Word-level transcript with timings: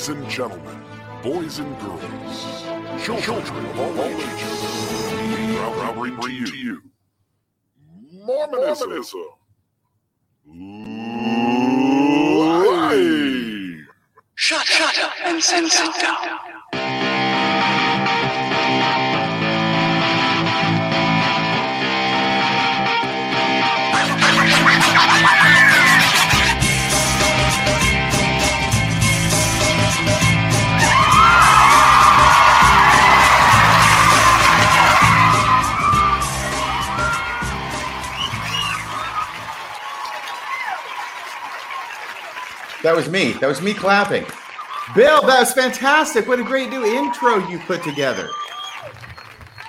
Ladies 0.00 0.16
and 0.16 0.30
gentlemen, 0.30 0.82
boys 1.22 1.58
and 1.58 1.78
girls, 1.78 2.64
children 3.04 3.66
of 3.66 3.80
all 3.80 4.02
ages, 4.02 4.62
we 5.12 5.56
proudly 5.56 6.10
bring 6.12 6.42
to 6.46 6.56
you 6.56 6.82
Mormonism. 8.10 8.90
Live. 12.38 13.88
Shut, 14.36 14.64
shut 14.64 14.98
up 15.04 15.12
and 15.22 15.42
sit 15.42 15.70
down. 16.00 16.79
That 42.82 42.96
was 42.96 43.10
me. 43.10 43.32
That 43.32 43.46
was 43.46 43.60
me 43.60 43.74
clapping. 43.74 44.24
Bill, 44.94 45.20
that 45.26 45.40
was 45.40 45.52
fantastic. 45.52 46.26
What 46.26 46.40
a 46.40 46.42
great 46.42 46.70
new 46.70 46.82
intro 46.82 47.46
you 47.46 47.58
put 47.58 47.82
together. 47.82 48.30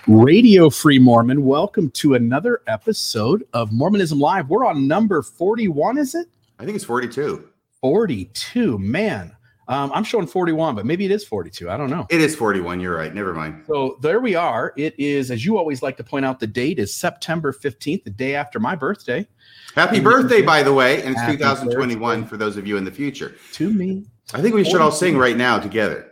Radio 0.07 0.69
Free 0.69 0.97
Mormon, 0.97 1.43
welcome 1.43 1.91
to 1.91 2.13
another 2.13 2.61
episode 2.67 3.45
of 3.51 3.73
Mormonism 3.73 4.17
Live. 4.17 4.49
We're 4.49 4.65
on 4.65 4.87
number 4.87 5.21
41, 5.21 5.97
is 5.97 6.15
it? 6.15 6.27
I 6.57 6.63
think 6.63 6.77
it's 6.77 6.85
42. 6.85 7.49
42, 7.81 8.79
man. 8.79 9.35
Um, 9.67 9.91
I'm 9.93 10.05
showing 10.05 10.25
41, 10.25 10.75
but 10.75 10.85
maybe 10.85 11.03
it 11.03 11.11
is 11.11 11.25
42. 11.25 11.69
I 11.69 11.75
don't 11.75 11.89
know. 11.89 12.07
It 12.09 12.21
is 12.21 12.33
41. 12.33 12.79
You're 12.79 12.95
right. 12.95 13.13
Never 13.13 13.33
mind. 13.33 13.65
So 13.67 13.97
there 14.01 14.21
we 14.21 14.35
are. 14.35 14.73
It 14.77 14.95
is, 14.97 15.31
as 15.31 15.45
you 15.45 15.57
always 15.57 15.81
like 15.81 15.97
to 15.97 16.03
point 16.03 16.25
out, 16.25 16.39
the 16.39 16.47
date 16.47 16.79
is 16.79 16.93
September 16.93 17.51
15th, 17.51 18.05
the 18.05 18.09
day 18.09 18.35
after 18.35 18.57
my 18.57 18.75
birthday. 18.75 19.27
Happy 19.75 19.97
And- 19.97 20.03
birthday, 20.03 20.41
by 20.41 20.63
the 20.63 20.73
way. 20.73 21.01
And 21.03 21.15
it's 21.15 21.25
2021 21.25 22.21
birthday. 22.21 22.29
for 22.29 22.37
those 22.37 22.57
of 22.57 22.67
you 22.67 22.77
in 22.77 22.83
the 22.83 22.91
future. 22.91 23.33
To 23.53 23.71
me. 23.73 24.05
I 24.33 24.41
think 24.41 24.55
we 24.55 24.63
should 24.63 24.81
all 24.81 24.91
sing 24.91 25.17
right 25.17 25.35
now 25.37 25.59
together. 25.59 26.07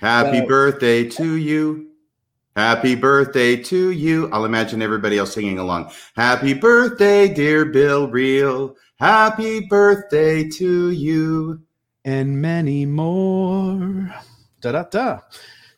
Happy 0.00 0.38
Uh, 0.40 0.46
birthday 0.46 1.04
to 1.08 1.36
you. 1.36 1.86
Happy 2.54 2.94
birthday 2.94 3.56
to 3.56 3.90
you. 3.90 4.30
I'll 4.32 4.44
imagine 4.46 4.80
everybody 4.82 5.18
else 5.18 5.32
singing 5.34 5.58
along. 5.58 5.90
Happy 6.16 6.54
birthday, 6.54 7.28
dear 7.32 7.66
Bill 7.66 8.08
Reel. 8.08 8.76
Happy 8.98 9.60
birthday 9.60 10.48
to 10.48 10.90
you. 10.90 11.60
and 12.08 12.40
many 12.40 12.86
more. 12.86 14.14
Da 14.60 14.70
da 14.70 14.84
da. 14.84 15.18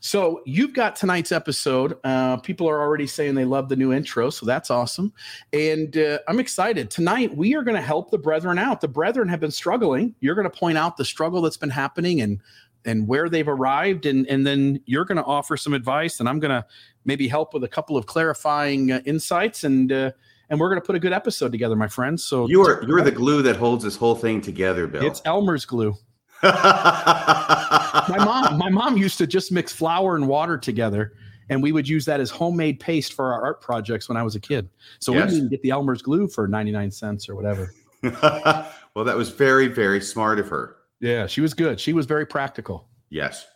So 0.00 0.42
you've 0.46 0.74
got 0.74 0.96
tonight's 0.96 1.32
episode. 1.32 1.98
Uh, 2.04 2.36
people 2.38 2.68
are 2.68 2.80
already 2.80 3.06
saying 3.06 3.34
they 3.34 3.44
love 3.44 3.68
the 3.68 3.76
new 3.76 3.92
intro, 3.92 4.30
so 4.30 4.46
that's 4.46 4.70
awesome. 4.70 5.12
And 5.52 5.96
uh, 5.96 6.18
I'm 6.28 6.38
excited. 6.38 6.90
Tonight 6.90 7.36
we 7.36 7.54
are 7.56 7.62
going 7.62 7.76
to 7.76 7.82
help 7.82 8.10
the 8.10 8.18
brethren 8.18 8.58
out. 8.58 8.80
The 8.80 8.88
brethren 8.88 9.28
have 9.28 9.40
been 9.40 9.50
struggling. 9.50 10.14
You're 10.20 10.34
going 10.34 10.48
to 10.48 10.56
point 10.56 10.78
out 10.78 10.96
the 10.96 11.04
struggle 11.04 11.42
that's 11.42 11.56
been 11.56 11.70
happening 11.70 12.20
and 12.20 12.40
and 12.84 13.08
where 13.08 13.28
they've 13.28 13.48
arrived, 13.48 14.06
and 14.06 14.26
and 14.28 14.46
then 14.46 14.80
you're 14.86 15.04
going 15.04 15.16
to 15.16 15.24
offer 15.24 15.56
some 15.56 15.74
advice, 15.74 16.20
and 16.20 16.28
I'm 16.28 16.38
going 16.38 16.50
to 16.52 16.64
maybe 17.04 17.26
help 17.26 17.52
with 17.52 17.64
a 17.64 17.68
couple 17.68 17.96
of 17.96 18.06
clarifying 18.06 18.92
uh, 18.92 19.00
insights, 19.04 19.64
and 19.64 19.90
uh, 19.90 20.12
and 20.48 20.60
we're 20.60 20.68
going 20.68 20.80
to 20.80 20.86
put 20.86 20.94
a 20.94 21.00
good 21.00 21.12
episode 21.12 21.50
together, 21.50 21.74
my 21.76 21.88
friends. 21.88 22.24
So 22.24 22.48
You 22.48 22.62
are 22.62 22.82
you're 22.84 23.02
the 23.02 23.10
glue 23.10 23.42
that 23.42 23.56
holds 23.56 23.84
this 23.84 23.96
whole 23.96 24.14
thing 24.14 24.40
together, 24.40 24.86
Bill. 24.86 25.04
it's 25.04 25.20
Elmer's 25.24 25.64
glue. 25.64 25.96
My 26.42 28.16
mom 28.18 28.58
my 28.58 28.68
mom 28.70 28.96
used 28.96 29.18
to 29.18 29.26
just 29.26 29.50
mix 29.52 29.72
flour 29.72 30.16
and 30.16 30.26
water 30.28 30.56
together 30.56 31.14
and 31.50 31.62
we 31.62 31.72
would 31.72 31.88
use 31.88 32.04
that 32.04 32.20
as 32.20 32.30
homemade 32.30 32.78
paste 32.78 33.12
for 33.14 33.32
our 33.32 33.42
art 33.42 33.60
projects 33.60 34.08
when 34.08 34.16
i 34.16 34.22
was 34.22 34.36
a 34.36 34.40
kid 34.40 34.68
so 34.98 35.12
we 35.12 35.18
didn't 35.18 35.48
get 35.48 35.60
the 35.62 35.70
elmer's 35.70 36.02
glue 36.02 36.28
for 36.28 36.46
99 36.46 36.90
cents 36.90 37.28
or 37.28 37.34
whatever 37.34 37.72
well, 38.02 39.04
that 39.04 39.16
was 39.16 39.28
very, 39.30 39.66
very 39.66 40.00
smart 40.00 40.38
of 40.38 40.48
her. 40.48 40.76
yeah 41.00 41.26
she 41.26 41.40
was 41.40 41.52
good 41.54 41.80
she 41.80 41.92
was 41.92 42.06
very 42.06 42.24
practical 42.26 42.88
Yes. 43.10 43.46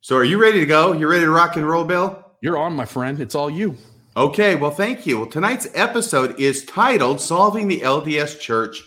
So, 0.00 0.16
are 0.16 0.24
you 0.24 0.40
ready 0.40 0.60
to 0.60 0.66
go? 0.66 0.92
You 0.92 1.06
ready 1.06 1.24
to 1.24 1.30
rock 1.30 1.56
and 1.56 1.68
roll, 1.68 1.84
Bill? 1.84 2.24
you're 2.42 2.56
on 2.56 2.72
my 2.72 2.86
friend 2.86 3.20
it's 3.20 3.34
all 3.34 3.50
you 3.50 3.76
Okay, 4.16 4.56
well, 4.56 4.70
thank 4.72 5.06
you. 5.06 5.18
Well, 5.18 5.26
tonight's 5.28 5.68
episode 5.74 6.40
is 6.40 6.64
titled 6.64 7.20
Solving 7.20 7.68
the 7.68 7.80
LDS 7.80 8.40
Church 8.40 8.82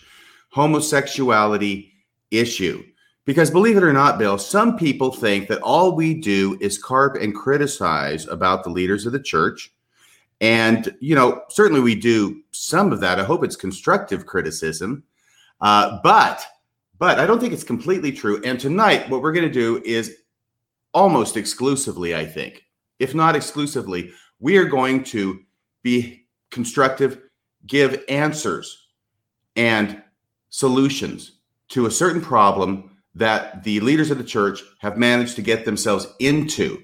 Homosexuality 0.52 1.94
Issue. 2.30 2.84
Because 3.26 3.50
believe 3.50 3.78
it 3.78 3.84
or 3.84 3.94
not, 3.94 4.18
Bill, 4.18 4.38
some 4.38 4.78
people 4.78 5.12
think 5.12 5.48
that 5.48 5.62
all 5.62 5.96
we 5.96 6.14
do 6.14 6.58
is 6.60 6.78
carp 6.78 7.16
and 7.16 7.34
criticize 7.34 8.28
about 8.28 8.64
the 8.64 8.70
leaders 8.70 9.06
of 9.06 9.14
the 9.14 9.20
church. 9.20 9.74
And, 10.42 10.94
you 11.00 11.16
know, 11.16 11.44
certainly 11.50 11.80
we 11.80 11.96
do 11.96 12.42
some 12.52 12.92
of 12.92 13.00
that. 13.00 13.20
I 13.20 13.24
hope 13.24 13.46
it's 13.46 13.56
constructive 13.56 14.26
criticism. 14.26 15.04
Uh, 15.62 16.00
but, 16.04 16.44
but 17.00 17.18
I 17.18 17.26
don't 17.26 17.40
think 17.40 17.54
it's 17.54 17.64
completely 17.64 18.12
true. 18.12 18.42
And 18.44 18.60
tonight, 18.60 19.10
what 19.10 19.22
we're 19.22 19.32
going 19.32 19.48
to 19.48 19.54
do 19.54 19.82
is 19.86 20.18
almost 20.94 21.38
exclusively, 21.38 22.14
I 22.14 22.26
think, 22.26 22.66
if 23.00 23.16
not 23.16 23.38
exclusively, 23.38 24.12
we 24.40 24.58
are 24.58 24.66
going 24.66 25.06
to 25.06 25.40
be 25.82 26.26
constructive, 26.52 27.22
give 27.68 28.04
answers 28.10 28.88
and 29.56 30.04
solutions 30.50 31.40
to 31.70 31.86
a 31.86 31.92
certain 31.92 32.22
problem 32.22 32.92
that 33.16 33.64
the 33.64 33.80
leaders 33.82 34.12
of 34.12 34.18
the 34.18 34.24
church 34.24 34.64
have 34.80 34.98
managed 34.98 35.36
to 35.36 35.42
get 35.42 35.66
themselves 35.66 36.08
into. 36.20 36.82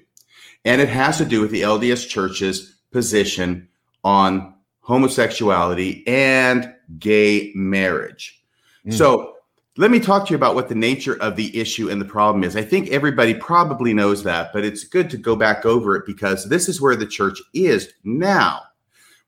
And 0.64 0.80
it 0.80 0.88
has 0.88 1.18
to 1.18 1.24
do 1.24 1.40
with 1.40 1.50
the 1.50 1.62
LDS 1.62 2.08
church's 2.08 2.78
position 2.92 3.68
on 4.04 4.54
homosexuality 4.80 6.04
and 6.06 6.72
gay 6.98 7.52
marriage. 7.54 8.42
Mm. 8.86 8.92
So, 8.92 9.36
let 9.76 9.90
me 9.90 10.00
talk 10.00 10.26
to 10.26 10.30
you 10.30 10.36
about 10.36 10.56
what 10.56 10.68
the 10.68 10.74
nature 10.74 11.16
of 11.22 11.36
the 11.36 11.58
issue 11.58 11.88
and 11.88 12.00
the 12.00 12.06
problem 12.06 12.44
is. 12.44 12.56
I 12.56 12.62
think 12.62 12.88
everybody 12.88 13.34
probably 13.34 13.94
knows 13.94 14.24
that, 14.24 14.52
but 14.52 14.64
it's 14.64 14.84
good 14.84 15.08
to 15.10 15.16
go 15.16 15.36
back 15.36 15.64
over 15.64 15.96
it 15.96 16.04
because 16.04 16.48
this 16.48 16.68
is 16.68 16.80
where 16.80 16.96
the 16.96 17.06
church 17.06 17.40
is 17.54 17.88
now. 18.04 18.62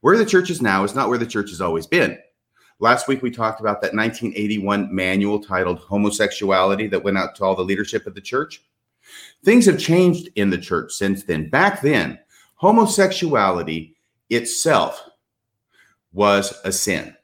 Where 0.01 0.19
the 0.19 0.27
church 0.27 0.51
is 0.51 0.61
now 0.61 0.83
is 0.83 0.95
not 0.95 1.09
where 1.09 1.17
the 1.17 1.27
church 1.27 1.51
has 1.51 1.61
always 1.61 1.87
been. 1.87 2.19
Last 2.83 3.07
week, 3.07 3.23
we 3.23 3.31
talked 3.31 3.61
about 3.61 3.81
that 3.83 3.95
1981 3.95 4.93
manual 4.93 5.39
titled 5.39 5.79
Homosexuality 5.79 6.89
that 6.89 7.05
went 7.05 7.17
out 7.17 7.37
to 7.37 7.45
all 7.45 7.55
the 7.55 7.63
leadership 7.63 8.09
of 8.09 8.17
the 8.17 8.21
church. 8.21 8.61
Things 9.45 9.67
have 9.67 9.79
changed 9.79 10.31
in 10.35 10.51
the 10.51 10.59
church 10.59 10.93
since 10.93 11.23
then. 11.23 11.49
Back 11.49 11.81
then, 11.81 12.19
homosexuality 12.57 13.95
itself 14.31 15.09
was 16.13 16.61
a 16.65 16.73
sin. 16.73 17.15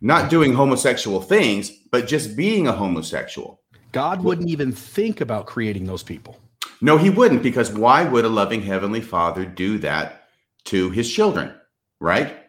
Not 0.00 0.30
doing 0.30 0.54
homosexual 0.54 1.20
things, 1.20 1.70
but 1.90 2.06
just 2.06 2.34
being 2.34 2.66
a 2.66 2.72
homosexual. 2.72 3.60
god 3.92 4.24
wouldn't 4.24 4.48
even 4.48 4.72
think 4.72 5.20
about 5.20 5.44
creating 5.44 5.84
those 5.84 6.02
people 6.02 6.40
No, 6.80 6.96
he 6.96 7.10
wouldn't, 7.10 7.42
because 7.42 7.70
why 7.70 8.04
would 8.04 8.24
a 8.24 8.30
loving 8.30 8.62
heavenly 8.62 9.02
father 9.02 9.44
do 9.44 9.76
that 9.80 10.28
to 10.64 10.88
his 10.88 11.12
children, 11.12 11.54
right? 12.00 12.43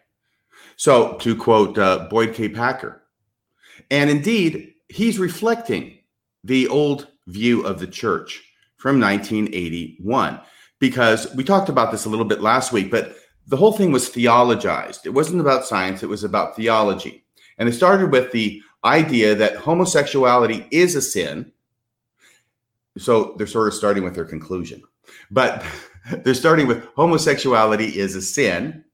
So, 0.76 1.14
to 1.18 1.34
quote 1.34 1.78
uh, 1.78 2.06
Boyd 2.10 2.34
K. 2.34 2.48
Packer, 2.48 3.02
and 3.90 4.10
indeed, 4.10 4.74
he's 4.88 5.18
reflecting 5.18 5.98
the 6.44 6.68
old 6.68 7.08
view 7.26 7.66
of 7.66 7.80
the 7.80 7.86
church 7.86 8.42
from 8.76 9.00
1981, 9.00 10.38
because 10.78 11.34
we 11.34 11.42
talked 11.42 11.70
about 11.70 11.90
this 11.90 12.04
a 12.04 12.10
little 12.10 12.26
bit 12.26 12.42
last 12.42 12.72
week, 12.72 12.90
but 12.90 13.16
the 13.46 13.56
whole 13.56 13.72
thing 13.72 13.90
was 13.90 14.10
theologized. 14.10 15.06
It 15.06 15.14
wasn't 15.14 15.40
about 15.40 15.66
science, 15.66 16.02
it 16.02 16.08
was 16.08 16.24
about 16.24 16.56
theology. 16.56 17.24
And 17.58 17.68
it 17.68 17.72
started 17.72 18.12
with 18.12 18.32
the 18.32 18.60
idea 18.84 19.34
that 19.34 19.56
homosexuality 19.56 20.66
is 20.70 20.94
a 20.94 21.02
sin. 21.02 21.52
So 22.98 23.34
they're 23.36 23.46
sort 23.46 23.68
of 23.68 23.74
starting 23.74 24.04
with 24.04 24.14
their 24.14 24.24
conclusion, 24.24 24.82
but 25.30 25.64
they're 26.24 26.34
starting 26.34 26.66
with 26.66 26.84
homosexuality 26.94 27.96
is 27.96 28.14
a 28.14 28.22
sin. 28.22 28.84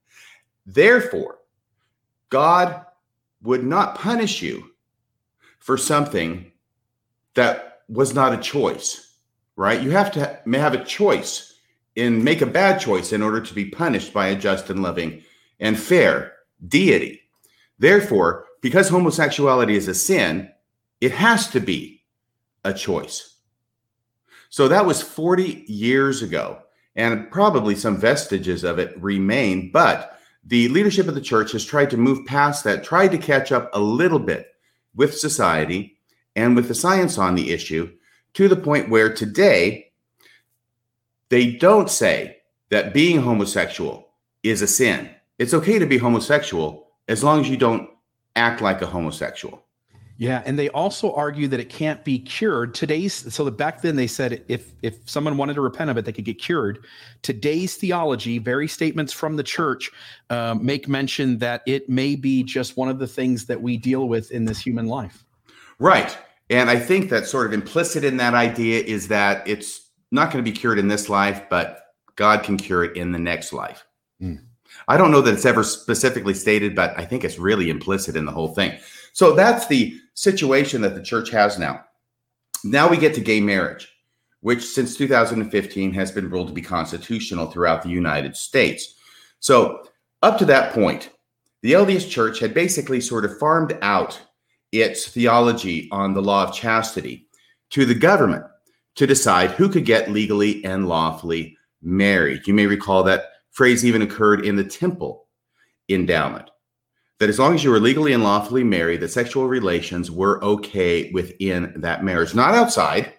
Therefore, 0.65 1.39
God 2.33 2.87
would 3.43 3.63
not 3.63 3.95
punish 3.95 4.41
you 4.41 4.71
for 5.59 5.77
something 5.77 6.51
that 7.35 7.83
was 7.91 8.15
not 8.15 8.33
a 8.33 8.39
choice, 8.39 9.19
right? 9.55 9.83
You 9.83 9.91
have 9.91 10.11
to 10.13 10.41
may 10.47 10.59
have 10.59 10.73
a 10.73 10.83
choice 10.83 11.61
and 11.95 12.25
make 12.25 12.41
a 12.41 12.47
bad 12.47 12.81
choice 12.81 13.13
in 13.13 13.21
order 13.21 13.43
to 13.43 13.55
be 13.55 13.67
punished 13.67 14.15
by 14.15 14.29
a 14.29 14.35
just 14.35 14.71
and 14.71 14.83
loving 14.83 15.23
and 15.61 15.79
fair 15.79 16.33
deity. 16.67 17.21
Therefore, 17.79 18.47
because 18.63 18.89
homosexuality 18.89 19.77
is 19.77 19.89
a 19.89 19.95
sin, 19.95 20.51
it 21.03 21.13
has 21.13 21.49
to 21.49 21.61
be 21.61 22.03
a 22.65 22.73
choice. 22.73 23.37
So 24.49 24.69
that 24.69 24.87
was 24.87 25.03
40 25.03 25.65
years 25.67 26.23
ago, 26.23 26.63
and 26.97 27.31
probably 27.31 27.77
some 27.77 27.99
vestiges 27.99 28.65
of 28.65 28.79
it 28.79 28.95
remain, 29.03 29.71
but 29.71 30.19
the 30.45 30.69
leadership 30.69 31.09
of 31.09 31.15
the 31.15 31.21
church 31.21 31.53
has 31.53 31.65
tried 31.65 31.91
to 31.91 31.97
move 31.97 32.27
past 32.27 32.65
that, 32.65 32.85
tried 32.85 33.13
to 33.13 33.19
catch 33.19 33.53
up 33.53 33.71
a 33.73 33.81
little 33.81 34.19
bit 34.19 34.49
with 34.95 35.17
society 35.17 35.99
and 36.37 36.57
with 36.57 36.69
the 36.69 36.75
science 36.75 37.19
on 37.19 37.35
the 37.35 37.53
issue 37.53 37.91
to 38.35 38.49
the 38.49 38.57
point 38.57 38.89
where 38.89 39.13
today 39.13 39.93
they 41.29 41.53
don't 41.53 41.91
say 41.91 42.39
that 42.71 42.95
being 42.95 43.21
homosexual 43.21 44.09
is 44.43 44.63
a 44.63 44.67
sin. 44.67 45.11
It's 45.39 45.55
okay 45.55 45.79
to 45.79 45.87
be 45.87 45.99
homosexual 45.99 46.89
as 47.09 47.23
long 47.23 47.41
as 47.41 47.49
you 47.49 47.57
don't 47.57 47.89
act 48.37 48.61
like 48.61 48.83
a 48.83 48.87
homosexual. 48.87 49.65
Yeah, 50.23 50.41
and 50.47 50.57
they 50.57 50.69
also 50.69 51.13
argue 51.15 51.49
that 51.49 51.59
it 51.59 51.69
can't 51.69 52.05
be 52.05 52.21
cured. 52.21 52.75
Today's 52.75 53.35
so 53.35 53.45
that 53.45 53.57
back 53.57 53.83
then 53.83 53.97
they 53.97 54.07
said 54.07 54.45
if 54.47 54.73
if 54.81 54.99
someone 55.05 55.37
wanted 55.37 55.55
to 55.55 55.61
repent 55.61 55.91
of 55.91 55.97
it, 55.97 56.05
they 56.05 56.13
could 56.13 56.25
get 56.25 56.39
cured. 56.39 56.85
Today's 57.23 57.75
theology, 57.75 58.39
very 58.39 58.69
statements 58.69 59.13
from 59.13 59.35
the 59.35 59.43
church, 59.43 59.91
um, 60.31 60.65
make 60.65 60.87
mention 60.87 61.39
that 61.39 61.63
it 61.67 61.89
may 61.89 62.15
be 62.15 62.45
just 62.45 62.77
one 62.77 62.89
of 62.89 63.01
the 63.01 63.07
things 63.09 63.47
that 63.47 63.61
we 63.61 63.77
deal 63.77 64.07
with 64.07 64.31
in 64.31 64.45
this 64.45 64.61
human 64.61 64.87
life. 64.87 65.25
Right, 65.81 66.17
and 66.49 66.71
I 66.71 66.79
think 66.79 67.11
that 67.11 67.27
sort 67.27 67.49
of 67.49 67.53
implicit 67.53 68.05
in 68.05 68.17
that 68.19 68.35
idea 68.35 68.81
is 68.81 69.09
that 69.09 69.43
it's 69.49 69.89
not 70.13 70.31
going 70.31 70.45
to 70.45 70.49
be 70.49 70.57
cured 70.57 70.79
in 70.79 70.87
this 70.87 71.09
life, 71.09 71.43
but 71.51 71.87
God 72.15 72.45
can 72.45 72.59
cure 72.59 72.85
it 72.85 72.97
in 72.97 73.11
the 73.11 73.19
next 73.19 73.53
life. 73.53 73.85
Mm. 74.23 74.39
I 74.87 74.97
don't 74.97 75.11
know 75.11 75.21
that 75.21 75.35
it's 75.35 75.47
ever 75.47 75.65
specifically 75.65 76.35
stated, 76.35 76.77
but 76.77 76.97
I 76.97 77.07
think 77.07 77.25
it's 77.25 77.41
really 77.41 77.71
implicit 77.71 78.15
in 78.15 78.25
the 78.25 78.33
whole 78.33 78.55
thing. 78.55 78.79
So 79.13 79.35
that's 79.35 79.67
the 79.67 79.99
situation 80.15 80.81
that 80.83 80.95
the 80.95 81.03
church 81.03 81.31
has 81.31 81.59
now. 81.59 81.85
Now 82.65 82.89
we 82.89 82.97
get 82.97 83.15
to 83.15 83.21
gay 83.21 83.41
marriage, 83.41 83.89
which 84.41 84.65
since 84.65 84.97
2015 84.97 85.93
has 85.95 86.11
been 86.11 86.31
ruled 86.31 86.49
to 86.49 86.55
be 86.55 86.63
constitutional 86.63 87.51
throughout 87.51 87.83
the 87.83 87.89
United 87.89 88.37
States. 88.37 88.95
So 89.41 89.89
up 90.23 90.39
to 90.39 90.45
that 90.47 90.73
point, 90.73 91.11
the 91.63 91.73
LDS 91.73 92.09
Church 92.09 92.39
had 92.39 92.55
basically 92.55 93.01
sort 93.01 93.25
of 93.25 93.39
farmed 93.39 93.79
out 93.83 94.21
its 94.73 95.09
theology 95.09 95.89
on 95.93 96.15
the 96.15 96.23
law 96.23 96.45
of 96.45 96.55
chastity 96.55 97.27
to 97.71 97.85
the 97.85 97.95
government 97.95 98.45
to 98.97 99.07
decide 99.07 99.51
who 99.51 99.69
could 99.69 99.85
get 99.85 100.11
legally 100.11 100.65
and 100.65 100.89
lawfully 100.89 101.57
married. 101.83 102.47
You 102.47 102.55
may 102.55 102.67
recall 102.67 103.03
that 103.05 103.27
phrase 103.51 103.85
even 103.85 104.03
occurred 104.03 104.45
in 104.45 104.57
the 104.57 104.65
temple 104.65 105.27
endowment 105.89 106.51
that 107.19 107.29
as 107.29 107.39
long 107.39 107.55
as 107.55 107.63
you 107.63 107.71
were 107.71 107.81
legally 107.81 108.13
and 108.13 108.25
lawfully 108.25 108.65
married, 108.65 109.01
that 109.01 109.09
sexual 109.09 109.47
relations 109.47 110.11
were 110.11 110.43
okay 110.43 111.11
within 111.13 111.73
that 111.77 112.05
marriage, 112.05 112.35
not 112.35 112.55
outside. 112.55 113.13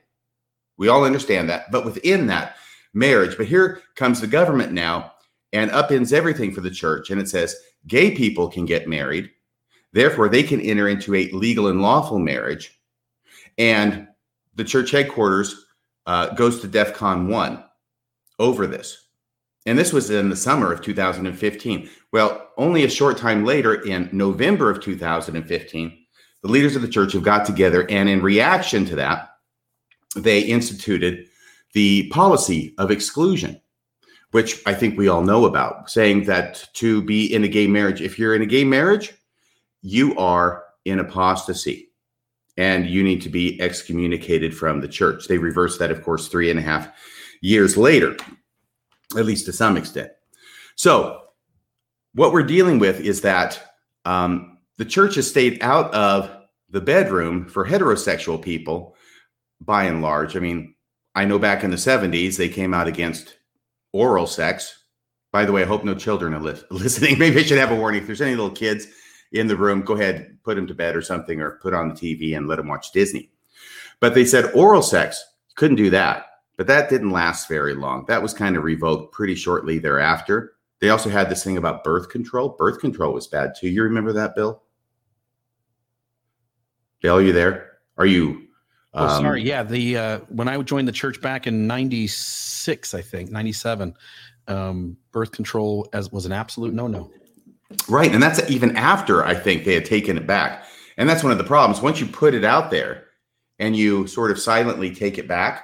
We 0.78 0.90
all 0.90 1.06
understand 1.06 1.50
that, 1.50 1.72
but 1.72 1.86
within 1.86 2.28
that 2.28 2.58
marriage. 2.94 3.38
But 3.38 3.48
here 3.48 3.82
comes 3.96 4.20
the 4.20 4.28
government 4.28 4.74
now 4.74 5.14
and 5.54 5.72
upends 5.72 6.12
everything 6.12 6.54
for 6.54 6.62
the 6.62 6.72
church. 6.72 7.10
And 7.10 7.22
it 7.22 7.30
says 7.30 7.56
gay 7.88 8.12
people 8.12 8.50
can 8.50 8.66
get 8.66 8.90
married. 8.90 9.30
Therefore, 9.94 10.28
they 10.28 10.44
can 10.44 10.60
enter 10.60 10.90
into 10.90 11.14
a 11.16 11.30
legal 11.32 11.68
and 11.68 11.82
lawful 11.82 12.20
marriage. 12.20 12.80
And 13.58 14.08
the 14.56 14.64
church 14.64 14.92
headquarters 14.92 15.66
uh, 16.06 16.34
goes 16.34 16.60
to 16.62 16.68
DEF 16.68 16.94
CON 16.94 17.28
1 17.28 17.64
over 18.40 18.68
this. 18.68 19.03
And 19.66 19.78
this 19.78 19.94
was 19.94 20.10
in 20.10 20.30
the 20.30 20.36
summer 20.36 20.72
of 20.74 20.82
2015. 20.82 21.90
Well, 22.12 22.50
only 22.58 22.84
a 22.84 22.90
short 22.90 23.18
time 23.18 23.46
later, 23.46 23.76
in 23.76 24.10
November 24.12 24.70
of 24.70 24.82
2015, 24.82 25.98
the 26.42 26.48
leaders 26.50 26.76
of 26.76 26.82
the 26.82 26.88
church 26.88 27.14
have 27.14 27.24
got 27.24 27.46
together, 27.46 27.90
and 27.90 28.10
in 28.10 28.22
reaction 28.22 28.86
to 28.86 28.96
that, 28.98 29.30
they 30.16 30.42
instituted 30.42 31.28
the 31.74 32.10
policy 32.10 32.76
of 32.78 32.92
exclusion, 32.92 33.60
which 34.32 34.62
I 34.66 34.74
think 34.74 34.98
we 34.98 35.08
all 35.08 35.24
know 35.24 35.46
about, 35.46 35.90
saying 35.90 36.26
that 36.26 36.68
to 36.74 37.02
be 37.02 37.34
in 37.34 37.46
a 37.46 37.48
gay 37.48 37.68
marriage, 37.68 38.02
if 38.02 38.20
you're 38.20 38.36
in 38.36 38.42
a 38.42 38.48
gay 38.48 38.66
marriage, 38.66 39.14
you 39.82 40.16
are 40.18 40.66
in 40.86 41.00
apostasy 41.00 41.90
and 42.58 42.86
you 42.88 43.04
need 43.04 43.22
to 43.22 43.30
be 43.30 43.60
excommunicated 43.62 44.56
from 44.56 44.82
the 44.82 44.88
church. 44.88 45.28
They 45.28 45.38
reversed 45.38 45.80
that, 45.80 45.92
of 45.92 46.04
course, 46.04 46.28
three 46.28 46.52
and 46.52 46.60
a 46.60 46.62
half 46.62 46.90
years 47.42 47.78
later 47.78 48.16
at 49.16 49.26
least 49.26 49.46
to 49.46 49.54
some 49.54 49.78
extent. 49.78 50.12
So, 50.76 51.20
what 52.14 52.32
we're 52.32 52.44
dealing 52.44 52.80
with 52.80 53.00
is 53.00 53.22
that 53.22 53.76
um, 54.06 54.58
the 54.78 54.86
church 54.86 55.16
has 55.16 55.30
stayed 55.30 55.62
out 55.62 55.94
of 55.94 56.30
the 56.70 56.82
bedroom 56.82 57.48
for 57.48 57.66
heterosexual 57.66 58.42
people 58.42 58.96
by 59.62 59.86
and 59.86 60.02
large. 60.02 60.36
I 60.36 60.40
mean, 60.40 60.76
I 61.16 61.26
know 61.26 61.40
back 61.40 61.64
in 61.64 61.72
the 61.72 61.78
70s, 61.78 62.38
they 62.38 62.50
came 62.50 62.74
out 62.74 62.88
against 62.88 63.38
oral 63.92 64.28
sex. 64.28 64.84
By 65.32 65.46
the 65.46 65.52
way, 65.52 65.62
I 65.62 65.68
hope 65.68 65.84
no 65.84 65.96
children 65.96 66.34
are 66.34 66.40
li- 66.40 66.62
listening. 66.72 67.20
Maybe 67.20 67.40
I 67.40 67.44
should 67.44 67.60
have 67.60 67.72
a 67.72 67.76
warning. 67.76 68.02
If 68.02 68.08
there's 68.08 68.22
any 68.22 68.36
little 68.36 68.52
kids 68.52 68.88
in 69.32 69.48
the 69.48 69.56
room, 69.56 69.82
go 69.82 69.94
ahead, 69.94 70.38
put 70.44 70.56
them 70.56 70.68
to 70.68 70.74
bed 70.74 70.96
or 70.96 71.02
something, 71.02 71.42
or 71.42 71.60
put 71.62 71.74
on 71.74 71.90
the 71.90 71.96
TV 71.96 72.36
and 72.36 72.48
let 72.48 72.58
them 72.58 72.68
watch 72.68 72.92
Disney. 72.92 73.32
But 74.00 74.16
they 74.16 74.26
said 74.26 74.52
oral 74.54 74.82
sex, 74.82 75.24
couldn't 75.56 75.78
do 75.78 75.90
that. 75.92 76.26
But 76.58 76.68
that 76.68 76.90
didn't 76.90 77.12
last 77.12 77.48
very 77.48 77.74
long. 77.74 78.06
That 78.08 78.22
was 78.22 78.34
kind 78.34 78.56
of 78.56 78.64
revoked 78.64 79.14
pretty 79.14 79.36
shortly 79.36 79.80
thereafter. 79.80 80.54
They 80.80 80.90
also 80.90 81.10
had 81.10 81.30
this 81.30 81.44
thing 81.44 81.58
about 81.58 81.84
birth 81.84 82.10
control. 82.10 82.50
Birth 82.50 82.80
control 82.80 83.14
was 83.14 83.28
bad 83.28 83.54
too. 83.60 83.70
You 83.70 83.84
remember 83.84 84.14
that, 84.14 84.36
Bill? 84.36 84.62
Bill, 87.02 87.18
are 87.18 87.22
you 87.22 87.34
there? 87.34 87.78
Are 87.98 88.06
you? 88.06 88.48
Um, 88.94 89.10
oh, 89.10 89.22
sorry. 89.22 89.44
Yeah, 89.44 89.64
the 89.64 89.98
uh, 89.98 90.20
when 90.30 90.48
I 90.48 90.62
joined 90.62 90.88
the 90.88 90.94
church 90.94 91.22
back 91.22 91.48
in 91.48 91.66
'96, 91.66 92.94
I 92.94 93.02
think 93.02 93.32
'97, 93.32 93.96
um, 94.48 94.98
birth 95.12 95.32
control 95.32 95.90
as 95.94 96.12
was 96.12 96.26
an 96.26 96.32
absolute 96.32 96.74
no-no. 96.74 97.10
Right, 97.90 98.14
and 98.14 98.22
that's 98.22 98.48
even 98.50 98.76
after 98.76 99.26
I 99.26 99.34
think 99.34 99.66
they 99.66 99.74
had 99.74 99.86
taken 99.86 100.18
it 100.18 100.28
back. 100.28 100.66
And 100.98 101.10
that's 101.10 101.24
one 101.24 101.32
of 101.32 101.38
the 101.38 101.44
problems. 101.44 101.82
Once 101.82 102.00
you 102.00 102.06
put 102.06 102.34
it 102.34 102.44
out 102.44 102.70
there 102.70 103.06
and 103.58 103.76
you 103.76 104.06
sort 104.08 104.32
of 104.32 104.40
silently 104.40 104.94
take 104.94 105.18
it 105.18 105.28
back, 105.28 105.64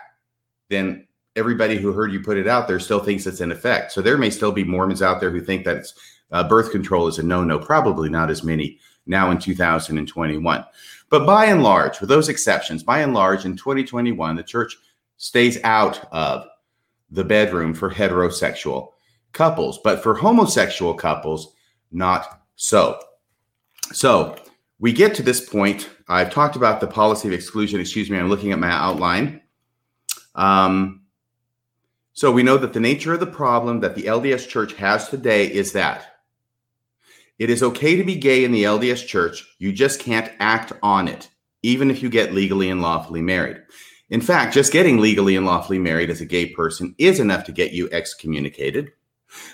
then 0.69 1.07
everybody 1.35 1.77
who 1.77 1.91
heard 1.91 2.11
you 2.11 2.19
put 2.19 2.37
it 2.37 2.47
out 2.47 2.67
there 2.67 2.79
still 2.79 2.99
thinks 2.99 3.25
it's 3.25 3.41
in 3.41 3.51
effect. 3.51 3.91
So 3.91 4.01
there 4.01 4.17
may 4.17 4.29
still 4.29 4.51
be 4.51 4.63
Mormons 4.63 5.01
out 5.01 5.19
there 5.19 5.31
who 5.31 5.41
think 5.41 5.65
that 5.65 5.85
uh, 6.31 6.47
birth 6.47 6.71
control 6.71 7.07
is 7.07 7.19
a 7.19 7.23
no-no. 7.23 7.59
Probably 7.59 8.09
not 8.09 8.29
as 8.29 8.43
many 8.43 8.79
now 9.05 9.31
in 9.31 9.39
2021. 9.39 10.65
But 11.09 11.25
by 11.25 11.45
and 11.45 11.63
large, 11.63 11.99
with 11.99 12.09
those 12.09 12.29
exceptions, 12.29 12.83
by 12.83 12.99
and 12.99 13.13
large, 13.13 13.45
in 13.45 13.55
2021, 13.55 14.35
the 14.35 14.43
church 14.43 14.77
stays 15.17 15.59
out 15.63 16.07
of 16.11 16.45
the 17.09 17.23
bedroom 17.23 17.73
for 17.73 17.89
heterosexual 17.89 18.89
couples, 19.33 19.79
but 19.83 20.03
for 20.03 20.13
homosexual 20.13 20.93
couples, 20.93 21.53
not 21.91 22.41
so. 22.55 22.99
So 23.91 24.35
we 24.79 24.93
get 24.93 25.15
to 25.15 25.23
this 25.23 25.47
point. 25.47 25.89
I've 26.07 26.31
talked 26.31 26.55
about 26.55 26.79
the 26.79 26.87
policy 26.87 27.27
of 27.27 27.33
exclusion. 27.33 27.79
Excuse 27.79 28.09
me, 28.09 28.17
I'm 28.17 28.29
looking 28.29 28.51
at 28.51 28.59
my 28.59 28.71
outline. 28.71 29.41
Um, 30.39 31.01
so 32.13 32.31
we 32.31 32.43
know 32.43 32.57
that 32.57 32.71
the 32.71 32.79
nature 32.79 33.13
of 33.13 33.19
the 33.19 33.27
problem 33.27 33.81
that 33.81 33.93
the 33.93 34.03
LDS 34.03 34.47
church 34.47 34.73
has 34.75 35.09
today 35.09 35.45
is 35.45 35.73
that 35.73 36.19
it 37.37 37.49
is 37.49 37.61
okay 37.61 37.97
to 37.97 38.05
be 38.05 38.15
gay 38.15 38.45
in 38.45 38.53
the 38.53 38.63
LDS 38.63 39.05
church. 39.05 39.45
You 39.59 39.73
just 39.73 39.99
can't 39.99 40.31
act 40.39 40.71
on 40.81 41.09
it, 41.09 41.29
even 41.61 41.91
if 41.91 42.01
you 42.01 42.09
get 42.09 42.33
legally 42.33 42.69
and 42.69 42.81
lawfully 42.81 43.21
married. 43.21 43.61
In 44.09 44.21
fact, 44.21 44.53
just 44.53 44.71
getting 44.71 44.97
legally 44.97 45.35
and 45.35 45.45
lawfully 45.45 45.77
married 45.77 46.09
as 46.09 46.21
a 46.21 46.25
gay 46.25 46.47
person 46.47 46.95
is 46.97 47.19
enough 47.19 47.43
to 47.43 47.51
get 47.51 47.73
you 47.73 47.89
excommunicated. 47.91 48.93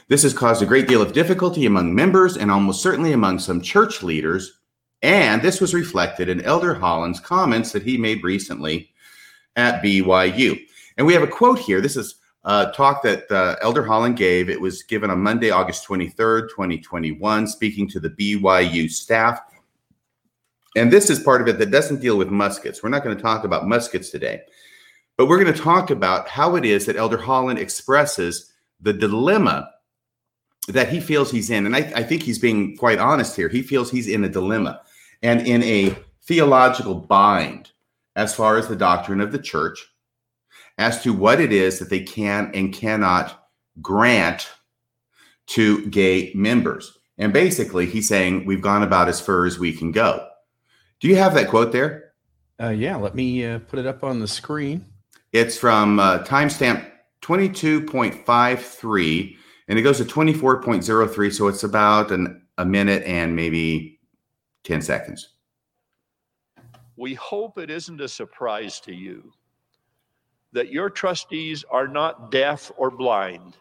This 0.08 0.22
has 0.22 0.34
caused 0.34 0.62
a 0.62 0.68
great 0.68 0.88
deal 0.88 1.02
of 1.02 1.14
difficulty 1.14 1.66
among 1.66 1.96
members 1.96 2.38
and 2.38 2.52
almost 2.52 2.82
certainly 2.82 3.12
among 3.12 3.40
some 3.40 3.60
church 3.60 4.04
leaders. 4.04 4.60
And 5.02 5.42
this 5.42 5.60
was 5.60 5.74
reflected 5.74 6.30
in 6.30 6.42
Elder 6.42 6.76
Holland's 6.76 7.20
comments 7.20 7.72
that 7.72 7.84
he 7.84 7.98
made 7.98 8.24
recently 8.24 8.92
at 9.56 9.84
BYU. 9.84 10.60
And 10.98 11.06
we 11.06 11.14
have 11.14 11.24
a 11.24 11.28
quote 11.28 11.60
here. 11.60 11.82
This 11.82 11.98
is 11.98 12.16
a 12.46 12.72
talk 12.76 13.02
that 13.04 13.30
uh, 13.32 13.56
Elder 13.62 13.84
Holland 13.84 14.18
gave. 14.18 14.50
It 14.50 14.62
was 14.62 14.84
given 14.84 15.10
on 15.10 15.20
Monday, 15.20 15.50
August 15.50 15.88
23rd, 15.88 16.50
2021, 16.50 17.48
speaking 17.48 17.88
to 17.90 18.00
the 18.00 18.10
BYU 18.12 18.90
staff. 18.90 19.42
And 20.76 20.92
this 20.92 21.10
is 21.10 21.20
part 21.20 21.42
of 21.42 21.48
it 21.48 21.58
that 21.60 21.72
doesn't 21.72 22.02
deal 22.02 22.18
with 22.18 22.30
muskets. 22.30 22.84
We're 22.84 22.90
not 22.90 23.04
going 23.04 23.16
to 23.16 23.22
talk 23.22 23.44
about 23.46 23.68
muskets 23.68 24.10
today, 24.10 24.42
but 25.18 25.28
we're 25.28 25.42
going 25.42 25.54
to 25.54 25.60
talk 25.60 25.90
about 25.90 26.28
how 26.28 26.56
it 26.56 26.66
is 26.66 26.86
that 26.86 26.98
Elder 26.98 27.18
Holland 27.18 27.60
expresses 27.60 28.52
the 28.82 28.94
dilemma 28.94 29.70
that 30.68 30.90
he 30.90 31.00
feels 31.00 31.32
he's 31.32 31.50
in. 31.50 31.66
And 31.66 31.76
I, 31.76 31.80
I 31.96 32.04
think 32.04 32.24
he's 32.24 32.40
being 32.40 32.76
quite 32.78 33.00
honest 33.00 33.36
here. 33.36 33.50
He 33.50 33.62
feels 33.62 33.90
he's 33.90 34.08
in 34.08 34.24
a 34.24 34.30
dilemma 34.30 34.82
and 35.22 35.48
in 35.48 35.64
a 35.64 35.96
theological 36.24 36.96
bind 36.96 37.72
as 38.16 38.34
far 38.34 38.58
as 38.58 38.68
the 38.68 38.76
doctrine 38.76 39.22
of 39.22 39.32
the 39.32 39.40
church 39.40 39.95
as 40.78 41.02
to 41.04 41.14
what 41.14 41.40
it 41.40 41.52
is 41.52 41.80
that 41.80 41.90
they 41.90 42.02
can 42.02 42.52
and 42.54 42.74
cannot 42.74 43.48
grant 43.82 44.50
to 45.48 45.86
gay 45.88 46.32
members. 46.36 46.98
And 47.18 47.32
basically, 47.32 47.86
he's 47.86 48.08
saying 48.08 48.46
we've 48.46 48.62
gone 48.62 48.84
about 48.84 49.08
as 49.08 49.22
far 49.22 49.46
as 49.46 49.58
we 49.58 49.72
can 49.72 49.92
go. 49.92 50.28
Do 51.00 51.08
you 51.08 51.16
have 51.16 51.34
that 51.36 51.50
quote 51.50 51.72
there? 51.72 52.12
Uh, 52.62 52.70
yeah, 52.70 52.96
let 52.96 53.16
me 53.16 53.46
uh, 53.46 53.60
put 53.60 53.80
it 53.80 53.86
up 53.86 54.04
on 54.04 54.20
the 54.20 54.28
screen. 54.28 54.86
It's 55.32 55.58
from 55.58 56.00
uh, 56.00 56.24
timestamp 56.24 56.90
22.53 57.22 59.38
and 59.68 59.80
it 59.80 59.82
goes 59.82 59.98
to 59.98 60.06
24.03. 60.06 61.34
So 61.34 61.48
it's 61.48 61.64
about 61.64 62.12
an, 62.12 62.44
a 62.58 62.66
minute 62.66 63.04
and 63.04 63.36
maybe 63.36 64.00
10 64.64 64.82
seconds. 64.82 65.34
We 66.96 67.16
hope 67.16 67.58
it 67.58 67.70
isn't 67.70 68.00
a 68.00 68.08
surprise 68.08 68.80
to 68.82 68.94
you 68.94 69.34
that 70.56 70.72
your 70.72 70.90
trustees 70.90 71.66
are 71.70 71.86
not 71.86 72.32
deaf 72.32 72.72
or 72.78 72.90
blind 72.90 73.58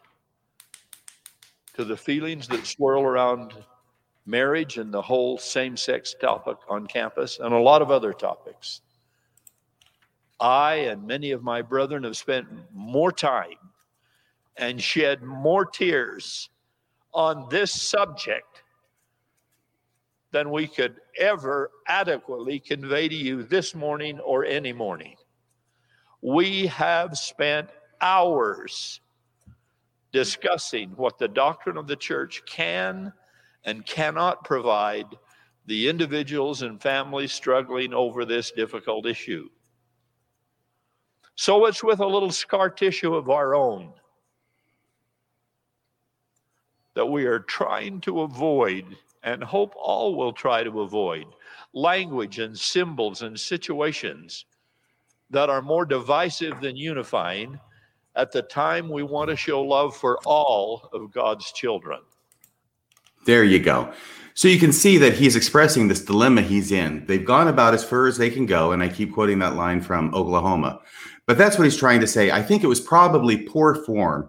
to 1.75 1.85
the 1.85 1.97
feelings 1.97 2.47
that 2.47 2.65
swirl 2.65 3.03
around 3.03 3.53
marriage 4.27 4.79
and 4.79 4.95
the 4.95 5.03
whole 5.03 5.37
same 5.37 5.77
sex 5.77 6.15
topic 6.21 6.57
on 6.69 6.87
campus 6.87 7.41
and 7.43 7.53
a 7.53 7.59
lot 7.59 7.83
of 7.83 7.91
other 7.91 8.13
topics. 8.13 8.81
I 10.39 10.75
and 10.75 11.05
many 11.05 11.33
of 11.33 11.43
my 11.43 11.63
brethren 11.63 12.05
have 12.05 12.17
spent 12.17 12.47
more 12.73 13.11
time 13.11 13.59
and 14.57 14.81
shed 14.81 15.21
more 15.21 15.67
tears 15.67 16.49
on 17.13 17.49
this 17.51 17.73
subject 17.73 18.63
than 20.31 20.49
we 20.53 20.69
could 20.69 21.01
ever 21.19 21.73
adequately 21.89 22.61
convey 22.61 23.09
to 23.09 23.17
you 23.17 23.43
this 23.43 23.75
morning 23.75 24.21
or 24.21 24.45
any 24.45 24.73
morning. 24.73 25.17
We 26.25 26.69
have 26.69 27.19
spent 27.19 27.69
hours 28.01 29.03
discussing 30.11 30.89
what 30.97 31.19
the 31.19 31.29
doctrine 31.29 31.77
of 31.77 31.87
the 31.87 31.97
church 31.97 32.43
can 32.47 33.13
and 33.65 33.85
cannot 33.85 34.43
provide 34.43 35.05
the 35.67 35.87
individuals 35.87 36.63
and 36.63 36.81
families 36.81 37.31
struggling 37.31 37.93
over 37.93 38.25
this 38.25 38.53
difficult 38.53 39.05
issue. 39.05 39.51
So 41.35 41.67
it's 41.67 41.85
with 41.85 42.01
a 42.01 42.07
little 42.07 42.31
scar 42.31 42.71
tissue 42.71 43.15
of 43.15 43.29
our 43.29 43.55
own 43.55 43.93
that 46.95 47.05
we 47.05 47.27
are 47.27 47.41
trying 47.41 48.01
to 48.01 48.23
avoid 48.23 48.97
and 49.25 49.45
hope 49.45 49.75
all 49.77 50.17
will 50.17 50.33
try 50.33 50.65
to 50.65 50.81
avoid 50.81 51.27
language 51.75 52.39
and 52.39 52.59
symbols 52.59 53.21
and 53.21 53.39
situations 53.39 54.47
that 55.35 55.51
are 55.51 55.63
more 55.63 55.85
divisive 55.85 56.61
than 56.61 56.77
unifying 56.77 57.59
at 58.17 58.33
the 58.33 58.43
time 58.43 58.89
we 58.89 59.03
want 59.03 59.29
to 59.29 59.37
show 59.37 59.61
love 59.61 59.97
for 59.97 60.19
all 60.25 60.89
of 60.93 61.13
God's 61.13 61.53
children. 61.53 62.01
There 63.27 63.45
you 63.45 63.59
go. 63.59 63.93
So 64.35 64.49
you 64.49 64.59
can 64.59 64.73
see 64.73 64.99
that 64.99 65.15
he's 65.15 65.37
expressing 65.37 65.89
this 65.89 66.05
dilemma 66.05 66.43
he's 66.43 66.73
in. 66.73 67.05
They've 67.07 67.25
gone 67.25 67.49
about 67.49 67.75
as 67.75 67.85
far 67.85 68.07
as 68.07 68.17
they 68.17 68.31
can 68.31 68.47
go. 68.47 68.73
And 68.73 68.83
I 68.83 68.89
keep 68.89 69.13
quoting 69.13 69.39
that 69.41 69.57
line 69.57 69.81
from 69.81 70.15
Oklahoma. 70.15 70.81
But 71.27 71.39
that's 71.39 71.57
what 71.57 71.65
he's 71.65 71.77
trying 71.77 72.01
to 72.01 72.07
say. 72.07 72.31
I 72.31 72.43
think 72.43 72.63
it 72.63 72.69
was 72.69 72.81
probably 72.81 73.39
poor 73.39 73.75
form 73.75 74.29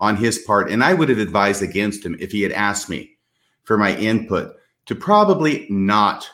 on 0.00 0.16
his 0.16 0.38
part. 0.40 0.70
And 0.70 0.84
I 0.84 0.94
would 0.94 1.08
have 1.08 1.18
advised 1.18 1.62
against 1.62 2.04
him 2.04 2.16
if 2.20 2.32
he 2.32 2.42
had 2.42 2.52
asked 2.52 2.88
me 2.88 3.16
for 3.64 3.76
my 3.76 3.96
input 3.96 4.56
to 4.86 4.94
probably 4.94 5.66
not 5.68 6.28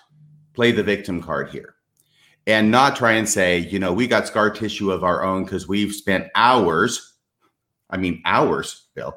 play 0.53 0.71
the 0.71 0.83
victim 0.83 1.23
card 1.23 1.51
here 1.51 1.72
and 2.47 2.71
not 2.71 2.97
try 2.97 3.13
and 3.13 3.29
say, 3.29 3.59
you 3.59 3.79
know, 3.79 3.93
we 3.93 4.07
got 4.07 4.27
scar 4.27 4.51
tissue 4.51 4.91
of 4.91 5.05
our 5.05 5.23
own 5.23 5.45
because 5.45 5.69
we've 5.69 5.95
spent 5.95 6.29
hours, 6.35 7.15
I 7.91 7.97
mean, 7.97 8.23
hours, 8.25 8.87
Bill, 8.95 9.17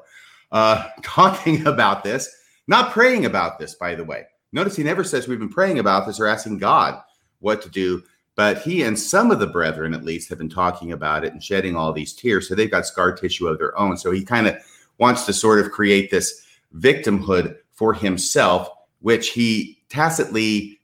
uh, 0.52 0.88
talking 1.02 1.66
about 1.66 2.04
this, 2.04 2.34
not 2.68 2.92
praying 2.92 3.24
about 3.24 3.58
this, 3.58 3.74
by 3.74 3.94
the 3.94 4.04
way. 4.04 4.24
Notice 4.52 4.76
he 4.76 4.84
never 4.84 5.04
says 5.04 5.26
we've 5.28 5.38
been 5.38 5.48
praying 5.48 5.78
about 5.78 6.06
this 6.06 6.20
or 6.20 6.26
asking 6.26 6.58
God 6.58 7.00
what 7.40 7.62
to 7.62 7.68
do 7.68 8.02
but 8.36 8.60
he 8.60 8.82
and 8.82 8.98
some 8.98 9.30
of 9.30 9.40
the 9.40 9.46
brethren, 9.46 9.94
at 9.94 10.04
least, 10.04 10.28
have 10.28 10.38
been 10.38 10.50
talking 10.50 10.92
about 10.92 11.24
it 11.24 11.32
and 11.32 11.42
shedding 11.42 11.74
all 11.74 11.92
these 11.92 12.12
tears. 12.12 12.46
So 12.46 12.54
they've 12.54 12.70
got 12.70 12.86
scar 12.86 13.12
tissue 13.12 13.48
of 13.48 13.58
their 13.58 13.76
own. 13.78 13.96
So 13.96 14.12
he 14.12 14.24
kind 14.24 14.46
of 14.46 14.56
wants 14.98 15.24
to 15.24 15.32
sort 15.32 15.58
of 15.58 15.72
create 15.72 16.10
this 16.10 16.46
victimhood 16.76 17.56
for 17.72 17.94
himself, 17.94 18.68
which 19.00 19.30
he 19.30 19.82
tacitly 19.88 20.78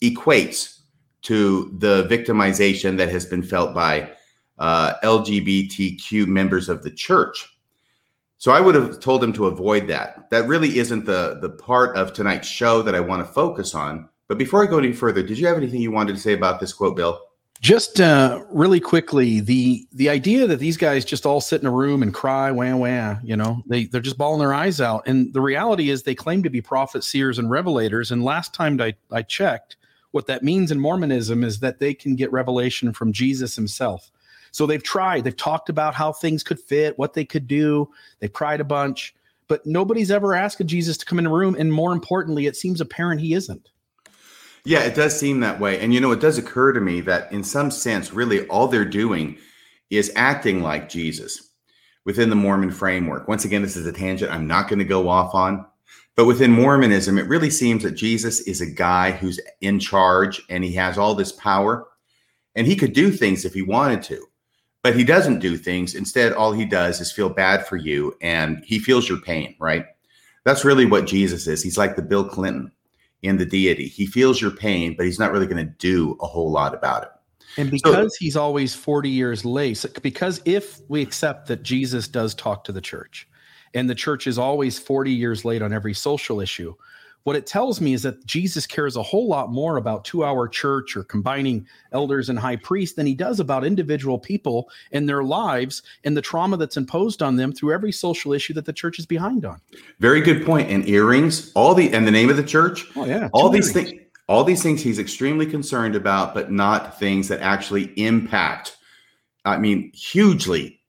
equates 0.00 0.71
to 1.22 1.74
the 1.78 2.04
victimization 2.04 2.96
that 2.98 3.08
has 3.08 3.24
been 3.26 3.42
felt 3.42 3.74
by 3.74 4.10
uh, 4.58 4.94
LGBTQ 5.02 6.26
members 6.26 6.68
of 6.68 6.82
the 6.82 6.90
church. 6.90 7.48
So 8.38 8.50
I 8.50 8.60
would 8.60 8.74
have 8.74 8.98
told 8.98 9.22
him 9.22 9.32
to 9.34 9.46
avoid 9.46 9.86
that. 9.88 10.28
That 10.30 10.48
really 10.48 10.78
isn't 10.78 11.04
the 11.04 11.38
the 11.40 11.50
part 11.50 11.96
of 11.96 12.12
tonight's 12.12 12.48
show 12.48 12.82
that 12.82 12.94
I 12.94 13.00
want 13.00 13.24
to 13.24 13.32
focus 13.32 13.74
on. 13.74 14.08
But 14.26 14.38
before 14.38 14.64
I 14.64 14.66
go 14.66 14.78
any 14.78 14.92
further, 14.92 15.22
did 15.22 15.38
you 15.38 15.46
have 15.46 15.56
anything 15.56 15.80
you 15.80 15.92
wanted 15.92 16.14
to 16.14 16.20
say 16.20 16.32
about 16.32 16.58
this 16.58 16.72
quote, 16.72 16.96
Bill? 16.96 17.20
Just 17.60 18.00
uh, 18.00 18.42
really 18.50 18.80
quickly, 18.80 19.38
the 19.38 19.86
the 19.92 20.08
idea 20.08 20.48
that 20.48 20.58
these 20.58 20.76
guys 20.76 21.04
just 21.04 21.24
all 21.24 21.40
sit 21.40 21.60
in 21.60 21.68
a 21.68 21.70
room 21.70 22.02
and 22.02 22.12
cry, 22.12 22.50
wah 22.50 22.74
wah, 22.74 23.16
you 23.22 23.36
know, 23.36 23.62
they 23.68 23.84
they're 23.84 24.00
just 24.00 24.18
bawling 24.18 24.40
their 24.40 24.52
eyes 24.52 24.80
out. 24.80 25.04
And 25.06 25.32
the 25.32 25.40
reality 25.40 25.90
is, 25.90 26.02
they 26.02 26.16
claim 26.16 26.42
to 26.42 26.50
be 26.50 26.60
prophets, 26.60 27.06
seers, 27.06 27.38
and 27.38 27.48
revelators. 27.48 28.10
And 28.10 28.24
last 28.24 28.52
time 28.52 28.80
I 28.80 28.94
I 29.12 29.22
checked, 29.22 29.76
what 30.12 30.26
that 30.28 30.42
means 30.42 30.70
in 30.70 30.78
Mormonism 30.80 31.42
is 31.42 31.60
that 31.60 31.78
they 31.78 31.92
can 31.92 32.16
get 32.16 32.32
revelation 32.32 32.92
from 32.92 33.12
Jesus 33.12 33.56
Himself. 33.56 34.10
So 34.52 34.66
they've 34.66 34.82
tried, 34.82 35.24
they've 35.24 35.36
talked 35.36 35.68
about 35.68 35.94
how 35.94 36.12
things 36.12 36.42
could 36.42 36.60
fit, 36.60 36.98
what 36.98 37.14
they 37.14 37.24
could 37.24 37.48
do. 37.48 37.90
They 38.20 38.28
cried 38.28 38.60
a 38.60 38.64
bunch, 38.64 39.14
but 39.48 39.66
nobody's 39.66 40.10
ever 40.10 40.34
asked 40.34 40.64
Jesus 40.66 40.98
to 40.98 41.06
come 41.06 41.18
in 41.18 41.26
a 41.26 41.32
room. 41.32 41.56
And 41.58 41.72
more 41.72 41.92
importantly, 41.92 42.46
it 42.46 42.56
seems 42.56 42.80
apparent 42.80 43.20
he 43.20 43.34
isn't. 43.34 43.70
Yeah, 44.64 44.80
it 44.80 44.94
does 44.94 45.18
seem 45.18 45.40
that 45.40 45.58
way. 45.58 45.80
And 45.80 45.92
you 45.92 46.00
know, 46.00 46.12
it 46.12 46.20
does 46.20 46.38
occur 46.38 46.72
to 46.72 46.80
me 46.80 47.00
that 47.00 47.32
in 47.32 47.42
some 47.42 47.70
sense, 47.70 48.12
really 48.12 48.46
all 48.46 48.68
they're 48.68 48.84
doing 48.84 49.38
is 49.90 50.12
acting 50.14 50.62
like 50.62 50.88
Jesus 50.88 51.50
within 52.04 52.30
the 52.30 52.36
Mormon 52.36 52.70
framework. 52.70 53.28
Once 53.28 53.44
again, 53.44 53.62
this 53.62 53.76
is 53.76 53.86
a 53.86 53.92
tangent 53.92 54.30
I'm 54.30 54.46
not 54.46 54.68
going 54.68 54.78
to 54.78 54.84
go 54.84 55.08
off 55.08 55.34
on. 55.34 55.66
But 56.14 56.26
within 56.26 56.52
Mormonism, 56.52 57.18
it 57.18 57.26
really 57.26 57.50
seems 57.50 57.82
that 57.82 57.92
Jesus 57.92 58.40
is 58.40 58.60
a 58.60 58.66
guy 58.66 59.12
who's 59.12 59.40
in 59.60 59.80
charge 59.80 60.42
and 60.50 60.62
he 60.62 60.72
has 60.72 60.98
all 60.98 61.14
this 61.14 61.32
power 61.32 61.86
and 62.54 62.66
he 62.66 62.76
could 62.76 62.92
do 62.92 63.10
things 63.10 63.44
if 63.44 63.54
he 63.54 63.62
wanted 63.62 64.02
to, 64.04 64.26
but 64.82 64.94
he 64.94 65.04
doesn't 65.04 65.38
do 65.38 65.56
things. 65.56 65.94
Instead, 65.94 66.34
all 66.34 66.52
he 66.52 66.66
does 66.66 67.00
is 67.00 67.10
feel 67.10 67.30
bad 67.30 67.66
for 67.66 67.76
you 67.76 68.14
and 68.20 68.62
he 68.64 68.78
feels 68.78 69.08
your 69.08 69.20
pain, 69.20 69.54
right? 69.58 69.86
That's 70.44 70.64
really 70.64 70.84
what 70.84 71.06
Jesus 71.06 71.46
is. 71.46 71.62
He's 71.62 71.78
like 71.78 71.96
the 71.96 72.02
Bill 72.02 72.28
Clinton 72.28 72.72
in 73.22 73.38
the 73.38 73.46
deity. 73.46 73.86
He 73.88 74.04
feels 74.04 74.40
your 74.40 74.50
pain, 74.50 74.94
but 74.96 75.06
he's 75.06 75.18
not 75.18 75.32
really 75.32 75.46
going 75.46 75.64
to 75.64 75.72
do 75.78 76.18
a 76.20 76.26
whole 76.26 76.50
lot 76.50 76.74
about 76.74 77.04
it. 77.04 77.08
And 77.56 77.70
because 77.70 78.14
so, 78.14 78.16
he's 78.18 78.36
always 78.36 78.74
40 78.74 79.08
years 79.08 79.44
late, 79.44 79.84
because 80.02 80.40
if 80.44 80.80
we 80.88 81.02
accept 81.02 81.48
that 81.48 81.62
Jesus 81.62 82.08
does 82.08 82.34
talk 82.34 82.64
to 82.64 82.72
the 82.72 82.80
church 82.80 83.28
and 83.74 83.88
the 83.88 83.94
church 83.94 84.26
is 84.26 84.38
always 84.38 84.78
40 84.78 85.12
years 85.12 85.44
late 85.44 85.62
on 85.62 85.72
every 85.72 85.94
social 85.94 86.40
issue, 86.40 86.74
what 87.24 87.36
it 87.36 87.46
tells 87.46 87.80
me 87.80 87.92
is 87.92 88.02
that 88.02 88.24
Jesus 88.26 88.66
cares 88.66 88.96
a 88.96 89.02
whole 89.02 89.28
lot 89.28 89.50
more 89.50 89.76
about 89.76 90.04
two 90.04 90.24
hour 90.24 90.48
church 90.48 90.96
or 90.96 91.04
combining 91.04 91.66
elders 91.92 92.28
and 92.28 92.38
high 92.38 92.56
priests 92.56 92.96
than 92.96 93.06
he 93.06 93.14
does 93.14 93.38
about 93.38 93.64
individual 93.64 94.18
people 94.18 94.68
and 94.90 95.08
their 95.08 95.22
lives 95.22 95.82
and 96.04 96.16
the 96.16 96.22
trauma 96.22 96.56
that's 96.56 96.76
imposed 96.76 97.22
on 97.22 97.36
them 97.36 97.52
through 97.52 97.72
every 97.72 97.92
social 97.92 98.32
issue 98.32 98.54
that 98.54 98.64
the 98.64 98.72
church 98.72 98.98
is 98.98 99.06
behind 99.06 99.44
on. 99.44 99.60
Very 100.00 100.20
good 100.20 100.44
point. 100.44 100.68
And 100.68 100.88
earrings, 100.88 101.52
all 101.54 101.74
the 101.74 101.92
and 101.92 102.06
the 102.06 102.10
name 102.10 102.28
of 102.28 102.36
the 102.36 102.42
church. 102.42 102.86
Oh 102.96 103.04
yeah. 103.04 103.28
All 103.32 103.48
these 103.48 103.72
things 103.72 103.92
all 104.28 104.44
these 104.44 104.62
things 104.62 104.82
he's 104.82 104.98
extremely 104.98 105.46
concerned 105.46 105.94
about, 105.94 106.32
but 106.32 106.50
not 106.50 106.98
things 106.98 107.28
that 107.28 107.40
actually 107.40 107.92
impact, 107.96 108.76
I 109.44 109.58
mean, 109.58 109.92
hugely 109.92 110.80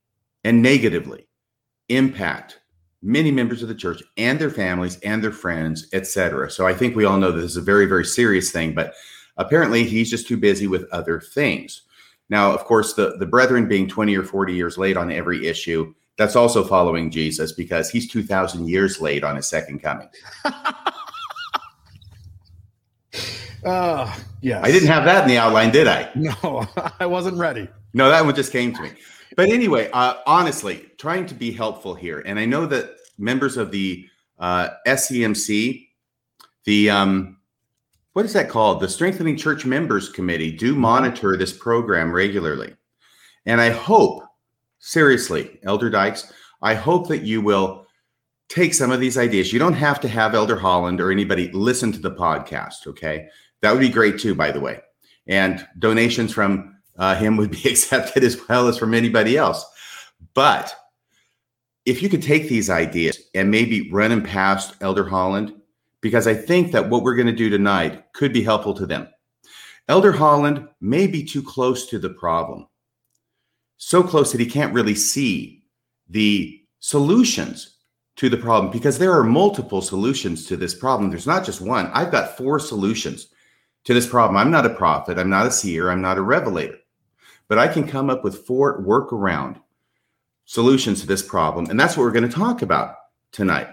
and 0.43 0.61
negatively 0.61 1.27
impact 1.89 2.59
many 3.03 3.31
members 3.31 3.61
of 3.61 3.67
the 3.67 3.75
church 3.75 4.01
and 4.17 4.39
their 4.39 4.49
families 4.49 4.97
and 5.01 5.21
their 5.21 5.31
friends, 5.31 5.87
etc. 5.93 6.49
So 6.49 6.65
I 6.65 6.73
think 6.73 6.95
we 6.95 7.05
all 7.05 7.17
know 7.17 7.31
this 7.31 7.43
is 7.43 7.57
a 7.57 7.61
very, 7.61 7.85
very 7.85 8.05
serious 8.05 8.51
thing, 8.51 8.73
but 8.73 8.93
apparently 9.37 9.83
he's 9.83 10.09
just 10.09 10.27
too 10.27 10.37
busy 10.37 10.67
with 10.67 10.89
other 10.91 11.19
things. 11.19 11.81
Now, 12.29 12.51
of 12.53 12.63
course, 12.63 12.93
the, 12.93 13.17
the 13.19 13.25
brethren 13.25 13.67
being 13.67 13.87
20 13.87 14.15
or 14.17 14.23
40 14.23 14.53
years 14.53 14.77
late 14.77 14.95
on 14.95 15.11
every 15.11 15.45
issue, 15.45 15.93
that's 16.17 16.35
also 16.35 16.63
following 16.63 17.11
Jesus 17.11 17.51
because 17.51 17.89
he's 17.89 18.09
2,000 18.09 18.67
years 18.67 19.01
late 19.01 19.23
on 19.23 19.35
his 19.35 19.47
second 19.47 19.79
coming. 19.79 20.07
Uh, 23.65 24.15
yes. 24.41 24.63
I 24.63 24.71
didn't 24.71 24.87
have 24.87 25.05
that 25.05 25.23
in 25.23 25.29
the 25.29 25.37
outline, 25.37 25.71
did 25.71 25.87
I? 25.87 26.09
No, 26.15 26.67
I 26.99 27.05
wasn't 27.05 27.37
ready. 27.37 27.67
No, 27.93 28.09
that 28.09 28.23
one 28.23 28.33
just 28.33 28.51
came 28.51 28.73
to 28.73 28.81
me. 28.81 28.91
But 29.35 29.49
anyway, 29.49 29.89
uh, 29.93 30.15
honestly, 30.25 30.89
trying 30.97 31.25
to 31.27 31.33
be 31.33 31.51
helpful 31.51 31.95
here, 31.95 32.21
and 32.25 32.39
I 32.39 32.45
know 32.45 32.65
that 32.67 32.97
members 33.17 33.57
of 33.57 33.71
the 33.71 34.07
uh, 34.39 34.69
SCMC, 34.87 35.87
the 36.65 36.89
um, 36.89 37.37
what 38.13 38.25
is 38.25 38.33
that 38.33 38.49
called? 38.49 38.79
The 38.79 38.89
Strengthening 38.89 39.37
Church 39.37 39.65
Members 39.65 40.09
Committee 40.09 40.51
do 40.51 40.75
monitor 40.75 41.35
this 41.35 41.55
program 41.55 42.11
regularly, 42.11 42.75
and 43.45 43.59
I 43.59 43.69
hope, 43.69 44.23
seriously, 44.79 45.59
Elder 45.63 45.89
Dykes, 45.89 46.31
I 46.61 46.75
hope 46.75 47.07
that 47.07 47.23
you 47.23 47.41
will 47.41 47.87
take 48.49 48.73
some 48.73 48.91
of 48.91 48.99
these 48.99 49.17
ideas. 49.17 49.51
You 49.51 49.59
don't 49.59 49.73
have 49.73 49.99
to 50.01 50.07
have 50.07 50.35
Elder 50.35 50.57
Holland 50.57 51.01
or 51.01 51.11
anybody 51.11 51.49
listen 51.53 51.91
to 51.91 51.99
the 51.99 52.11
podcast. 52.11 52.87
Okay, 52.87 53.27
that 53.61 53.71
would 53.71 53.81
be 53.81 53.89
great 53.89 54.19
too, 54.19 54.35
by 54.35 54.51
the 54.51 54.59
way, 54.59 54.81
and 55.27 55.65
donations 55.79 56.31
from 56.33 56.72
uh, 56.97 57.15
him 57.15 57.37
would 57.37 57.51
be 57.51 57.63
accepted 57.69 58.23
as 58.23 58.37
well 58.47 58.67
as 58.67 58.77
from 58.77 58.93
anybody 58.93 59.37
else. 59.37 59.65
But 60.33 60.75
if 61.85 62.01
you 62.01 62.09
could 62.09 62.21
take 62.21 62.47
these 62.47 62.69
ideas 62.69 63.17
and 63.35 63.51
maybe 63.51 63.91
run 63.91 64.09
them 64.09 64.23
past 64.23 64.75
Elder 64.81 65.07
Holland, 65.07 65.53
because 66.01 66.27
I 66.27 66.33
think 66.33 66.71
that 66.71 66.89
what 66.89 67.03
we're 67.03 67.15
going 67.15 67.27
to 67.27 67.33
do 67.33 67.49
tonight 67.49 68.11
could 68.13 68.33
be 68.33 68.43
helpful 68.43 68.73
to 68.75 68.85
them. 68.85 69.07
Elder 69.89 70.11
Holland 70.11 70.67
may 70.79 71.07
be 71.07 71.23
too 71.23 71.43
close 71.43 71.87
to 71.87 71.99
the 71.99 72.09
problem. 72.09 72.67
so 73.77 74.01
close 74.01 74.31
that 74.31 74.39
he 74.39 74.47
can't 74.47 74.73
really 74.73 74.95
see 74.95 75.63
the 76.09 76.61
solutions 76.79 77.77
to 78.15 78.29
the 78.29 78.37
problem 78.37 78.71
because 78.71 78.97
there 78.97 79.11
are 79.11 79.23
multiple 79.23 79.81
solutions 79.81 80.45
to 80.45 80.55
this 80.55 80.73
problem. 80.75 81.09
There's 81.09 81.27
not 81.27 81.43
just 81.43 81.59
one. 81.61 81.87
I've 81.87 82.11
got 82.11 82.37
four 82.37 82.59
solutions 82.59 83.27
to 83.85 83.93
this 83.93 84.07
problem. 84.07 84.37
I'm 84.37 84.51
not 84.51 84.65
a 84.65 84.69
prophet, 84.69 85.17
I'm 85.17 85.29
not 85.29 85.47
a 85.47 85.51
seer, 85.51 85.89
I'm 85.89 86.01
not 86.01 86.17
a 86.17 86.21
revelator, 86.21 86.77
but 87.47 87.57
I 87.59 87.67
can 87.67 87.87
come 87.87 88.09
up 88.09 88.23
with 88.23 88.45
four 88.45 88.81
workaround 88.81 89.57
solutions 90.45 91.01
to 91.01 91.07
this 91.07 91.21
problem. 91.21 91.67
And 91.69 91.79
that's 91.79 91.95
what 91.97 92.03
we're 92.03 92.11
going 92.11 92.27
to 92.27 92.35
talk 92.35 92.61
about 92.61 92.95
tonight. 93.31 93.67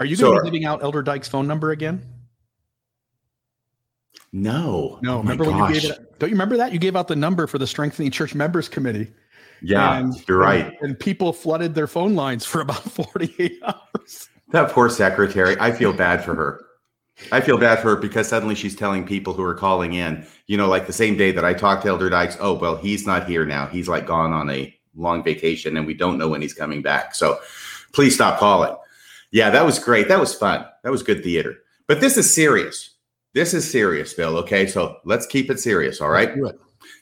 Are 0.00 0.06
you 0.06 0.16
So- 0.16 0.26
going 0.26 0.38
to 0.38 0.44
be 0.44 0.50
giving 0.50 0.64
out 0.66 0.82
Elder 0.82 1.02
Dyke's 1.02 1.28
phone 1.28 1.46
number 1.46 1.70
again? 1.70 2.04
No. 4.32 4.98
No. 5.02 5.16
Oh 5.16 5.18
remember 5.20 5.44
when 5.44 5.56
you 5.74 5.80
gave 5.80 5.90
it? 5.90 6.18
Don't 6.18 6.28
you 6.30 6.34
remember 6.34 6.56
that? 6.58 6.72
You 6.72 6.78
gave 6.78 6.96
out 6.96 7.08
the 7.08 7.16
number 7.16 7.46
for 7.46 7.58
the 7.58 7.66
Strengthening 7.66 8.10
Church 8.10 8.34
Members 8.34 8.68
Committee. 8.68 9.12
Yeah, 9.62 9.98
And- 9.98 10.14
you're 10.28 10.38
right. 10.38 10.66
And, 10.66 10.76
and 10.90 10.98
people 10.98 11.32
flooded 11.32 11.74
their 11.74 11.86
phone 11.86 12.14
lines 12.14 12.44
for 12.44 12.60
about 12.60 12.82
48 12.90 13.60
hours. 13.64 14.28
That 14.52 14.70
poor 14.70 14.88
secretary. 14.88 15.56
I 15.60 15.72
feel 15.72 15.92
bad 15.92 16.24
for 16.24 16.34
her. 16.34 16.60
I 17.32 17.40
feel 17.40 17.58
bad 17.58 17.80
for 17.80 17.94
her 17.94 17.96
because 17.96 18.28
suddenly 18.28 18.54
she's 18.54 18.76
telling 18.76 19.06
people 19.06 19.34
who 19.34 19.42
are 19.42 19.54
calling 19.54 19.94
in, 19.94 20.26
you 20.46 20.56
know, 20.56 20.68
like 20.68 20.86
the 20.86 20.92
same 20.92 21.16
day 21.16 21.32
that 21.32 21.44
I 21.44 21.52
talked 21.52 21.82
to 21.82 21.88
Elder 21.88 22.08
Dykes, 22.08 22.36
oh, 22.40 22.54
well, 22.54 22.76
he's 22.76 23.06
not 23.06 23.28
here 23.28 23.44
now. 23.44 23.66
He's 23.66 23.88
like 23.88 24.06
gone 24.06 24.32
on 24.32 24.48
a 24.50 24.74
long 24.94 25.22
vacation 25.22 25.76
and 25.76 25.86
we 25.86 25.94
don't 25.94 26.18
know 26.18 26.28
when 26.28 26.42
he's 26.42 26.54
coming 26.54 26.82
back. 26.82 27.14
So 27.14 27.38
please 27.92 28.14
stop 28.14 28.38
calling. 28.38 28.74
Yeah, 29.30 29.50
that 29.50 29.66
was 29.66 29.78
great. 29.78 30.08
That 30.08 30.20
was 30.20 30.34
fun. 30.34 30.64
That 30.84 30.90
was 30.90 31.02
good 31.02 31.22
theater. 31.22 31.56
But 31.86 32.00
this 32.00 32.16
is 32.16 32.32
serious. 32.32 32.94
This 33.34 33.52
is 33.52 33.70
serious, 33.70 34.14
Bill. 34.14 34.36
Okay. 34.38 34.66
So 34.66 34.96
let's 35.04 35.26
keep 35.26 35.50
it 35.50 35.60
serious. 35.60 36.00
All 36.00 36.08
right. 36.10 36.34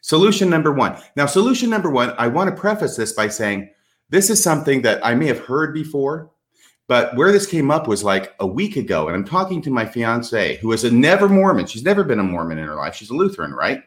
Solution 0.00 0.50
number 0.50 0.73
one. 0.73 1.00
Now, 1.16 1.26
solution 1.26 1.70
number 1.70 1.90
one, 1.90 2.14
I 2.18 2.26
want 2.28 2.50
to 2.50 2.61
preface 2.61 2.96
this 2.96 3.12
by 3.12 3.28
saying 3.28 3.70
this 4.11 4.30
is 4.30 4.42
something 4.42 4.82
that 4.82 5.04
I 5.04 5.14
may 5.14 5.26
have 5.26 5.40
heard 5.40 5.75
before, 5.75 6.30
but 6.88 7.14
where 7.16 7.33
this 7.33 7.47
came 7.47 7.71
up 7.71 7.88
was 7.88 8.05
like 8.05 8.35
a 8.40 8.47
week 8.47 8.76
ago. 8.76 9.09
And 9.09 9.16
I'm 9.16 9.25
talking 9.25 9.61
to 9.62 9.71
my 9.71 9.85
fiance, 9.85 10.57
who 10.59 10.73
is 10.73 10.85
a 10.85 10.90
never 10.90 11.28
Mormon. 11.28 11.66
She's 11.66 11.85
never 11.85 12.05
been 12.05 12.21
a 12.21 12.25
Mormon 12.25 12.59
in 12.59 12.66
her 12.66 12.76
life. 12.76 12.95
She's 12.95 13.11
a 13.11 13.14
Lutheran, 13.14 13.52
right? 13.52 13.83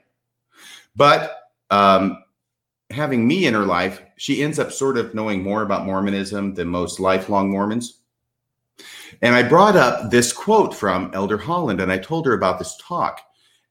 But 0.96 1.50
um, 1.70 2.24
having 2.89 3.27
me 3.27 3.46
in 3.46 3.53
her 3.53 3.65
life, 3.65 4.01
she 4.18 4.44
ends 4.44 4.60
up 4.60 4.72
sort 4.72 4.98
of 4.98 5.13
knowing 5.13 5.44
more 5.44 5.62
about 5.62 5.86
Mormonism 5.86 6.56
than 6.56 6.68
most 6.68 7.00
lifelong 7.00 7.50
Mormons. 7.51 8.00
And 9.22 9.36
I 9.36 9.44
brought 9.44 9.75
up 9.75 10.12
this 10.12 10.32
quote 10.34 10.74
from 10.74 11.12
Elder 11.13 11.38
Holland, 11.38 11.82
and 11.82 11.91
I 11.91 11.98
told 11.98 12.25
her 12.25 12.34
about 12.34 12.60
this 12.60 12.77
talk 12.77 13.22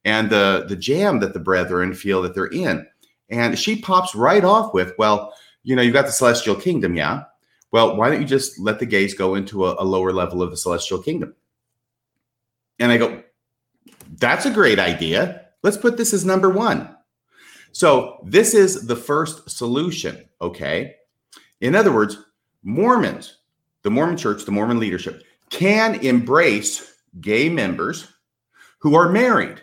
and 0.05 0.31
the 0.31 0.65
the 0.69 0.77
jam 0.77 1.21
that 1.21 1.33
the 1.33 1.41
brethren 1.41 1.95
feel 1.95 2.23
that 2.23 2.35
they're 2.35 2.47
in. 2.47 2.87
And 3.31 3.59
she 3.59 3.81
pops 3.81 4.15
right 4.15 4.45
off 4.45 4.73
with, 4.73 4.95
well, 4.99 5.35
you 5.65 5.77
know, 5.77 5.83
you've 5.83 5.93
got 5.93 6.07
the 6.07 6.13
celestial 6.13 6.55
kingdom, 6.55 6.95
yeah. 6.95 7.25
Well, 7.71 7.97
why 7.97 8.11
don't 8.11 8.21
you 8.21 8.27
just 8.27 8.59
let 8.59 8.79
the 8.79 8.87
gays 8.87 9.15
go 9.15 9.35
into 9.35 9.67
a, 9.67 9.77
a 9.79 9.85
lower 9.85 10.13
level 10.13 10.43
of 10.43 10.51
the 10.51 10.57
celestial 10.57 11.03
kingdom? 11.03 11.35
And 12.79 12.91
I 12.91 12.97
go, 12.97 13.23
that's 14.19 14.47
a 14.47 14.51
great 14.51 14.79
idea. 14.79 15.47
Let's 15.63 15.77
put 15.77 15.97
this 15.97 16.15
as 16.15 16.25
number 16.25 16.49
one. 16.51 16.95
So 17.73 18.21
this 18.25 18.55
is 18.55 18.87
the 18.87 18.97
first 18.97 19.51
solution, 19.51 20.25
okay? 20.41 20.95
In 21.61 21.75
other 21.75 21.93
words, 21.93 22.17
Mormons, 22.63 23.39
the 23.83 23.91
Mormon 23.91 24.17
church, 24.17 24.45
the 24.45 24.53
Mormon 24.53 24.79
leadership 24.79 25.23
can 25.51 25.95
embrace 25.97 26.95
gay 27.21 27.49
members 27.49 28.09
who 28.79 28.95
are 28.95 29.11
married 29.11 29.63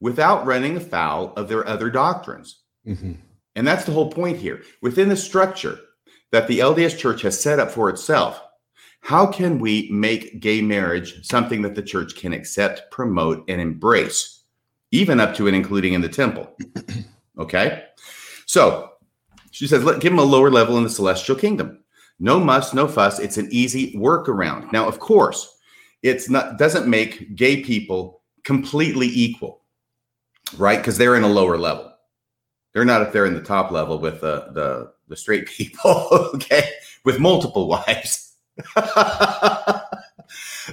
without 0.00 0.46
running 0.46 0.76
afoul 0.76 1.32
of 1.34 1.48
their 1.48 1.66
other 1.66 1.90
doctrines. 1.90 2.60
Mhm. 2.86 3.16
And 3.54 3.66
that's 3.66 3.84
the 3.84 3.92
whole 3.92 4.10
point 4.10 4.38
here. 4.38 4.62
Within 4.80 5.08
the 5.08 5.16
structure 5.16 5.78
that 6.32 6.46
the 6.48 6.60
LDS 6.60 6.96
church 6.98 7.22
has 7.22 7.40
set 7.40 7.58
up 7.58 7.70
for 7.70 7.88
itself, 7.90 8.40
how 9.00 9.26
can 9.26 9.58
we 9.58 9.88
make 9.90 10.40
gay 10.40 10.60
marriage 10.60 11.26
something 11.26 11.62
that 11.62 11.74
the 11.74 11.82
church 11.82 12.14
can 12.14 12.32
accept, 12.32 12.90
promote, 12.90 13.44
and 13.48 13.60
embrace, 13.60 14.44
even 14.90 15.20
up 15.20 15.34
to 15.36 15.46
and 15.46 15.56
including 15.56 15.94
in 15.94 16.00
the 16.00 16.08
temple? 16.08 16.54
okay. 17.38 17.84
So 18.46 18.90
she 19.50 19.66
says, 19.66 19.84
let 19.84 20.00
give 20.00 20.12
them 20.12 20.18
a 20.18 20.24
lower 20.24 20.50
level 20.50 20.76
in 20.76 20.84
the 20.84 20.90
celestial 20.90 21.36
kingdom. 21.36 21.82
No 22.18 22.38
muss, 22.38 22.74
no 22.74 22.86
fuss. 22.86 23.18
It's 23.18 23.38
an 23.38 23.48
easy 23.50 23.94
workaround. 23.94 24.70
Now, 24.72 24.86
of 24.86 25.00
course, 25.00 25.58
it's 26.02 26.28
not 26.28 26.58
doesn't 26.58 26.86
make 26.86 27.34
gay 27.34 27.62
people 27.62 28.22
completely 28.44 29.06
equal, 29.06 29.62
right? 30.58 30.78
Because 30.78 30.98
they're 30.98 31.16
in 31.16 31.24
a 31.24 31.28
lower 31.28 31.56
level. 31.56 31.92
They're 32.72 32.84
not 32.84 33.02
up 33.02 33.12
there 33.12 33.26
in 33.26 33.34
the 33.34 33.42
top 33.42 33.70
level 33.70 33.98
with 33.98 34.20
the 34.20 34.50
the, 34.52 34.92
the 35.10 35.16
straight 35.16 35.46
people, 35.46 36.08
okay, 36.34 36.70
with 37.04 37.18
multiple 37.18 37.68
wives. 37.68 38.36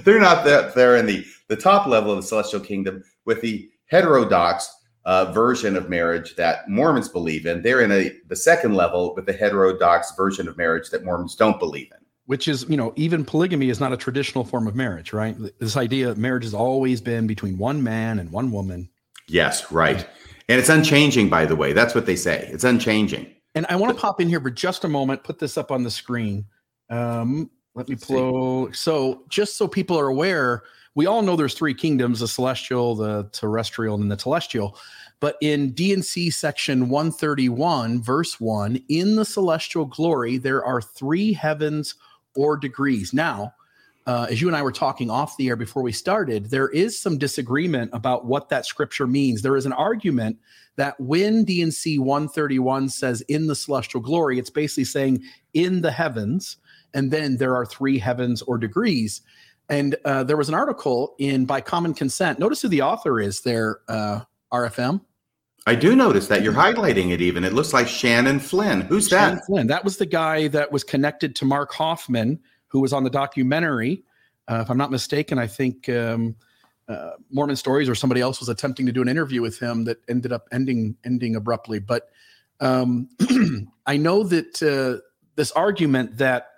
they're 0.04 0.20
not 0.20 0.44
that 0.44 0.72
there 0.74 0.96
in 0.96 1.06
the 1.06 1.24
the 1.48 1.56
top 1.56 1.86
level 1.86 2.10
of 2.10 2.16
the 2.18 2.22
celestial 2.22 2.60
kingdom 2.60 3.02
with 3.24 3.40
the 3.40 3.70
heterodox 3.86 4.70
uh, 5.04 5.32
version 5.32 5.74
of 5.76 5.88
marriage 5.88 6.36
that 6.36 6.68
Mormons 6.68 7.08
believe 7.08 7.46
in. 7.46 7.62
They're 7.62 7.80
in 7.80 7.90
a 7.90 8.12
the 8.28 8.36
second 8.36 8.74
level 8.74 9.14
with 9.14 9.26
the 9.26 9.32
heterodox 9.32 10.14
version 10.14 10.48
of 10.48 10.56
marriage 10.56 10.90
that 10.90 11.04
Mormons 11.04 11.34
don't 11.34 11.58
believe 11.58 11.88
in. 11.92 12.04
Which 12.26 12.46
is, 12.46 12.66
you 12.68 12.76
know, 12.76 12.92
even 12.96 13.24
polygamy 13.24 13.70
is 13.70 13.80
not 13.80 13.94
a 13.94 13.96
traditional 13.96 14.44
form 14.44 14.66
of 14.66 14.74
marriage, 14.74 15.14
right? 15.14 15.34
This 15.60 15.78
idea 15.78 16.10
of 16.10 16.18
marriage 16.18 16.44
has 16.44 16.52
always 16.52 17.00
been 17.00 17.26
between 17.26 17.56
one 17.56 17.82
man 17.82 18.18
and 18.18 18.30
one 18.30 18.50
woman. 18.50 18.90
Yes, 19.28 19.72
right. 19.72 20.06
And 20.50 20.60
it's 20.60 20.68
unchanging, 20.68 21.30
by 21.30 21.46
the 21.46 21.56
way. 21.56 21.72
That's 21.72 21.94
what 21.94 22.04
they 22.04 22.16
say. 22.16 22.46
It's 22.52 22.64
unchanging. 22.64 23.34
And 23.54 23.66
I 23.68 23.76
want 23.76 23.94
to 23.94 24.00
pop 24.00 24.20
in 24.20 24.28
here 24.28 24.40
for 24.40 24.50
just 24.50 24.84
a 24.84 24.88
moment, 24.88 25.24
put 25.24 25.38
this 25.38 25.56
up 25.56 25.70
on 25.70 25.82
the 25.82 25.90
screen. 25.90 26.46
Um, 26.90 27.50
let 27.74 27.88
me 27.88 27.96
pull. 27.96 28.72
So, 28.72 29.24
just 29.28 29.56
so 29.56 29.68
people 29.68 29.98
are 29.98 30.08
aware, 30.08 30.62
we 30.94 31.06
all 31.06 31.22
know 31.22 31.36
there's 31.36 31.54
three 31.54 31.74
kingdoms: 31.74 32.20
the 32.20 32.28
celestial, 32.28 32.94
the 32.94 33.28
terrestrial, 33.32 34.00
and 34.00 34.10
the 34.10 34.16
telestial. 34.16 34.76
But 35.20 35.36
in 35.40 35.72
D&C 35.72 36.30
section 36.30 36.88
131, 36.88 38.02
verse 38.02 38.38
1, 38.38 38.80
in 38.88 39.16
the 39.16 39.24
celestial 39.24 39.84
glory, 39.84 40.38
there 40.38 40.64
are 40.64 40.80
three 40.80 41.32
heavens 41.32 41.96
or 42.36 42.56
degrees. 42.56 43.12
Now, 43.12 43.52
uh, 44.08 44.26
as 44.30 44.40
you 44.40 44.48
and 44.48 44.56
I 44.56 44.62
were 44.62 44.72
talking 44.72 45.10
off 45.10 45.36
the 45.36 45.48
air 45.48 45.56
before 45.56 45.82
we 45.82 45.92
started, 45.92 46.46
there 46.46 46.70
is 46.70 46.98
some 46.98 47.18
disagreement 47.18 47.90
about 47.92 48.24
what 48.24 48.48
that 48.48 48.64
scripture 48.64 49.06
means. 49.06 49.42
There 49.42 49.54
is 49.54 49.66
an 49.66 49.74
argument 49.74 50.38
that 50.76 50.98
when 50.98 51.44
D&C 51.44 51.98
131 51.98 52.88
says 52.88 53.20
in 53.28 53.48
the 53.48 53.54
celestial 53.54 54.00
glory, 54.00 54.38
it's 54.38 54.48
basically 54.48 54.84
saying 54.84 55.22
in 55.52 55.82
the 55.82 55.90
heavens, 55.90 56.56
and 56.94 57.10
then 57.10 57.36
there 57.36 57.54
are 57.54 57.66
three 57.66 57.98
heavens 57.98 58.40
or 58.40 58.56
degrees. 58.56 59.20
And 59.68 59.94
uh, 60.06 60.24
there 60.24 60.38
was 60.38 60.48
an 60.48 60.54
article 60.54 61.14
in 61.18 61.44
By 61.44 61.60
Common 61.60 61.92
Consent. 61.92 62.38
Notice 62.38 62.62
who 62.62 62.68
the 62.68 62.80
author 62.80 63.20
is 63.20 63.42
there, 63.42 63.80
uh, 63.88 64.20
RFM. 64.50 65.02
I 65.66 65.74
do 65.74 65.94
notice 65.94 66.28
that 66.28 66.42
you're 66.42 66.54
highlighting 66.54 67.10
it 67.10 67.20
even. 67.20 67.44
It 67.44 67.52
looks 67.52 67.74
like 67.74 67.86
Shannon 67.86 68.40
Flynn. 68.40 68.80
Who's 68.80 69.08
Shane 69.08 69.34
that? 69.34 69.44
Flynn. 69.44 69.66
That 69.66 69.84
was 69.84 69.98
the 69.98 70.06
guy 70.06 70.48
that 70.48 70.72
was 70.72 70.82
connected 70.82 71.36
to 71.36 71.44
Mark 71.44 71.74
Hofmann, 71.74 72.38
who 72.68 72.80
was 72.80 72.92
on 72.92 73.04
the 73.04 73.10
documentary. 73.10 74.04
Uh, 74.46 74.60
if 74.62 74.70
I'm 74.70 74.78
not 74.78 74.90
mistaken, 74.90 75.38
I 75.38 75.46
think 75.46 75.88
um, 75.88 76.36
uh, 76.88 77.12
Mormon 77.30 77.56
Stories 77.56 77.88
or 77.88 77.94
somebody 77.94 78.20
else 78.20 78.40
was 78.40 78.48
attempting 78.48 78.86
to 78.86 78.92
do 78.92 79.02
an 79.02 79.08
interview 79.08 79.42
with 79.42 79.58
him 79.58 79.84
that 79.84 79.98
ended 80.08 80.32
up 80.32 80.48
ending 80.52 80.96
ending 81.04 81.36
abruptly. 81.36 81.78
But 81.78 82.08
um, 82.60 83.08
I 83.86 83.96
know 83.96 84.22
that 84.24 84.62
uh, 84.62 85.04
this 85.36 85.52
argument 85.52 86.18
that 86.18 86.48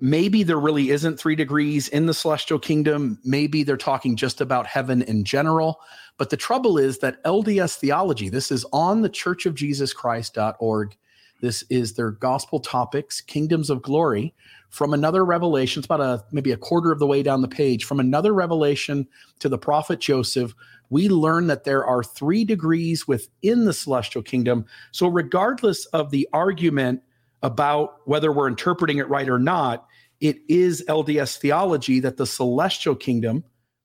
maybe 0.00 0.42
there 0.42 0.58
really 0.58 0.90
isn't 0.90 1.18
three 1.18 1.34
degrees 1.34 1.88
in 1.88 2.06
the 2.06 2.14
celestial 2.14 2.58
kingdom. 2.58 3.18
Maybe 3.24 3.62
they're 3.62 3.76
talking 3.76 4.16
just 4.16 4.40
about 4.40 4.66
heaven 4.66 5.02
in 5.02 5.24
general. 5.24 5.80
But 6.18 6.30
the 6.30 6.36
trouble 6.36 6.78
is 6.78 6.98
that 6.98 7.22
LDS 7.24 7.76
theology, 7.76 8.28
this 8.28 8.50
is 8.50 8.64
on 8.72 9.02
the 9.02 9.08
Church 9.08 9.46
of 9.46 9.54
Jesus 9.54 9.94
churchofjesuschrist.org. 9.94 10.96
This 11.40 11.62
is 11.70 11.94
their 11.94 12.10
gospel 12.10 12.58
topics, 12.58 13.20
kingdoms 13.20 13.70
of 13.70 13.82
glory, 13.82 14.34
from 14.70 14.92
another 14.92 15.24
revelation. 15.24 15.80
It's 15.80 15.86
about 15.86 16.00
a 16.00 16.24
maybe 16.32 16.52
a 16.52 16.56
quarter 16.56 16.92
of 16.92 16.98
the 16.98 17.06
way 17.06 17.22
down 17.22 17.42
the 17.42 17.48
page. 17.48 17.84
From 17.84 18.00
another 18.00 18.34
revelation 18.34 19.06
to 19.40 19.48
the 19.48 19.58
prophet 19.58 20.00
Joseph, 20.00 20.54
we 20.90 21.08
learn 21.08 21.46
that 21.48 21.64
there 21.64 21.84
are 21.84 22.02
three 22.02 22.44
degrees 22.44 23.06
within 23.06 23.64
the 23.64 23.72
celestial 23.72 24.22
kingdom. 24.22 24.64
So, 24.92 25.08
regardless 25.08 25.86
of 25.86 26.10
the 26.10 26.28
argument 26.32 27.02
about 27.42 28.00
whether 28.06 28.32
we're 28.32 28.48
interpreting 28.48 28.98
it 28.98 29.08
right 29.08 29.28
or 29.28 29.38
not, 29.38 29.86
it 30.20 30.38
is 30.48 30.84
LDS 30.88 31.38
theology 31.38 32.00
that 32.00 32.16
the 32.16 32.26
celestial 32.26 32.96
kingdom, 32.96 33.44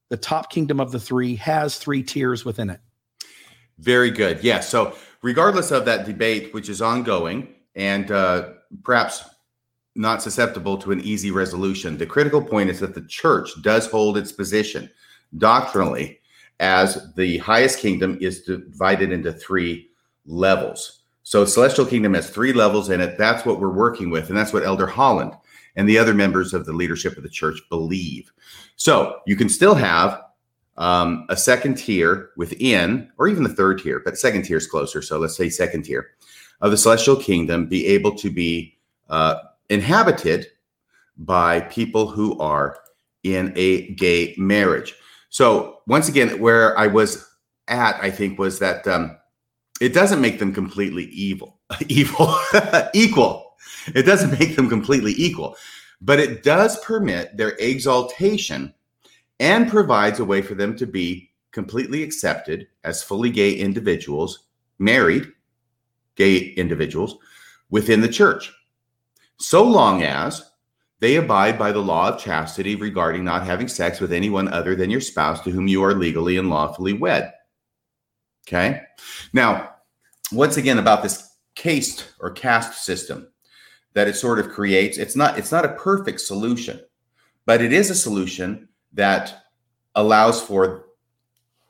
the 0.10 0.17
top 0.17 0.52
kingdom 0.52 0.80
of 0.80 0.91
the 0.91 1.00
three, 1.00 1.36
has 1.36 1.78
three 1.78 2.04
tiers 2.04 2.43
within 2.43 2.69
it. 2.69 2.80
Very 3.80 4.12
good. 4.12 4.43
Yeah. 4.43 4.62
So, 4.62 4.96
regardless 5.22 5.72
of 5.72 5.86
that 5.86 6.06
debate, 6.06 6.54
which 6.54 6.69
is 6.69 6.82
ongoing 6.82 7.48
and 7.76 8.12
uh, 8.12 8.50
perhaps 8.84 9.24
not 9.96 10.22
susceptible 10.22 10.78
to 10.78 10.92
an 10.92 11.02
easy 11.02 11.32
resolution, 11.32 11.98
the 11.98 12.06
critical 12.06 12.42
point 12.42 12.70
is 12.70 12.80
that 12.80 12.96
the 12.96 13.06
church 13.06 13.50
does 13.62 13.88
hold 13.88 14.18
its 14.18 14.32
position 14.32 14.90
doctrinally 15.38 16.20
as 16.60 17.14
the 17.16 17.38
highest 17.40 17.80
kingdom 17.80 18.18
is 18.22 18.44
divided 18.44 19.12
into 19.12 19.32
three 19.32 19.90
levels. 20.26 21.02
So 21.24 21.46
Celestial 21.46 21.86
Kingdom 21.86 22.14
has 22.16 22.30
three 22.30 22.54
levels 22.54 22.90
in 22.90 23.02
it. 23.02 23.18
That's 23.18 23.46
what 23.46 23.60
we're 23.60 23.70
working 23.70 24.10
with, 24.10 24.30
and 24.30 24.38
that's 24.38 24.54
what 24.54 24.64
Elder 24.64 24.88
Holland 24.88 25.34
and 25.76 25.88
the 25.88 25.98
other 25.98 26.14
members 26.14 26.54
of 26.54 26.66
the 26.66 26.74
leadership 26.74 27.18
of 27.18 27.24
the 27.24 27.30
church 27.30 27.60
believe. 27.70 28.32
So 28.76 29.20
you 29.26 29.36
can 29.36 29.50
still 29.50 29.74
have 29.74 30.22
um, 30.78 31.26
a 31.30 31.38
second 31.38 31.78
tier 31.78 32.32
within, 32.36 33.10
or 33.18 33.28
even 33.28 33.44
the 33.44 33.50
third 33.50 33.80
tier, 33.80 34.02
but 34.04 34.18
second 34.18 34.44
tier 34.44 34.58
is 34.58 34.68
closer. 34.68 35.02
So 35.02 35.18
let's 35.18 35.38
say 35.38 35.50
second 35.50 35.84
tier 35.84 36.12
of 36.62 36.72
the 36.72 36.78
celestial 36.78 37.16
kingdom 37.16 37.68
be 37.68 37.86
able 37.88 38.16
to 38.18 38.30
be 38.30 38.78
uh, 39.10 39.36
inhabited 39.74 40.48
by 41.18 41.62
people 41.62 42.08
who 42.08 42.40
are 42.40 42.78
in 43.24 43.52
a 43.56 43.92
gay 43.94 44.36
marriage. 44.38 44.96
So 45.30 45.80
once 45.88 46.08
again, 46.08 46.40
where 46.40 46.78
I 46.78 46.88
was 46.88 47.28
at, 47.68 47.96
I 48.02 48.12
think 48.12 48.38
was 48.38 48.60
that 48.60 48.88
um, 48.88 49.18
it 49.82 49.94
doesn't 49.94 50.22
make 50.22 50.40
them 50.40 50.54
completely 50.54 51.06
evil, 51.06 51.60
evil, 51.88 52.36
equal. 52.94 53.56
It 53.96 54.04
doesn't 54.04 54.40
make 54.40 54.56
them 54.56 54.70
completely 54.70 55.14
equal, 55.18 55.56
but 56.02 56.20
it 56.20 56.44
does 56.44 56.80
permit 56.82 57.36
their 57.36 57.56
exaltation 57.60 58.74
and 59.40 59.70
provides 59.70 60.20
a 60.20 60.26
way 60.26 60.42
for 60.42 60.56
them 60.56 60.76
to 60.78 60.86
be 60.86 61.32
completely 61.52 62.04
accepted 62.04 62.68
as 62.84 63.04
fully 63.04 63.30
gay 63.30 63.54
individuals, 63.54 64.46
married 64.80 65.28
gay 66.16 66.38
individuals 66.38 67.18
within 67.70 68.02
the 68.02 68.08
church, 68.08 68.54
so 69.39 69.63
long 69.63 70.04
as 70.04 70.52
they 71.00 71.17
abide 71.17 71.60
by 71.60 71.72
the 71.72 71.82
law 71.82 72.10
of 72.10 72.19
chastity 72.19 72.76
regarding 72.76 73.24
not 73.24 73.46
having 73.46 73.67
sex 73.67 74.00
with 74.00 74.13
anyone 74.13 74.48
other 74.48 74.76
than 74.76 74.89
your 74.89 75.02
spouse 75.02 75.41
to 75.41 75.52
whom 75.52 75.67
you 75.67 75.84
are 75.84 75.93
legally 75.93 76.38
and 76.38 76.50
lawfully 76.50 76.93
wed. 76.93 77.34
Okay. 78.48 78.82
Now, 79.34 79.76
once 80.32 80.58
again, 80.58 80.80
about 80.80 81.04
this 81.04 81.30
caste 81.56 82.13
or 82.19 82.32
caste 82.32 82.86
system 82.86 83.28
that 83.93 84.08
it 84.08 84.15
sort 84.15 84.39
of 84.39 84.50
creates, 84.50 84.98
it's 84.98 85.15
not 85.15 85.38
it's 85.38 85.52
not 85.52 85.65
a 85.65 85.74
perfect 85.74 86.22
solution, 86.22 86.80
but 87.46 87.62
it 87.62 87.74
is 87.74 87.89
a 87.89 87.96
solution 87.96 88.69
that 88.93 89.46
allows 89.96 90.41
for 90.41 90.86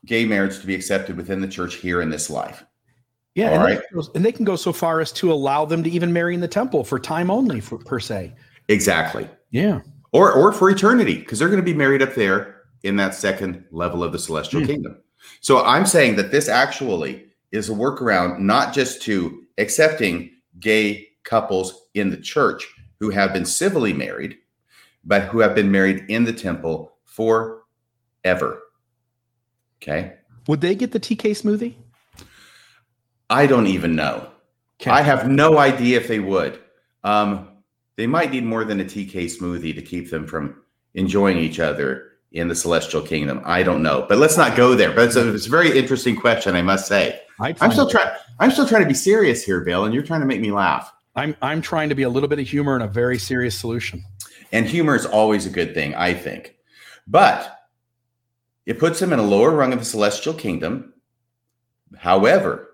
gay 0.06 0.26
marriage 0.26 0.60
to 0.60 0.68
be 0.68 0.76
accepted 0.76 1.18
within 1.18 1.42
the 1.42 1.48
church 1.48 1.76
here 1.76 2.02
in 2.02 2.10
this 2.10 2.30
life. 2.30 2.64
Yeah, 3.36 3.50
All 3.50 3.54
and, 3.56 3.64
right. 3.64 3.82
they, 3.92 4.02
and 4.16 4.26
they 4.26 4.32
can 4.32 4.46
go 4.46 4.56
so 4.56 4.72
far 4.72 5.00
as 5.00 5.12
to 5.14 5.32
allow 5.34 5.66
them 5.66 5.84
to 5.84 5.90
even 5.90 6.14
marry 6.14 6.36
in 6.36 6.42
the 6.42 6.48
temple 6.48 6.84
for 6.84 7.00
time 7.00 7.32
only, 7.32 7.60
for, 7.60 7.80
per 7.80 8.00
se. 8.00 8.36
Exactly. 8.68 9.28
Yeah. 9.50 9.82
Or 10.12 10.32
or 10.32 10.52
for 10.54 10.70
eternity, 10.70 11.18
because 11.18 11.40
they're 11.40 11.48
going 11.50 11.60
to 11.60 11.66
be 11.66 11.74
married 11.74 12.04
up 12.04 12.14
there 12.14 12.62
in 12.84 12.96
that 12.98 13.16
second 13.16 13.66
level 13.72 14.04
of 14.04 14.12
the 14.12 14.20
celestial 14.20 14.62
Hmm. 14.62 14.68
kingdom. 14.68 14.98
So 15.42 15.64
I'm 15.66 15.86
saying 15.86 16.16
that 16.18 16.32
this 16.32 16.48
actually 16.48 17.26
is 17.52 17.70
a 17.70 17.74
workaround 17.74 18.40
not 18.40 18.74
just 18.74 19.02
to 19.04 19.44
accepting 19.58 20.30
gay 20.60 21.08
couples 21.24 21.88
in 21.94 22.10
the 22.10 22.18
church 22.18 22.68
who 23.00 23.10
have 23.10 23.34
been 23.34 23.46
civilly 23.46 23.94
married, 23.94 24.36
but 25.04 25.24
who 25.24 25.40
have 25.40 25.56
been 25.56 25.72
married 25.72 26.06
in 26.10 26.24
the 26.26 26.34
temple 26.34 26.94
forever. 27.06 28.62
Okay. 29.82 30.14
Would 30.48 30.62
they 30.62 30.76
get 30.76 30.92
the 30.92 31.00
TK 31.00 31.32
smoothie? 31.32 31.76
I 33.34 33.48
don't 33.48 33.66
even 33.66 33.96
know. 33.96 34.30
Okay. 34.80 34.92
I 34.92 35.02
have 35.02 35.28
no 35.28 35.58
idea 35.58 35.98
if 35.98 36.08
they 36.08 36.20
would. 36.20 36.60
Um, 37.04 37.50
they 37.96 38.06
might 38.06 38.32
need 38.32 38.44
more 38.44 38.64
than 38.64 38.80
a 38.80 38.86
TK 38.86 39.26
smoothie 39.26 39.74
to 39.74 39.82
keep 39.82 40.12
them 40.12 40.28
from 40.28 40.62
enjoying 40.94 41.38
each 41.38 41.60
other 41.60 42.12
in 42.32 42.48
the 42.48 42.56
celestial 42.56 43.02
kingdom. 43.02 43.42
I 43.44 43.64
don't 43.64 43.82
know, 43.82 44.06
but 44.08 44.20
let's 44.20 44.38
not 44.38 44.56
go 44.56 44.76
there. 44.76 44.94
But 44.94 45.06
it's 45.06 45.16
a, 45.16 45.34
it's 45.34 45.48
a 45.48 45.50
very 45.50 45.76
interesting 45.76 46.16
question, 46.16 46.56
I 46.56 46.62
must 46.62 46.88
say. 46.88 47.22
I'd 47.40 47.60
I'm 47.60 47.72
still 47.72 47.90
trying. 47.90 48.16
I'm 48.40 48.52
still 48.52 48.68
trying 48.68 48.84
to 48.84 48.88
be 48.88 48.94
serious 48.94 49.44
here, 49.44 49.62
Bill, 49.62 49.86
and 49.86 49.94
you're 49.96 50.04
trying 50.04 50.22
to 50.22 50.28
make 50.28 50.42
me 50.42 50.52
laugh. 50.52 50.94
I'm 51.16 51.36
I'm 51.42 51.62
trying 51.62 51.90
to 51.90 51.96
be 51.96 52.04
a 52.04 52.10
little 52.10 52.30
bit 52.30 52.38
of 52.38 52.48
humor 52.48 52.76
and 52.76 52.84
a 52.84 52.88
very 52.88 53.18
serious 53.18 53.58
solution. 53.58 54.04
And 54.52 54.68
humor 54.68 54.96
is 54.96 55.08
always 55.08 55.48
a 55.48 55.50
good 55.50 55.74
thing, 55.74 55.96
I 55.96 56.14
think. 56.14 56.56
But 57.08 57.60
it 58.68 58.78
puts 58.78 59.00
them 59.00 59.12
in 59.12 59.18
a 59.18 59.24
lower 59.24 59.52
rung 59.52 59.74
of 59.74 59.80
the 59.80 59.86
celestial 59.86 60.36
kingdom. 60.36 60.94
However, 61.98 62.73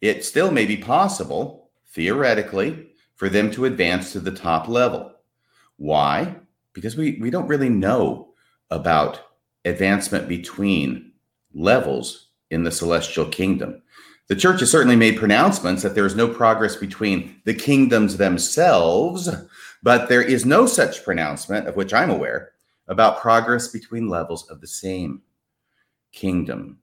it 0.00 0.24
still 0.24 0.50
may 0.50 0.66
be 0.66 0.76
possible, 0.76 1.70
theoretically, 1.88 2.90
for 3.14 3.28
them 3.28 3.50
to 3.52 3.64
advance 3.64 4.12
to 4.12 4.20
the 4.20 4.30
top 4.30 4.68
level. 4.68 5.12
Why? 5.76 6.36
Because 6.72 6.96
we, 6.96 7.18
we 7.20 7.30
don't 7.30 7.48
really 7.48 7.70
know 7.70 8.34
about 8.70 9.20
advancement 9.64 10.28
between 10.28 11.12
levels 11.54 12.28
in 12.50 12.62
the 12.62 12.70
celestial 12.70 13.26
kingdom. 13.26 13.82
The 14.28 14.36
church 14.36 14.60
has 14.60 14.70
certainly 14.70 14.96
made 14.96 15.18
pronouncements 15.18 15.82
that 15.82 15.94
there 15.94 16.06
is 16.06 16.16
no 16.16 16.28
progress 16.28 16.76
between 16.76 17.40
the 17.44 17.54
kingdoms 17.54 18.16
themselves, 18.16 19.30
but 19.82 20.08
there 20.08 20.22
is 20.22 20.44
no 20.44 20.66
such 20.66 21.04
pronouncement, 21.04 21.68
of 21.68 21.76
which 21.76 21.94
I'm 21.94 22.10
aware, 22.10 22.52
about 22.88 23.20
progress 23.20 23.68
between 23.68 24.08
levels 24.08 24.48
of 24.50 24.60
the 24.60 24.66
same 24.66 25.22
kingdom. 26.12 26.78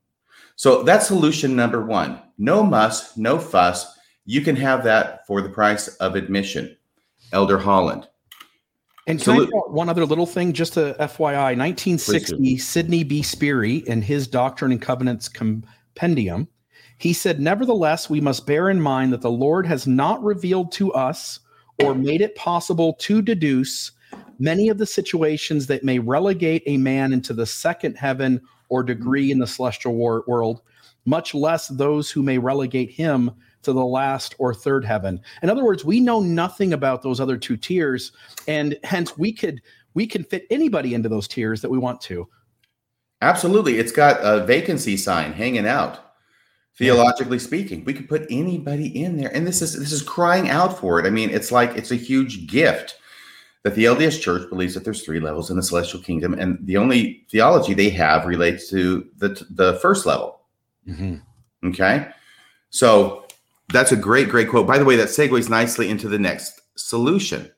So 0.56 0.82
that's 0.82 1.06
solution 1.06 1.56
number 1.56 1.84
one. 1.84 2.20
No 2.38 2.62
muss, 2.62 3.16
no 3.16 3.38
fuss. 3.38 3.98
You 4.24 4.40
can 4.40 4.56
have 4.56 4.84
that 4.84 5.26
for 5.26 5.42
the 5.42 5.48
price 5.48 5.88
of 5.96 6.14
admission. 6.16 6.76
Elder 7.32 7.58
Holland. 7.58 8.08
And 9.06 9.20
can 9.20 9.42
I 9.42 9.44
one 9.68 9.90
other 9.90 10.06
little 10.06 10.26
thing, 10.26 10.52
just 10.52 10.78
a 10.78 10.96
FYI, 10.98 11.56
1960, 11.58 12.56
Sidney 12.56 13.04
B. 13.04 13.22
Sperry 13.22 13.78
in 13.86 14.00
his 14.00 14.26
Doctrine 14.26 14.72
and 14.72 14.80
Covenants 14.80 15.28
compendium, 15.28 16.48
he 16.96 17.12
said, 17.12 17.38
Nevertheless, 17.38 18.08
we 18.08 18.20
must 18.20 18.46
bear 18.46 18.70
in 18.70 18.80
mind 18.80 19.12
that 19.12 19.20
the 19.20 19.30
Lord 19.30 19.66
has 19.66 19.86
not 19.86 20.22
revealed 20.22 20.72
to 20.72 20.92
us 20.94 21.40
or 21.82 21.94
made 21.94 22.22
it 22.22 22.34
possible 22.34 22.94
to 23.00 23.20
deduce 23.20 23.90
many 24.38 24.68
of 24.68 24.78
the 24.78 24.86
situations 24.86 25.66
that 25.66 25.84
may 25.84 25.98
relegate 25.98 26.62
a 26.66 26.78
man 26.78 27.12
into 27.12 27.34
the 27.34 27.46
second 27.46 27.96
heaven 27.96 28.40
or 28.74 28.82
hmm. 28.82 28.88
degree 28.88 29.30
in 29.30 29.38
the 29.38 29.46
celestial 29.46 29.94
wor- 29.94 30.24
world, 30.26 30.62
much 31.04 31.34
less 31.34 31.68
those 31.68 32.10
who 32.10 32.22
may 32.22 32.38
relegate 32.38 32.90
him 32.90 33.30
to 33.62 33.72
the 33.72 33.84
last 33.84 34.34
or 34.38 34.52
third 34.52 34.84
heaven. 34.84 35.20
In 35.42 35.48
other 35.48 35.64
words, 35.64 35.84
we 35.84 36.00
know 36.00 36.20
nothing 36.20 36.72
about 36.72 37.02
those 37.02 37.20
other 37.20 37.38
two 37.38 37.56
tiers, 37.56 38.12
and 38.48 38.76
hence 38.82 39.16
we 39.16 39.32
could 39.32 39.62
we 39.94 40.06
can 40.06 40.24
fit 40.24 40.46
anybody 40.50 40.92
into 40.92 41.08
those 41.08 41.28
tiers 41.28 41.60
that 41.62 41.70
we 41.70 41.78
want 41.78 42.00
to. 42.02 42.28
Absolutely. 43.22 43.78
It's 43.78 43.92
got 43.92 44.18
a 44.20 44.44
vacancy 44.44 44.96
sign 44.96 45.32
hanging 45.32 45.68
out. 45.68 45.96
Hmm. 45.96 46.00
Theologically 46.84 47.38
speaking, 47.38 47.84
we 47.84 47.94
could 47.94 48.08
put 48.08 48.26
anybody 48.28 48.88
in 49.00 49.16
there. 49.16 49.34
And 49.34 49.46
this 49.46 49.62
is 49.62 49.78
this 49.78 49.92
is 49.92 50.02
crying 50.02 50.50
out 50.50 50.76
for 50.78 50.98
it. 50.98 51.06
I 51.06 51.10
mean, 51.10 51.30
it's 51.30 51.52
like 51.52 51.76
it's 51.76 51.92
a 51.92 51.96
huge 51.96 52.48
gift 52.48 52.98
that 53.64 53.74
the 53.74 53.84
LDS 53.86 54.20
Church 54.20 54.48
believes 54.50 54.74
that 54.74 54.84
there's 54.84 55.02
three 55.02 55.20
levels 55.20 55.50
in 55.50 55.56
the 55.56 55.62
celestial 55.62 56.00
kingdom, 56.00 56.34
and 56.34 56.58
the 56.66 56.76
only 56.76 57.24
theology 57.30 57.74
they 57.74 57.90
have 57.90 58.26
relates 58.26 58.68
to 58.70 59.06
the 59.18 59.44
the 59.50 59.74
first 59.80 60.06
level. 60.06 60.40
Okay. 61.64 62.08
So 62.70 63.24
that's 63.72 63.92
a 63.92 63.96
great, 63.96 64.28
great 64.28 64.48
quote. 64.50 64.66
By 64.66 64.78
the 64.78 64.84
way, 64.84 64.96
that 64.96 65.08
segues 65.08 65.48
nicely 65.48 65.88
into 65.88 66.08
the 66.08 66.18
next 66.18 66.60
solution. 66.76 67.50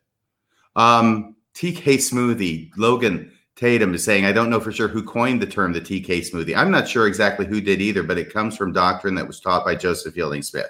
Um, 0.77 1.35
TK 1.55 1.83
smoothie, 1.97 2.71
Logan 2.77 3.33
Tatum 3.57 3.95
is 3.95 4.05
saying, 4.05 4.27
I 4.27 4.33
don't 4.33 4.51
know 4.51 4.61
for 4.61 4.71
sure 4.71 4.87
who 4.89 5.03
coined 5.03 5.41
the 5.43 5.47
term 5.47 5.73
the 5.73 5.81
TK 5.81 6.31
smoothie. 6.31 6.55
I'm 6.57 6.71
not 6.71 6.87
sure 6.87 7.07
exactly 7.09 7.47
who 7.47 7.61
did 7.61 7.81
either, 7.81 8.03
but 8.05 8.19
it 8.19 8.33
comes 8.33 8.57
from 8.57 8.73
doctrine 8.73 9.15
that 9.17 9.27
was 9.27 9.41
taught 9.41 9.65
by 9.65 9.75
Joseph 9.75 10.15
Fielding 10.15 10.43
Smith. 10.43 10.67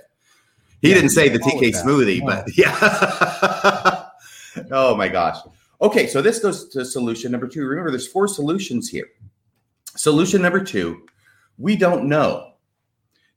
He 0.80 0.88
Yeah, 0.90 0.94
didn't 0.94 1.10
say 1.10 1.28
the 1.28 1.40
TK 1.40 1.72
smoothie, 1.74 2.20
No. 2.20 2.26
but 2.26 2.56
yeah. 2.56 4.02
oh 4.70 4.96
my 4.96 5.08
gosh. 5.08 5.36
Okay, 5.80 6.06
so 6.06 6.22
this 6.22 6.38
goes 6.38 6.68
to 6.70 6.84
solution 6.84 7.30
number 7.30 7.48
two. 7.48 7.66
Remember, 7.66 7.90
there's 7.90 8.08
four 8.08 8.28
solutions 8.28 8.88
here. 8.88 9.08
Solution 9.96 10.42
number 10.42 10.62
two, 10.62 11.06
we 11.58 11.76
don't 11.76 12.04
know. 12.04 12.52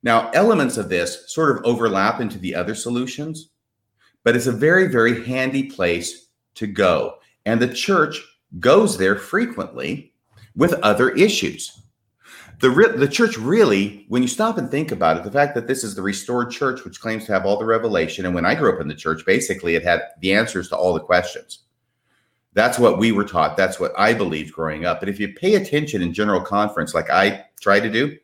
Now, 0.03 0.29
elements 0.31 0.77
of 0.77 0.89
this 0.89 1.31
sort 1.33 1.57
of 1.57 1.65
overlap 1.65 2.21
into 2.21 2.37
the 2.37 2.55
other 2.55 2.75
solutions, 2.75 3.49
but 4.23 4.35
it's 4.35 4.47
a 4.47 4.51
very, 4.51 4.87
very 4.87 5.25
handy 5.25 5.63
place 5.63 6.27
to 6.55 6.67
go. 6.67 7.15
And 7.45 7.61
the 7.61 7.73
church 7.73 8.21
goes 8.59 8.97
there 8.97 9.15
frequently 9.15 10.13
with 10.55 10.73
other 10.73 11.09
issues. 11.11 11.81
The, 12.59 12.69
re- 12.69 12.97
the 12.97 13.07
church 13.07 13.37
really, 13.37 14.05
when 14.09 14.21
you 14.21 14.27
stop 14.27 14.57
and 14.57 14.69
think 14.69 14.91
about 14.91 15.15
it, 15.17 15.23
the 15.23 15.31
fact 15.31 15.55
that 15.55 15.67
this 15.67 15.83
is 15.83 15.95
the 15.95 16.01
restored 16.01 16.51
church, 16.51 16.83
which 16.83 16.99
claims 16.99 17.25
to 17.25 17.31
have 17.31 17.45
all 17.45 17.57
the 17.57 17.65
revelation, 17.65 18.25
and 18.25 18.35
when 18.35 18.45
I 18.45 18.55
grew 18.55 18.73
up 18.73 18.81
in 18.81 18.89
the 18.89 18.95
church, 18.95 19.25
basically 19.25 19.75
it 19.75 19.83
had 19.83 20.01
the 20.19 20.33
answers 20.33 20.67
to 20.69 20.75
all 20.75 20.93
the 20.93 20.99
questions. 20.99 21.59
That's 22.53 22.77
what 22.77 22.97
we 22.97 23.13
were 23.13 23.23
taught. 23.23 23.55
That's 23.55 23.79
what 23.79 23.93
I 23.97 24.13
believed 24.13 24.53
growing 24.53 24.83
up. 24.83 24.99
But 24.99 25.07
if 25.07 25.19
you 25.19 25.33
pay 25.33 25.55
attention 25.55 26.01
in 26.01 26.13
general 26.13 26.41
conference, 26.41 26.93
like 26.93 27.09
I 27.09 27.45
try 27.61 27.79
to 27.79 27.89
do, 27.89 28.17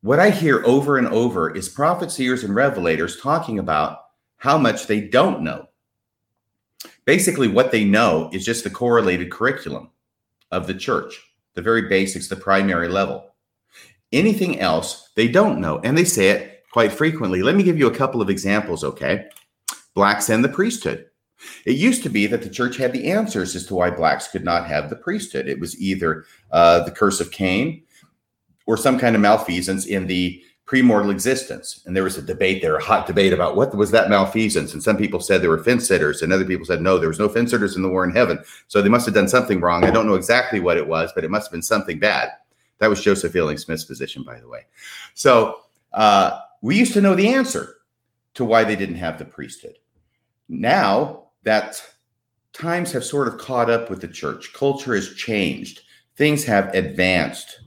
what 0.00 0.18
I 0.18 0.30
hear 0.30 0.64
over 0.64 0.96
and 0.96 1.08
over 1.08 1.54
is 1.54 1.68
prophets, 1.68 2.14
seers, 2.14 2.42
and 2.42 2.54
revelators 2.54 3.20
talking 3.20 3.58
about 3.58 3.98
how 4.38 4.56
much 4.56 4.86
they 4.86 5.00
don't 5.02 5.42
know. 5.42 5.68
Basically, 7.04 7.48
what 7.48 7.70
they 7.70 7.84
know 7.84 8.30
is 8.32 8.46
just 8.46 8.64
the 8.64 8.70
correlated 8.70 9.30
curriculum 9.30 9.90
of 10.50 10.66
the 10.66 10.74
church, 10.74 11.29
the 11.54 11.62
very 11.62 11.88
basics, 11.88 12.28
the 12.28 12.36
primary 12.36 12.88
level. 12.88 13.34
Anything 14.12 14.58
else, 14.58 15.10
they 15.14 15.28
don't 15.28 15.60
know. 15.60 15.80
And 15.84 15.96
they 15.96 16.04
say 16.04 16.30
it 16.30 16.64
quite 16.72 16.92
frequently. 16.92 17.42
Let 17.42 17.54
me 17.54 17.62
give 17.62 17.78
you 17.78 17.86
a 17.86 17.94
couple 17.94 18.20
of 18.20 18.30
examples, 18.30 18.84
okay? 18.84 19.26
Blacks 19.94 20.28
and 20.28 20.44
the 20.44 20.48
priesthood. 20.48 21.06
It 21.64 21.76
used 21.76 22.02
to 22.02 22.08
be 22.10 22.26
that 22.26 22.42
the 22.42 22.50
church 22.50 22.76
had 22.76 22.92
the 22.92 23.10
answers 23.10 23.56
as 23.56 23.66
to 23.66 23.74
why 23.74 23.90
blacks 23.90 24.28
could 24.28 24.44
not 24.44 24.66
have 24.66 24.90
the 24.90 24.96
priesthood. 24.96 25.48
It 25.48 25.58
was 25.58 25.80
either 25.80 26.26
uh, 26.50 26.84
the 26.84 26.90
curse 26.90 27.20
of 27.20 27.30
Cain 27.30 27.82
or 28.66 28.76
some 28.76 28.98
kind 28.98 29.16
of 29.16 29.22
malfeasance 29.22 29.86
in 29.86 30.06
the 30.06 30.42
premortal 30.70 31.10
existence. 31.10 31.82
And 31.84 31.96
there 31.96 32.04
was 32.04 32.16
a 32.16 32.22
debate 32.22 32.62
there, 32.62 32.76
a 32.76 32.82
hot 32.82 33.06
debate 33.06 33.32
about 33.32 33.56
what 33.56 33.74
was 33.74 33.90
that 33.90 34.08
malfeasance. 34.08 34.72
And 34.72 34.82
some 34.82 34.96
people 34.96 35.18
said 35.18 35.42
there 35.42 35.50
were 35.50 35.64
fence 35.64 35.88
sitters, 35.88 36.22
and 36.22 36.32
other 36.32 36.44
people 36.44 36.64
said 36.64 36.80
no, 36.80 36.96
there 36.96 37.08
was 37.08 37.18
no 37.18 37.28
fence 37.28 37.50
sitters 37.50 37.74
in 37.74 37.82
the 37.82 37.88
war 37.88 38.04
in 38.04 38.12
heaven. 38.12 38.38
So 38.68 38.80
they 38.80 38.88
must 38.88 39.06
have 39.06 39.14
done 39.14 39.28
something 39.28 39.60
wrong. 39.60 39.84
I 39.84 39.90
don't 39.90 40.06
know 40.06 40.14
exactly 40.14 40.60
what 40.60 40.76
it 40.76 40.86
was, 40.86 41.10
but 41.14 41.24
it 41.24 41.30
must 41.30 41.48
have 41.48 41.52
been 41.52 41.62
something 41.62 41.98
bad. 41.98 42.30
That 42.78 42.88
was 42.88 43.02
Joseph 43.02 43.32
Fielding 43.32 43.58
Smith's 43.58 43.84
position, 43.84 44.22
by 44.22 44.38
the 44.38 44.48
way. 44.48 44.66
So 45.14 45.62
uh, 45.92 46.38
we 46.62 46.78
used 46.78 46.92
to 46.94 47.00
know 47.00 47.16
the 47.16 47.28
answer 47.28 47.76
to 48.34 48.44
why 48.44 48.62
they 48.62 48.76
didn't 48.76 48.96
have 48.96 49.18
the 49.18 49.24
priesthood. 49.24 49.76
Now 50.48 51.24
that 51.42 51.82
times 52.52 52.92
have 52.92 53.04
sort 53.04 53.26
of 53.26 53.38
caught 53.38 53.70
up 53.70 53.90
with 53.90 54.00
the 54.00 54.08
church, 54.08 54.52
culture 54.52 54.94
has 54.94 55.14
changed, 55.14 55.82
things 56.16 56.44
have 56.44 56.72
advanced. 56.74 57.60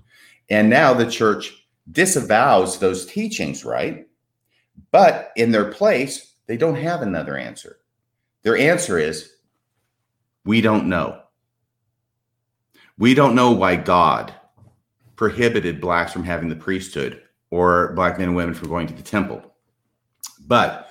And 0.49 0.69
now 0.69 0.93
the 0.93 1.09
church 1.09 1.62
disavows 1.91 2.79
those 2.79 3.05
teachings, 3.05 3.65
right? 3.65 4.07
But 4.91 5.31
in 5.35 5.51
their 5.51 5.71
place, 5.71 6.35
they 6.47 6.57
don't 6.57 6.75
have 6.75 7.01
another 7.01 7.37
answer. 7.37 7.77
Their 8.43 8.57
answer 8.57 8.97
is 8.97 9.31
we 10.45 10.61
don't 10.61 10.87
know. 10.87 11.21
We 12.97 13.13
don't 13.13 13.35
know 13.35 13.51
why 13.51 13.75
God 13.77 14.33
prohibited 15.15 15.81
blacks 15.81 16.11
from 16.11 16.23
having 16.23 16.49
the 16.49 16.55
priesthood 16.55 17.21
or 17.49 17.93
black 17.93 18.17
men 18.17 18.29
and 18.29 18.35
women 18.35 18.53
from 18.53 18.69
going 18.69 18.87
to 18.87 18.93
the 18.93 19.01
temple. 19.01 19.41
But 20.45 20.89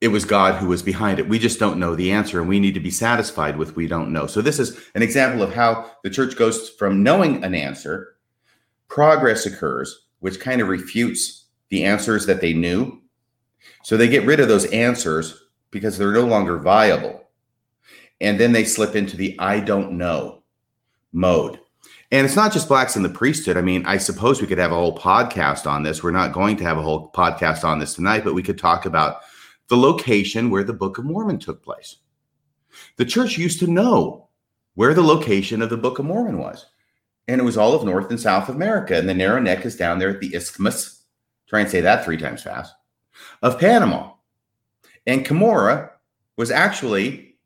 it 0.00 0.08
was 0.08 0.24
God 0.24 0.54
who 0.54 0.68
was 0.68 0.82
behind 0.82 1.18
it. 1.18 1.28
We 1.28 1.38
just 1.38 1.58
don't 1.58 1.78
know 1.78 1.94
the 1.94 2.10
answer, 2.10 2.40
and 2.40 2.48
we 2.48 2.58
need 2.58 2.74
to 2.74 2.80
be 2.80 2.90
satisfied 2.90 3.56
with 3.56 3.76
we 3.76 3.86
don't 3.86 4.12
know. 4.12 4.26
So, 4.26 4.40
this 4.40 4.58
is 4.58 4.80
an 4.94 5.02
example 5.02 5.42
of 5.42 5.52
how 5.52 5.90
the 6.02 6.10
church 6.10 6.36
goes 6.36 6.70
from 6.70 7.02
knowing 7.02 7.44
an 7.44 7.54
answer, 7.54 8.16
progress 8.90 9.46
occurs, 9.46 10.06
which 10.18 10.40
kind 10.40 10.60
of 10.60 10.68
refutes 10.68 11.46
the 11.70 11.84
answers 11.84 12.26
that 12.26 12.42
they 12.42 12.52
knew. 12.52 13.00
So, 13.84 13.96
they 13.96 14.08
get 14.08 14.26
rid 14.26 14.40
of 14.40 14.48
those 14.48 14.66
answers 14.66 15.42
because 15.70 15.96
they're 15.96 16.12
no 16.12 16.26
longer 16.26 16.58
viable. 16.58 17.22
And 18.20 18.38
then 18.38 18.52
they 18.52 18.64
slip 18.64 18.94
into 18.94 19.16
the 19.16 19.38
I 19.38 19.60
don't 19.60 19.92
know 19.92 20.42
mode. 21.12 21.58
And 22.12 22.26
it's 22.26 22.36
not 22.36 22.52
just 22.52 22.68
blacks 22.68 22.96
in 22.96 23.02
the 23.02 23.08
priesthood. 23.08 23.56
I 23.56 23.62
mean, 23.62 23.86
I 23.86 23.96
suppose 23.96 24.40
we 24.40 24.46
could 24.46 24.58
have 24.58 24.72
a 24.72 24.76
whole 24.76 24.98
podcast 24.98 25.66
on 25.70 25.84
this. 25.84 26.02
We're 26.02 26.10
not 26.10 26.32
going 26.32 26.56
to 26.56 26.64
have 26.64 26.76
a 26.76 26.82
whole 26.82 27.10
podcast 27.12 27.64
on 27.64 27.78
this 27.78 27.94
tonight, 27.94 28.24
but 28.24 28.34
we 28.34 28.42
could 28.42 28.58
talk 28.58 28.84
about 28.84 29.20
the 29.68 29.76
location 29.76 30.50
where 30.50 30.64
the 30.64 30.72
Book 30.72 30.98
of 30.98 31.04
Mormon 31.04 31.38
took 31.38 31.62
place. 31.62 31.96
The 32.96 33.04
church 33.04 33.38
used 33.38 33.60
to 33.60 33.68
know 33.68 34.28
where 34.74 34.92
the 34.92 35.02
location 35.02 35.62
of 35.62 35.70
the 35.70 35.76
Book 35.76 36.00
of 36.00 36.04
Mormon 36.04 36.38
was. 36.38 36.66
And 37.30 37.40
it 37.40 37.44
was 37.44 37.56
all 37.56 37.74
of 37.74 37.84
North 37.84 38.10
and 38.10 38.18
South 38.18 38.48
America. 38.48 38.98
And 38.98 39.08
the 39.08 39.14
narrow 39.14 39.38
neck 39.38 39.64
is 39.64 39.76
down 39.76 40.00
there 40.00 40.10
at 40.10 40.18
the 40.18 40.34
Isthmus. 40.34 41.04
Try 41.46 41.60
and 41.60 41.70
say 41.70 41.80
that 41.80 42.04
three 42.04 42.16
times 42.16 42.42
fast. 42.42 42.74
Of 43.40 43.60
Panama. 43.60 44.14
And 45.06 45.24
Cumorah 45.24 45.90
was 46.36 46.50
actually 46.50 47.36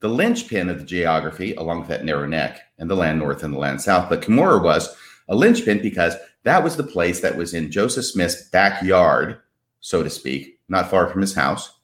the 0.00 0.08
linchpin 0.08 0.70
of 0.70 0.78
the 0.78 0.86
geography 0.86 1.54
along 1.56 1.80
with 1.80 1.88
that 1.88 2.06
narrow 2.06 2.26
neck 2.26 2.58
and 2.78 2.88
the 2.88 2.96
land 2.96 3.18
north 3.18 3.42
and 3.42 3.52
the 3.52 3.58
land 3.58 3.82
south. 3.82 4.08
But 4.08 4.22
Cumorah 4.22 4.62
was 4.62 4.96
a 5.28 5.36
linchpin 5.36 5.82
because 5.82 6.14
that 6.44 6.64
was 6.64 6.76
the 6.76 6.82
place 6.82 7.20
that 7.20 7.36
was 7.36 7.52
in 7.52 7.70
Joseph 7.70 8.06
Smith's 8.06 8.48
backyard, 8.48 9.40
so 9.80 10.02
to 10.02 10.08
speak, 10.08 10.58
not 10.70 10.88
far 10.88 11.06
from 11.06 11.20
his 11.20 11.34
house. 11.34 11.80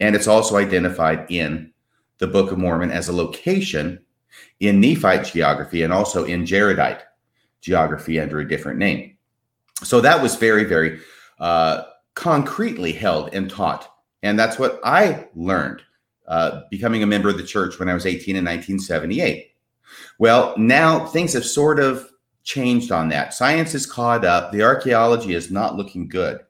And 0.00 0.16
it's 0.16 0.28
also 0.28 0.56
identified 0.56 1.26
in 1.30 1.74
the 2.16 2.26
Book 2.26 2.50
of 2.50 2.56
Mormon 2.56 2.90
as 2.90 3.08
a 3.08 3.12
location 3.12 4.02
in 4.60 4.80
Nephite 4.80 5.32
geography 5.32 5.82
and 5.82 5.92
also 5.92 6.24
in 6.24 6.44
Jaredite 6.44 7.02
geography 7.60 8.18
under 8.18 8.40
a 8.40 8.48
different 8.48 8.78
name. 8.78 9.16
So 9.82 10.00
that 10.00 10.22
was 10.22 10.36
very, 10.36 10.64
very 10.64 11.00
uh, 11.38 11.84
concretely 12.14 12.92
held 12.92 13.34
and 13.34 13.50
taught. 13.50 13.88
And 14.22 14.38
that's 14.38 14.58
what 14.58 14.80
I 14.84 15.28
learned 15.34 15.82
uh, 16.28 16.62
becoming 16.70 17.02
a 17.02 17.06
member 17.06 17.28
of 17.28 17.38
the 17.38 17.44
church 17.44 17.78
when 17.78 17.88
I 17.88 17.94
was 17.94 18.06
18 18.06 18.36
in 18.36 18.44
1978. 18.44 19.54
Well, 20.18 20.54
now 20.56 21.06
things 21.06 21.32
have 21.32 21.44
sort 21.44 21.80
of 21.80 22.08
changed 22.44 22.92
on 22.92 23.08
that. 23.08 23.34
Science 23.34 23.74
is 23.74 23.86
caught 23.86 24.24
up. 24.24 24.52
The 24.52 24.62
archaeology 24.62 25.34
is 25.34 25.50
not 25.50 25.76
looking 25.76 26.08
good 26.08 26.40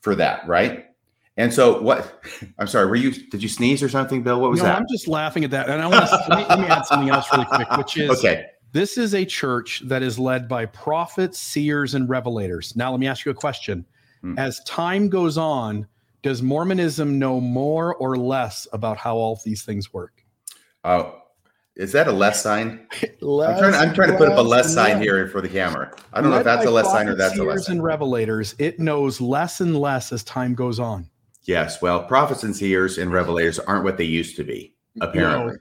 for 0.00 0.14
that, 0.14 0.46
right? 0.46 0.86
And 1.36 1.52
so, 1.52 1.80
what? 1.80 2.22
I'm 2.58 2.66
sorry. 2.66 2.86
Were 2.86 2.96
you? 2.96 3.10
Did 3.10 3.42
you 3.42 3.48
sneeze 3.48 3.82
or 3.82 3.88
something, 3.88 4.22
Bill? 4.22 4.40
What 4.40 4.50
was 4.50 4.60
no, 4.60 4.66
that? 4.66 4.76
I'm 4.76 4.86
just 4.90 5.08
laughing 5.08 5.44
at 5.44 5.50
that, 5.50 5.68
and 5.68 5.80
I 5.80 5.86
want 5.86 6.08
to 6.08 6.24
let, 6.28 6.38
me, 6.38 6.44
let 6.46 6.60
me 6.60 6.66
add 6.66 6.84
something 6.86 7.10
else 7.10 7.26
really 7.32 7.46
quick, 7.46 7.70
which 7.76 7.96
is 7.96 8.10
okay. 8.10 8.46
This 8.72 8.96
is 8.96 9.14
a 9.14 9.24
church 9.24 9.82
that 9.84 10.02
is 10.02 10.18
led 10.18 10.48
by 10.48 10.64
prophets, 10.66 11.38
seers, 11.38 11.94
and 11.94 12.08
revelators. 12.08 12.74
Now, 12.74 12.90
let 12.90 13.00
me 13.00 13.06
ask 13.06 13.26
you 13.26 13.30
a 13.30 13.34
question. 13.34 13.84
Hmm. 14.22 14.38
As 14.38 14.60
time 14.64 15.10
goes 15.10 15.36
on, 15.36 15.86
does 16.22 16.42
Mormonism 16.42 17.18
know 17.18 17.40
more 17.40 17.96
or 17.96 18.16
less 18.16 18.66
about 18.72 18.96
how 18.96 19.16
all 19.16 19.38
these 19.44 19.62
things 19.62 19.92
work? 19.92 20.24
Oh, 20.84 21.18
is 21.76 21.92
that 21.92 22.08
a 22.08 22.12
less 22.12 22.42
sign? 22.42 22.86
less, 23.20 23.62
I'm, 23.62 23.70
trying, 23.70 23.88
I'm 23.88 23.94
trying 23.94 24.10
to 24.12 24.16
put 24.16 24.28
up 24.28 24.38
a 24.38 24.42
less 24.42 24.72
sign 24.72 25.02
here 25.02 25.28
for 25.28 25.40
the 25.40 25.48
camera. 25.48 25.94
I 26.12 26.20
don't 26.20 26.30
know 26.30 26.38
if 26.38 26.44
that's 26.44 26.64
a 26.64 26.70
less 26.70 26.86
sign 26.86 27.08
or 27.08 27.14
that's 27.14 27.38
a 27.38 27.42
less 27.42 27.66
sign. 27.66 27.76
and 27.76 27.84
revelators, 27.84 28.54
it 28.58 28.78
knows 28.78 29.20
less 29.20 29.60
and 29.60 29.78
less 29.78 30.12
as 30.12 30.22
time 30.24 30.54
goes 30.54 30.78
on. 30.78 31.08
Yes. 31.44 31.82
Well, 31.82 32.04
prophets 32.04 32.42
and 32.42 32.54
seers 32.54 32.98
and 32.98 33.10
revelators 33.10 33.58
aren't 33.66 33.84
what 33.84 33.96
they 33.96 34.04
used 34.04 34.36
to 34.36 34.44
be, 34.44 34.74
apparently. 35.00 35.56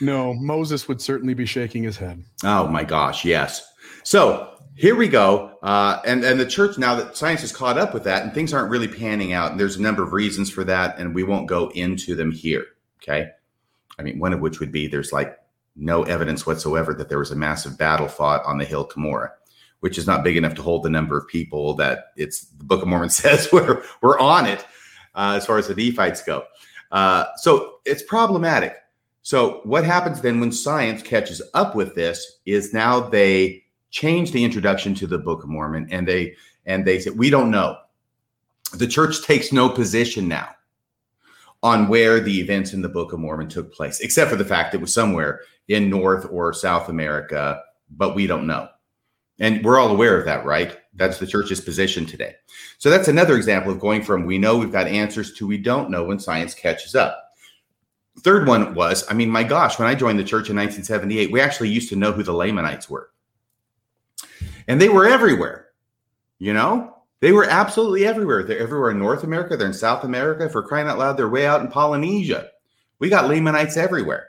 No, 0.00 0.32
no 0.32 0.34
Moses 0.34 0.86
would 0.88 1.00
certainly 1.00 1.34
be 1.34 1.46
shaking 1.46 1.82
his 1.82 1.96
head. 1.96 2.22
Oh 2.42 2.68
my 2.68 2.84
gosh, 2.84 3.24
yes. 3.24 3.66
So 4.02 4.58
here 4.74 4.96
we 4.96 5.08
go. 5.08 5.56
Uh, 5.62 6.00
and, 6.04 6.24
and 6.24 6.38
the 6.38 6.46
church, 6.46 6.78
now 6.78 6.94
that 6.96 7.16
science 7.16 7.40
has 7.40 7.52
caught 7.52 7.78
up 7.78 7.94
with 7.94 8.04
that 8.04 8.22
and 8.22 8.34
things 8.34 8.52
aren't 8.52 8.70
really 8.70 8.88
panning 8.88 9.32
out, 9.32 9.50
and 9.50 9.58
there's 9.58 9.76
a 9.76 9.82
number 9.82 10.02
of 10.02 10.12
reasons 10.12 10.50
for 10.50 10.64
that, 10.64 10.98
and 10.98 11.14
we 11.14 11.22
won't 11.22 11.48
go 11.48 11.68
into 11.74 12.14
them 12.14 12.30
here. 12.30 12.66
Okay. 13.02 13.30
I 13.98 14.02
mean, 14.02 14.18
one 14.18 14.32
of 14.32 14.40
which 14.40 14.60
would 14.60 14.72
be 14.72 14.88
there's 14.88 15.12
like 15.12 15.38
no 15.76 16.02
evidence 16.04 16.46
whatsoever 16.46 16.94
that 16.94 17.08
there 17.08 17.18
was 17.18 17.30
a 17.30 17.36
massive 17.36 17.78
battle 17.78 18.08
fought 18.08 18.44
on 18.44 18.58
the 18.58 18.64
hill 18.64 18.88
Cumorah, 18.88 19.30
which 19.80 19.98
is 19.98 20.06
not 20.06 20.24
big 20.24 20.36
enough 20.36 20.54
to 20.54 20.62
hold 20.62 20.82
the 20.82 20.90
number 20.90 21.16
of 21.16 21.28
people 21.28 21.74
that 21.74 22.06
it's 22.16 22.46
the 22.46 22.64
Book 22.64 22.82
of 22.82 22.88
Mormon 22.88 23.08
says 23.10 23.48
we're 23.52 23.82
we're 24.02 24.18
on 24.18 24.46
it 24.46 24.64
uh, 25.14 25.34
as 25.36 25.46
far 25.46 25.58
as 25.58 25.68
the 25.68 25.74
Nephites 25.74 26.22
go. 26.22 26.44
Uh, 26.92 27.26
so 27.36 27.78
it's 27.84 28.02
problematic. 28.02 28.76
So 29.22 29.60
what 29.64 29.84
happens 29.84 30.20
then 30.20 30.38
when 30.38 30.52
science 30.52 31.02
catches 31.02 31.40
up 31.54 31.74
with 31.74 31.94
this 31.94 32.40
is 32.46 32.74
now 32.74 33.00
they 33.00 33.64
change 33.90 34.32
the 34.32 34.44
introduction 34.44 34.94
to 34.96 35.06
the 35.06 35.18
Book 35.18 35.42
of 35.42 35.48
Mormon 35.48 35.88
and 35.90 36.06
they 36.06 36.34
and 36.66 36.84
they 36.84 36.98
say 36.98 37.10
we 37.10 37.30
don't 37.30 37.50
know. 37.50 37.78
The 38.74 38.86
church 38.86 39.24
takes 39.24 39.52
no 39.52 39.68
position 39.68 40.28
now 40.28 40.50
on 41.62 41.88
where 41.88 42.20
the 42.20 42.40
events 42.40 42.74
in 42.74 42.82
the 42.82 42.88
Book 42.88 43.14
of 43.14 43.20
Mormon 43.20 43.48
took 43.48 43.72
place, 43.72 44.00
except 44.00 44.30
for 44.30 44.36
the 44.36 44.44
fact 44.44 44.74
it 44.74 44.80
was 44.80 44.92
somewhere 44.92 45.40
in 45.68 45.88
North 45.88 46.26
or 46.30 46.52
South 46.52 46.90
America, 46.90 47.62
but 47.90 48.14
we 48.14 48.26
don't 48.26 48.46
know. 48.46 48.68
And 49.40 49.64
we're 49.64 49.80
all 49.80 49.88
aware 49.88 50.18
of 50.18 50.26
that, 50.26 50.44
right? 50.44 50.76
That's 50.96 51.18
the 51.18 51.26
church's 51.26 51.60
position 51.60 52.06
today. 52.06 52.34
So 52.78 52.88
that's 52.88 53.08
another 53.08 53.36
example 53.36 53.72
of 53.72 53.80
going 53.80 54.02
from 54.02 54.26
we 54.26 54.38
know 54.38 54.56
we've 54.56 54.72
got 54.72 54.86
answers 54.86 55.32
to 55.34 55.46
we 55.46 55.58
don't 55.58 55.90
know 55.90 56.04
when 56.04 56.20
science 56.20 56.54
catches 56.54 56.94
up. 56.94 57.20
Third 58.20 58.46
one 58.46 58.74
was, 58.74 59.04
I 59.10 59.14
mean, 59.14 59.28
my 59.28 59.42
gosh, 59.42 59.78
when 59.78 59.88
I 59.88 59.96
joined 59.96 60.18
the 60.18 60.24
church 60.24 60.48
in 60.48 60.56
1978, 60.56 61.32
we 61.32 61.40
actually 61.40 61.70
used 61.70 61.88
to 61.88 61.96
know 61.96 62.12
who 62.12 62.22
the 62.22 62.32
Lamanites 62.32 62.88
were. 62.88 63.10
And 64.68 64.80
they 64.80 64.88
were 64.88 65.06
everywhere, 65.06 65.68
you 66.38 66.52
know? 66.52 66.92
They 67.20 67.32
were 67.32 67.44
absolutely 67.44 68.06
everywhere. 68.06 68.42
They're 68.42 68.58
everywhere 68.58 68.90
in 68.90 68.98
North 68.98 69.24
America, 69.24 69.56
they're 69.56 69.66
in 69.66 69.72
South 69.72 70.04
America. 70.04 70.48
For 70.48 70.62
crying 70.62 70.86
out 70.86 70.98
loud, 70.98 71.16
they're 71.16 71.28
way 71.28 71.46
out 71.46 71.62
in 71.62 71.68
Polynesia. 71.68 72.50
We 72.98 73.08
got 73.08 73.28
Lamanites 73.28 73.76
everywhere. 73.76 74.28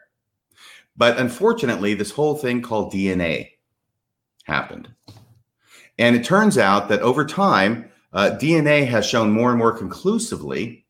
But 0.97 1.19
unfortunately, 1.19 1.93
this 1.93 2.11
whole 2.11 2.35
thing 2.35 2.61
called 2.61 2.93
DNA 2.93 3.51
happened. 4.45 4.89
And 5.97 6.15
it 6.15 6.23
turns 6.23 6.57
out 6.57 6.89
that 6.89 7.01
over 7.01 7.25
time, 7.25 7.89
uh, 8.13 8.37
DNA 8.39 8.87
has 8.87 9.05
shown 9.05 9.31
more 9.31 9.49
and 9.49 9.59
more 9.59 9.77
conclusively 9.77 10.85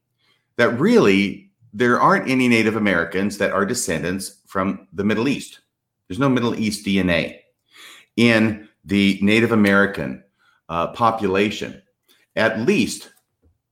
that 0.58 0.80
really 0.80 1.52
there 1.74 2.00
aren't 2.00 2.30
any 2.30 2.48
Native 2.48 2.76
Americans 2.76 3.38
that 3.38 3.52
are 3.52 3.66
descendants 3.66 4.42
from 4.48 4.88
the 4.94 5.04
Middle 5.04 5.28
East. 5.28 5.62
There's 6.08 6.20
no 6.20 6.30
Middle 6.30 6.56
East 6.56 6.86
DNA 6.86 7.40
in 8.16 8.70
the 8.86 9.20
Native 9.22 9.52
American 9.52 10.24
uh, 10.70 10.88
population. 10.88 11.82
At 12.36 12.60
least, 12.60 13.12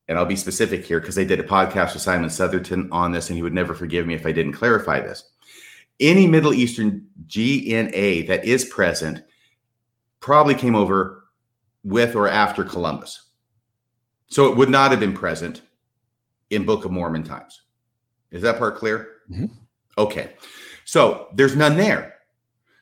and 0.08 0.18
I'll 0.18 0.26
be 0.26 0.36
specific 0.36 0.86
here 0.86 1.00
because 1.00 1.18
I 1.18 1.24
did 1.24 1.40
a 1.40 1.44
podcast 1.44 1.94
with 1.94 2.02
Simon 2.02 2.30
Southerton 2.30 2.90
on 2.92 3.12
this, 3.12 3.30
and 3.30 3.38
he 3.38 3.44
would 3.44 3.54
never 3.54 3.74
forgive 3.74 4.08
me 4.08 4.14
if 4.14 4.26
I 4.26 4.32
didn't 4.32 4.54
clarify 4.54 5.00
this 5.00 5.24
any 6.00 6.28
Middle 6.28 6.54
Eastern 6.54 7.08
DNA 7.28 8.28
that 8.28 8.46
is 8.46 8.66
present 8.66 9.24
probably 10.20 10.56
came 10.56 10.76
over 10.76 11.23
with 11.84 12.16
or 12.16 12.28
after 12.28 12.64
Columbus. 12.64 13.30
So 14.28 14.50
it 14.52 14.58
would 14.58 14.70
not 14.70 14.92
have 14.92 15.00
been 15.00 15.14
present 15.14 15.62
in 16.50 16.66
Book 16.66 16.86
of 16.86 16.92
Mormon 16.92 17.24
times. 17.24 17.62
Is 18.32 18.42
that 18.42 18.58
part 18.58 18.78
clear? 18.78 19.10
Mhm. 19.30 19.52
Okay. 19.98 20.34
So 20.86 21.28
there's 21.34 21.56
none 21.56 21.78
there. 21.78 22.16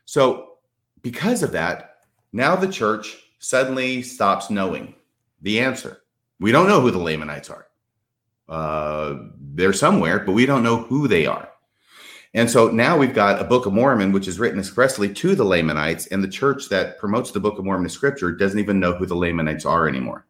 So 0.06 0.58
because 1.02 1.44
of 1.44 1.52
that, 1.52 1.98
now 2.32 2.56
the 2.56 2.68
church 2.68 3.18
suddenly 3.40 4.02
stops 4.02 4.50
knowing 4.50 4.96
the 5.42 5.60
answer. 5.60 6.02
We 6.40 6.52
don't 6.52 6.68
know 6.68 6.82
who 6.82 6.92
the 6.92 6.98
Lamanites 7.00 7.50
are. 7.50 7.68
Uh, 8.48 9.16
they're 9.54 9.74
somewhere, 9.74 10.20
but 10.20 10.34
we 10.34 10.46
don't 10.46 10.64
know 10.64 10.78
who 10.78 11.08
they 11.08 11.26
are. 11.26 11.51
And 12.34 12.50
so 12.50 12.70
now 12.70 12.98
we've 12.98 13.14
got 13.14 13.42
a 13.42 13.44
Book 13.44 13.66
of 13.66 13.74
Mormon, 13.74 14.14
which 14.14 14.28
is 14.28 14.40
written 14.40 14.60
expressly 14.60 15.14
to 15.14 15.36
the 15.36 15.44
Lamanites, 15.44 16.08
and 16.08 16.24
the 16.24 16.30
church 16.30 16.70
that 16.70 16.98
promotes 16.98 17.32
the 17.32 17.42
Book 17.42 17.60
of 17.60 17.66
Mormon 17.66 17.86
as 17.86 17.92
scripture 17.94 18.32
doesn't 18.32 18.60
even 18.60 18.80
know 18.80 18.94
who 18.94 19.06
the 19.06 19.16
Lamanites 19.16 19.66
are 19.66 19.88
anymore. 19.88 20.26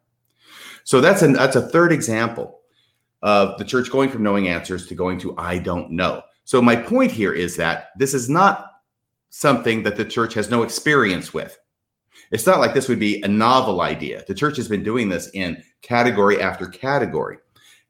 So 0.84 1.00
that's 1.00 1.22
an 1.22 1.34
that's 1.34 1.56
a 1.56 1.70
third 1.70 1.92
example 1.92 2.60
of 3.22 3.58
the 3.60 3.66
church 3.66 3.92
going 3.92 4.10
from 4.10 4.24
knowing 4.24 4.48
answers 4.48 4.88
to 4.88 4.96
going 4.96 5.20
to 5.20 5.36
I 5.38 5.60
don't 5.60 5.92
know. 5.92 6.24
So 6.44 6.60
my 6.62 6.76
point 6.76 7.12
here 7.12 7.34
is 7.34 7.56
that 7.58 7.90
this 7.98 8.16
is 8.16 8.30
not 8.30 8.72
something 9.30 9.84
that 9.84 9.96
the 9.96 10.06
church 10.06 10.34
has 10.34 10.50
no 10.50 10.64
experience 10.64 11.34
with. 11.34 11.58
It's 12.32 12.48
not 12.48 12.60
like 12.60 12.74
this 12.74 12.90
would 12.90 13.00
be 13.00 13.22
a 13.22 13.28
novel 13.28 13.82
idea. 13.82 14.24
The 14.28 14.34
church 14.34 14.58
has 14.58 14.68
been 14.68 14.84
doing 14.84 15.08
this 15.10 15.30
in 15.34 15.64
category 15.82 16.42
after 16.42 16.66
category. 16.66 17.38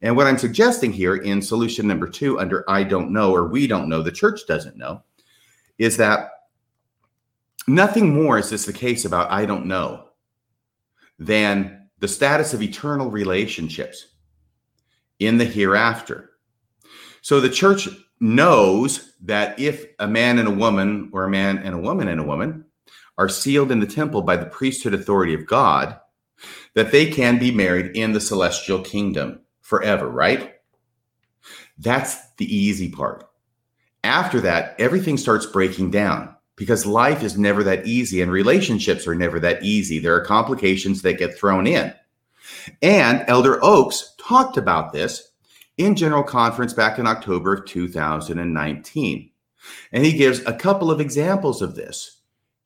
And 0.02 0.16
what 0.16 0.28
I'm 0.28 0.38
suggesting 0.38 0.92
here 0.92 1.16
in 1.16 1.42
solution 1.42 1.88
number 1.88 2.08
two, 2.08 2.40
under 2.40 2.70
I 2.70 2.84
don't 2.84 3.12
know 3.12 3.32
or 3.32 3.48
we 3.48 3.68
don't 3.68 3.90
know, 3.90 4.02
the 4.02 4.12
church 4.12 4.42
doesn't 4.48 4.78
know, 4.78 5.04
is 5.78 5.98
that 5.98 6.32
nothing 7.68 8.14
more 8.14 8.40
is 8.40 8.50
this 8.50 8.66
the 8.66 8.74
case 8.74 9.06
about 9.06 9.32
I 9.32 9.46
don't 9.46 9.68
know 9.68 10.08
than 11.20 11.90
the 12.00 12.08
status 12.08 12.54
of 12.54 12.64
eternal 12.64 13.12
relationships 13.12 14.08
in 15.20 15.38
the 15.38 15.46
hereafter. 15.46 16.32
So 17.22 17.40
the 17.40 17.50
church 17.50 17.88
knows 18.20 19.14
that 19.22 19.60
if 19.60 19.86
a 20.00 20.08
man 20.08 20.40
and 20.40 20.48
a 20.48 20.52
woman, 20.52 21.12
or 21.14 21.26
a 21.26 21.30
man 21.30 21.60
and 21.60 21.76
a 21.76 21.80
woman 21.80 22.08
and 22.08 22.20
a 22.20 22.26
woman, 22.26 22.66
are 23.20 23.30
sealed 23.30 23.72
in 23.72 23.80
the 23.80 23.86
temple 23.86 24.24
by 24.24 24.36
the 24.36 24.48
priesthood 24.48 24.96
authority 24.96 25.36
of 25.36 25.46
God, 25.46 26.00
that 26.74 26.92
they 26.92 27.12
can 27.12 27.38
be 27.38 27.52
married 27.52 27.96
in 27.96 28.14
the 28.14 28.22
celestial 28.22 28.82
kingdom 28.82 29.42
forever, 29.72 30.10
right? 30.10 30.56
That's 31.78 32.18
the 32.36 32.46
easy 32.46 32.90
part. 32.90 33.26
After 34.04 34.42
that, 34.42 34.76
everything 34.80 35.18
starts 35.18 35.46
breaking 35.46 35.92
down 35.92 36.36
because 36.58 36.86
life 36.86 37.24
is 37.24 37.38
never 37.38 37.64
that 37.64 37.88
easy 37.88 38.22
and 38.22 38.30
relationships 38.30 39.08
are 39.08 39.16
never 39.16 39.40
that 39.40 39.64
easy. 39.64 39.98
There 39.98 40.14
are 40.14 40.26
complications 40.26 41.04
that 41.04 41.20
get 41.20 41.38
thrown 41.38 41.68
in. 41.68 41.94
And 42.82 43.24
Elder 43.30 43.64
Oaks 43.64 44.14
talked 44.20 44.58
about 44.58 44.92
this 44.92 45.32
in 45.78 45.96
General 45.96 46.24
Conference 46.24 46.74
back 46.74 47.00
in 47.00 47.08
October 47.08 47.54
of 47.54 47.66
2019. 47.66 49.32
And 49.94 50.06
he 50.06 50.12
gives 50.12 50.42
a 50.42 50.54
couple 50.54 50.92
of 50.92 51.00
examples 51.00 51.62
of 51.62 51.76
this 51.76 52.20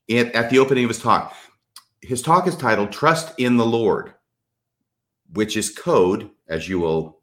at 0.10 0.50
the 0.50 0.58
opening 0.58 0.86
of 0.86 0.90
his 0.90 1.04
talk. 1.04 1.36
His 2.02 2.24
talk 2.24 2.48
is 2.48 2.56
titled 2.56 2.92
Trust 2.92 3.40
in 3.40 3.58
the 3.58 3.66
Lord, 3.66 4.16
which 5.34 5.56
is 5.56 5.70
code, 5.70 6.32
as 6.48 6.70
you 6.70 6.80
will 6.80 7.20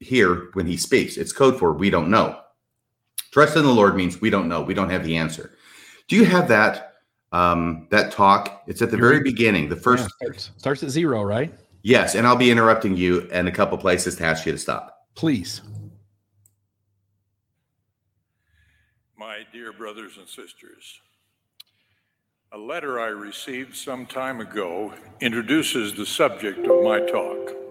hear 0.00 0.50
when 0.54 0.66
he 0.66 0.76
speaks. 0.76 1.16
It's 1.16 1.32
code 1.32 1.58
for 1.58 1.72
we 1.72 1.90
don't 1.90 2.10
know. 2.10 2.40
Trust 3.32 3.56
in 3.56 3.64
the 3.64 3.72
Lord 3.72 3.96
means 3.96 4.20
we 4.20 4.30
don't 4.30 4.48
know. 4.48 4.62
We 4.62 4.74
don't 4.74 4.90
have 4.90 5.04
the 5.04 5.16
answer. 5.16 5.52
Do 6.08 6.16
you 6.16 6.24
have 6.24 6.48
that 6.48 6.94
um, 7.32 7.88
that 7.90 8.12
talk? 8.12 8.62
It's 8.66 8.80
at 8.80 8.90
the 8.90 8.96
very 8.96 9.20
beginning, 9.20 9.68
the 9.68 9.76
first. 9.76 10.02
Yeah, 10.02 10.26
starts, 10.26 10.50
starts 10.56 10.82
at 10.82 10.90
zero, 10.90 11.22
right? 11.22 11.52
Yes, 11.82 12.14
and 12.14 12.26
I'll 12.26 12.36
be 12.36 12.50
interrupting 12.50 12.96
you 12.96 13.22
in 13.22 13.46
a 13.48 13.52
couple 13.52 13.76
places 13.76 14.16
to 14.16 14.24
ask 14.24 14.46
you 14.46 14.52
to 14.52 14.58
stop. 14.58 15.06
Please. 15.14 15.60
My 19.18 19.40
dear 19.52 19.72
brothers 19.72 20.16
and 20.16 20.28
sisters, 20.28 21.00
a 22.52 22.58
letter 22.58 23.00
I 23.00 23.08
received 23.08 23.74
some 23.74 24.06
time 24.06 24.40
ago 24.40 24.94
introduces 25.20 25.92
the 25.92 26.06
subject 26.06 26.60
of 26.60 26.84
my 26.84 27.00
talk. 27.00 27.63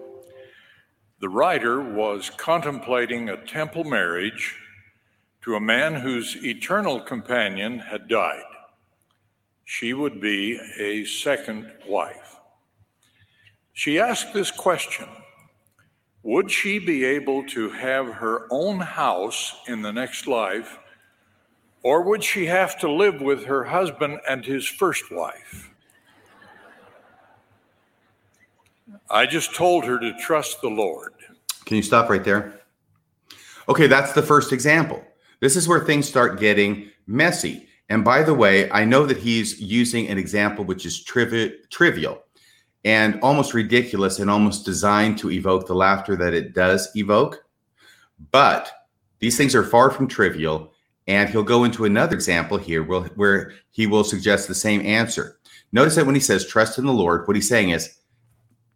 The 1.24 1.30
writer 1.30 1.80
was 1.80 2.28
contemplating 2.28 3.30
a 3.30 3.42
temple 3.46 3.84
marriage 3.84 4.58
to 5.40 5.54
a 5.54 5.60
man 5.60 5.94
whose 5.94 6.36
eternal 6.44 7.00
companion 7.00 7.78
had 7.78 8.08
died. 8.08 8.44
She 9.64 9.94
would 9.94 10.20
be 10.20 10.60
a 10.78 11.06
second 11.06 11.72
wife. 11.88 12.36
She 13.72 13.98
asked 13.98 14.34
this 14.34 14.50
question 14.50 15.08
Would 16.24 16.50
she 16.50 16.78
be 16.78 17.06
able 17.06 17.46
to 17.46 17.70
have 17.70 18.06
her 18.06 18.46
own 18.50 18.80
house 18.80 19.56
in 19.66 19.80
the 19.80 19.94
next 19.94 20.26
life, 20.26 20.78
or 21.82 22.02
would 22.02 22.22
she 22.22 22.44
have 22.44 22.78
to 22.80 22.92
live 22.92 23.22
with 23.22 23.46
her 23.46 23.64
husband 23.64 24.20
and 24.28 24.44
his 24.44 24.66
first 24.68 25.10
wife? 25.10 25.70
I 29.08 29.24
just 29.24 29.54
told 29.54 29.84
her 29.86 29.98
to 29.98 30.12
trust 30.18 30.60
the 30.60 30.68
Lord. 30.68 31.13
Can 31.64 31.76
you 31.76 31.82
stop 31.82 32.10
right 32.10 32.24
there? 32.24 32.60
Okay, 33.68 33.86
that's 33.86 34.12
the 34.12 34.22
first 34.22 34.52
example. 34.52 35.02
This 35.40 35.56
is 35.56 35.66
where 35.66 35.80
things 35.80 36.08
start 36.08 36.38
getting 36.38 36.90
messy. 37.06 37.68
And 37.88 38.04
by 38.04 38.22
the 38.22 38.34
way, 38.34 38.70
I 38.70 38.84
know 38.84 39.06
that 39.06 39.18
he's 39.18 39.60
using 39.60 40.08
an 40.08 40.18
example 40.18 40.64
which 40.64 40.86
is 40.86 41.02
trivi- 41.04 41.54
trivial 41.70 42.22
and 42.84 43.18
almost 43.22 43.54
ridiculous 43.54 44.18
and 44.18 44.30
almost 44.30 44.64
designed 44.64 45.18
to 45.18 45.30
evoke 45.30 45.66
the 45.66 45.74
laughter 45.74 46.16
that 46.16 46.34
it 46.34 46.54
does 46.54 46.88
evoke. 46.96 47.44
But 48.30 48.70
these 49.18 49.36
things 49.36 49.54
are 49.54 49.64
far 49.64 49.90
from 49.90 50.08
trivial. 50.08 50.72
And 51.06 51.28
he'll 51.28 51.42
go 51.42 51.64
into 51.64 51.84
another 51.84 52.14
example 52.14 52.56
here 52.56 52.82
where 52.82 53.52
he 53.70 53.86
will 53.86 54.04
suggest 54.04 54.48
the 54.48 54.54
same 54.54 54.80
answer. 54.86 55.38
Notice 55.72 55.96
that 55.96 56.06
when 56.06 56.14
he 56.14 56.20
says 56.20 56.46
trust 56.46 56.78
in 56.78 56.86
the 56.86 56.92
Lord, 56.92 57.26
what 57.26 57.36
he's 57.36 57.48
saying 57.48 57.70
is, 57.70 57.98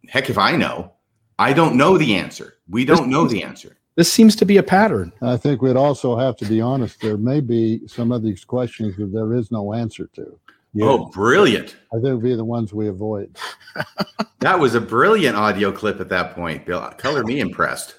heck, 0.07 0.29
if 0.29 0.37
I 0.37 0.55
know, 0.55 0.93
I 1.39 1.53
don't 1.53 1.75
know 1.75 1.97
the 1.97 2.15
answer. 2.15 2.58
We 2.69 2.85
don't 2.85 3.09
know 3.09 3.27
the 3.27 3.43
answer. 3.43 3.77
This 3.95 4.11
seems 4.11 4.35
to 4.37 4.45
be 4.45 4.57
a 4.57 4.63
pattern. 4.63 5.11
I 5.21 5.37
think 5.37 5.61
we'd 5.61 5.75
also 5.75 6.17
have 6.17 6.37
to 6.37 6.45
be 6.45 6.61
honest. 6.61 7.01
There 7.01 7.17
may 7.17 7.41
be 7.41 7.87
some 7.87 8.11
of 8.11 8.23
these 8.23 8.45
questions 8.45 8.95
that 8.97 9.11
there 9.11 9.33
is 9.33 9.51
no 9.51 9.73
answer 9.73 10.07
to. 10.13 10.39
Oh, 10.81 11.07
brilliant. 11.07 11.75
I 11.91 11.95
think 11.95 12.05
would 12.05 12.23
be 12.23 12.35
the 12.35 12.45
ones 12.45 12.73
we 12.73 12.87
avoid. 12.87 13.37
That 14.39 14.57
was 14.57 14.73
a 14.73 14.79
brilliant 14.79 15.35
audio 15.35 15.69
clip 15.69 15.99
at 15.99 16.07
that 16.09 16.33
point, 16.33 16.65
Bill. 16.65 16.79
Color 16.97 17.25
me 17.25 17.41
impressed. 17.41 17.95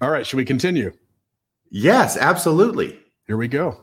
All 0.00 0.10
right, 0.10 0.26
should 0.26 0.38
we 0.38 0.46
continue? 0.46 0.92
Yes, 1.70 2.16
absolutely. 2.16 2.98
Here 3.26 3.36
we 3.36 3.48
go. 3.48 3.78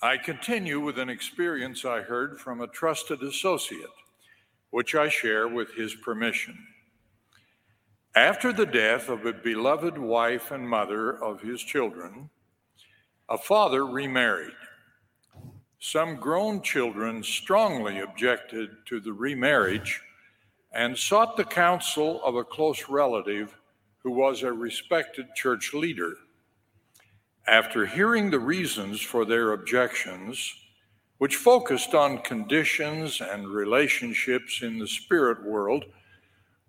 I 0.00 0.16
continue 0.16 0.80
with 0.80 0.98
an 0.98 1.10
experience 1.10 1.84
I 1.84 2.00
heard 2.00 2.40
from 2.40 2.62
a 2.62 2.66
trusted 2.66 3.22
associate, 3.22 3.90
which 4.70 4.94
I 4.94 5.08
share 5.08 5.46
with 5.46 5.74
his 5.74 5.94
permission. 5.94 6.56
After 8.16 8.52
the 8.52 8.66
death 8.66 9.08
of 9.08 9.26
a 9.26 9.32
beloved 9.32 9.98
wife 9.98 10.52
and 10.52 10.68
mother 10.68 11.20
of 11.20 11.40
his 11.40 11.60
children, 11.60 12.30
a 13.28 13.36
father 13.36 13.84
remarried. 13.84 14.54
Some 15.80 16.14
grown 16.14 16.62
children 16.62 17.24
strongly 17.24 17.98
objected 17.98 18.70
to 18.86 19.00
the 19.00 19.12
remarriage 19.12 20.00
and 20.72 20.96
sought 20.96 21.36
the 21.36 21.44
counsel 21.44 22.22
of 22.22 22.36
a 22.36 22.44
close 22.44 22.88
relative 22.88 23.58
who 24.04 24.12
was 24.12 24.44
a 24.44 24.52
respected 24.52 25.26
church 25.34 25.74
leader. 25.74 26.14
After 27.48 27.84
hearing 27.84 28.30
the 28.30 28.38
reasons 28.38 29.00
for 29.00 29.24
their 29.24 29.54
objections, 29.54 30.54
which 31.18 31.34
focused 31.34 31.96
on 31.96 32.18
conditions 32.18 33.20
and 33.20 33.48
relationships 33.48 34.62
in 34.62 34.78
the 34.78 34.86
spirit 34.86 35.44
world 35.44 35.86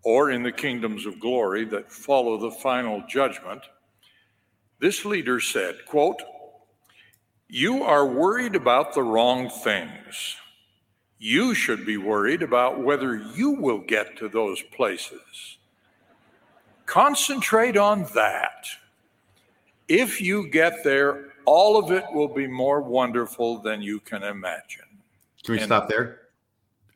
or 0.06 0.30
in 0.30 0.44
the 0.44 0.52
kingdoms 0.52 1.06
of 1.08 1.20
glory 1.20 1.66
that 1.66 1.92
follow 1.92 2.38
the 2.38 2.52
final 2.52 3.04
judgment, 3.10 3.62
this 4.80 5.04
leader 5.04 5.40
said, 5.40 5.76
quote, 5.88 6.22
you 7.50 7.84
are 7.84 8.06
worried 8.06 8.56
about 8.56 8.94
the 8.94 9.02
wrong 9.02 9.50
things. 9.50 10.36
You 11.18 11.56
should 11.56 11.86
be 11.86 11.98
worried 11.98 12.44
about 12.44 12.84
whether 12.84 13.16
you 13.36 13.52
will 13.52 13.80
get 13.80 14.16
to 14.18 14.30
those 14.30 14.62
places. 14.62 15.58
Concentrate 16.86 17.76
on 17.76 18.08
that. 18.14 18.66
If 19.88 20.22
you 20.22 20.50
get 20.50 20.84
there, 20.84 21.34
all 21.46 21.78
of 21.78 21.92
it 21.92 22.06
will 22.14 22.28
be 22.28 22.46
more 22.46 22.82
wonderful 22.82 23.60
than 23.60 23.82
you 23.82 24.00
can 24.00 24.22
imagine. 24.22 24.86
Can 25.44 25.54
we 25.54 25.58
And- 25.58 25.66
stop 25.66 25.90
there? 25.90 26.22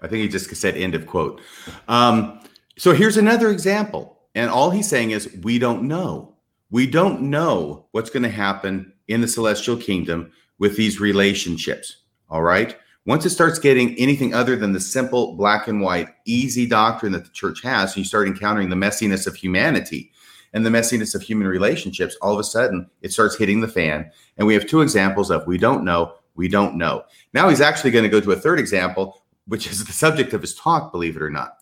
I 0.01 0.07
think 0.07 0.22
he 0.22 0.28
just 0.28 0.55
said 0.55 0.78
end 0.78 0.95
of 0.95 1.07
quote. 1.07 1.41
Um, 1.88 2.39
so 2.80 2.94
here's 2.94 3.18
another 3.18 3.50
example. 3.50 4.18
And 4.36 4.50
all 4.50 4.70
he's 4.70 4.88
saying 4.88 5.12
is, 5.12 5.36
we 5.44 5.60
don't 5.60 5.84
know. 5.84 6.34
We 6.72 6.88
don't 6.88 7.24
know 7.24 7.88
what's 7.92 8.10
going 8.10 8.24
to 8.24 8.30
happen 8.30 8.94
in 9.10 9.20
the 9.20 9.28
celestial 9.28 9.76
kingdom 9.76 10.32
with 10.60 10.78
these 10.78 11.02
relationships. 11.02 12.04
All 12.30 12.42
right. 12.42 12.78
Once 13.06 13.26
it 13.26 13.32
starts 13.32 13.60
getting 13.60 13.98
anything 13.98 14.34
other 14.34 14.56
than 14.56 14.72
the 14.72 14.80
simple 14.80 15.36
black 15.36 15.68
and 15.68 15.82
white, 15.82 16.08
easy 16.26 16.66
doctrine 16.66 17.12
that 17.12 17.26
the 17.26 17.32
church 17.32 17.62
has, 17.64 17.98
you 17.98 18.06
start 18.06 18.28
encountering 18.28 18.70
the 18.70 18.78
messiness 18.78 19.28
of 19.28 19.36
humanity 19.36 20.10
and 20.54 20.66
the 20.66 20.70
messiness 20.70 21.14
of 21.14 21.22
human 21.22 21.48
relationships. 21.48 22.16
All 22.22 22.34
of 22.34 22.40
a 22.40 22.46
sudden, 22.46 22.90
it 23.02 23.12
starts 23.12 23.36
hitting 23.38 23.60
the 23.60 23.68
fan. 23.68 24.10
And 24.38 24.48
we 24.48 24.54
have 24.54 24.68
two 24.68 24.80
examples 24.80 25.32
of 25.32 25.46
we 25.48 25.58
don't 25.58 25.84
know, 25.84 26.14
we 26.36 26.48
don't 26.48 26.76
know. 26.76 27.04
Now 27.34 27.50
he's 27.50 27.62
actually 27.62 27.92
going 27.92 28.04
to 28.04 28.10
go 28.10 28.22
to 28.22 28.32
a 28.32 28.40
third 28.40 28.58
example, 28.58 29.24
which 29.48 29.68
is 29.68 29.84
the 29.84 29.92
subject 29.92 30.34
of 30.34 30.42
his 30.42 30.56
talk, 30.56 30.94
believe 30.94 31.18
it 31.18 31.22
or 31.22 31.30
not. 31.30 31.58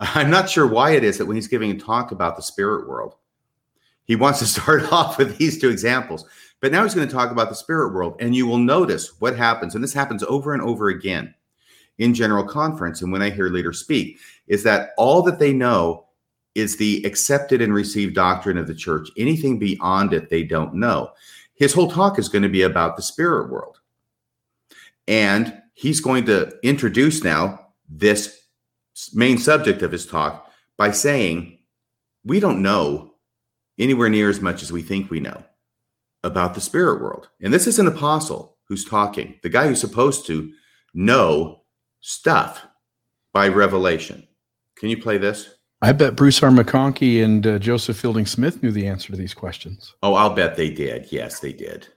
I'm 0.00 0.30
not 0.30 0.50
sure 0.50 0.66
why 0.66 0.92
it 0.92 1.04
is 1.04 1.18
that 1.18 1.26
when 1.26 1.36
he's 1.36 1.48
giving 1.48 1.70
a 1.70 1.78
talk 1.78 2.10
about 2.10 2.36
the 2.36 2.42
spirit 2.42 2.88
world, 2.88 3.14
he 4.04 4.16
wants 4.16 4.38
to 4.40 4.46
start 4.46 4.92
off 4.92 5.18
with 5.18 5.38
these 5.38 5.60
two 5.60 5.70
examples. 5.70 6.24
But 6.60 6.72
now 6.72 6.82
he's 6.82 6.94
going 6.94 7.06
to 7.06 7.14
talk 7.14 7.30
about 7.30 7.48
the 7.48 7.54
spirit 7.54 7.92
world. 7.92 8.16
And 8.20 8.34
you 8.34 8.46
will 8.46 8.58
notice 8.58 9.20
what 9.20 9.36
happens, 9.36 9.74
and 9.74 9.84
this 9.84 9.92
happens 9.92 10.22
over 10.24 10.54
and 10.54 10.62
over 10.62 10.88
again 10.88 11.34
in 11.98 12.14
general 12.14 12.44
conference. 12.44 13.02
And 13.02 13.12
when 13.12 13.22
I 13.22 13.30
hear 13.30 13.48
leaders 13.48 13.80
speak, 13.80 14.18
is 14.46 14.62
that 14.64 14.90
all 14.96 15.22
that 15.22 15.38
they 15.38 15.52
know 15.52 16.06
is 16.54 16.76
the 16.76 17.02
accepted 17.04 17.60
and 17.60 17.74
received 17.74 18.14
doctrine 18.14 18.58
of 18.58 18.66
the 18.66 18.74
church. 18.74 19.08
Anything 19.16 19.58
beyond 19.58 20.12
it, 20.12 20.30
they 20.30 20.42
don't 20.42 20.74
know. 20.74 21.10
His 21.54 21.72
whole 21.72 21.90
talk 21.90 22.18
is 22.18 22.28
going 22.28 22.42
to 22.42 22.48
be 22.48 22.62
about 22.62 22.96
the 22.96 23.02
spirit 23.02 23.50
world. 23.50 23.80
And 25.06 25.60
he's 25.74 26.00
going 26.00 26.24
to 26.26 26.52
introduce 26.62 27.22
now 27.22 27.66
this 27.88 28.43
main 29.12 29.38
subject 29.38 29.82
of 29.82 29.92
his 29.92 30.06
talk 30.06 30.50
by 30.76 30.90
saying, 30.90 31.58
We 32.24 32.40
don't 32.40 32.62
know 32.62 33.14
anywhere 33.78 34.08
near 34.08 34.30
as 34.30 34.40
much 34.40 34.62
as 34.62 34.72
we 34.72 34.82
think 34.82 35.10
we 35.10 35.20
know 35.20 35.44
about 36.22 36.54
the 36.54 36.60
spirit 36.60 37.02
world. 37.02 37.28
And 37.40 37.52
this 37.52 37.66
is 37.66 37.78
an 37.78 37.86
apostle 37.86 38.56
who's 38.68 38.84
talking, 38.84 39.38
the 39.42 39.48
guy 39.48 39.68
who's 39.68 39.80
supposed 39.80 40.26
to 40.26 40.52
know 40.94 41.62
stuff 42.00 42.66
by 43.32 43.48
revelation. 43.48 44.26
Can 44.76 44.88
you 44.88 45.00
play 45.00 45.18
this? 45.18 45.50
I 45.82 45.92
bet 45.92 46.16
Bruce 46.16 46.42
R. 46.42 46.50
McConkie 46.50 47.22
and 47.22 47.46
uh, 47.46 47.58
Joseph 47.58 47.98
Fielding 47.98 48.24
Smith 48.24 48.62
knew 48.62 48.70
the 48.70 48.86
answer 48.86 49.10
to 49.10 49.18
these 49.18 49.34
questions. 49.34 49.94
Oh, 50.02 50.14
I'll 50.14 50.34
bet 50.34 50.56
they 50.56 50.70
did. 50.70 51.12
Yes, 51.12 51.40
they 51.40 51.52
did. 51.52 51.88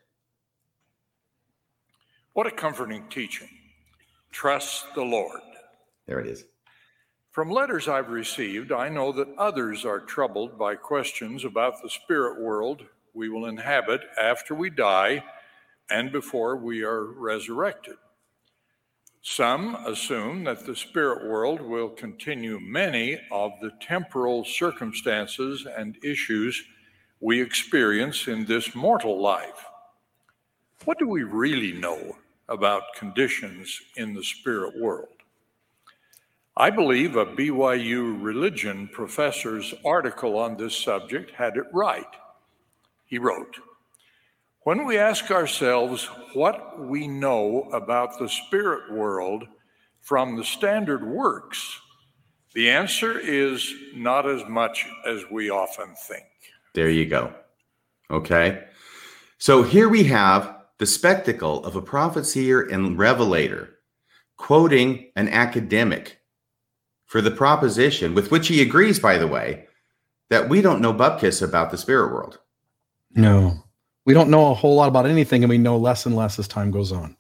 What 2.34 2.48
a 2.48 2.52
comforting 2.52 3.08
teaching. 3.10 3.48
Trust 4.32 4.94
the 4.94 5.04
Lord. 5.04 5.40
There 6.06 6.20
it 6.20 6.28
is. 6.28 6.44
From 7.38 7.52
letters 7.52 7.88
I've 7.88 8.10
received, 8.10 8.72
I 8.72 8.90
know 8.90 9.12
that 9.12 9.36
others 9.38 9.86
are 9.86 10.00
troubled 10.00 10.58
by 10.58 10.74
questions 10.74 11.46
about 11.46 11.80
the 11.84 11.90
spirit 11.92 12.42
world 12.42 12.84
we 13.14 13.30
will 13.30 13.46
inhabit 13.46 14.02
after 14.20 14.56
we 14.56 14.72
die 14.72 15.24
and 15.92 16.12
before 16.12 16.58
we 16.58 16.82
are 16.82 17.04
resurrected. 17.04 17.98
Some 19.22 19.76
assume 19.86 20.46
that 20.46 20.66
the 20.66 20.76
spirit 20.76 21.28
world 21.28 21.62
will 21.62 21.90
continue 21.90 22.60
many 22.60 23.22
of 23.32 23.52
the 23.62 23.74
temporal 23.82 24.44
circumstances 24.44 25.68
and 25.78 26.04
issues 26.04 26.60
we 27.20 27.40
experience 27.40 28.28
in 28.28 28.46
this 28.46 28.74
mortal 28.74 29.22
life. 29.22 29.64
What 30.86 30.98
do 30.98 31.08
we 31.08 31.22
really 31.22 31.74
know 31.74 32.18
about 32.50 32.96
conditions 32.96 33.80
in 33.96 34.16
the 34.16 34.24
spirit 34.24 34.76
world? 34.82 35.17
I 36.60 36.72
believe 36.72 37.16
a 37.16 37.26
BYU 37.26 38.22
religion 38.22 38.90
professor's 38.92 39.74
article 39.86 40.38
on 40.38 40.58
this 40.58 40.76
subject 40.76 41.32
had 41.32 41.56
it 41.56 41.66
right 41.72 42.08
he 43.08 43.18
wrote, 43.18 43.58
When 44.64 44.86
we 44.86 44.98
ask 44.98 45.32
ourselves 45.32 46.06
what 46.34 46.80
we 46.80 47.08
know 47.08 47.70
about 47.72 48.20
the 48.20 48.30
spirit 48.30 48.92
world 48.92 49.46
from 50.02 50.36
the 50.36 50.44
standard 50.44 51.06
works, 51.06 51.80
the 52.54 52.70
answer 52.70 53.18
is 53.18 53.74
not 53.96 54.30
as 54.30 54.46
much 54.48 54.86
as 55.06 55.24
we 55.32 55.50
often 55.50 55.96
think. 56.08 56.26
There 56.74 56.90
you 56.90 57.06
go. 57.06 57.34
Okay. 58.12 58.64
So 59.38 59.64
here 59.64 59.90
we 59.90 60.04
have 60.06 60.56
the 60.80 60.86
spectacle 60.86 61.64
of 61.66 61.76
a 61.76 61.82
prophet, 61.82 62.26
seer, 62.26 62.62
and 62.62 62.98
revelator 62.98 63.80
quoting 64.38 65.12
an 65.16 65.30
academic 65.30 66.17
for 67.08 67.22
the 67.22 67.32
proposition, 67.32 68.14
with 68.14 68.32
which 68.32 68.48
he 68.48 68.62
agrees, 68.62 69.00
by 69.00 69.18
the 69.18 69.28
way, 69.28 69.66
that 70.30 70.50
we 70.50 70.62
don't 70.62 70.82
know 70.82 70.94
bupkis 70.94 71.42
about 71.42 71.72
the 71.72 71.78
spirit 71.78 72.14
world. 72.14 72.40
No, 73.16 73.64
we 74.06 74.14
don't 74.14 74.30
know 74.30 74.52
a 74.52 74.54
whole 74.54 74.76
lot 74.76 74.90
about 74.90 75.06
anything, 75.06 75.44
and 75.44 75.50
we 75.50 75.58
know 75.58 75.78
less 75.78 76.06
and 76.06 76.16
less 76.16 76.38
as 76.38 76.48
time 76.48 76.72
goes 76.72 76.92
on. 76.92 77.18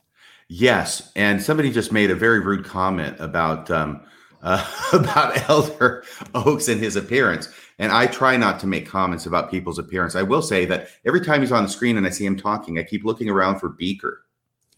Yes, 0.50 1.12
and 1.16 1.42
somebody 1.42 1.72
just 1.72 1.92
made 1.92 2.12
a 2.12 2.16
very 2.16 2.40
rude 2.40 2.64
comment 2.64 3.18
about 3.20 3.70
um, 3.72 4.02
uh, 4.42 4.66
about 4.94 5.50
Elder 5.50 6.04
Oaks 6.36 6.68
and 6.68 6.80
his 6.80 6.96
appearance. 6.96 7.50
And 7.80 7.92
I 7.92 8.08
try 8.08 8.38
not 8.38 8.60
to 8.62 8.68
make 8.68 8.88
comments 8.88 9.26
about 9.26 9.52
people's 9.52 9.78
appearance. 9.78 10.16
I 10.16 10.24
will 10.24 10.42
say 10.42 10.66
that 10.66 10.90
every 11.06 11.22
time 11.22 11.42
he's 11.42 11.52
on 11.52 11.64
the 11.64 11.70
screen 11.70 11.98
and 11.98 12.08
I 12.08 12.10
see 12.10 12.26
him 12.26 12.36
talking, 12.36 12.80
I 12.80 12.84
keep 12.84 13.04
looking 13.04 13.30
around 13.30 13.60
for 13.60 13.70
Beaker. 13.70 14.24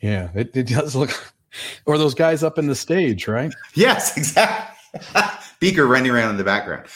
Yeah, 0.02 0.30
it, 0.34 0.56
it 0.56 0.68
does 0.68 0.96
look, 0.96 1.12
or 1.86 1.98
those 1.98 2.14
guys 2.14 2.44
up 2.44 2.58
in 2.58 2.68
the 2.68 2.76
stage, 2.76 3.28
right? 3.28 3.54
Yes, 3.74 4.18
exactly. 4.18 4.76
Beaker 5.60 5.88
running 5.88 6.12
around 6.12 6.32
in 6.32 6.38
the 6.38 6.44
background, 6.44 6.88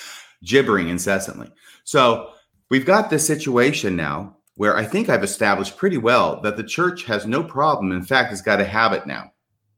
gibbering 0.44 0.89
incessantly. 0.89 1.52
So 1.84 2.34
We've 2.74 2.88
got 2.88 3.12
this 3.12 3.28
situation 3.28 3.96
now 3.96 4.36
where 4.56 4.76
I 4.76 4.84
think 4.84 5.08
I've 5.08 5.24
established 5.24 5.78
pretty 5.78 6.00
well 6.00 6.41
that 6.41 6.58
the 6.58 6.64
church 6.64 7.04
has 7.04 7.28
no 7.28 7.44
problem. 7.44 7.91
In 7.91 8.02
fact, 8.02 8.32
has 8.32 8.41
got 8.41 8.60
a 8.60 8.66
habit 8.66 9.06
now, 9.06 9.32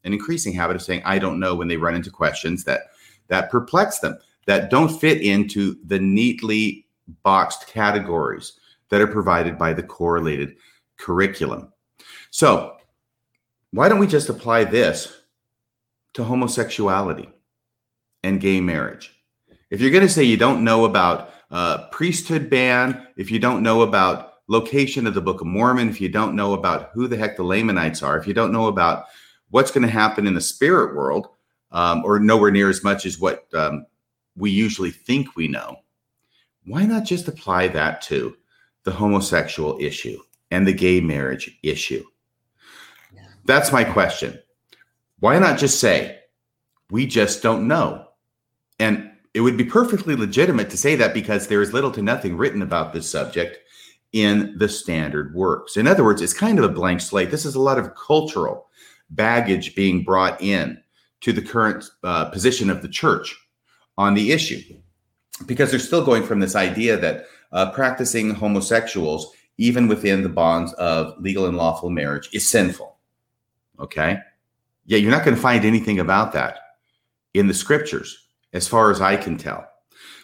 an 0.05 0.13
increasing 0.13 0.53
habit 0.53 0.77
of 0.77 0.81
saying, 0.81 1.01
I 1.03 1.19
don't 1.19 1.37
know 1.37 1.55
when 1.55 1.67
they 1.67 1.75
run 1.75 1.95
into 1.95 2.09
questions 2.09 2.63
that 2.63 2.83
that 3.27 3.51
perplex 3.51 3.99
them, 3.99 4.17
that 4.45 4.69
don't 4.69 4.87
fit 4.87 5.21
into 5.21 5.75
the 5.85 5.99
neatly 5.99 6.85
boxed 7.21 7.67
categories 7.67 8.53
that 8.87 9.01
are 9.01 9.07
provided 9.07 9.57
by 9.57 9.73
the 9.73 9.83
correlated 9.83 10.55
curriculum. 10.95 11.73
So, 12.31 12.77
why 13.71 13.89
don't 13.89 13.99
we 13.99 14.07
just 14.07 14.29
apply 14.29 14.63
this 14.63 15.21
to 16.13 16.23
homosexuality 16.23 17.27
and 18.25 18.41
gay 18.41 18.59
marriage? 18.59 19.13
If 19.69 19.79
you're 19.79 19.91
going 19.91 20.05
to 20.05 20.09
say 20.09 20.23
you 20.23 20.37
don't 20.37 20.63
know 20.63 20.85
about 20.85 21.33
uh, 21.51 21.87
priesthood 21.89 22.49
ban, 22.49 23.07
if 23.17 23.29
you 23.29 23.39
don't 23.39 23.63
know 23.63 23.83
about 23.83 24.33
location 24.47 25.07
of 25.07 25.13
the 25.13 25.21
Book 25.21 25.41
of 25.41 25.47
Mormon, 25.47 25.89
if 25.89 26.01
you 26.01 26.09
don't 26.09 26.35
know 26.35 26.53
about 26.53 26.89
who 26.93 27.07
the 27.07 27.17
heck 27.17 27.37
the 27.37 27.43
Lamanites 27.43 28.03
are, 28.03 28.17
if 28.17 28.27
you 28.27 28.33
don't 28.33 28.51
know 28.51 28.67
about 28.67 29.05
what's 29.51 29.71
going 29.71 29.85
to 29.85 29.91
happen 29.91 30.27
in 30.27 30.33
the 30.33 30.41
spirit 30.41 30.95
world, 30.95 31.27
um, 31.71 32.03
or 32.05 32.19
nowhere 32.19 32.51
near 32.51 32.69
as 32.69 32.83
much 32.83 33.05
as 33.05 33.19
what 33.19 33.45
um, 33.53 33.85
we 34.35 34.49
usually 34.49 34.91
think 34.91 35.35
we 35.35 35.47
know, 35.47 35.77
why 36.65 36.85
not 36.85 37.03
just 37.03 37.27
apply 37.27 37.67
that 37.69 38.01
to 38.03 38.35
the 38.83 38.91
homosexual 38.91 39.77
issue 39.79 40.19
and 40.51 40.65
the 40.65 40.73
gay 40.73 40.99
marriage 40.99 41.57
issue? 41.63 42.03
That's 43.45 43.71
my 43.71 43.83
question. 43.83 44.39
Why 45.19 45.37
not 45.37 45.59
just 45.59 45.79
say, 45.79 46.19
we 46.89 47.05
just 47.05 47.43
don't 47.43 47.67
know? 47.67 48.04
And 48.79 49.11
it 49.33 49.41
would 49.41 49.57
be 49.57 49.65
perfectly 49.65 50.15
legitimate 50.15 50.69
to 50.69 50.77
say 50.77 50.95
that 50.95 51.13
because 51.13 51.47
there 51.47 51.61
is 51.61 51.73
little 51.73 51.91
to 51.91 52.01
nothing 52.01 52.37
written 52.37 52.61
about 52.61 52.93
this 52.93 53.09
subject 53.09 53.59
in 54.13 54.57
the 54.57 54.69
standard 54.69 55.35
works. 55.35 55.75
In 55.75 55.87
other 55.87 56.05
words, 56.05 56.21
it's 56.21 56.33
kind 56.33 56.57
of 56.57 56.63
a 56.63 56.73
blank 56.73 57.01
slate. 57.01 57.31
This 57.31 57.45
is 57.45 57.55
a 57.55 57.61
lot 57.61 57.77
of 57.77 57.95
cultural 57.95 58.67
baggage 59.09 59.75
being 59.75 60.03
brought 60.03 60.41
in 60.41 60.81
to 61.19 61.33
the 61.33 61.41
current 61.41 61.83
uh, 62.03 62.25
position 62.29 62.69
of 62.69 62.81
the 62.81 62.87
church 62.87 63.35
on 63.97 64.13
the 64.13 64.31
issue 64.31 64.61
because 65.45 65.69
they're 65.69 65.79
still 65.79 66.05
going 66.05 66.23
from 66.23 66.39
this 66.39 66.55
idea 66.55 66.95
that 66.95 67.25
uh, 67.51 67.71
practicing 67.71 68.33
homosexuals, 68.33 69.33
even 69.57 69.87
within 69.87 70.23
the 70.23 70.29
bonds 70.29 70.71
of 70.73 71.19
legal 71.19 71.45
and 71.45 71.57
lawful 71.57 71.89
marriage, 71.89 72.29
is 72.31 72.47
sinful. 72.47 72.97
Okay. 73.79 74.17
Yeah, 74.85 74.97
you're 74.97 75.11
not 75.11 75.25
going 75.25 75.35
to 75.35 75.41
find 75.41 75.65
anything 75.65 75.99
about 75.99 76.31
that 76.33 76.59
in 77.33 77.47
the 77.47 77.53
scriptures 77.53 78.24
as 78.55 78.67
far 78.67 78.89
as 78.89 79.01
I 79.01 79.17
can 79.17 79.37
tell. 79.37 79.67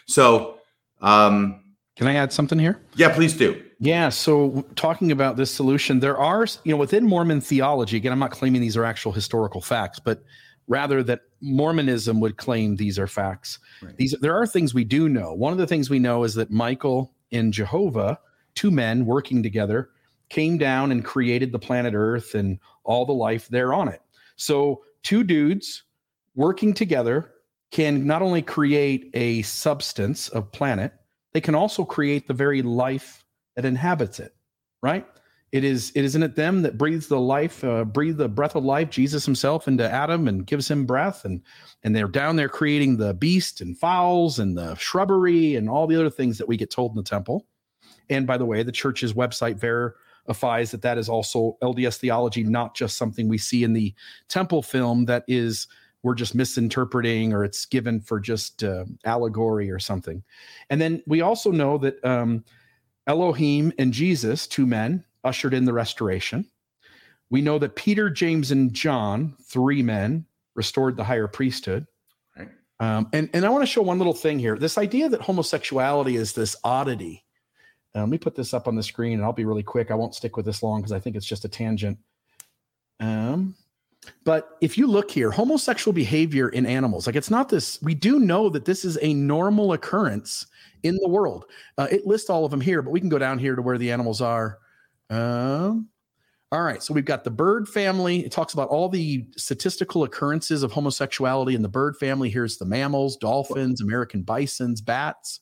So, 0.06 0.58
um, 1.02 1.60
can 1.96 2.06
I 2.06 2.14
add 2.14 2.32
something 2.32 2.58
here? 2.58 2.80
Yeah, 2.96 3.14
please 3.14 3.36
do. 3.36 3.62
Yeah. 3.78 4.08
So, 4.08 4.64
talking 4.74 5.12
about 5.12 5.36
this 5.36 5.50
solution, 5.50 6.00
there 6.00 6.16
are, 6.16 6.46
you 6.64 6.72
know, 6.72 6.78
within 6.78 7.04
Mormon 7.06 7.40
theology, 7.40 7.98
again, 7.98 8.12
I'm 8.12 8.18
not 8.18 8.30
claiming 8.30 8.62
these 8.62 8.76
are 8.76 8.84
actual 8.84 9.12
historical 9.12 9.60
facts, 9.60 10.00
but 10.00 10.22
rather 10.66 11.02
that 11.02 11.20
Mormonism 11.42 12.18
would 12.20 12.38
claim 12.38 12.76
these 12.76 12.98
are 12.98 13.06
facts. 13.06 13.58
Right. 13.82 13.96
These 13.96 14.14
there 14.20 14.34
are 14.34 14.46
things 14.46 14.72
we 14.72 14.84
do 14.84 15.08
know. 15.08 15.34
One 15.34 15.52
of 15.52 15.58
the 15.58 15.66
things 15.66 15.90
we 15.90 15.98
know 15.98 16.24
is 16.24 16.34
that 16.34 16.50
Michael 16.50 17.12
and 17.30 17.52
Jehovah, 17.52 18.18
two 18.54 18.70
men 18.70 19.04
working 19.04 19.42
together, 19.42 19.90
came 20.30 20.56
down 20.56 20.90
and 20.90 21.04
created 21.04 21.52
the 21.52 21.58
planet 21.58 21.92
Earth 21.94 22.34
and 22.34 22.58
all 22.84 23.04
the 23.04 23.12
life 23.12 23.48
there 23.48 23.74
on 23.74 23.88
it. 23.88 24.00
So, 24.36 24.82
two 25.02 25.22
dudes 25.22 25.82
working 26.34 26.72
together 26.72 27.32
can 27.72 28.06
not 28.06 28.22
only 28.22 28.42
create 28.42 29.10
a 29.14 29.42
substance 29.42 30.28
of 30.28 30.52
planet, 30.52 30.92
they 31.32 31.40
can 31.40 31.54
also 31.54 31.84
create 31.84 32.28
the 32.28 32.34
very 32.34 32.62
life 32.62 33.24
that 33.56 33.64
inhabits 33.64 34.20
it, 34.20 34.34
right? 34.82 35.06
It 35.50 35.64
is 35.64 35.90
it 35.94 36.04
isn't 36.04 36.22
it 36.22 36.36
them 36.36 36.62
that 36.62 36.78
breathes 36.78 37.08
the 37.08 37.20
life, 37.20 37.62
uh, 37.64 37.84
breathe 37.84 38.18
the 38.18 38.28
breath 38.28 38.54
of 38.56 38.64
life, 38.64 38.88
Jesus 38.88 39.24
himself 39.26 39.68
into 39.68 39.90
Adam 39.90 40.28
and 40.28 40.46
gives 40.46 40.70
him 40.70 40.86
breath, 40.86 41.24
and 41.24 41.42
and 41.82 41.96
they're 41.96 42.08
down 42.08 42.36
there 42.36 42.48
creating 42.48 42.96
the 42.96 43.12
beast 43.12 43.60
and 43.60 43.76
fowls 43.76 44.38
and 44.38 44.56
the 44.56 44.74
shrubbery 44.76 45.56
and 45.56 45.68
all 45.68 45.86
the 45.86 45.96
other 45.96 46.10
things 46.10 46.38
that 46.38 46.48
we 46.48 46.56
get 46.56 46.70
told 46.70 46.92
in 46.92 46.96
the 46.96 47.02
temple. 47.02 47.46
And 48.08 48.26
by 48.26 48.38
the 48.38 48.46
way, 48.46 48.62
the 48.62 48.72
church's 48.72 49.12
website 49.12 49.56
verifies 49.56 50.70
that 50.70 50.82
that 50.82 50.96
is 50.96 51.10
also 51.10 51.58
LDS 51.62 51.98
theology, 51.98 52.44
not 52.44 52.74
just 52.74 52.96
something 52.96 53.28
we 53.28 53.38
see 53.38 53.62
in 53.62 53.74
the 53.74 53.94
temple 54.28 54.62
film 54.62 55.04
that 55.06 55.24
is 55.28 55.66
we're 56.02 56.14
just 56.14 56.34
misinterpreting 56.34 57.32
or 57.32 57.44
it's 57.44 57.64
given 57.64 58.00
for 58.00 58.18
just 58.18 58.64
uh, 58.64 58.84
allegory 59.04 59.70
or 59.70 59.78
something. 59.78 60.22
And 60.70 60.80
then 60.80 61.02
we 61.06 61.20
also 61.20 61.50
know 61.50 61.78
that 61.78 62.04
um, 62.04 62.44
Elohim 63.06 63.72
and 63.78 63.92
Jesus, 63.92 64.46
two 64.46 64.66
men, 64.66 65.04
ushered 65.24 65.54
in 65.54 65.64
the 65.64 65.72
restoration. 65.72 66.44
We 67.30 67.40
know 67.40 67.58
that 67.60 67.76
Peter, 67.76 68.10
James, 68.10 68.50
and 68.50 68.72
John, 68.72 69.36
three 69.42 69.82
men, 69.82 70.26
restored 70.54 70.96
the 70.96 71.04
higher 71.04 71.28
priesthood. 71.28 71.86
Right. 72.36 72.48
Um, 72.80 73.08
and, 73.12 73.30
and 73.32 73.46
I 73.46 73.48
want 73.48 73.62
to 73.62 73.66
show 73.66 73.82
one 73.82 73.98
little 73.98 74.12
thing 74.12 74.38
here. 74.38 74.58
This 74.58 74.76
idea 74.76 75.08
that 75.08 75.22
homosexuality 75.22 76.16
is 76.16 76.32
this 76.32 76.56
oddity. 76.64 77.24
Uh, 77.94 78.00
let 78.00 78.08
me 78.08 78.18
put 78.18 78.34
this 78.34 78.52
up 78.52 78.68
on 78.68 78.74
the 78.74 78.82
screen 78.82 79.14
and 79.14 79.22
I'll 79.22 79.32
be 79.32 79.44
really 79.44 79.62
quick. 79.62 79.90
I 79.90 79.94
won't 79.94 80.14
stick 80.14 80.36
with 80.36 80.46
this 80.46 80.62
long 80.62 80.80
because 80.80 80.92
I 80.92 80.98
think 80.98 81.14
it's 81.14 81.26
just 81.26 81.44
a 81.44 81.48
tangent. 81.48 81.98
Um, 83.00 83.54
but 84.24 84.56
if 84.60 84.76
you 84.76 84.86
look 84.86 85.10
here, 85.10 85.30
homosexual 85.30 85.92
behavior 85.92 86.48
in 86.48 86.66
animals, 86.66 87.06
like 87.06 87.16
it's 87.16 87.30
not 87.30 87.48
this, 87.48 87.80
we 87.82 87.94
do 87.94 88.20
know 88.20 88.48
that 88.48 88.64
this 88.64 88.84
is 88.84 88.98
a 89.02 89.14
normal 89.14 89.72
occurrence 89.72 90.46
in 90.82 90.96
the 90.96 91.08
world. 91.08 91.44
Uh, 91.78 91.88
it 91.90 92.06
lists 92.06 92.30
all 92.30 92.44
of 92.44 92.50
them 92.50 92.60
here, 92.60 92.82
but 92.82 92.90
we 92.90 93.00
can 93.00 93.08
go 93.08 93.18
down 93.18 93.38
here 93.38 93.54
to 93.54 93.62
where 93.62 93.78
the 93.78 93.90
animals 93.90 94.20
are. 94.20 94.58
Um, 95.10 95.88
all 96.50 96.62
right, 96.62 96.82
so 96.82 96.92
we've 96.92 97.04
got 97.04 97.24
the 97.24 97.30
bird 97.30 97.68
family. 97.68 98.24
It 98.24 98.32
talks 98.32 98.52
about 98.52 98.68
all 98.68 98.88
the 98.88 99.26
statistical 99.36 100.04
occurrences 100.04 100.62
of 100.62 100.70
homosexuality 100.70 101.54
in 101.54 101.62
the 101.62 101.68
bird 101.68 101.96
family. 101.96 102.28
Here's 102.28 102.58
the 102.58 102.66
mammals, 102.66 103.16
dolphins, 103.16 103.80
American 103.80 104.22
bisons, 104.22 104.80
bats, 104.80 105.40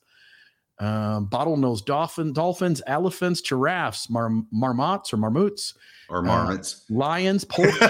um, 0.81 1.27
bottlenose 1.27 1.85
dolphin, 1.85 2.33
dolphins, 2.33 2.81
elephants, 2.87 3.39
giraffes, 3.41 4.09
mar- 4.09 4.43
marmots 4.51 5.13
or 5.13 5.17
marmots, 5.17 5.75
Or 6.09 6.21
marmots. 6.23 6.85
lions, 6.89 7.45
polecats. 7.53 7.81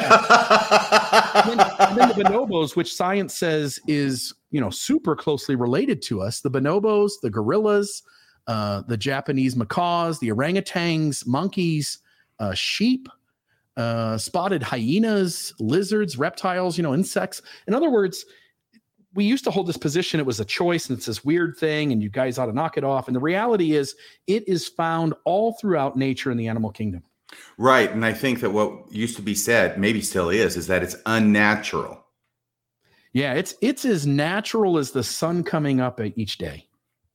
and, 1.50 1.60
then, 1.60 1.68
and 1.80 1.98
then 1.98 2.08
the 2.10 2.16
bonobos, 2.24 2.76
which 2.76 2.94
science 2.94 3.34
says 3.34 3.80
is 3.88 4.34
you 4.52 4.60
know 4.62 4.70
super 4.70 5.16
closely 5.16 5.56
related 5.56 6.02
to 6.04 6.22
us. 6.22 6.42
The 6.42 6.52
bonobos, 6.52 7.14
the 7.22 7.30
gorillas, 7.30 8.04
uh, 8.48 8.82
the 8.88 8.98
Japanese 8.98 9.56
macaws, 9.56 10.20
the 10.20 10.28
orangutans, 10.30 11.26
monkeys, 11.26 12.00
uh, 12.39 12.54
sheep, 12.54 13.08
uh, 13.78 14.18
spotted 14.18 14.62
hyenas, 14.64 15.54
lizards, 15.60 16.18
reptiles, 16.18 16.76
you 16.78 16.84
know, 16.84 16.94
insects. 16.94 17.42
In 17.68 17.74
other 17.74 17.89
words, 17.89 18.26
we 19.14 19.26
used 19.26 19.43
to 19.43 19.51
hold 19.51 19.68
this 19.68 19.78
position. 19.78 20.20
It 20.20 20.26
was 20.26 20.39
a 20.39 20.45
choice 20.45 20.89
and 20.89 20.97
it's 20.97 21.07
this 21.07 21.24
weird 21.24 21.57
thing, 21.57 21.91
and 21.91 22.01
you 22.01 22.09
guys 22.09 22.38
ought 22.38 22.45
to 22.47 22.53
knock 22.53 22.78
it 22.78 22.84
off. 22.84 23.07
And 23.07 23.16
the 23.16 23.20
reality 23.22 23.76
is, 23.76 23.95
it 24.28 24.47
is 24.47 24.68
found 24.68 25.14
all 25.26 25.53
throughout 25.59 25.97
nature 25.97 26.32
in 26.32 26.38
the 26.38 26.47
animal 26.47 26.72
kingdom. 26.72 27.03
Right. 27.57 27.91
And 27.91 28.05
I 28.05 28.14
think 28.14 28.41
that 28.41 28.51
what 28.51 28.91
used 28.91 29.16
to 29.16 29.22
be 29.22 29.36
said, 29.36 29.78
maybe 29.80 30.01
still 30.01 30.30
is, 30.30 30.57
is 30.57 30.68
that 30.68 30.84
it's 30.84 30.95
unnatural. 31.05 32.03
Yeah, 33.14 33.34
it's 33.34 33.55
it's 33.62 33.84
as 33.84 34.07
natural 34.07 34.78
as 34.78 34.91
the 34.91 35.03
sun 35.03 35.43
coming 35.43 35.82
up 35.82 35.99
at 35.99 36.18
each 36.18 36.38
day. 36.38 36.68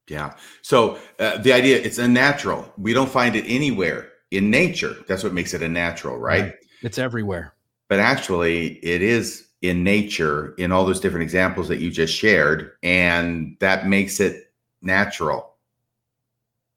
Yeah. 0.09 0.35
So 0.63 0.99
uh, 1.19 1.39
the 1.39 1.53
idea, 1.53 1.79
it's 1.79 1.99
unnatural. 1.99 2.71
We 2.77 2.93
don't 2.93 3.11
find 3.11 3.35
it 3.35 3.45
anywhere 3.47 4.11
in 4.31 4.51
nature. 4.51 4.95
That's 5.09 5.25
what 5.25 5.33
makes 5.33 5.55
it 5.55 5.63
unnatural, 5.63 6.19
right? 6.19 6.55
It's 6.83 6.99
everywhere. 6.99 7.55
But 7.89 8.01
actually, 8.01 8.75
it 8.85 9.01
is 9.01 9.46
in 9.69 9.85
nature 9.85 10.55
in 10.59 10.73
all 10.73 10.85
those 10.85 11.01
different 11.01 11.23
examples 11.23 11.69
that 11.69 11.79
you 11.79 11.91
just 11.91 12.15
shared. 12.15 12.73
And 12.83 13.57
that 13.61 13.87
makes 13.87 14.21
it 14.21 14.53
natural 14.83 15.55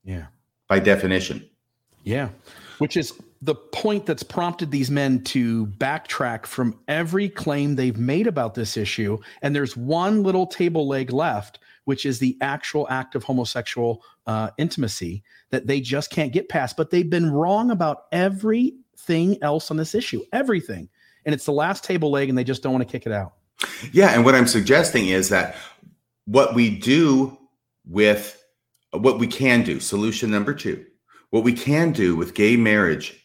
Yeah. 0.03 0.27
by 0.67 0.79
definition. 0.79 1.47
Yeah. 2.03 2.29
Which 2.79 2.95
is 2.97 3.13
the 3.41 3.55
point 3.55 4.05
that's 4.05 4.23
prompted 4.23 4.71
these 4.71 4.91
men 4.91 5.23
to 5.23 5.67
backtrack 5.67 6.45
from 6.45 6.77
every 6.87 7.29
claim 7.29 7.75
they've 7.75 7.97
made 7.97 8.27
about 8.27 8.55
this 8.55 8.75
issue. 8.75 9.17
And 9.41 9.55
there's 9.55 9.77
one 9.77 10.23
little 10.23 10.45
table 10.45 10.87
leg 10.87 11.11
left, 11.11 11.59
which 11.85 12.05
is 12.05 12.19
the 12.19 12.37
actual 12.41 12.87
act 12.89 13.15
of 13.15 13.23
homosexual 13.23 14.03
uh, 14.27 14.49
intimacy 14.57 15.23
that 15.51 15.67
they 15.67 15.79
just 15.79 16.11
can't 16.11 16.33
get 16.33 16.49
past. 16.49 16.77
But 16.77 16.89
they've 16.89 17.09
been 17.09 17.31
wrong 17.31 17.71
about 17.71 18.05
everything 18.11 19.37
else 19.41 19.71
on 19.71 19.77
this 19.77 19.95
issue, 19.95 20.21
everything. 20.33 20.89
And 21.25 21.35
it's 21.35 21.45
the 21.45 21.51
last 21.51 21.83
table 21.83 22.11
leg, 22.11 22.29
and 22.29 22.37
they 22.37 22.43
just 22.43 22.63
don't 22.63 22.73
want 22.73 22.87
to 22.87 22.91
kick 22.91 23.05
it 23.05 23.11
out. 23.11 23.33
Yeah, 23.91 24.09
and 24.09 24.23
what 24.23 24.35
I'm 24.35 24.47
suggesting 24.47 25.07
is 25.07 25.29
that 25.29 25.55
what 26.25 26.55
we 26.55 26.69
do 26.69 27.37
with 27.85 28.41
what 28.91 29.19
we 29.19 29.27
can 29.27 29.63
do, 29.63 29.79
solution 29.79 30.31
number 30.31 30.53
two, 30.53 30.85
what 31.29 31.43
we 31.43 31.53
can 31.53 31.91
do 31.91 32.15
with 32.15 32.33
gay 32.33 32.55
marriage 32.55 33.19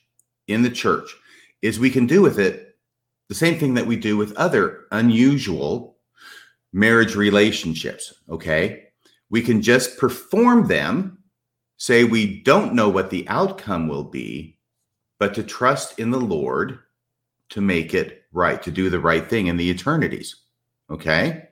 in 0.49 0.63
the 0.63 0.71
church 0.71 1.15
is 1.63 1.79
we 1.79 1.91
can 1.91 2.07
do 2.07 2.21
with 2.21 2.39
it 2.39 2.77
the 3.29 3.35
same 3.35 3.59
thing 3.59 3.75
that 3.75 3.87
we 3.87 3.97
do 3.97 4.17
with 4.17 4.37
other 4.37 4.85
unusual 4.93 5.97
marriage 6.73 7.15
relationships. 7.15 8.13
Okay. 8.29 8.85
We 9.31 9.41
can 9.41 9.63
just 9.63 9.99
perform 9.99 10.67
them, 10.67 11.19
say 11.79 12.05
we 12.05 12.43
don't 12.43 12.75
know 12.75 12.89
what 12.89 13.11
the 13.11 13.27
outcome 13.29 13.89
will 13.89 14.05
be, 14.05 14.59
but 15.19 15.35
to 15.35 15.43
trust 15.43 15.99
in 15.99 16.11
the 16.11 16.21
Lord 16.21 16.79
to 17.55 17.61
make 17.61 17.95
it 17.95 18.25
right, 18.33 18.61
to 18.65 18.73
do 18.73 18.91
the 18.91 18.99
right 18.99 19.31
thing 19.31 19.47
in 19.47 19.57
the 19.57 19.71
eternities. 19.71 20.35
Okay. 20.91 21.45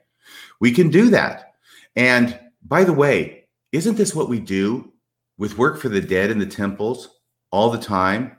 We 0.61 0.73
can 0.73 0.91
do 0.91 1.11
that. 1.11 1.55
And 1.95 2.39
by 2.65 2.83
the 2.83 2.93
way, 2.93 3.45
isn't 3.71 3.97
this 3.97 4.13
what 4.13 4.29
we 4.29 4.41
do 4.41 4.93
with 5.39 5.59
work 5.59 5.81
for 5.81 5.89
the 5.89 6.01
dead 6.01 6.33
in 6.33 6.41
the 6.41 6.47
temples 6.47 7.09
all 7.53 7.71
the 7.71 7.79
time? 7.79 8.37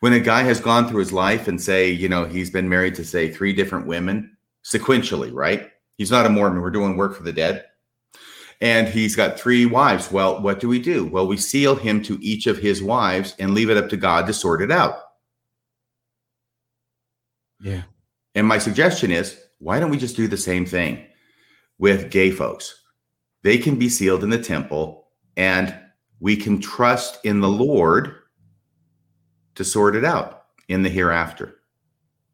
When 0.00 0.14
a 0.14 0.20
guy 0.20 0.42
has 0.44 0.58
gone 0.58 0.88
through 0.88 1.00
his 1.00 1.12
life 1.12 1.48
and 1.48 1.60
say, 1.60 1.90
you 1.90 2.08
know, 2.08 2.24
he's 2.24 2.50
been 2.50 2.68
married 2.68 2.94
to 2.94 3.04
say 3.04 3.30
three 3.30 3.52
different 3.52 3.86
women 3.86 4.34
sequentially, 4.64 5.30
right? 5.30 5.70
He's 5.98 6.10
not 6.10 6.24
a 6.24 6.30
Mormon. 6.30 6.62
We're 6.62 6.70
doing 6.70 6.96
work 6.96 7.14
for 7.14 7.24
the 7.24 7.32
dead. 7.32 7.66
And 8.62 8.88
he's 8.88 9.14
got 9.14 9.38
three 9.38 9.66
wives. 9.66 10.10
Well, 10.10 10.40
what 10.40 10.60
do 10.60 10.68
we 10.68 10.78
do? 10.78 11.04
Well, 11.04 11.26
we 11.26 11.36
seal 11.36 11.74
him 11.74 12.02
to 12.04 12.18
each 12.22 12.46
of 12.46 12.56
his 12.56 12.82
wives 12.82 13.34
and 13.38 13.52
leave 13.52 13.68
it 13.68 13.76
up 13.76 13.90
to 13.90 13.98
God 13.98 14.26
to 14.26 14.32
sort 14.32 14.62
it 14.62 14.72
out. 14.72 15.05
Yeah. 17.60 17.82
And 18.34 18.46
my 18.46 18.58
suggestion 18.58 19.10
is 19.10 19.38
why 19.58 19.80
don't 19.80 19.90
we 19.90 19.98
just 19.98 20.16
do 20.16 20.28
the 20.28 20.36
same 20.36 20.66
thing 20.66 21.04
with 21.78 22.10
gay 22.10 22.30
folks? 22.30 22.82
They 23.42 23.58
can 23.58 23.78
be 23.78 23.88
sealed 23.88 24.22
in 24.22 24.30
the 24.30 24.42
temple 24.42 25.08
and 25.36 25.74
we 26.20 26.36
can 26.36 26.60
trust 26.60 27.24
in 27.24 27.40
the 27.40 27.48
Lord 27.48 28.14
to 29.54 29.64
sort 29.64 29.96
it 29.96 30.04
out 30.04 30.44
in 30.68 30.82
the 30.82 30.88
hereafter. 30.88 31.54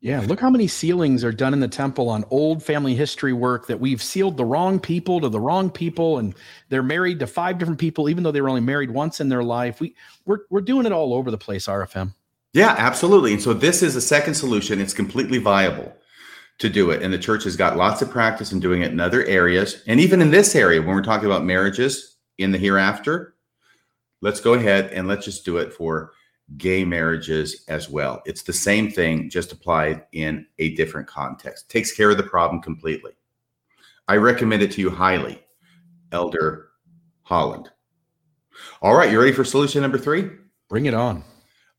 Yeah, 0.01 0.21
look 0.27 0.41
how 0.41 0.51
many 0.51 0.67
sealings 0.67 1.23
are 1.23 1.31
done 1.31 1.53
in 1.53 1.61
the 1.61 1.69
temple 1.69 2.09
on 2.09 2.25
old 2.29 2.61
family 2.61 2.97
history 2.97 3.33
work 3.33 3.69
that 3.69 3.79
we've 3.79 4.03
sealed 4.03 4.37
the 4.37 4.45
wrong 4.45 4.81
people 4.81 5.21
to 5.21 5.29
the 5.29 5.39
wrong 5.39 5.71
people, 5.71 6.19
and 6.19 6.35
they're 6.71 6.83
married 6.83 7.21
to 7.21 7.29
five 7.29 7.57
different 7.57 7.79
people, 7.79 8.09
even 8.09 8.25
though 8.25 8.33
they 8.33 8.41
were 8.41 8.49
only 8.49 8.61
married 8.61 8.91
once 8.91 9.21
in 9.21 9.29
their 9.29 9.45
life. 9.45 9.81
We 9.81 9.95
we're 10.27 10.41
we're 10.51 10.61
doing 10.61 10.87
it 10.87 10.93
all 10.93 11.15
over 11.15 11.31
the 11.31 11.39
place, 11.39 11.67
RFM. 11.67 12.15
Yeah, 12.55 12.75
absolutely. 12.77 13.33
And 13.33 13.43
so 13.43 13.55
this 13.55 13.83
is 13.83 13.97
a 13.97 14.01
second 14.01 14.35
solution. 14.35 14.81
It's 14.81 14.93
completely 14.93 15.39
viable 15.39 15.95
to 16.59 16.69
do 16.69 16.91
it. 16.91 17.03
And 17.03 17.13
the 17.13 17.19
church 17.19 17.45
has 17.45 17.57
got 17.57 17.79
lots 17.79 18.03
of 18.03 18.11
practice 18.11 18.53
in 18.53 18.61
doing 18.61 18.83
it 18.83 18.93
in 18.93 19.01
other 19.01 19.25
areas. 19.25 19.83
And 19.87 19.99
even 19.99 20.21
in 20.21 20.31
this 20.31 20.55
area, 20.55 20.81
when 20.81 20.95
we're 20.95 21.03
talking 21.03 21.27
about 21.27 21.45
marriages 21.45 22.19
in 22.39 22.53
the 22.53 22.59
hereafter, 22.59 23.35
let's 24.21 24.41
go 24.41 24.55
ahead 24.55 24.91
and 24.93 25.09
let's 25.09 25.25
just 25.25 25.45
do 25.45 25.57
it 25.57 25.73
for 25.73 26.13
gay 26.59 26.85
marriages 26.85 27.65
as 27.69 27.89
well. 27.89 28.21
It's 28.27 28.43
the 28.43 28.53
same 28.53 28.91
thing, 28.91 29.31
just 29.31 29.53
applied 29.53 30.05
in 30.13 30.47
a 30.59 30.75
different 30.75 31.09
context. 31.09 31.71
Takes 31.71 31.93
care 31.93 32.11
of 32.11 32.19
the 32.19 32.23
problem 32.23 32.61
completely. 32.61 33.13
I 34.09 34.17
recommend 34.17 34.63
it 34.63 34.73
to 34.73 34.81
you 34.83 34.91
highly, 34.91 35.43
Elder 36.11 36.69
Holland. 37.23 37.71
All 38.83 38.95
right, 38.95 39.11
you 39.11 39.19
ready 39.19 39.33
for 39.33 39.45
solution 39.45 39.81
number 39.81 39.97
three? 39.97 40.31
Bring 40.69 40.85
it 40.87 40.95
on. 40.95 41.25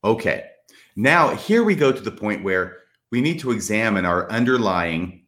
Okay. 0.02 0.50
Now, 0.96 1.34
here 1.34 1.64
we 1.64 1.74
go 1.74 1.92
to 1.92 2.00
the 2.00 2.10
point 2.10 2.44
where 2.44 2.78
we 3.10 3.20
need 3.20 3.40
to 3.40 3.50
examine 3.50 4.04
our 4.04 4.30
underlying 4.30 5.24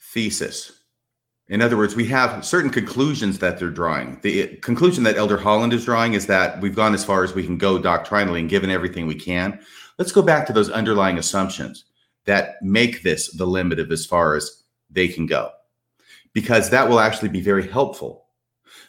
thesis. 0.00 0.72
In 1.48 1.60
other 1.60 1.76
words, 1.76 1.96
we 1.96 2.06
have 2.06 2.44
certain 2.44 2.70
conclusions 2.70 3.40
that 3.40 3.58
they're 3.58 3.70
drawing. 3.70 4.20
The 4.22 4.56
conclusion 4.58 5.02
that 5.04 5.16
Elder 5.16 5.36
Holland 5.36 5.72
is 5.72 5.84
drawing 5.84 6.14
is 6.14 6.26
that 6.26 6.60
we've 6.60 6.76
gone 6.76 6.94
as 6.94 7.04
far 7.04 7.24
as 7.24 7.34
we 7.34 7.44
can 7.44 7.58
go 7.58 7.78
doctrinally 7.78 8.40
and 8.40 8.48
given 8.48 8.70
everything 8.70 9.06
we 9.08 9.16
can. 9.16 9.58
Let's 9.98 10.12
go 10.12 10.22
back 10.22 10.46
to 10.46 10.52
those 10.52 10.70
underlying 10.70 11.18
assumptions 11.18 11.84
that 12.24 12.62
make 12.62 13.02
this 13.02 13.32
the 13.32 13.46
limit 13.46 13.80
of 13.80 13.90
as 13.90 14.06
far 14.06 14.36
as 14.36 14.62
they 14.90 15.08
can 15.08 15.26
go, 15.26 15.50
because 16.32 16.70
that 16.70 16.88
will 16.88 17.00
actually 17.00 17.30
be 17.30 17.40
very 17.40 17.66
helpful. 17.66 18.26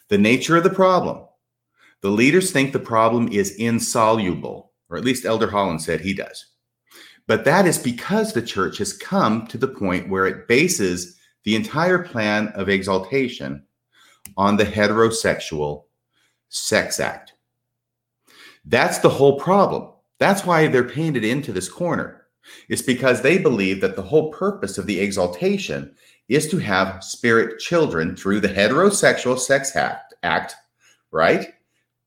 The 0.09 0.19
nature 0.19 0.57
of 0.57 0.63
the 0.63 0.69
problem, 0.69 1.25
The 2.01 2.09
leaders 2.09 2.51
think 2.51 2.73
the 2.73 2.79
problem 2.79 3.27
is 3.29 3.55
insoluble, 3.55 4.71
or 4.89 4.97
at 4.97 5.05
least 5.05 5.25
Elder 5.25 5.49
Holland 5.49 5.81
said 5.81 6.01
he 6.01 6.13
does. 6.13 6.45
But 7.27 7.45
that 7.45 7.67
is 7.67 7.77
because 7.77 8.33
the 8.33 8.41
church 8.41 8.79
has 8.79 8.97
come 8.97 9.47
to 9.47 9.57
the 9.57 9.67
point 9.67 10.09
where 10.09 10.25
it 10.25 10.47
bases 10.47 11.17
the 11.43 11.55
entire 11.55 11.99
plan 11.99 12.49
of 12.49 12.69
exaltation 12.69 13.63
on 14.37 14.57
the 14.57 14.65
heterosexual 14.65 15.85
sex 16.49 16.99
act. 16.99 17.33
That's 18.65 18.99
the 18.99 19.09
whole 19.09 19.39
problem. 19.39 19.91
That's 20.19 20.45
why 20.45 20.67
they're 20.67 20.83
painted 20.83 21.23
into 21.23 21.51
this 21.51 21.69
corner. 21.69 22.27
It's 22.69 22.81
because 22.81 23.21
they 23.21 23.37
believe 23.37 23.81
that 23.81 23.95
the 23.95 24.01
whole 24.01 24.31
purpose 24.31 24.77
of 24.77 24.87
the 24.87 24.99
exaltation 24.99 25.95
is 26.27 26.47
to 26.49 26.57
have 26.57 27.03
spirit 27.03 27.59
children 27.59 28.15
through 28.15 28.39
the 28.39 28.47
heterosexual 28.47 29.37
sex 29.37 29.75
act, 29.75 30.13
act 30.23 30.55
right? 31.11 31.53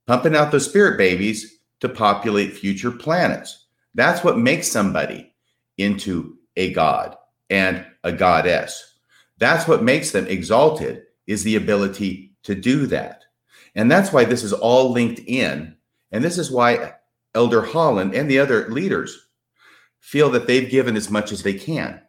Pumping 0.06 0.36
out 0.36 0.52
those 0.52 0.68
spirit 0.68 0.98
babies 0.98 1.60
to 1.80 1.88
populate 1.88 2.56
future 2.56 2.90
planets. 2.90 3.66
That's 3.94 4.24
what 4.24 4.38
makes 4.38 4.70
somebody 4.70 5.32
into 5.78 6.36
a 6.56 6.72
god 6.72 7.16
and 7.50 7.86
a 8.02 8.12
goddess. 8.12 8.96
That's 9.38 9.66
what 9.66 9.82
makes 9.82 10.10
them 10.10 10.26
exalted 10.26 11.02
is 11.26 11.42
the 11.42 11.56
ability 11.56 12.32
to 12.44 12.54
do 12.54 12.86
that. 12.86 13.24
And 13.74 13.90
that's 13.90 14.12
why 14.12 14.24
this 14.24 14.42
is 14.42 14.52
all 14.52 14.92
linked 14.92 15.20
in. 15.26 15.76
And 16.12 16.22
this 16.22 16.38
is 16.38 16.50
why 16.50 16.94
Elder 17.34 17.62
Holland 17.62 18.14
and 18.14 18.30
the 18.30 18.38
other 18.38 18.68
leaders 18.68 19.28
feel 20.00 20.30
that 20.30 20.46
they've 20.46 20.70
given 20.70 20.96
as 20.96 21.10
much 21.10 21.32
as 21.32 21.42
they 21.42 21.54
can. 21.54 22.00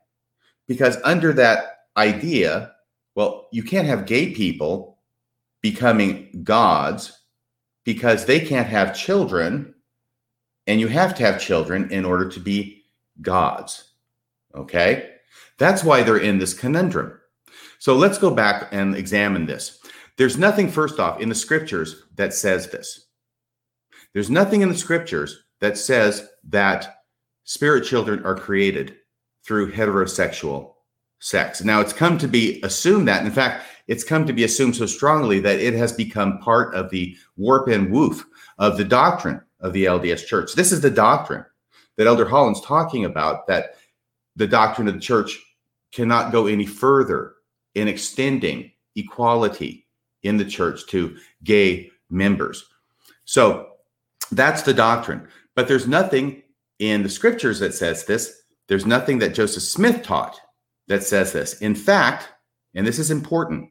Because 0.67 0.97
under 1.03 1.33
that 1.33 1.79
idea, 1.97 2.73
well, 3.15 3.47
you 3.51 3.63
can't 3.63 3.87
have 3.87 4.05
gay 4.05 4.33
people 4.33 4.99
becoming 5.61 6.41
gods 6.43 7.21
because 7.85 8.25
they 8.25 8.41
can't 8.41 8.67
have 8.67 8.97
children. 8.97 9.73
And 10.67 10.81
you 10.81 10.87
have 10.87 11.15
to 11.15 11.23
have 11.23 11.39
children 11.39 11.91
in 11.91 12.03
order 12.03 12.27
to 12.27 12.39
be 12.39 12.83
gods. 13.21 13.91
Okay? 14.53 15.11
That's 15.57 15.83
why 15.83 16.03
they're 16.03 16.17
in 16.17 16.39
this 16.39 16.53
conundrum. 16.53 17.19
So 17.79 17.95
let's 17.95 18.17
go 18.17 18.31
back 18.31 18.69
and 18.71 18.95
examine 18.95 19.45
this. 19.45 19.79
There's 20.17 20.37
nothing, 20.37 20.69
first 20.69 20.99
off, 20.99 21.21
in 21.21 21.29
the 21.29 21.35
scriptures 21.35 22.03
that 22.15 22.33
says 22.33 22.69
this. 22.69 23.07
There's 24.13 24.29
nothing 24.29 24.61
in 24.61 24.69
the 24.69 24.77
scriptures 24.77 25.43
that 25.59 25.77
says 25.77 26.27
that 26.49 27.01
spirit 27.43 27.85
children 27.85 28.25
are 28.25 28.35
created 28.35 28.95
through 29.43 29.73
heterosexual 29.73 30.73
sex. 31.19 31.63
Now, 31.63 31.81
it's 31.81 31.93
come 31.93 32.17
to 32.17 32.27
be 32.27 32.61
assumed 32.63 33.07
that, 33.07 33.25
in 33.25 33.31
fact, 33.31 33.65
it's 33.87 34.03
come 34.03 34.25
to 34.25 34.33
be 34.33 34.43
assumed 34.43 34.75
so 34.75 34.85
strongly 34.85 35.39
that 35.39 35.59
it 35.59 35.73
has 35.73 35.93
become 35.93 36.39
part 36.39 36.73
of 36.73 36.89
the 36.89 37.15
warp 37.37 37.67
and 37.67 37.91
woof 37.91 38.25
of 38.57 38.77
the 38.77 38.83
doctrine 38.83 39.41
of 39.59 39.73
the 39.73 39.85
LDS 39.85 40.25
church. 40.25 40.53
This 40.53 40.71
is 40.71 40.81
the 40.81 40.89
doctrine 40.89 41.45
that 41.97 42.07
Elder 42.07 42.27
Holland's 42.27 42.61
talking 42.61 43.05
about, 43.05 43.47
that 43.47 43.75
the 44.35 44.47
doctrine 44.47 44.87
of 44.87 44.95
the 44.95 44.99
church 44.99 45.39
cannot 45.91 46.31
go 46.31 46.47
any 46.47 46.65
further 46.65 47.35
in 47.73 47.87
extending 47.87 48.71
equality 48.95 49.87
in 50.23 50.37
the 50.37 50.45
church 50.45 50.85
to 50.87 51.15
gay 51.43 51.89
members. 52.09 52.65
So 53.25 53.69
that's 54.31 54.63
the 54.63 54.73
doctrine. 54.73 55.27
But 55.55 55.67
there's 55.67 55.87
nothing 55.87 56.41
in 56.79 57.03
the 57.03 57.09
scriptures 57.09 57.59
that 57.59 57.73
says 57.73 58.05
this. 58.05 58.41
There's 58.67 58.85
nothing 58.85 59.19
that 59.19 59.35
Joseph 59.35 59.63
Smith 59.63 60.03
taught 60.03 60.39
that 60.87 61.03
says 61.03 61.31
this. 61.31 61.59
In 61.61 61.75
fact, 61.75 62.29
and 62.73 62.85
this 62.85 62.99
is 62.99 63.11
important, 63.11 63.69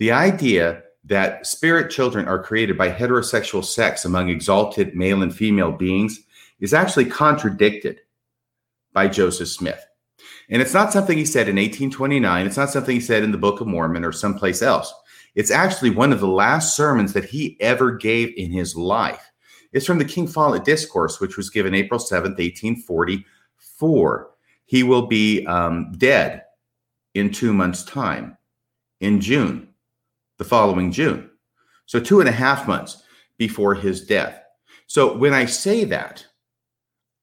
the 0.00 0.10
idea 0.10 0.82
that 1.04 1.46
spirit 1.46 1.90
children 1.90 2.26
are 2.26 2.42
created 2.42 2.76
by 2.76 2.90
heterosexual 2.90 3.62
sex 3.64 4.04
among 4.04 4.30
exalted 4.30 4.96
male 4.96 5.22
and 5.22 5.34
female 5.34 5.72
beings 5.72 6.20
is 6.58 6.72
actually 6.74 7.04
contradicted 7.04 8.00
by 8.94 9.06
Joseph 9.06 9.48
Smith. 9.48 9.86
And 10.48 10.62
it's 10.62 10.72
not 10.72 10.92
something 10.92 11.16
he 11.18 11.26
said 11.26 11.48
in 11.48 11.56
1829. 11.56 12.46
It's 12.46 12.56
not 12.56 12.70
something 12.70 12.94
he 12.94 13.00
said 13.00 13.22
in 13.22 13.30
the 13.30 13.38
Book 13.38 13.60
of 13.60 13.66
Mormon 13.66 14.04
or 14.04 14.10
someplace 14.10 14.62
else. 14.62 14.92
It's 15.34 15.50
actually 15.50 15.90
one 15.90 16.12
of 16.12 16.20
the 16.20 16.26
last 16.26 16.74
sermons 16.76 17.12
that 17.12 17.26
he 17.26 17.58
ever 17.60 17.92
gave 17.92 18.34
in 18.36 18.50
his 18.50 18.74
life. 18.74 19.30
It's 19.72 19.86
from 19.86 19.98
the 19.98 20.04
King 20.04 20.26
Follett 20.26 20.64
Discourse, 20.64 21.20
which 21.20 21.36
was 21.36 21.50
given 21.50 21.74
April 21.74 22.00
7th, 22.00 22.38
1844. 22.38 24.30
He 24.64 24.82
will 24.82 25.06
be 25.06 25.46
um, 25.46 25.92
dead 25.98 26.44
in 27.14 27.30
two 27.30 27.52
months' 27.52 27.84
time, 27.84 28.38
in 29.00 29.20
June, 29.20 29.69
the 30.40 30.44
following 30.44 30.90
June. 30.90 31.30
So, 31.84 32.00
two 32.00 32.18
and 32.20 32.28
a 32.28 32.32
half 32.32 32.66
months 32.66 33.02
before 33.36 33.74
his 33.74 34.06
death. 34.06 34.42
So, 34.86 35.14
when 35.14 35.34
I 35.34 35.44
say 35.44 35.84
that, 35.84 36.24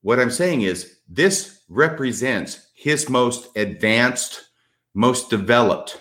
what 0.01 0.19
I'm 0.19 0.29
saying 0.29 0.61
is 0.61 0.99
this 1.09 1.61
represents 1.67 2.69
his 2.75 3.09
most 3.09 3.49
advanced, 3.57 4.49
most 4.93 5.31
developed 5.31 5.99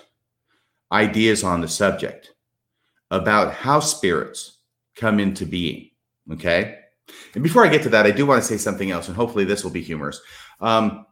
ideas 0.92 1.42
on 1.42 1.62
the 1.62 1.68
subject 1.68 2.32
about 3.10 3.54
how 3.54 3.80
spirits 3.80 4.58
come 4.94 5.18
into 5.18 5.46
being. 5.46 5.88
Okay. 6.32 6.78
And 7.34 7.42
before 7.42 7.64
I 7.64 7.70
get 7.70 7.82
to 7.84 7.88
that, 7.90 8.04
I 8.04 8.10
do 8.10 8.26
want 8.26 8.42
to 8.42 8.48
say 8.48 8.58
something 8.58 8.90
else, 8.90 9.08
and 9.08 9.16
hopefully 9.16 9.46
this 9.46 9.64
will 9.64 9.70
be 9.70 9.82
humorous. 9.82 10.20
Um, 10.60 11.06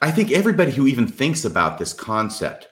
I 0.00 0.12
think 0.12 0.30
everybody 0.30 0.70
who 0.70 0.86
even 0.86 1.08
thinks 1.08 1.44
about 1.44 1.78
this 1.78 1.92
concept, 1.92 2.68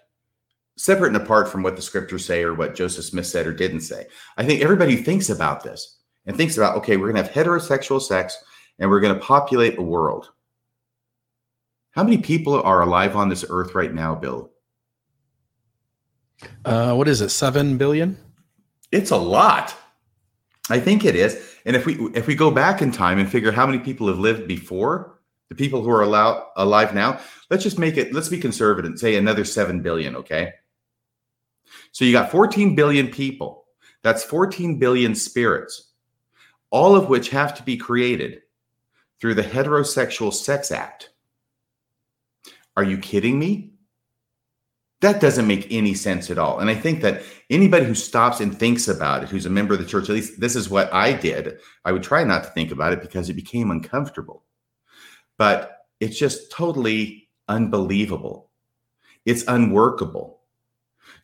separate 0.79 1.09
and 1.09 1.22
apart 1.22 1.49
from 1.49 1.62
what 1.62 1.76
the 1.76 1.83
scriptures 1.83 2.24
say 2.24 2.43
or 2.43 2.55
what 2.55 2.74
Joseph 2.74 3.05
Smith 3.05 3.26
said 3.26 3.47
or 3.47 3.53
didn't 3.53 3.81
say, 3.81 4.07
I 4.37 4.45
think 4.45 4.62
everybody 4.62 4.97
thinks 4.97 5.29
about 5.29 5.62
this 5.62 5.99
and 6.24 6.37
thinks 6.37 6.57
about, 6.57 6.76
okay, 6.76 6.97
we're 6.97 7.12
going 7.12 7.22
to 7.22 7.31
have 7.31 7.47
heterosexual 7.47 8.01
sex 8.01 8.43
and 8.79 8.89
we're 8.89 9.01
going 9.01 9.14
to 9.14 9.20
populate 9.20 9.79
a 9.79 9.83
world 9.83 10.31
how 11.99 12.05
many 12.05 12.18
people 12.18 12.62
are 12.62 12.83
alive 12.83 13.16
on 13.16 13.29
this 13.29 13.45
earth 13.51 13.74
right 13.74 13.93
now, 13.93 14.14
Bill? 14.14 14.53
Uh, 16.64 16.95
what 16.95 17.09
is 17.09 17.20
it? 17.20 17.31
Seven 17.31 17.76
billion? 17.76 18.16
It's 18.93 19.11
a 19.11 19.16
lot. 19.16 19.74
I 20.70 20.79
think 20.79 21.05
it 21.05 21.16
is. 21.16 21.57
And 21.66 21.74
if 21.74 21.87
we 21.87 21.97
if 22.14 22.29
we 22.29 22.37
go 22.37 22.53
back 22.53 22.83
in 22.83 22.93
time 22.93 23.18
and 23.18 23.29
figure 23.29 23.51
how 23.51 23.66
many 23.66 23.81
people 23.81 24.07
have 24.07 24.20
lived 24.20 24.47
before 24.47 25.18
the 25.49 25.57
people 25.57 25.83
who 25.83 25.91
are 25.91 26.03
allowed, 26.03 26.47
alive 26.55 26.95
now, 26.95 27.18
let's 27.51 27.64
just 27.64 27.81
make 27.81 27.97
it. 27.97 28.12
Let's 28.12 28.29
be 28.29 28.39
conservative 28.39 28.89
and 28.89 29.01
say 29.01 29.16
another 29.16 29.45
seven 29.45 29.83
billion. 29.83 30.14
Okay. 30.14 30.53
So 31.93 32.05
you 32.05 32.12
got 32.12 32.30
14 32.30 32.74
billion 32.74 33.09
people. 33.09 33.64
That's 34.03 34.24
14 34.24 34.78
billion 34.78 35.14
spirits, 35.14 35.93
all 36.70 36.95
of 36.95 37.09
which 37.09 37.30
have 37.30 37.55
to 37.57 37.62
be 37.62 37.76
created 37.76 38.43
through 39.20 39.34
the 39.34 39.43
heterosexual 39.43 40.32
sex 40.32 40.70
act. 40.70 41.11
Are 42.76 42.84
you 42.84 42.99
kidding 42.99 43.39
me? 43.39 43.72
That 45.01 45.20
doesn't 45.20 45.47
make 45.47 45.66
any 45.70 45.95
sense 45.95 46.30
at 46.30 46.39
all. 46.39 46.59
And 46.59 46.68
I 46.70 46.74
think 46.74 47.03
that 47.03 47.22
anybody 47.51 47.84
who 47.84 47.95
stops 47.95 48.41
and 48.41 48.57
thinks 48.57 48.89
about 48.89 49.22
it, 49.22 49.28
who's 49.28 49.47
a 49.47 49.51
member 49.51 49.74
of 49.74 49.80
the 49.80 49.86
church, 49.86 50.09
at 50.09 50.14
least 50.14 50.41
this 50.41 50.57
is 50.57 50.68
what 50.68 50.93
I 50.93 51.12
did. 51.12 51.59
I 51.84 51.93
would 51.93 52.03
try 52.03 52.24
not 52.24 52.45
to 52.45 52.51
think 52.51 52.72
about 52.72 52.93
it 52.93 53.01
because 53.01 53.28
it 53.28 53.34
became 53.34 53.70
uncomfortable. 53.70 54.45
But 55.36 55.78
it's 56.01 56.18
just 56.18 56.51
totally 56.51 57.28
unbelievable. 57.49 58.51
It's 59.24 59.45
unworkable. 59.47 60.38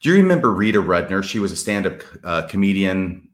Do 0.03 0.11
you 0.11 0.17
remember 0.17 0.53
Rita 0.53 0.83
Rudner? 0.83 1.23
She 1.23 1.39
was 1.39 1.53
a 1.53 1.57
stand 1.57 1.87
up 1.87 2.03
uh, 2.23 2.43
comedian 2.43 3.29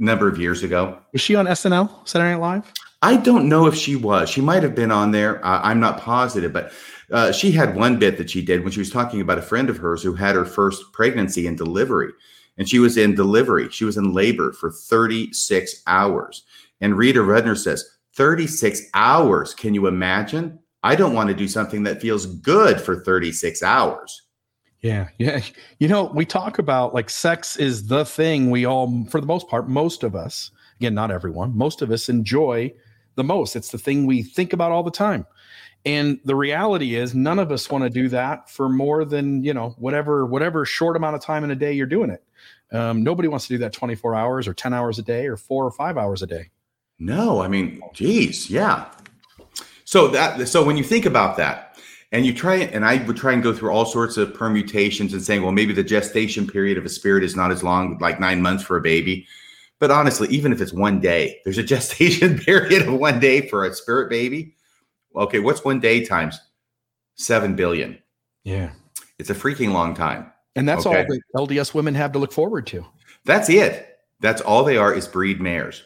a 0.00 0.02
number 0.02 0.28
of 0.28 0.38
years 0.38 0.62
ago. 0.62 0.98
Was 1.12 1.20
she 1.20 1.34
on 1.34 1.46
SNL, 1.46 2.06
Saturday 2.06 2.32
Night 2.32 2.40
Live? 2.40 2.72
I 3.02 3.16
don't 3.16 3.48
know 3.48 3.66
if 3.66 3.74
she 3.74 3.94
was. 3.94 4.28
She 4.28 4.40
might 4.40 4.62
have 4.62 4.74
been 4.74 4.90
on 4.90 5.10
there. 5.10 5.44
Uh, 5.44 5.60
I'm 5.62 5.80
not 5.80 6.00
positive, 6.00 6.52
but 6.52 6.72
uh, 7.12 7.30
she 7.30 7.52
had 7.52 7.76
one 7.76 7.98
bit 7.98 8.18
that 8.18 8.30
she 8.30 8.42
did 8.42 8.62
when 8.62 8.72
she 8.72 8.80
was 8.80 8.90
talking 8.90 9.20
about 9.20 9.38
a 9.38 9.42
friend 9.42 9.70
of 9.70 9.76
hers 9.76 10.02
who 10.02 10.14
had 10.14 10.34
her 10.34 10.44
first 10.44 10.92
pregnancy 10.92 11.46
and 11.46 11.56
delivery. 11.56 12.12
And 12.58 12.68
she 12.68 12.78
was 12.78 12.96
in 12.96 13.14
delivery, 13.14 13.68
she 13.70 13.84
was 13.84 13.96
in 13.96 14.12
labor 14.12 14.52
for 14.52 14.70
36 14.70 15.82
hours. 15.86 16.44
And 16.80 16.96
Rita 16.96 17.20
Rudner 17.20 17.56
says, 17.56 17.84
36 18.14 18.82
hours. 18.94 19.54
Can 19.54 19.74
you 19.74 19.86
imagine? 19.86 20.58
I 20.82 20.96
don't 20.96 21.14
want 21.14 21.28
to 21.28 21.34
do 21.34 21.48
something 21.48 21.82
that 21.82 22.00
feels 22.00 22.26
good 22.26 22.80
for 22.80 23.04
36 23.04 23.62
hours. 23.62 24.22
Yeah, 24.82 25.08
yeah. 25.18 25.42
You 25.78 25.88
know, 25.88 26.04
we 26.04 26.24
talk 26.24 26.58
about 26.58 26.94
like 26.94 27.10
sex 27.10 27.56
is 27.56 27.86
the 27.86 28.04
thing 28.04 28.50
we 28.50 28.64
all, 28.64 29.04
for 29.10 29.20
the 29.20 29.26
most 29.26 29.48
part, 29.48 29.68
most 29.68 30.02
of 30.02 30.14
us, 30.14 30.50
again, 30.78 30.94
not 30.94 31.10
everyone, 31.10 31.56
most 31.56 31.82
of 31.82 31.90
us 31.90 32.08
enjoy 32.08 32.72
the 33.14 33.24
most. 33.24 33.56
It's 33.56 33.70
the 33.70 33.78
thing 33.78 34.06
we 34.06 34.22
think 34.22 34.52
about 34.52 34.72
all 34.72 34.82
the 34.82 34.90
time. 34.90 35.26
And 35.84 36.18
the 36.24 36.34
reality 36.34 36.96
is 36.96 37.14
none 37.14 37.38
of 37.38 37.52
us 37.52 37.70
want 37.70 37.84
to 37.84 37.90
do 37.90 38.08
that 38.08 38.50
for 38.50 38.68
more 38.68 39.04
than, 39.04 39.44
you 39.44 39.54
know, 39.54 39.74
whatever, 39.78 40.26
whatever 40.26 40.64
short 40.64 40.96
amount 40.96 41.14
of 41.14 41.22
time 41.22 41.44
in 41.44 41.50
a 41.50 41.54
day 41.54 41.72
you're 41.72 41.86
doing 41.86 42.10
it. 42.10 42.24
Um, 42.72 43.04
nobody 43.04 43.28
wants 43.28 43.46
to 43.46 43.54
do 43.54 43.58
that 43.58 43.72
24 43.72 44.14
hours 44.14 44.48
or 44.48 44.54
10 44.54 44.74
hours 44.74 44.98
a 44.98 45.02
day 45.02 45.26
or 45.26 45.36
four 45.36 45.64
or 45.64 45.70
five 45.70 45.96
hours 45.96 46.22
a 46.22 46.26
day. 46.26 46.50
No, 46.98 47.40
I 47.40 47.48
mean, 47.48 47.80
geez, 47.92 48.50
yeah. 48.50 48.86
So 49.84 50.08
that, 50.08 50.48
so 50.48 50.64
when 50.64 50.76
you 50.76 50.82
think 50.82 51.06
about 51.06 51.36
that, 51.36 51.65
and 52.12 52.24
you 52.24 52.32
try 52.32 52.56
and 52.56 52.84
I 52.84 53.02
would 53.04 53.16
try 53.16 53.32
and 53.32 53.42
go 53.42 53.52
through 53.52 53.70
all 53.70 53.84
sorts 53.84 54.16
of 54.16 54.32
permutations 54.34 55.12
and 55.12 55.22
saying, 55.22 55.42
well, 55.42 55.52
maybe 55.52 55.72
the 55.72 55.82
gestation 55.82 56.46
period 56.46 56.78
of 56.78 56.84
a 56.84 56.88
spirit 56.88 57.24
is 57.24 57.34
not 57.36 57.50
as 57.50 57.62
long, 57.62 57.98
like 57.98 58.20
nine 58.20 58.40
months 58.40 58.62
for 58.64 58.76
a 58.76 58.80
baby. 58.80 59.26
But 59.78 59.90
honestly, 59.90 60.28
even 60.28 60.52
if 60.52 60.60
it's 60.60 60.72
one 60.72 61.00
day, 61.00 61.40
there's 61.44 61.58
a 61.58 61.62
gestation 61.62 62.38
period 62.44 62.86
of 62.86 62.94
one 62.94 63.20
day 63.20 63.48
for 63.48 63.64
a 63.64 63.74
spirit 63.74 64.08
baby. 64.08 64.54
Okay, 65.14 65.40
what's 65.40 65.64
one 65.64 65.80
day 65.80 66.04
times 66.04 66.40
seven 67.16 67.56
billion? 67.56 67.98
Yeah. 68.44 68.70
It's 69.18 69.30
a 69.30 69.34
freaking 69.34 69.72
long 69.72 69.94
time. 69.94 70.30
And 70.54 70.68
that's 70.68 70.86
Okay. 70.86 70.98
all 70.98 71.04
that 71.04 71.48
LDS 71.54 71.74
women 71.74 71.94
have 71.94 72.12
to 72.12 72.18
look 72.18 72.32
forward 72.32 72.66
to. 72.68 72.84
That's 73.24 73.48
it. 73.50 73.98
That's 74.20 74.40
all 74.40 74.64
they 74.64 74.76
are 74.76 74.94
is 74.94 75.06
breed 75.08 75.40
mares. 75.40 75.82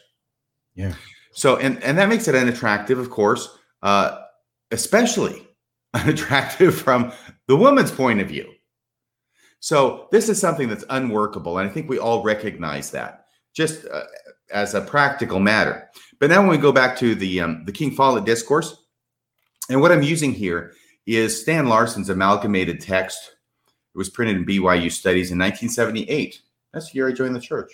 Yeah. 0.74 0.94
So 1.32 1.56
and 1.56 1.82
and 1.82 1.96
that 1.98 2.08
makes 2.08 2.28
it 2.28 2.34
unattractive, 2.34 2.98
of 2.98 3.10
course, 3.10 3.56
uh, 3.82 4.18
especially 4.70 5.46
unattractive 5.94 6.74
from 6.74 7.12
the 7.46 7.56
woman's 7.56 7.90
point 7.90 8.20
of 8.20 8.28
view. 8.28 8.50
So 9.60 10.08
this 10.10 10.28
is 10.28 10.40
something 10.40 10.68
that's 10.68 10.84
unworkable, 10.88 11.58
and 11.58 11.68
I 11.68 11.72
think 11.72 11.88
we 11.88 11.98
all 11.98 12.22
recognize 12.22 12.90
that, 12.92 13.26
just 13.52 13.86
uh, 13.86 14.04
as 14.50 14.74
a 14.74 14.80
practical 14.80 15.38
matter. 15.38 15.90
But 16.18 16.30
now, 16.30 16.40
when 16.40 16.50
we 16.50 16.58
go 16.58 16.72
back 16.72 16.96
to 16.98 17.14
the 17.14 17.40
um, 17.40 17.64
the 17.66 17.72
King 17.72 17.90
Follett 17.90 18.24
discourse, 18.24 18.84
and 19.68 19.80
what 19.80 19.92
I'm 19.92 20.02
using 20.02 20.32
here 20.32 20.72
is 21.06 21.40
Stan 21.40 21.66
Larson's 21.66 22.08
amalgamated 22.08 22.80
text. 22.80 23.36
It 23.94 23.98
was 23.98 24.08
printed 24.08 24.36
in 24.36 24.46
BYU 24.46 24.90
Studies 24.90 25.30
in 25.30 25.38
1978. 25.38 26.40
That's 26.72 26.90
the 26.90 26.96
year 26.96 27.08
I 27.08 27.12
joined 27.12 27.34
the 27.34 27.40
church. 27.40 27.72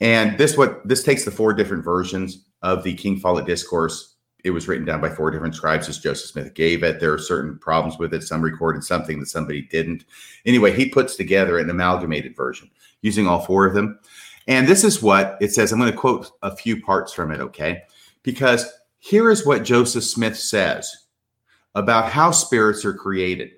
And 0.00 0.38
this 0.38 0.56
what 0.56 0.86
this 0.88 1.02
takes 1.02 1.24
the 1.24 1.30
four 1.30 1.52
different 1.52 1.84
versions 1.84 2.44
of 2.62 2.82
the 2.82 2.94
King 2.94 3.18
Follett 3.18 3.46
discourse. 3.46 4.09
It 4.44 4.50
was 4.50 4.68
written 4.68 4.84
down 4.84 5.00
by 5.00 5.10
four 5.10 5.30
different 5.30 5.54
scribes 5.54 5.88
as 5.88 5.98
Joseph 5.98 6.30
Smith 6.30 6.54
gave 6.54 6.82
it. 6.82 7.00
There 7.00 7.12
are 7.12 7.18
certain 7.18 7.58
problems 7.58 7.98
with 7.98 8.14
it. 8.14 8.22
Some 8.22 8.42
recorded 8.42 8.84
something 8.84 9.20
that 9.20 9.26
somebody 9.26 9.62
didn't. 9.62 10.04
Anyway, 10.46 10.74
he 10.74 10.88
puts 10.88 11.16
together 11.16 11.58
an 11.58 11.70
amalgamated 11.70 12.36
version 12.36 12.70
using 13.02 13.26
all 13.26 13.40
four 13.40 13.66
of 13.66 13.74
them. 13.74 13.98
And 14.46 14.66
this 14.66 14.84
is 14.84 15.02
what 15.02 15.36
it 15.40 15.52
says. 15.52 15.72
I'm 15.72 15.78
going 15.78 15.92
to 15.92 15.96
quote 15.96 16.30
a 16.42 16.54
few 16.54 16.82
parts 16.82 17.12
from 17.12 17.30
it, 17.30 17.40
okay? 17.40 17.82
Because 18.22 18.70
here 18.98 19.30
is 19.30 19.46
what 19.46 19.64
Joseph 19.64 20.04
Smith 20.04 20.36
says 20.36 21.06
about 21.74 22.10
how 22.10 22.30
spirits 22.30 22.84
are 22.84 22.94
created. 22.94 23.50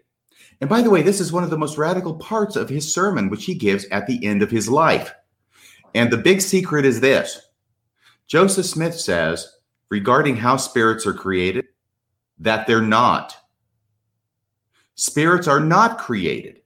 And 0.60 0.68
by 0.68 0.82
the 0.82 0.90
way, 0.90 1.02
this 1.02 1.20
is 1.20 1.32
one 1.32 1.42
of 1.42 1.50
the 1.50 1.58
most 1.58 1.78
radical 1.78 2.14
parts 2.14 2.56
of 2.56 2.68
his 2.68 2.92
sermon, 2.92 3.28
which 3.28 3.44
he 3.44 3.54
gives 3.54 3.84
at 3.86 4.06
the 4.06 4.24
end 4.24 4.42
of 4.42 4.50
his 4.50 4.68
life. 4.68 5.12
And 5.94 6.10
the 6.10 6.18
big 6.18 6.40
secret 6.40 6.84
is 6.84 7.00
this 7.00 7.40
Joseph 8.26 8.66
Smith 8.66 8.94
says 8.94 9.50
regarding 9.92 10.34
how 10.34 10.56
spirits 10.56 11.06
are 11.06 11.12
created 11.12 11.66
that 12.38 12.66
they're 12.66 12.80
not. 12.80 13.36
Spirits 14.94 15.46
are 15.46 15.60
not 15.60 15.98
created, 15.98 16.62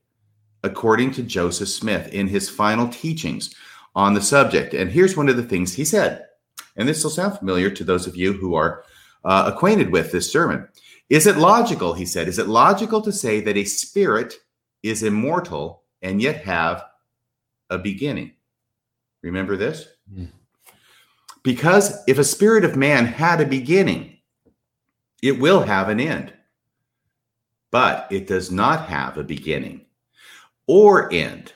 according 0.63 1.11
to 1.11 1.23
Joseph 1.23 1.67
Smith 1.67 2.07
in 2.13 2.25
his 2.25 2.47
final 2.47 2.87
teachings 2.87 3.53
on 3.95 4.13
the 4.13 4.21
subject. 4.21 4.73
And 4.73 4.89
here's 4.89 5.17
one 5.17 5.27
of 5.27 5.35
the 5.35 5.43
things 5.43 5.73
he 5.73 5.83
said, 5.83 6.25
and 6.77 6.87
this 6.87 7.03
will 7.03 7.11
sound 7.11 7.37
familiar 7.37 7.69
to 7.69 7.83
those 7.83 8.07
of 8.07 8.15
you 8.15 8.31
who 8.31 8.55
are 8.55 8.85
uh, 9.25 9.51
acquainted 9.53 9.91
with 9.91 10.13
this 10.13 10.31
sermon. 10.31 10.65
Is 11.09 11.27
it 11.27 11.35
logical, 11.35 11.93
he 11.93 12.05
said, 12.05 12.29
is 12.29 12.39
it 12.39 12.47
logical 12.47 13.01
to 13.01 13.11
say 13.11 13.41
that 13.41 13.57
a 13.57 13.65
spirit 13.65 14.35
is 14.83 15.03
immortal 15.03 15.83
and 16.01 16.21
yet 16.21 16.45
have 16.45 16.85
a 17.69 17.77
beginning? 17.77 18.31
Remember 19.21 19.57
this? 19.57 19.85
Mm. 20.09 20.29
Because 21.43 22.03
if 22.07 22.17
a 22.17 22.23
spirit 22.23 22.65
of 22.65 22.75
man 22.75 23.05
had 23.05 23.41
a 23.41 23.45
beginning, 23.45 24.17
it 25.21 25.39
will 25.39 25.61
have 25.61 25.89
an 25.89 25.99
end. 25.99 26.33
But 27.71 28.07
it 28.11 28.27
does 28.27 28.51
not 28.51 28.87
have 28.87 29.17
a 29.17 29.23
beginning 29.23 29.85
or 30.67 31.11
end. 31.13 31.53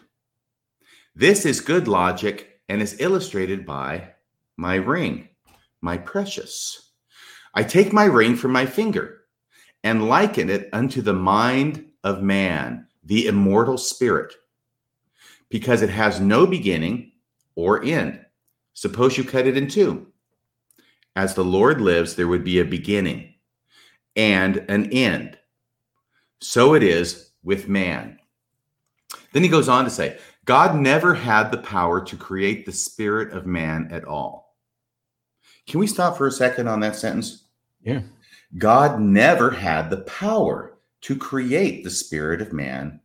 This 1.15 1.45
is 1.45 1.59
good 1.59 1.87
logic 1.87 2.59
and 2.69 2.81
is 2.81 2.99
illustrated 2.99 3.65
by 3.65 4.13
my 4.57 4.75
ring, 4.75 5.27
my 5.81 5.97
precious. 5.97 6.91
I 7.53 7.63
take 7.63 7.91
my 7.91 8.05
ring 8.05 8.35
from 8.35 8.51
my 8.51 8.65
finger 8.65 9.21
and 9.83 10.07
liken 10.07 10.49
it 10.49 10.69
unto 10.71 11.01
the 11.01 11.13
mind 11.13 11.85
of 12.03 12.21
man, 12.21 12.87
the 13.03 13.27
immortal 13.27 13.77
spirit, 13.77 14.33
because 15.49 15.81
it 15.81 15.89
has 15.89 16.19
no 16.19 16.47
beginning 16.47 17.11
or 17.55 17.83
end. 17.83 18.25
Suppose 18.73 19.17
you 19.17 19.23
cut 19.23 19.47
it 19.47 19.57
in 19.57 19.67
two. 19.67 20.07
As 21.15 21.33
the 21.33 21.43
Lord 21.43 21.81
lives, 21.81 22.15
there 22.15 22.27
would 22.27 22.43
be 22.43 22.59
a 22.59 22.65
beginning 22.65 23.33
and 24.15 24.57
an 24.69 24.91
end. 24.91 25.37
So 26.39 26.73
it 26.73 26.83
is 26.83 27.31
with 27.43 27.67
man. 27.67 28.19
Then 29.33 29.43
he 29.43 29.49
goes 29.49 29.69
on 29.69 29.83
to 29.83 29.89
say, 29.89 30.17
God 30.45 30.75
never 30.75 31.13
had 31.13 31.51
the 31.51 31.57
power 31.57 32.03
to 32.03 32.17
create 32.17 32.65
the 32.65 32.71
spirit 32.71 33.33
of 33.33 33.45
man 33.45 33.89
at 33.91 34.05
all. 34.05 34.57
Can 35.67 35.79
we 35.79 35.87
stop 35.87 36.17
for 36.17 36.27
a 36.27 36.31
second 36.31 36.67
on 36.67 36.79
that 36.79 36.95
sentence? 36.95 37.45
Yeah. 37.81 38.01
God 38.57 38.99
never 38.99 39.51
had 39.51 39.89
the 39.89 40.01
power 40.01 40.77
to 41.01 41.15
create 41.15 41.83
the 41.83 41.89
spirit 41.89 42.41
of 42.41 42.53
man 42.53 42.99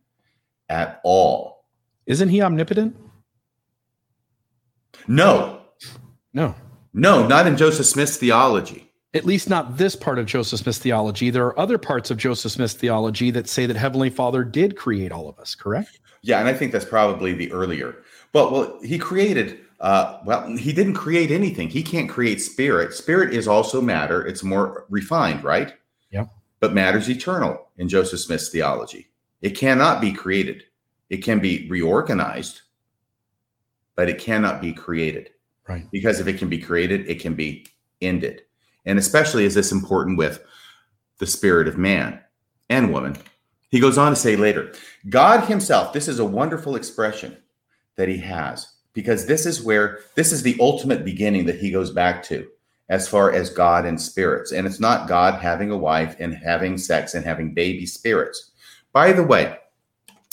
at 0.69 0.99
all. 1.03 1.65
Isn't 2.05 2.29
he 2.29 2.41
omnipotent? 2.41 2.95
No, 5.07 5.61
No. 6.33 6.55
no, 6.93 7.27
not 7.27 7.47
in 7.47 7.57
Joseph 7.57 7.85
Smith's 7.85 8.17
theology. 8.17 8.83
At 9.13 9.25
least 9.25 9.49
not 9.49 9.77
this 9.77 9.95
part 9.95 10.19
of 10.19 10.25
Joseph 10.25 10.59
Smith's 10.59 10.79
theology. 10.79 11.29
There 11.29 11.45
are 11.45 11.57
other 11.59 11.77
parts 11.77 12.11
of 12.11 12.17
Joseph 12.17 12.51
Smith's 12.51 12.73
theology 12.73 13.31
that 13.31 13.47
say 13.47 13.65
that 13.65 13.77
Heavenly 13.77 14.09
Father 14.09 14.43
did 14.43 14.75
create 14.75 15.11
all 15.11 15.29
of 15.29 15.39
us, 15.39 15.55
correct? 15.55 15.99
Yeah, 16.21 16.39
and 16.39 16.47
I 16.47 16.53
think 16.53 16.71
that's 16.71 16.85
probably 16.85 17.33
the 17.33 17.51
earlier. 17.51 17.95
Well, 18.33 18.51
well, 18.51 18.79
he 18.83 18.97
created. 18.97 19.59
Uh, 19.79 20.19
well, 20.25 20.55
he 20.57 20.73
didn't 20.73 20.95
create 20.95 21.31
anything. 21.31 21.69
He 21.69 21.83
can't 21.83 22.09
create 22.09 22.41
spirit. 22.41 22.93
Spirit 22.93 23.33
is 23.33 23.47
also 23.47 23.79
matter. 23.79 24.25
It's 24.25 24.43
more 24.43 24.85
refined, 24.89 25.43
right? 25.43 25.73
Yeah. 26.11 26.25
But 26.59 26.73
matter's 26.73 27.09
eternal 27.09 27.67
in 27.77 27.87
Joseph 27.87 28.19
Smith's 28.19 28.49
theology. 28.49 29.07
It 29.41 29.51
cannot 29.51 30.01
be 30.01 30.11
created. 30.11 30.63
It 31.09 31.17
can 31.23 31.39
be 31.39 31.67
reorganized, 31.69 32.61
but 33.97 34.07
it 34.07 34.19
cannot 34.19 34.61
be 34.61 34.71
created. 34.71 35.31
Right. 35.67 35.89
Because 35.91 36.21
if 36.21 36.27
it 36.27 36.37
can 36.37 36.47
be 36.47 36.59
created, 36.59 37.09
it 37.09 37.19
can 37.19 37.33
be 37.33 37.67
ended. 38.01 38.43
And 38.85 38.97
especially 38.97 39.43
is 39.43 39.53
this 39.53 39.73
important 39.73 40.17
with 40.17 40.41
the 41.17 41.27
spirit 41.27 41.67
of 41.67 41.77
man 41.77 42.21
and 42.69 42.93
woman. 42.93 43.17
He 43.69 43.81
goes 43.81 43.97
on 43.97 44.11
to 44.11 44.15
say 44.15 44.37
later, 44.37 44.71
God 45.09 45.43
himself, 45.43 45.91
this 45.91 46.07
is 46.07 46.19
a 46.19 46.25
wonderful 46.25 46.77
expression 46.77 47.35
that 47.97 48.07
he 48.07 48.17
has 48.19 48.75
because 48.93 49.25
this 49.25 49.45
is 49.45 49.61
where 49.61 49.99
this 50.15 50.31
is 50.31 50.41
the 50.41 50.55
ultimate 50.61 51.03
beginning 51.03 51.45
that 51.47 51.59
he 51.59 51.71
goes 51.71 51.91
back 51.91 52.23
to 52.23 52.47
as 52.89 53.09
far 53.09 53.33
as 53.33 53.49
God 53.49 53.85
and 53.85 53.99
spirits. 53.99 54.53
And 54.53 54.65
it's 54.65 54.79
not 54.79 55.09
God 55.09 55.41
having 55.41 55.71
a 55.71 55.77
wife 55.77 56.15
and 56.19 56.33
having 56.33 56.77
sex 56.77 57.13
and 57.13 57.25
having 57.25 57.53
baby 57.53 57.85
spirits. 57.85 58.51
By 58.93 59.11
the 59.11 59.23
way, 59.23 59.57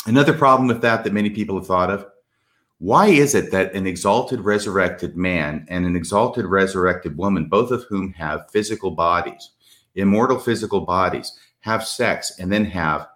another 0.06 0.34
problem 0.34 0.68
with 0.68 0.80
that 0.82 1.02
that 1.02 1.12
many 1.12 1.30
people 1.30 1.56
have 1.56 1.66
thought 1.66 1.90
of 1.90 2.06
why 2.84 3.06
is 3.06 3.34
it 3.34 3.50
that 3.50 3.72
an 3.72 3.86
exalted 3.86 4.40
resurrected 4.40 5.16
man 5.16 5.64
and 5.70 5.86
an 5.86 5.96
exalted 5.96 6.44
resurrected 6.44 7.16
woman, 7.16 7.46
both 7.46 7.70
of 7.70 7.82
whom 7.84 8.12
have 8.12 8.50
physical 8.50 8.90
bodies, 8.90 9.52
immortal 9.94 10.38
physical 10.38 10.82
bodies, 10.82 11.32
have 11.60 11.86
sex 11.86 12.38
and 12.38 12.52
then 12.52 12.66
have 12.66 13.08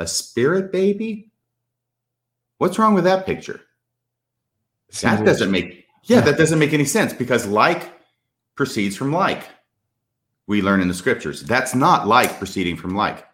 a 0.00 0.06
spirit 0.08 0.72
baby? 0.72 1.30
What's 2.56 2.76
wrong 2.76 2.92
with 2.92 3.04
that 3.04 3.24
picture? 3.24 3.60
That 5.02 5.24
doesn't 5.24 5.52
make 5.52 5.86
yeah, 6.06 6.20
that 6.22 6.36
doesn't 6.36 6.58
make 6.58 6.72
any 6.72 6.84
sense 6.84 7.12
because 7.12 7.46
like 7.46 7.92
proceeds 8.56 8.96
from 8.96 9.12
like. 9.12 9.44
We 10.48 10.60
learn 10.60 10.80
in 10.80 10.88
the 10.88 10.94
scriptures. 10.94 11.42
That's 11.44 11.72
not 11.72 12.08
like 12.08 12.36
proceeding 12.38 12.76
from 12.76 12.96
like. 12.96 13.24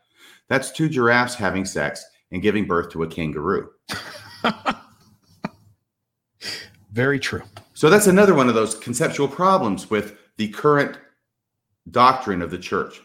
That's 0.50 0.72
two 0.72 0.90
giraffes 0.90 1.36
having 1.36 1.64
sex 1.64 2.04
and 2.32 2.42
giving 2.42 2.66
birth 2.66 2.90
to 2.90 3.04
a 3.04 3.06
kangaroo. 3.06 3.70
Very 6.94 7.18
true. 7.18 7.42
So 7.72 7.90
that's 7.90 8.06
another 8.06 8.34
one 8.34 8.48
of 8.48 8.54
those 8.54 8.76
conceptual 8.76 9.26
problems 9.26 9.90
with 9.90 10.16
the 10.36 10.46
current 10.50 10.96
doctrine 11.90 12.40
of 12.40 12.52
the 12.52 12.58
church. 12.58 13.00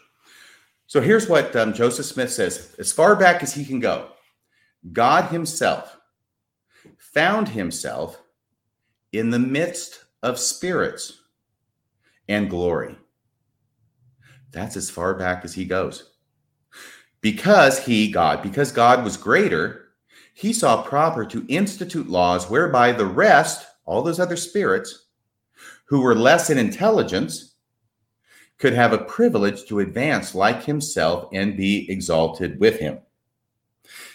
So 0.86 1.00
here's 1.00 1.28
what 1.28 1.56
um, 1.56 1.74
Joseph 1.74 2.06
Smith 2.06 2.30
says 2.30 2.76
as 2.78 2.92
far 2.92 3.16
back 3.16 3.42
as 3.42 3.52
he 3.52 3.64
can 3.64 3.80
go, 3.80 4.06
God 4.92 5.24
Himself 5.32 5.96
found 6.98 7.48
Himself 7.48 8.22
in 9.12 9.30
the 9.30 9.40
midst 9.40 10.04
of 10.22 10.38
spirits 10.38 11.22
and 12.28 12.48
glory. 12.48 12.94
That's 14.52 14.76
as 14.76 14.88
far 14.88 15.14
back 15.14 15.44
as 15.44 15.52
he 15.52 15.64
goes. 15.64 16.12
Because 17.22 17.84
he, 17.84 18.08
God, 18.08 18.40
because 18.40 18.70
God 18.70 19.02
was 19.02 19.16
greater, 19.16 19.88
he 20.32 20.52
saw 20.52 20.80
proper 20.80 21.24
to 21.26 21.44
institute 21.48 22.08
laws 22.08 22.48
whereby 22.48 22.92
the 22.92 23.06
rest, 23.06 23.66
all 23.84 24.02
those 24.02 24.20
other 24.20 24.36
spirits, 24.36 25.06
who 25.84 26.00
were 26.00 26.14
less 26.14 26.50
in 26.50 26.58
intelligence, 26.58 27.54
could 28.58 28.72
have 28.72 28.92
a 28.92 29.04
privilege 29.04 29.64
to 29.66 29.80
advance 29.80 30.34
like 30.34 30.62
himself 30.62 31.28
and 31.32 31.56
be 31.56 31.90
exalted 31.90 32.60
with 32.60 32.78
him. 32.78 32.98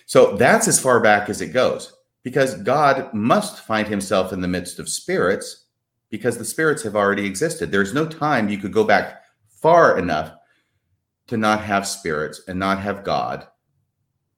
So 0.05 0.37
that's 0.37 0.67
as 0.67 0.79
far 0.79 0.99
back 0.99 1.29
as 1.29 1.41
it 1.41 1.53
goes. 1.53 1.93
because 2.25 2.55
God 2.55 3.13
must 3.13 3.63
find 3.65 3.87
himself 3.87 4.33
in 4.33 4.41
the 4.41 4.47
midst 4.47 4.79
of 4.79 4.89
spirits 4.89 5.67
because 6.09 6.39
the 6.39 6.43
spirits 6.43 6.81
have 6.81 6.95
already 6.95 7.23
existed. 7.23 7.71
There's 7.71 7.93
no 7.93 8.07
time 8.07 8.49
you 8.49 8.57
could 8.57 8.73
go 8.73 8.83
back 8.83 9.21
far 9.47 9.99
enough 9.99 10.33
to 11.27 11.37
not 11.37 11.61
have 11.61 11.87
spirits 11.87 12.41
and 12.47 12.57
not 12.57 12.79
have 12.79 13.03
God 13.03 13.47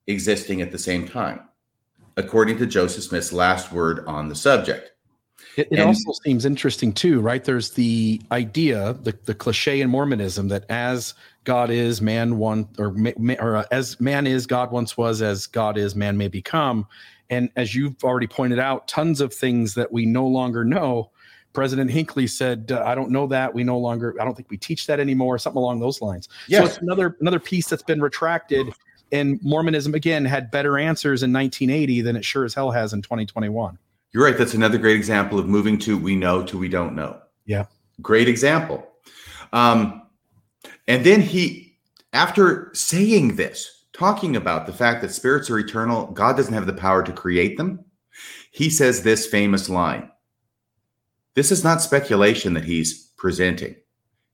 existing 0.06 0.60
at 0.60 0.70
the 0.70 0.78
same 0.78 1.08
time, 1.08 1.40
according 2.18 2.58
to 2.58 2.66
Joseph 2.66 3.04
Smith's 3.04 3.32
last 3.32 3.72
word 3.72 4.04
on 4.06 4.28
the 4.28 4.34
subject. 4.34 4.90
It, 5.58 5.66
it 5.72 5.78
And- 5.80 5.88
also 5.88 6.12
seems 6.24 6.44
interesting 6.44 6.92
too, 6.92 7.20
right? 7.20 7.42
There's 7.42 7.70
the 7.70 8.20
idea, 8.30 8.92
the, 9.02 9.18
the 9.24 9.34
cliche 9.34 9.80
in 9.80 9.90
Mormonism 9.90 10.46
that 10.48 10.64
as 10.70 11.14
God 11.42 11.68
is, 11.70 12.00
man 12.00 12.38
one, 12.38 12.68
or, 12.78 12.94
or 13.40 13.56
uh, 13.56 13.64
as 13.72 14.00
man 14.00 14.26
is, 14.28 14.46
God 14.46 14.70
once 14.70 14.96
was, 14.96 15.20
as 15.20 15.48
God 15.48 15.76
is, 15.76 15.96
man 15.96 16.16
may 16.16 16.28
become. 16.28 16.86
And 17.28 17.50
as 17.56 17.74
you've 17.74 18.02
already 18.04 18.28
pointed 18.28 18.60
out, 18.60 18.86
tons 18.86 19.20
of 19.20 19.34
things 19.34 19.74
that 19.74 19.92
we 19.92 20.06
no 20.06 20.26
longer 20.26 20.64
know. 20.64 21.10
President 21.54 21.90
Hinckley 21.90 22.28
said, 22.28 22.70
uh, 22.70 22.84
"I 22.86 22.94
don't 22.94 23.10
know 23.10 23.26
that. 23.26 23.52
We 23.52 23.64
no 23.64 23.78
longer. 23.78 24.14
I 24.20 24.24
don't 24.24 24.34
think 24.34 24.50
we 24.50 24.58
teach 24.58 24.86
that 24.86 25.00
anymore. 25.00 25.38
Something 25.38 25.58
along 25.58 25.80
those 25.80 26.00
lines." 26.00 26.28
So 26.60 26.66
it's 26.66 26.78
another 26.78 27.16
another 27.20 27.40
piece 27.40 27.66
that's 27.68 27.82
been 27.82 28.00
retracted. 28.00 28.72
And 29.10 29.40
Mormonism 29.42 29.94
again 29.94 30.24
had 30.24 30.50
better 30.50 30.78
answers 30.78 31.22
in 31.22 31.32
1980 31.32 32.02
than 32.02 32.14
it 32.16 32.24
sure 32.24 32.44
as 32.44 32.54
hell 32.54 32.70
has 32.70 32.92
in 32.92 33.02
2021. 33.02 33.78
You're 34.12 34.24
right. 34.24 34.36
That's 34.36 34.54
another 34.54 34.78
great 34.78 34.96
example 34.96 35.38
of 35.38 35.46
moving 35.46 35.78
to 35.80 35.98
we 35.98 36.16
know 36.16 36.42
to 36.44 36.58
we 36.58 36.68
don't 36.68 36.94
know. 36.94 37.20
Yeah. 37.44 37.66
Great 38.00 38.28
example. 38.28 38.86
Um, 39.52 40.02
and 40.86 41.04
then 41.04 41.20
he, 41.20 41.78
after 42.12 42.70
saying 42.74 43.36
this, 43.36 43.86
talking 43.92 44.36
about 44.36 44.66
the 44.66 44.72
fact 44.72 45.02
that 45.02 45.12
spirits 45.12 45.50
are 45.50 45.58
eternal, 45.58 46.06
God 46.06 46.36
doesn't 46.36 46.54
have 46.54 46.66
the 46.66 46.72
power 46.72 47.02
to 47.02 47.12
create 47.12 47.56
them, 47.56 47.84
he 48.50 48.70
says 48.70 49.02
this 49.02 49.26
famous 49.26 49.68
line. 49.68 50.10
This 51.34 51.52
is 51.52 51.62
not 51.62 51.82
speculation 51.82 52.54
that 52.54 52.64
he's 52.64 53.12
presenting. 53.16 53.76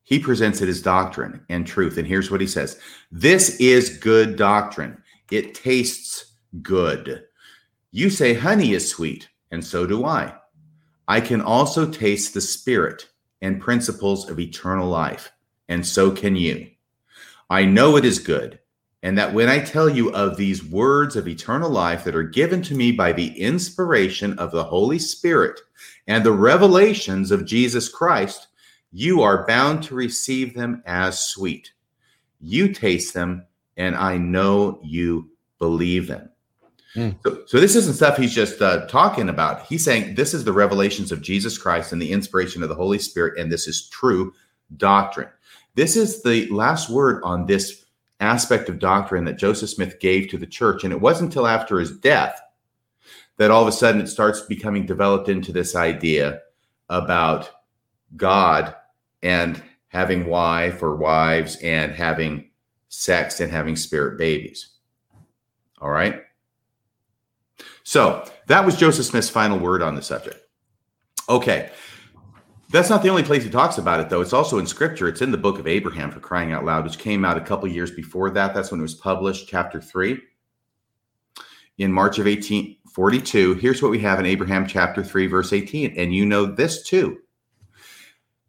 He 0.05 0.18
presents 0.18 0.61
it 0.61 0.68
as 0.68 0.83
doctrine 0.83 1.45
and 1.49 1.66
truth. 1.66 1.97
And 1.97 2.07
here's 2.07 2.31
what 2.31 2.41
he 2.41 2.47
says 2.47 2.79
This 3.11 3.59
is 3.59 3.99
good 3.99 4.37
doctrine. 4.37 5.03
It 5.31 5.55
tastes 5.55 6.33
good. 6.62 7.25
You 7.91 8.11
say 8.11 8.35
honey 8.35 8.72
is 8.72 8.89
sweet, 8.89 9.29
and 9.55 9.65
so 9.65 9.87
do 9.87 10.05
I. 10.05 10.35
I 11.09 11.21
can 11.21 11.41
also 11.41 11.89
taste 11.89 12.35
the 12.35 12.41
spirit 12.41 13.09
and 13.41 13.61
principles 13.61 14.29
of 14.29 14.41
eternal 14.41 14.89
life, 14.89 15.33
and 15.69 15.87
so 15.87 16.11
can 16.11 16.37
you. 16.37 16.69
I 17.49 17.65
know 17.65 17.97
it 17.97 18.05
is 18.05 18.19
good, 18.19 18.59
and 19.03 19.17
that 19.17 19.33
when 19.33 19.49
I 19.49 19.61
tell 19.61 19.89
you 19.89 20.13
of 20.13 20.37
these 20.37 20.65
words 20.65 21.15
of 21.15 21.29
eternal 21.29 21.71
life 21.71 22.05
that 22.05 22.17
are 22.17 22.23
given 22.23 22.63
to 22.63 22.75
me 22.75 22.91
by 22.91 23.13
the 23.13 23.39
inspiration 23.41 24.39
of 24.39 24.51
the 24.51 24.65
Holy 24.65 24.99
Spirit 24.99 25.61
and 26.07 26.25
the 26.25 26.33
revelations 26.33 27.31
of 27.31 27.47
Jesus 27.47 27.89
Christ, 27.89 28.49
you 28.93 29.23
are 29.23 29.47
bound 29.47 29.83
to 29.85 29.95
receive 29.95 30.55
them 30.55 30.83
as 30.87 31.19
sweet. 31.19 31.73
You 32.41 32.73
taste 32.73 33.15
them, 33.15 33.47
and 33.77 33.95
I 33.95 34.17
know 34.17 34.81
you 34.83 35.31
believe 35.59 36.07
them. 36.09 36.31
So, 37.24 37.42
so 37.47 37.61
this 37.61 37.74
isn't 37.74 37.95
stuff 37.95 38.16
he's 38.16 38.34
just 38.34 38.62
uh, 38.62 38.86
talking 38.86 39.28
about. 39.28 39.66
He's 39.66 39.84
saying 39.84 40.14
this 40.14 40.32
is 40.32 40.45
the 40.45 40.53
revelations 40.53 41.11
of 41.11 41.22
Jesus 41.22 41.59
Christ 41.59 41.92
and 41.92 42.01
the 42.01 42.12
inspiration 42.12 42.62
of 42.62 42.68
the 42.68 42.74
Holy 42.74 42.99
Spirit, 42.99 43.38
and 43.38 43.51
this 43.51 43.66
is 43.66 43.88
true 43.88 44.32
doctrine. 44.76 45.28
This 45.74 45.97
is 45.97 46.22
the 46.22 46.47
last 46.51 46.88
word 46.88 47.22
on 47.24 47.47
this 47.47 47.84
aspect 48.20 48.68
of 48.68 48.78
doctrine 48.78 49.24
that 49.24 49.38
Joseph 49.38 49.70
Smith 49.70 50.01
gave 50.01 50.28
to 50.28 50.38
the 50.38 50.47
church. 50.47 50.84
And 50.84 50.92
it 50.92 51.01
wasn't 51.01 51.30
until 51.30 51.47
after 51.47 51.78
his 51.78 51.99
death 51.99 52.40
that 53.36 53.51
all 53.51 53.62
of 53.62 53.68
a 53.68 53.72
sudden 53.72 54.01
it 54.01 54.07
starts 54.07 54.40
becoming 54.42 54.86
developed 54.86 55.28
into 55.28 55.53
this 55.53 55.74
idea 55.74 56.40
about 56.88 57.51
God 58.16 58.74
and 59.22 59.61
having 59.88 60.26
wife 60.26 60.82
or 60.82 60.97
wives 60.97 61.57
and 61.57 61.92
having 61.92 62.51
sex 62.88 63.40
and 63.40 63.51
having 63.51 63.76
spirit 63.76 64.18
babies. 64.18 64.68
All 65.80 65.90
right. 65.90 66.22
So 67.85 68.28
that 68.47 68.64
was 68.64 68.76
Joseph 68.76 69.07
Smith's 69.07 69.28
final 69.28 69.59
word 69.59 69.82
on 69.82 69.95
the 69.95 70.03
subject. 70.03 70.41
Okay. 71.28 71.70
That's 72.70 72.91
not 72.91 73.03
the 73.03 73.11
only 73.11 73.22
place 73.22 73.45
he 73.45 73.51
talks 73.51 73.78
about 73.78 74.01
it, 74.01 74.09
though. 74.09 74.20
It's 74.20 74.32
also 74.32 74.59
in 74.59 74.66
scripture. 74.66 75.07
It's 75.07 75.22
in 75.22 75.30
the 75.30 75.39
book 75.39 75.61
of 75.61 75.68
Abraham 75.68 76.11
for 76.11 76.18
crying 76.18 76.53
out 76.53 76.64
loud, 76.64 76.85
which 76.85 76.99
came 76.99 77.24
out 77.24 77.37
a 77.37 77.43
couple 77.43 77.68
years 77.68 77.91
before 77.91 78.30
that. 78.30 78.53
That's 78.53 78.72
when 78.72 78.80
it 78.80 78.82
was 78.82 78.95
published, 78.95 79.49
chapter 79.49 79.80
three. 79.80 80.18
In 81.78 81.93
March 81.93 82.18
of 82.18 82.26
1842, 82.26 83.55
here's 83.55 83.82
what 83.82 83.91
we 83.91 83.99
have 84.01 84.18
in 84.18 84.26
Abraham 84.26 84.66
chapter 84.66 85.03
3, 85.03 85.26
verse 85.26 85.53
18. 85.53 85.95
And 85.97 86.14
you 86.14 86.24
know 86.24 86.47
this 86.47 86.85
too. 86.85 87.18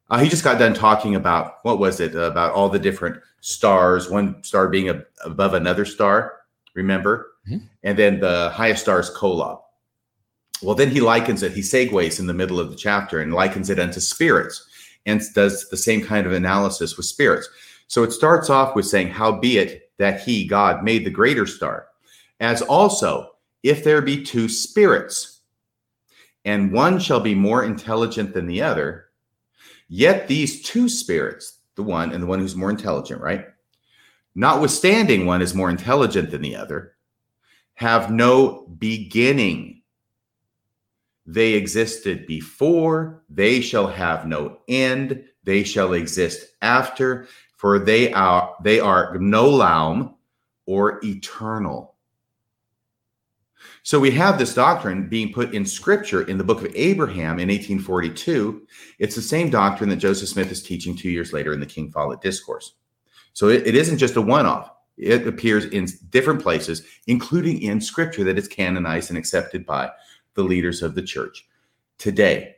Uh, 0.10 0.20
he 0.20 0.30
just 0.30 0.44
got 0.44 0.60
done 0.60 0.76
talking 0.76 1.16
about 1.16 1.56
what 1.64 1.80
was 1.80 2.00
it? 2.00 2.14
About 2.14 2.54
all 2.54 2.70
the 2.70 2.78
different 2.78 3.20
stars, 3.42 4.10
one 4.10 4.44
star 4.44 4.70
being 4.70 5.04
above 5.24 5.56
another 5.56 5.86
star, 5.86 6.42
remember? 6.76 7.32
Mm-hmm. 7.48 7.66
And 7.84 7.98
then 7.98 8.20
the 8.20 8.52
highest 8.54 8.84
star 8.84 9.00
is 9.00 9.10
Kolob. 9.10 9.62
Well, 10.62 10.76
then 10.76 10.90
he 10.90 11.02
likens 11.02 11.44
it, 11.44 11.52
he 11.52 11.62
segues 11.62 12.20
in 12.20 12.28
the 12.28 12.34
middle 12.34 12.60
of 12.60 12.70
the 12.70 12.78
chapter 12.78 13.20
and 13.20 13.34
likens 13.34 13.70
it 13.70 13.80
unto 13.80 14.00
spirits 14.00 14.68
and 15.06 15.22
does 15.34 15.70
the 15.70 15.78
same 15.78 16.04
kind 16.04 16.26
of 16.26 16.34
analysis 16.34 16.98
with 16.98 17.06
spirits. 17.06 17.50
So 17.88 18.04
it 18.04 18.12
starts 18.12 18.50
off 18.50 18.76
with 18.76 18.86
saying, 18.86 19.10
Howbeit 19.10 19.92
that 19.98 20.22
he, 20.22 20.48
God, 20.48 20.84
made 20.84 21.06
the 21.06 21.12
greater 21.12 21.46
star, 21.46 21.88
as 22.40 22.62
also 22.62 23.32
if 23.64 23.84
there 23.84 24.02
be 24.02 24.24
two 24.24 24.50
spirits, 24.50 25.42
and 26.46 26.72
one 26.72 27.00
shall 27.00 27.20
be 27.20 27.36
more 27.36 27.64
intelligent 27.64 28.34
than 28.34 28.48
the 28.48 28.62
other, 28.62 29.08
yet 29.88 30.28
these 30.28 30.62
two 30.62 30.88
spirits, 30.88 31.60
the 31.76 31.84
one 31.84 32.12
and 32.12 32.24
the 32.24 32.28
one 32.28 32.40
who's 32.40 32.56
more 32.56 32.70
intelligent, 32.70 33.22
right? 33.22 33.48
Notwithstanding 34.36 35.26
one 35.26 35.42
is 35.42 35.56
more 35.56 35.70
intelligent 35.70 36.30
than 36.30 36.42
the 36.42 36.58
other, 36.58 36.96
have 37.76 38.12
no 38.12 38.68
beginning. 38.78 39.82
They 41.26 41.54
existed 41.54 42.28
before, 42.28 43.24
they 43.30 43.62
shall 43.62 43.88
have 43.88 44.28
no 44.28 44.60
end, 44.68 45.24
they 45.44 45.64
shall 45.64 45.94
exist 45.94 46.48
after, 46.62 47.28
for 47.56 47.80
they 47.80 48.12
are 48.14 48.56
they 48.62 48.80
are 48.80 49.16
gnolaum 49.18 50.16
or 50.66 51.00
eternal. 51.04 51.96
So 53.84 54.00
we 54.00 54.12
have 54.12 54.38
this 54.38 54.54
doctrine 54.54 55.08
being 55.08 55.32
put 55.32 55.54
in 55.54 55.66
scripture 55.66 56.24
in 56.24 56.38
the 56.38 56.44
book 56.44 56.62
of 56.62 56.72
Abraham 56.76 57.40
in 57.40 57.50
1842. 57.50 58.68
It's 59.00 59.16
the 59.16 59.22
same 59.22 59.50
doctrine 59.50 59.90
that 59.92 59.98
Joseph 59.98 60.30
Smith 60.30 60.52
is 60.52 60.62
teaching 60.62 60.96
two 60.96 61.10
years 61.10 61.34
later 61.34 61.54
in 61.54 61.60
the 61.60 61.66
King 61.66 61.92
Follett 61.92 62.22
Discourse. 62.22 62.74
So 63.36 63.50
it, 63.50 63.68
it 63.68 63.76
isn't 63.76 63.98
just 63.98 64.16
a 64.16 64.22
one 64.22 64.46
off, 64.46 64.72
it 64.98 65.28
appears 65.28 65.66
in 65.66 65.88
different 66.10 66.42
places, 66.42 66.84
including 67.06 67.62
in 67.62 67.82
scripture 67.82 68.24
that 68.24 68.38
is 68.38 68.48
canonized 68.48 69.10
and 69.10 69.18
accepted 69.18 69.66
by 69.66 69.92
the 70.36 70.44
leaders 70.44 70.82
of 70.82 70.96
the 70.96 71.02
church 71.02 71.46
today. 71.98 72.56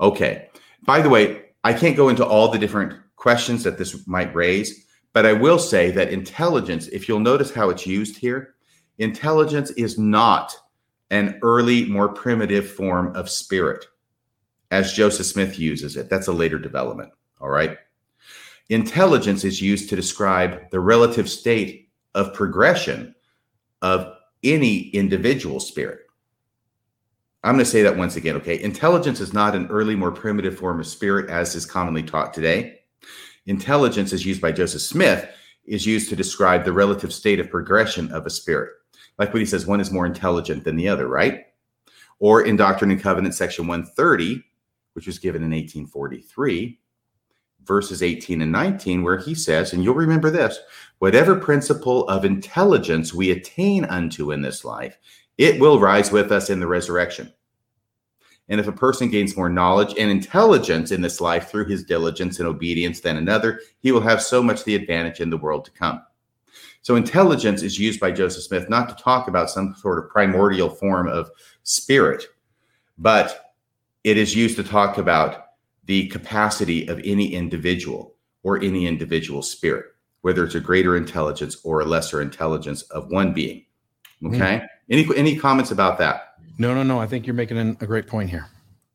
Okay. 0.00 0.48
By 0.84 1.02
the 1.02 1.08
way, 1.08 1.46
I 1.64 1.72
can't 1.72 1.96
go 1.96 2.08
into 2.08 2.24
all 2.24 2.48
the 2.48 2.58
different 2.58 2.94
questions 3.16 3.64
that 3.64 3.78
this 3.78 4.06
might 4.06 4.34
raise, 4.34 4.86
but 5.12 5.26
I 5.26 5.32
will 5.32 5.58
say 5.58 5.90
that 5.90 6.12
intelligence, 6.12 6.86
if 6.88 7.08
you'll 7.08 7.20
notice 7.20 7.52
how 7.52 7.70
it's 7.70 7.86
used 7.86 8.16
here, 8.16 8.54
intelligence 8.98 9.70
is 9.72 9.98
not 9.98 10.56
an 11.10 11.38
early, 11.42 11.84
more 11.86 12.08
primitive 12.08 12.70
form 12.70 13.14
of 13.16 13.28
spirit, 13.28 13.86
as 14.70 14.92
Joseph 14.92 15.26
Smith 15.26 15.58
uses 15.58 15.96
it. 15.96 16.08
That's 16.08 16.28
a 16.28 16.32
later 16.32 16.58
development. 16.58 17.12
All 17.40 17.50
right. 17.50 17.76
Intelligence 18.68 19.44
is 19.44 19.60
used 19.60 19.88
to 19.90 19.96
describe 19.96 20.70
the 20.70 20.80
relative 20.80 21.28
state 21.28 21.90
of 22.14 22.34
progression 22.34 23.14
of 23.82 24.14
any 24.42 24.88
individual 24.90 25.60
spirit. 25.60 26.00
I'm 27.44 27.54
going 27.54 27.64
to 27.64 27.70
say 27.70 27.82
that 27.82 27.96
once 27.96 28.16
again, 28.16 28.36
okay? 28.36 28.62
Intelligence 28.62 29.20
is 29.20 29.32
not 29.32 29.56
an 29.56 29.66
early, 29.66 29.96
more 29.96 30.12
primitive 30.12 30.56
form 30.56 30.78
of 30.78 30.86
spirit 30.86 31.28
as 31.28 31.54
is 31.54 31.66
commonly 31.66 32.02
taught 32.02 32.32
today. 32.32 32.78
Intelligence, 33.46 34.12
as 34.12 34.24
used 34.24 34.40
by 34.40 34.52
Joseph 34.52 34.82
Smith, 34.82 35.28
is 35.64 35.84
used 35.84 36.08
to 36.08 36.16
describe 36.16 36.64
the 36.64 36.72
relative 36.72 37.12
state 37.12 37.40
of 37.40 37.50
progression 37.50 38.10
of 38.12 38.26
a 38.26 38.30
spirit. 38.30 38.70
Like 39.18 39.32
what 39.32 39.40
he 39.40 39.46
says, 39.46 39.66
one 39.66 39.80
is 39.80 39.90
more 39.90 40.06
intelligent 40.06 40.64
than 40.64 40.76
the 40.76 40.88
other, 40.88 41.08
right? 41.08 41.46
Or 42.20 42.42
in 42.42 42.56
Doctrine 42.56 42.92
and 42.92 43.02
Covenant, 43.02 43.34
section 43.34 43.66
130, 43.66 44.44
which 44.92 45.06
was 45.06 45.18
given 45.18 45.42
in 45.42 45.50
1843, 45.50 46.78
verses 47.64 48.02
18 48.02 48.42
and 48.42 48.52
19, 48.52 49.02
where 49.02 49.18
he 49.18 49.34
says, 49.34 49.72
and 49.72 49.82
you'll 49.82 49.94
remember 49.94 50.30
this 50.30 50.58
whatever 50.98 51.34
principle 51.34 52.06
of 52.08 52.24
intelligence 52.24 53.12
we 53.12 53.32
attain 53.32 53.84
unto 53.86 54.30
in 54.30 54.42
this 54.42 54.64
life, 54.64 54.98
it 55.36 55.60
will 55.60 55.80
rise 55.80 56.12
with 56.12 56.30
us 56.30 56.48
in 56.48 56.60
the 56.60 56.66
resurrection. 56.66 57.32
And 58.48 58.60
if 58.60 58.68
a 58.68 58.72
person 58.72 59.10
gains 59.10 59.36
more 59.36 59.48
knowledge 59.48 59.94
and 59.98 60.10
intelligence 60.10 60.90
in 60.90 61.00
this 61.00 61.20
life 61.20 61.48
through 61.48 61.66
his 61.66 61.84
diligence 61.84 62.38
and 62.38 62.48
obedience 62.48 63.00
than 63.00 63.16
another, 63.16 63.60
he 63.80 63.92
will 63.92 64.00
have 64.00 64.22
so 64.22 64.42
much 64.42 64.64
the 64.64 64.74
advantage 64.74 65.20
in 65.20 65.30
the 65.30 65.36
world 65.36 65.64
to 65.64 65.70
come. 65.70 66.02
So, 66.82 66.96
intelligence 66.96 67.62
is 67.62 67.78
used 67.78 68.00
by 68.00 68.10
Joseph 68.10 68.42
Smith 68.42 68.68
not 68.68 68.88
to 68.88 69.02
talk 69.02 69.28
about 69.28 69.50
some 69.50 69.74
sort 69.76 69.98
of 69.98 70.10
primordial 70.10 70.68
form 70.68 71.08
of 71.08 71.30
spirit, 71.62 72.24
but 72.98 73.54
it 74.04 74.16
is 74.16 74.34
used 74.34 74.56
to 74.56 74.64
talk 74.64 74.98
about 74.98 75.41
the 75.84 76.08
capacity 76.08 76.86
of 76.86 77.00
any 77.04 77.32
individual 77.34 78.14
or 78.42 78.60
any 78.62 78.86
individual 78.86 79.42
spirit, 79.42 79.86
whether 80.22 80.44
it's 80.44 80.54
a 80.54 80.60
greater 80.60 80.96
intelligence 80.96 81.56
or 81.64 81.80
a 81.80 81.84
lesser 81.84 82.20
intelligence 82.20 82.82
of 82.82 83.10
one 83.10 83.32
being. 83.32 83.64
Hmm. 84.20 84.34
Okay. 84.34 84.62
Any 84.90 85.06
any 85.16 85.36
comments 85.36 85.70
about 85.70 85.98
that? 85.98 86.34
No, 86.58 86.74
no, 86.74 86.82
no. 86.82 87.00
I 87.00 87.06
think 87.06 87.26
you're 87.26 87.34
making 87.34 87.58
an- 87.58 87.76
a 87.80 87.86
great 87.86 88.06
point 88.06 88.30
here. 88.30 88.46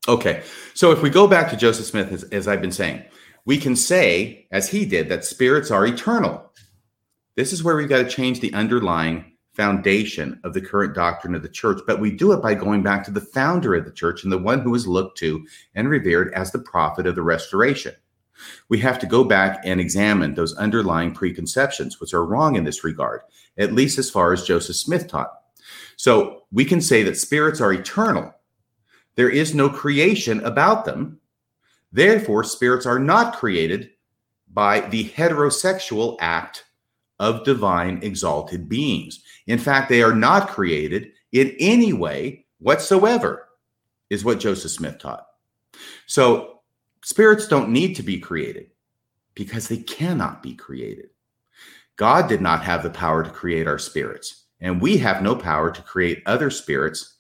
Okay. 0.08 0.44
So 0.74 0.92
if 0.92 1.02
we 1.02 1.10
go 1.10 1.28
back 1.28 1.50
to 1.50 1.58
Joseph 1.58 1.86
Smith, 1.86 2.12
as, 2.12 2.24
as 2.26 2.48
I've 2.48 2.62
been 2.62 2.72
saying, 2.72 3.04
we 3.46 3.58
can 3.58 3.76
say, 3.76 4.48
as 4.52 4.70
he 4.70 4.86
did, 4.86 5.10
that 5.10 5.26
spirits 5.26 5.72
are 5.72 5.86
eternal. 5.86 6.52
This 7.36 7.54
is 7.54 7.64
where 7.64 7.76
we've 7.76 7.90
got 7.90 8.04
to 8.04 8.10
change 8.10 8.40
the 8.40 8.54
underlying 8.54 9.37
foundation 9.58 10.40
of 10.44 10.54
the 10.54 10.62
current 10.62 10.94
doctrine 10.94 11.34
of 11.34 11.42
the 11.42 11.50
church. 11.50 11.82
But 11.88 12.00
we 12.00 12.12
do 12.12 12.32
it 12.32 12.44
by 12.44 12.54
going 12.54 12.84
back 12.84 13.04
to 13.06 13.12
the 13.12 13.20
founder 13.20 13.74
of 13.74 13.86
the 13.86 13.92
church 13.92 14.24
and 14.24 14.32
the 14.32 14.38
one 14.38 14.62
who 14.62 14.70
was 14.70 14.88
looked 14.88 15.18
to 15.18 15.46
and 15.74 15.90
revered 15.90 16.32
as 16.36 16.52
the 16.52 16.60
prophet 16.60 17.08
of 17.08 17.16
the 17.16 17.24
restoration. 17.24 17.96
We 18.70 18.78
have 18.80 19.00
to 19.00 19.08
go 19.08 19.24
back 19.24 19.62
and 19.66 19.82
examine 19.82 20.36
those 20.36 20.56
underlying 20.58 21.12
preconceptions, 21.12 22.00
which 22.00 22.14
are 22.14 22.24
wrong 22.24 22.56
in 22.56 22.66
this 22.66 22.84
regard, 22.84 23.22
at 23.58 23.74
least 23.74 23.98
as 23.98 24.12
far 24.12 24.32
as 24.32 24.44
Joseph 24.44 24.76
Smith 24.76 25.08
taught. 25.08 25.34
So 25.96 26.44
we 26.52 26.64
can 26.64 26.80
say 26.80 27.02
that 27.02 27.18
spirits 27.18 27.60
are 27.60 27.74
eternal. 27.74 28.32
There 29.16 29.30
is 29.30 29.56
no 29.56 29.70
creation 29.70 30.40
about 30.46 30.86
them. 30.86 31.20
Therefore, 31.92 32.44
spirits 32.44 32.86
are 32.86 33.00
not 33.00 33.36
created 33.36 33.90
by 34.54 34.82
the 34.82 35.10
heterosexual 35.10 36.18
act 36.20 36.66
of 37.20 37.44
divine 37.44 38.00
exalted 38.04 38.70
beings. 38.70 39.24
In 39.48 39.58
fact, 39.58 39.90
they 39.90 40.02
are 40.04 40.14
not 40.14 40.50
created 40.50 41.12
in 41.32 41.56
any 41.60 41.94
way 41.94 42.46
whatsoever, 42.60 43.48
is 44.10 44.24
what 44.24 44.40
Joseph 44.40 44.72
Smith 44.72 45.00
taught. 45.00 45.26
So, 46.06 46.60
spirits 47.04 47.48
don't 47.48 47.70
need 47.70 47.96
to 47.96 48.04
be 48.04 48.20
created 48.20 48.72
because 49.34 49.68
they 49.68 49.78
cannot 49.78 50.44
be 50.44 50.54
created. 50.54 51.10
God 51.96 52.28
did 52.28 52.42
not 52.42 52.64
have 52.64 52.84
the 52.84 52.90
power 52.90 53.24
to 53.24 53.30
create 53.30 53.68
our 53.68 53.80
spirits, 53.80 54.46
and 54.60 54.82
we 54.82 54.98
have 54.98 55.22
no 55.22 55.36
power 55.36 55.72
to 55.72 55.82
create 55.82 56.24
other 56.26 56.50
spirits 56.50 57.16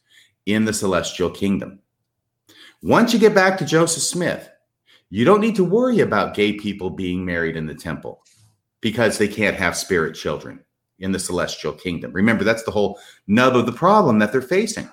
in 0.46 0.66
the 0.66 0.74
celestial 0.74 1.30
kingdom. 1.30 1.80
Once 2.82 3.14
you 3.14 3.20
get 3.20 3.34
back 3.34 3.58
to 3.58 3.66
Joseph 3.66 4.04
Smith, 4.04 4.50
you 5.10 5.26
don't 5.26 5.42
need 5.42 5.56
to 5.56 5.64
worry 5.64 6.02
about 6.02 6.36
gay 6.36 6.54
people 6.54 6.90
being 6.90 7.24
married 7.26 7.56
in 7.56 7.66
the 7.66 7.74
temple 7.74 8.24
because 8.82 9.18
they 9.18 9.28
can't 9.28 9.56
have 9.56 9.76
spirit 9.76 10.16
children 10.16 10.60
in 11.00 11.12
the 11.12 11.20
celestial 11.20 11.74
kingdom. 11.74 12.12
Remember, 12.12 12.44
that's 12.44 12.64
the 12.64 12.72
whole 12.72 13.00
nub 13.28 13.56
of 13.56 13.66
the 13.66 13.72
problem 13.72 14.20
that 14.20 14.32
they're 14.32 14.42
facing. 14.42 14.90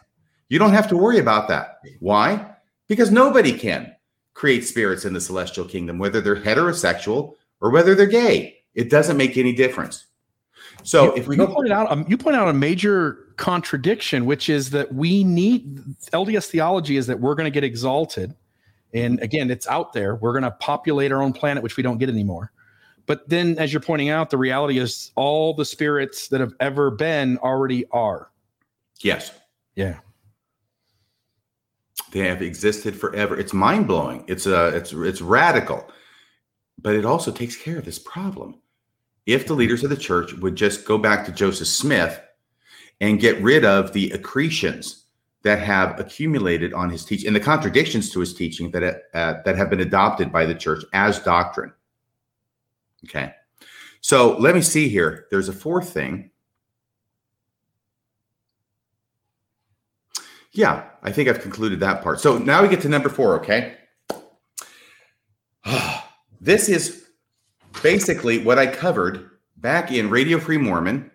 You 0.48 0.59
don't 0.59 0.72
have 0.72 0.88
to 0.88 0.96
worry 0.96 1.18
about 1.18 1.48
that. 1.48 1.80
Why? 2.00 2.55
Because 2.88 3.11
nobody 3.11 3.52
can 3.52 3.94
create 4.34 4.64
spirits 4.64 5.05
in 5.05 5.14
the 5.14 5.20
celestial 5.20 5.64
kingdom, 5.64 5.98
whether 5.98 6.20
they're 6.20 6.36
heterosexual 6.36 7.34
or 7.61 7.70
whether 7.70 7.94
they're 7.94 8.07
gay. 8.07 8.59
It 8.74 8.90
doesn't 8.90 9.16
make 9.16 9.36
any 9.36 9.52
difference. 9.52 10.07
So 10.82 11.05
you, 11.05 11.22
if 11.22 11.28
we 11.28 11.36
you 11.36 11.46
go, 11.46 11.52
pointed 11.52 11.72
out 11.72 11.90
um, 11.90 12.05
you 12.09 12.18
point 12.18 12.36
out 12.36 12.48
a 12.48 12.52
major 12.52 13.32
contradiction, 13.36 14.26
which 14.26 14.48
is 14.48 14.70
that 14.70 14.92
we 14.92 15.24
need 15.24 15.78
LDS 16.12 16.48
theology 16.48 16.96
is 16.96 17.07
that 17.07 17.20
we're 17.20 17.34
going 17.34 17.46
to 17.46 17.50
get 17.50 17.64
exalted, 17.64 18.34
and 18.92 19.20
again, 19.20 19.50
it's 19.50 19.66
out 19.66 19.92
there. 19.92 20.16
We're 20.16 20.32
going 20.32 20.42
to 20.42 20.50
populate 20.52 21.12
our 21.12 21.22
own 21.22 21.32
planet, 21.32 21.62
which 21.62 21.76
we 21.76 21.82
don't 21.82 21.98
get 21.98 22.09
anymore. 22.09 22.52
But 23.07 23.28
then, 23.28 23.59
as 23.59 23.72
you're 23.72 23.80
pointing 23.80 24.09
out, 24.09 24.30
the 24.30 24.38
reality 24.38 24.78
is 24.78 25.12
all 25.14 25.52
the 25.55 25.64
spirits 25.64 26.28
that 26.28 26.40
have 26.40 26.55
ever 26.61 26.90
been 26.90 27.36
already 27.38 27.84
are. 27.92 28.30
yes, 29.02 29.32
Yeah. 29.74 29.98
they 32.12 32.20
have 32.20 32.42
existed 32.42 32.96
forever. 32.96 33.38
It's 33.38 33.52
mind 33.52 33.86
blowing. 33.88 34.24
It's 34.28 34.46
uh, 34.46 34.70
it's 34.74 34.92
it's 34.92 35.20
radical, 35.20 35.90
but 36.80 36.94
it 36.94 37.05
also 37.05 37.30
takes 37.32 37.57
care 37.57 37.78
of 37.78 37.84
this 37.84 37.98
problem. 37.98 38.61
If 39.26 39.46
the 39.46 39.55
leaders 39.55 39.82
of 39.84 39.90
the 39.90 39.96
church 39.96 40.32
would 40.34 40.55
just 40.57 40.84
go 40.84 40.96
back 40.98 41.24
to 41.26 41.32
Joseph 41.32 41.68
Smith 41.68 42.20
and 43.00 43.18
get 43.20 43.40
rid 43.42 43.64
of 43.64 43.92
the 43.92 44.11
accretions 44.12 45.05
that 45.42 45.59
have 45.59 45.98
accumulated 45.98 46.72
on 46.72 46.88
his 46.90 47.05
teaching 47.05 47.26
and 47.26 47.36
the 47.36 47.40
contradictions 47.40 48.11
to 48.11 48.20
his 48.20 48.32
teaching 48.34 48.70
that 48.70 49.02
uh, 49.14 49.34
that 49.44 49.57
have 49.57 49.68
been 49.68 49.80
adopted 49.80 50.32
by 50.32 50.46
the 50.46 50.55
church 50.55 50.84
as 50.92 51.18
doctrine. 51.18 51.72
Okay, 53.05 53.32
so 54.00 54.36
let 54.38 54.55
me 54.55 54.61
see 54.61 54.88
here. 54.88 55.26
There's 55.30 55.48
a 55.48 55.52
fourth 55.52 55.90
thing. 55.90 56.30
Yeah, 60.52 60.84
I 61.02 61.11
think 61.11 61.28
I've 61.28 61.40
concluded 61.40 61.80
that 61.80 62.02
part. 62.02 62.20
So 62.20 62.38
now 62.38 62.62
we 62.62 62.68
get 62.68 62.80
to 62.82 62.88
number 62.88 63.09
four, 63.09 63.40
okay? 63.40 63.74
this 66.40 66.68
is 66.68 67.07
basically 67.82 68.38
what 68.38 68.59
I 68.59 68.66
covered 68.68 69.30
back 69.57 69.90
in 69.90 70.11
Radio 70.11 70.38
Free 70.38 70.59
Mormon, 70.59 71.11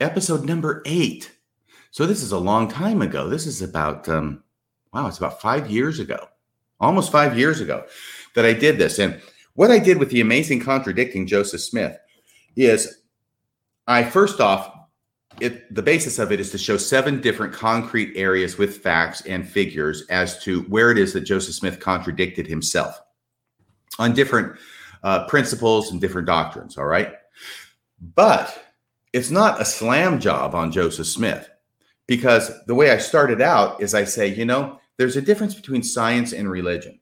episode 0.00 0.44
number 0.44 0.82
eight. 0.84 1.32
So 1.92 2.04
this 2.04 2.22
is 2.22 2.32
a 2.32 2.38
long 2.38 2.68
time 2.68 3.00
ago. 3.00 3.28
This 3.28 3.46
is 3.46 3.62
about, 3.62 4.08
um, 4.08 4.42
wow, 4.92 5.06
it's 5.06 5.18
about 5.18 5.40
five 5.40 5.70
years 5.70 5.98
ago, 5.98 6.28
almost 6.78 7.10
five 7.10 7.38
years 7.38 7.60
ago 7.60 7.86
that 8.34 8.44
I 8.44 8.52
did 8.52 8.76
this. 8.76 8.98
And 8.98 9.20
what 9.54 9.70
I 9.70 9.78
did 9.78 9.98
with 9.98 10.10
the 10.10 10.20
amazing 10.20 10.60
contradicting 10.60 11.26
Joseph 11.26 11.60
Smith 11.60 11.96
is 12.56 12.98
I 13.86 14.04
first 14.04 14.40
off 14.40 14.74
it 15.40 15.74
the 15.74 15.82
basis 15.82 16.18
of 16.18 16.30
it 16.32 16.40
is 16.40 16.50
to 16.50 16.58
show 16.58 16.76
seven 16.76 17.20
different 17.20 17.52
concrete 17.52 18.16
areas 18.16 18.56
with 18.56 18.78
facts 18.78 19.20
and 19.22 19.48
figures 19.48 20.04
as 20.10 20.42
to 20.44 20.62
where 20.62 20.90
it 20.90 20.98
is 20.98 21.12
that 21.12 21.22
Joseph 21.22 21.54
Smith 21.54 21.80
contradicted 21.80 22.46
himself 22.46 23.00
on 23.98 24.12
different 24.12 24.56
uh, 25.02 25.26
principles 25.26 25.90
and 25.90 26.00
different 26.00 26.26
doctrines. 26.26 26.78
All 26.78 26.86
right, 26.86 27.14
but 28.14 28.64
it's 29.12 29.30
not 29.30 29.60
a 29.60 29.64
slam 29.64 30.20
job 30.20 30.54
on 30.54 30.72
Joseph 30.72 31.06
Smith 31.06 31.48
because 32.06 32.52
the 32.66 32.74
way 32.74 32.90
I 32.90 32.98
started 32.98 33.40
out 33.40 33.82
is 33.82 33.94
I 33.94 34.04
say, 34.04 34.28
you 34.28 34.44
know, 34.44 34.80
there's 34.98 35.16
a 35.16 35.22
difference 35.22 35.54
between 35.54 35.82
science 35.82 36.32
and 36.32 36.48
religion, 36.48 37.00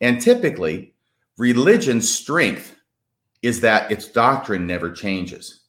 and 0.00 0.20
typically, 0.20 0.93
religion's 1.36 2.08
strength 2.08 2.76
is 3.42 3.60
that 3.60 3.90
its 3.90 4.08
doctrine 4.08 4.66
never 4.66 4.90
changes. 4.90 5.60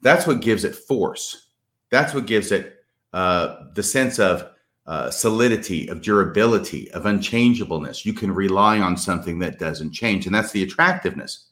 That's 0.00 0.26
what 0.26 0.40
gives 0.40 0.64
it 0.64 0.74
force. 0.74 1.48
That's 1.90 2.14
what 2.14 2.26
gives 2.26 2.52
it 2.52 2.74
uh, 3.12 3.64
the 3.74 3.82
sense 3.82 4.18
of 4.18 4.50
uh, 4.86 5.10
solidity, 5.10 5.88
of 5.88 6.00
durability, 6.00 6.90
of 6.92 7.06
unchangeableness. 7.06 8.06
You 8.06 8.12
can 8.12 8.32
rely 8.32 8.78
on 8.78 8.96
something 8.96 9.38
that 9.40 9.58
doesn't 9.58 9.92
change. 9.92 10.26
And 10.26 10.34
that's 10.34 10.52
the 10.52 10.62
attractiveness 10.62 11.46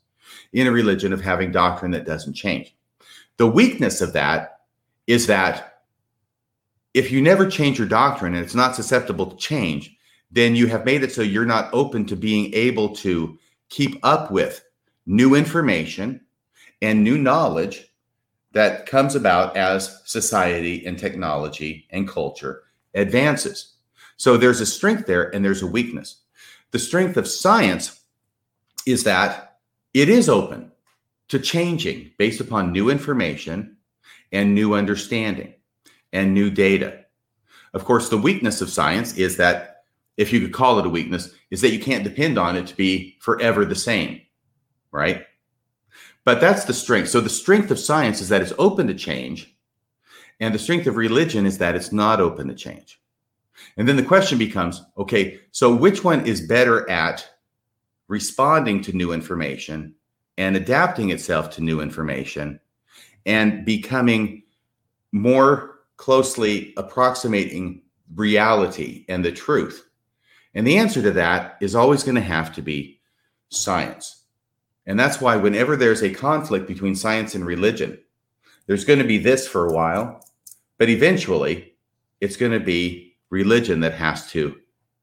in 0.53 0.67
a 0.67 0.73
religion 0.73 1.13
of 1.13 1.21
having 1.21 1.51
doctrine 1.51 1.91
that 1.93 2.07
doesn't 2.07 2.35
change. 2.35 2.75
The 3.37 3.47
weakness 3.49 4.01
of 4.01 4.13
that 4.13 4.61
is 5.07 5.27
that 5.27 5.81
if 6.95 7.11
you 7.11 7.21
never 7.21 7.51
change 7.51 7.79
your 7.79 7.89
doctrine 7.89 8.35
and 8.35 8.45
it's 8.45 8.55
not 8.55 8.77
susceptible 8.77 9.27
to 9.27 9.37
change, 9.37 9.94
then 10.35 10.57
you 10.57 10.67
have 10.67 10.85
made 10.85 11.05
it 11.05 11.13
so 11.13 11.23
you're 11.23 11.45
not 11.45 11.73
open 11.73 12.05
to 12.07 12.17
being 12.17 12.53
able 12.55 12.95
to 12.97 13.39
keep 13.69 13.99
up 14.03 14.33
with 14.33 14.65
new 15.07 15.35
information 15.35 16.21
and 16.83 17.05
new 17.05 17.17
knowledge 17.17 17.87
that 18.53 18.87
comes 18.87 19.15
about 19.15 19.57
as 19.57 20.03
society 20.05 20.85
and 20.87 20.99
technology 20.99 21.87
and 21.91 22.09
culture 22.09 22.65
advances. 22.95 23.75
So 24.17 24.37
there's 24.37 24.61
a 24.61 24.67
strength 24.67 25.07
there 25.07 25.33
and 25.35 25.45
there's 25.45 25.63
a 25.63 25.67
weakness. 25.67 26.23
The 26.73 26.79
strength 26.81 27.17
of 27.17 27.29
science 27.29 28.01
is 28.87 29.05
that 29.05 29.59
it 29.93 30.09
is 30.09 30.29
open 30.29 30.73
to 31.29 31.39
changing 31.39 32.11
based 32.19 32.41
upon 32.41 32.73
new 32.73 32.91
information 32.91 33.77
and 34.33 34.53
new 34.53 34.75
understanding 34.75 35.55
and 36.13 36.35
new 36.35 36.51
data. 36.51 37.05
Of 37.73 37.85
course, 37.85 38.09
the 38.09 38.19
weakness 38.19 38.61
of 38.61 38.71
science 38.71 39.17
is 39.17 39.37
that, 39.37 39.74
if 40.17 40.33
you 40.33 40.41
could 40.41 40.53
call 40.53 40.79
it 40.79 40.87
a 40.87 40.91
weakness, 40.91 41.35
is 41.51 41.61
that 41.61 41.73
you 41.73 41.81
can't 41.81 42.05
depend 42.05 42.39
on 42.39 42.57
it 42.57 42.67
to 42.69 42.77
be 42.77 43.17
forever 43.21 43.65
the 43.65 43.75
same, 43.75 44.21
right? 44.93 45.25
But 46.25 46.41
that's 46.41 46.65
the 46.65 46.75
strength. 46.75 47.09
So 47.09 47.21
the 47.21 47.29
strength 47.29 47.71
of 47.71 47.79
science 47.79 48.21
is 48.21 48.29
that 48.31 48.43
it's 48.43 48.53
open 48.59 48.87
to 48.87 48.95
change, 48.95 49.57
and 50.41 50.55
the 50.55 50.59
strength 50.59 50.87
of 50.87 50.97
religion 50.97 51.47
is 51.47 51.59
that 51.59 51.75
it's 51.75 51.93
not 51.93 52.21
open 52.21 52.49
to 52.49 52.55
change. 52.55 53.01
And 53.77 53.89
then 53.89 53.97
the 53.97 54.03
question 54.03 54.39
becomes 54.39 54.83
okay, 54.99 55.41
so 55.53 55.75
which 55.75 56.05
one 56.05 56.27
is 56.27 56.41
better 56.41 56.89
at 56.89 57.29
responding 58.09 58.83
to 58.83 58.93
new 58.93 59.13
information 59.13 59.95
and 60.37 60.57
adapting 60.57 61.11
itself 61.11 61.51
to 61.51 61.63
new 61.63 61.81
information 61.81 62.61
and 63.27 63.65
becoming 63.65 64.43
more 65.13 65.81
closely 65.97 66.75
approximating 66.77 67.83
reality 68.15 69.05
and 69.09 69.25
the 69.25 69.33
truth? 69.33 69.84
And 70.55 70.67
the 70.67 70.79
answer 70.79 71.03
to 71.03 71.11
that 71.13 71.57
is 71.61 71.75
always 71.75 72.03
going 72.03 72.15
to 72.15 72.21
have 72.21 72.55
to 72.55 72.63
be 72.63 73.01
science. 73.49 74.25
And 74.87 74.99
that's 74.99 75.21
why, 75.21 75.37
whenever 75.37 75.77
there's 75.77 76.03
a 76.03 76.13
conflict 76.13 76.69
between 76.69 76.95
science 76.95 77.35
and 77.35 77.45
religion, 77.45 77.99
there's 78.67 78.85
going 78.85 78.99
to 78.99 79.05
be 79.05 79.19
this 79.19 79.49
for 79.49 79.67
a 79.67 79.73
while, 79.73 80.25
but 80.79 80.89
eventually 80.89 81.75
it's 82.21 82.37
going 82.37 82.53
to 82.53 82.61
be 82.61 83.17
religion 83.31 83.81
that 83.81 83.95
has 83.95 84.31
to 84.31 84.57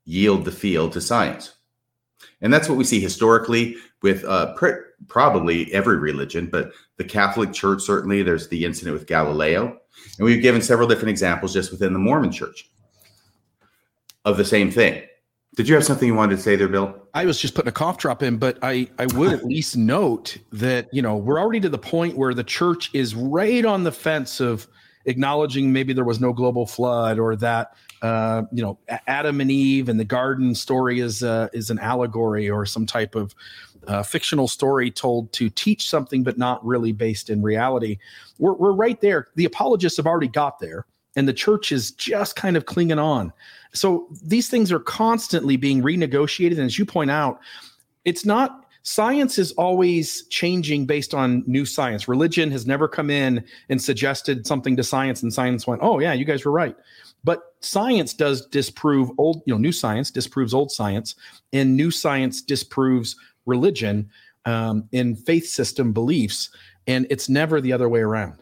yield 0.06 0.46
the 0.46 0.52
field 0.52 0.94
to 0.94 1.02
science. 1.02 1.56
And 2.42 2.54
that's 2.54 2.70
what 2.70 2.78
we 2.78 2.84
see 2.84 3.00
historically 3.00 3.76
with 4.02 4.24
uh, 4.26 4.54
pr- 4.54 4.92
probably 5.08 5.72
every 5.74 5.98
religion, 5.98 6.48
but 6.48 6.72
the 6.98 7.04
Catholic 7.04 7.54
Church, 7.54 7.82
certainly, 7.82 8.24
there's 8.24 8.48
the 8.50 8.66
incident 8.66 8.94
with 8.94 9.08
Galileo. 9.08 9.78
And 10.18 10.26
we've 10.26 10.42
given 10.42 10.62
several 10.62 10.88
different 10.88 11.10
examples 11.10 11.54
just 11.54 11.72
within 11.72 11.94
the 11.94 12.00
Mormon 12.00 12.32
church 12.32 12.70
of 14.26 14.38
the 14.38 14.46
same 14.46 14.72
thing. 14.72 15.04
Did 15.56 15.68
you 15.68 15.76
have 15.76 15.84
something 15.84 16.08
you 16.08 16.16
wanted 16.16 16.38
to 16.38 16.42
say 16.42 16.56
there, 16.56 16.70
Bill? 16.70 16.96
I 17.14 17.26
was 17.26 17.40
just 17.40 17.56
putting 17.56 17.68
a 17.68 17.74
cough 17.74 17.98
drop 17.98 18.24
in, 18.24 18.38
but 18.38 18.58
I, 18.62 18.90
I 18.98 19.08
would 19.08 19.34
at 19.34 19.46
least 19.46 19.76
note 19.76 20.38
that, 20.54 20.88
you 20.94 21.02
know, 21.02 21.18
we're 21.18 21.40
already 21.40 21.60
to 21.60 21.70
the 21.70 21.78
point 21.78 22.16
where 22.16 22.34
the 22.34 22.44
church 22.44 22.90
is 22.94 23.16
right 23.16 23.66
on 23.66 23.84
the 23.84 23.92
fence 23.92 24.40
of 24.40 24.68
acknowledging 25.06 25.74
maybe 25.74 25.94
there 25.94 26.06
was 26.06 26.20
no 26.20 26.34
global 26.34 26.66
flood 26.66 27.20
or 27.20 27.36
that 27.36 27.76
uh, 28.02 28.44
you 28.52 28.64
know 28.64 28.78
Adam 29.08 29.42
and 29.42 29.52
Eve 29.52 29.90
and 29.90 30.00
the 30.00 30.06
garden 30.06 30.56
story 30.56 31.00
is 31.00 31.24
uh, 31.24 31.50
is 31.54 31.70
an 31.70 31.80
allegory 31.80 32.50
or 32.50 32.66
some 32.66 32.86
type 32.86 33.16
of 33.16 33.36
uh, 33.88 34.04
fictional 34.04 34.48
story 34.48 34.92
told 34.92 35.32
to 35.34 35.50
teach 35.50 35.90
something 35.90 36.24
but 36.24 36.38
not 36.38 36.64
really 36.66 36.92
based 36.92 37.30
in 37.30 37.42
reality. 37.42 37.98
We're 38.40 38.54
we're 38.54 38.74
right 38.74 39.00
there. 39.02 39.28
The 39.36 39.46
apologists 39.46 39.98
have 39.98 40.08
already 40.08 40.28
got 40.28 40.60
there, 40.60 40.86
and 41.16 41.28
the 41.28 41.34
church 41.34 41.72
is 41.72 41.92
just 41.92 42.36
kind 42.36 42.56
of 42.56 42.66
clinging 42.66 43.00
on. 43.00 43.34
So 43.74 44.08
these 44.24 44.50
things 44.50 44.72
are 44.72 44.80
constantly 44.80 45.58
being 45.58 45.82
renegotiated, 45.82 46.54
and 46.54 46.62
as 46.62 46.78
you 46.78 46.86
point 46.86 47.12
out, 47.12 47.40
it's 48.06 48.26
not 48.26 48.66
science 48.84 49.38
is 49.38 49.52
always 49.54 50.26
changing 50.28 50.86
based 50.86 51.14
on 51.14 51.44
new 51.46 51.66
science. 51.66 52.08
Religion 52.08 52.50
has 52.50 52.66
never 52.66 52.88
come 52.88 53.10
in 53.10 53.44
and 53.70 53.82
suggested 53.82 54.48
something 54.48 54.76
to 54.76 54.84
science, 54.84 55.22
and 55.22 55.34
science 55.34 55.68
went, 55.68 55.82
"Oh 55.84 56.00
yeah, 56.00 56.14
you 56.14 56.26
guys 56.26 56.46
were 56.46 56.52
right." 56.52 56.76
But 57.24 57.54
science 57.60 58.14
does 58.14 58.46
disprove 58.48 59.12
old, 59.18 59.44
you 59.46 59.54
know, 59.54 59.60
new 59.60 59.72
science 59.72 60.10
disproves 60.10 60.54
old 60.54 60.72
science, 60.72 61.16
and 61.54 61.78
new 61.78 61.92
science 61.92 62.42
disproves 62.42 63.16
religion 63.46 64.10
um, 64.46 64.88
in 64.92 65.16
faith 65.16 65.48
system 65.48 65.94
beliefs, 65.94 66.50
and 66.88 67.06
it's 67.10 67.30
never 67.30 67.62
the 67.62 67.74
other 67.74 67.90
way 67.90 68.00
around. 68.00 68.42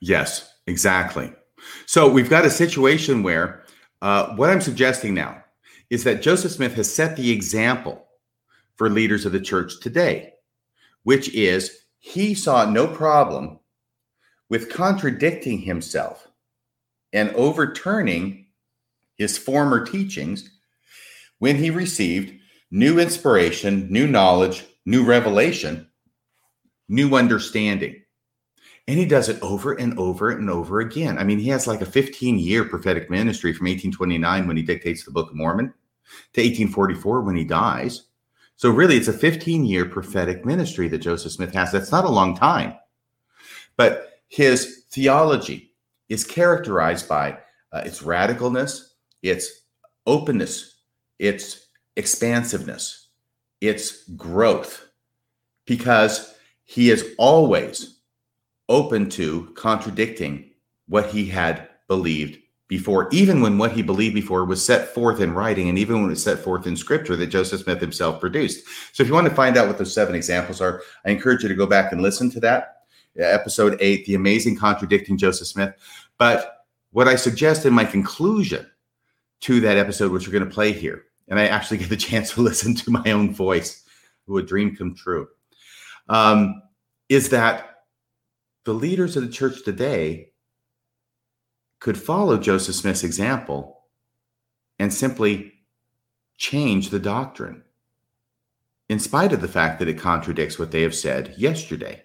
Yes, 0.00 0.52
exactly. 0.66 1.32
So 1.86 2.08
we've 2.10 2.30
got 2.30 2.44
a 2.44 2.50
situation 2.50 3.22
where 3.22 3.64
uh, 4.02 4.34
what 4.36 4.50
I'm 4.50 4.60
suggesting 4.60 5.14
now 5.14 5.42
is 5.90 6.04
that 6.04 6.22
Joseph 6.22 6.52
Smith 6.52 6.74
has 6.74 6.92
set 6.92 7.16
the 7.16 7.30
example 7.30 8.06
for 8.76 8.88
leaders 8.88 9.26
of 9.26 9.32
the 9.32 9.40
church 9.40 9.80
today, 9.80 10.32
which 11.02 11.28
is 11.34 11.84
he 11.98 12.34
saw 12.34 12.68
no 12.68 12.86
problem 12.86 13.58
with 14.48 14.70
contradicting 14.70 15.58
himself 15.58 16.26
and 17.12 17.30
overturning 17.30 18.46
his 19.16 19.36
former 19.36 19.84
teachings 19.84 20.48
when 21.38 21.56
he 21.56 21.70
received 21.70 22.32
new 22.70 22.98
inspiration, 22.98 23.86
new 23.90 24.06
knowledge, 24.06 24.64
new 24.86 25.04
revelation, 25.04 25.88
new 26.88 27.14
understanding. 27.14 28.02
And 28.90 28.98
he 28.98 29.06
does 29.06 29.28
it 29.28 29.40
over 29.40 29.74
and 29.74 29.96
over 30.00 30.30
and 30.30 30.50
over 30.50 30.80
again. 30.80 31.16
I 31.16 31.22
mean, 31.22 31.38
he 31.38 31.48
has 31.50 31.68
like 31.68 31.80
a 31.80 31.86
15 31.86 32.40
year 32.40 32.64
prophetic 32.64 33.08
ministry 33.08 33.52
from 33.52 33.66
1829 33.66 34.48
when 34.48 34.56
he 34.56 34.64
dictates 34.64 35.04
the 35.04 35.12
Book 35.12 35.30
of 35.30 35.36
Mormon 35.36 35.66
to 36.32 36.40
1844 36.40 37.20
when 37.20 37.36
he 37.36 37.44
dies. 37.44 38.06
So 38.56 38.68
really, 38.68 38.96
it's 38.96 39.06
a 39.06 39.12
15 39.12 39.64
year 39.64 39.84
prophetic 39.84 40.44
ministry 40.44 40.88
that 40.88 40.98
Joseph 40.98 41.30
Smith 41.30 41.54
has. 41.54 41.70
That's 41.70 41.92
not 41.92 42.04
a 42.04 42.10
long 42.10 42.36
time, 42.36 42.74
but 43.76 44.20
his 44.26 44.86
theology 44.90 45.72
is 46.08 46.24
characterized 46.24 47.08
by 47.08 47.38
uh, 47.72 47.82
its 47.84 48.02
radicalness, 48.02 48.88
its 49.22 49.66
openness, 50.04 50.80
its 51.20 51.68
expansiveness, 51.94 53.06
its 53.60 54.02
growth, 54.16 54.84
because 55.64 56.34
he 56.64 56.90
is 56.90 57.14
always 57.18 57.99
open 58.70 59.10
to 59.10 59.52
contradicting 59.54 60.50
what 60.88 61.06
he 61.10 61.26
had 61.26 61.68
believed 61.88 62.38
before, 62.68 63.08
even 63.10 63.40
when 63.40 63.58
what 63.58 63.72
he 63.72 63.82
believed 63.82 64.14
before 64.14 64.44
was 64.44 64.64
set 64.64 64.94
forth 64.94 65.20
in 65.20 65.34
writing, 65.34 65.68
and 65.68 65.76
even 65.76 65.96
when 65.96 66.04
it 66.06 66.10
was 66.10 66.22
set 66.22 66.38
forth 66.38 66.66
in 66.68 66.76
scripture 66.76 67.16
that 67.16 67.26
Joseph 67.26 67.62
Smith 67.62 67.80
himself 67.80 68.20
produced. 68.20 68.64
So, 68.92 69.02
if 69.02 69.08
you 69.08 69.14
want 69.14 69.28
to 69.28 69.34
find 69.34 69.56
out 69.56 69.66
what 69.66 69.76
those 69.76 69.92
seven 69.92 70.14
examples 70.14 70.60
are, 70.60 70.82
I 71.04 71.10
encourage 71.10 71.42
you 71.42 71.48
to 71.48 71.54
go 71.54 71.66
back 71.66 71.90
and 71.92 72.00
listen 72.00 72.30
to 72.30 72.40
that 72.40 72.76
episode 73.18 73.76
eight, 73.80 74.06
The 74.06 74.14
Amazing 74.14 74.56
Contradicting 74.56 75.18
Joseph 75.18 75.48
Smith. 75.48 75.74
But 76.16 76.64
what 76.92 77.08
I 77.08 77.16
suggest 77.16 77.66
in 77.66 77.72
my 77.72 77.84
conclusion 77.84 78.70
to 79.40 79.60
that 79.60 79.76
episode, 79.76 80.12
which 80.12 80.26
we're 80.26 80.32
going 80.32 80.48
to 80.48 80.54
play 80.54 80.72
here, 80.72 81.04
and 81.26 81.40
I 81.40 81.48
actually 81.48 81.78
get 81.78 81.88
the 81.88 81.96
chance 82.08 82.32
to 82.34 82.40
listen 82.40 82.76
to 82.76 82.90
my 82.90 83.10
own 83.10 83.34
voice, 83.34 83.82
who 84.26 84.38
a 84.38 84.42
dream 84.42 84.76
come 84.76 84.94
true, 84.94 85.28
um, 86.08 86.62
is 87.08 87.30
that 87.30 87.69
the 88.64 88.74
leaders 88.74 89.16
of 89.16 89.22
the 89.22 89.32
church 89.32 89.64
today 89.64 90.32
could 91.78 91.98
follow 91.98 92.36
Joseph 92.36 92.74
Smith's 92.74 93.04
example 93.04 93.84
and 94.78 94.92
simply 94.92 95.52
change 96.36 96.90
the 96.90 96.98
doctrine, 96.98 97.62
in 98.88 98.98
spite 98.98 99.32
of 99.32 99.40
the 99.40 99.48
fact 99.48 99.78
that 99.78 99.88
it 99.88 99.98
contradicts 99.98 100.58
what 100.58 100.70
they 100.70 100.82
have 100.82 100.94
said 100.94 101.34
yesterday. 101.36 102.02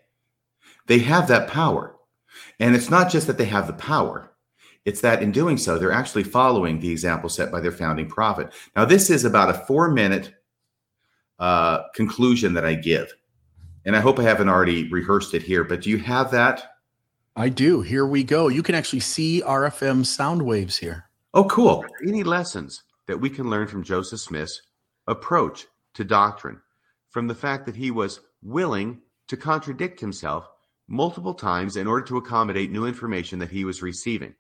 They 0.88 1.00
have 1.00 1.28
that 1.28 1.50
power. 1.50 1.96
And 2.60 2.76
it's 2.76 2.90
not 2.90 3.10
just 3.10 3.28
that 3.28 3.38
they 3.38 3.46
have 3.46 3.68
the 3.68 3.74
power, 3.74 4.36
it's 4.86 5.02
that 5.02 5.24
in 5.24 5.32
doing 5.32 5.58
so, 5.58 5.80
they're 5.80 5.92
actually 5.92 6.24
following 6.24 6.80
the 6.80 6.92
example 6.92 7.28
set 7.28 7.52
by 7.52 7.60
their 7.60 7.72
founding 7.72 8.08
prophet. 8.08 8.54
Now, 8.76 8.86
this 8.86 9.10
is 9.10 9.26
about 9.26 9.50
a 9.50 9.66
four 9.66 9.90
minute 9.90 10.34
uh, 11.40 11.90
conclusion 11.96 12.54
that 12.54 12.66
I 12.66 12.76
give. 12.76 13.14
And 13.86 13.96
I 13.96 14.00
hope 14.00 14.20
I 14.20 14.24
haven't 14.24 14.50
already 14.50 14.90
rehearsed 14.90 15.34
it 15.34 15.44
here, 15.44 15.64
but 15.64 15.82
do 15.82 15.90
you 15.90 16.00
have 16.00 16.32
that? 16.32 16.78
I 17.36 17.50
do. 17.50 17.82
Here 17.82 18.06
we 18.06 18.24
go. 18.24 18.48
You 18.48 18.64
can 18.64 18.76
actually 18.76 19.02
see 19.02 19.44
RFM 19.46 20.06
sound 20.06 20.42
waves 20.42 20.78
here. 20.78 21.10
Oh, 21.34 21.46
cool. 21.46 21.86
Any 22.08 22.24
lessons 22.24 22.84
that 23.08 23.20
we 23.20 23.30
can 23.30 23.50
learn 23.50 23.68
from 23.68 23.84
Joseph 23.84 24.22
Smith's 24.22 24.62
approach 25.08 25.68
to 25.94 26.04
doctrine 26.04 26.62
from 27.10 27.28
the 27.28 27.36
fact 27.36 27.66
that 27.66 27.76
he 27.76 27.92
was 27.92 28.22
willing 28.42 29.02
to 29.28 29.38
contradict 29.38 30.00
himself 30.00 30.48
multiple 30.88 31.34
times 31.34 31.78
in 31.78 31.88
order 31.88 32.06
to 32.06 32.18
accommodate 32.18 32.72
new 32.72 32.86
information 32.86 33.40
that 33.40 33.52
he 33.52 33.66
was 33.66 33.82
receiving? 33.82 34.34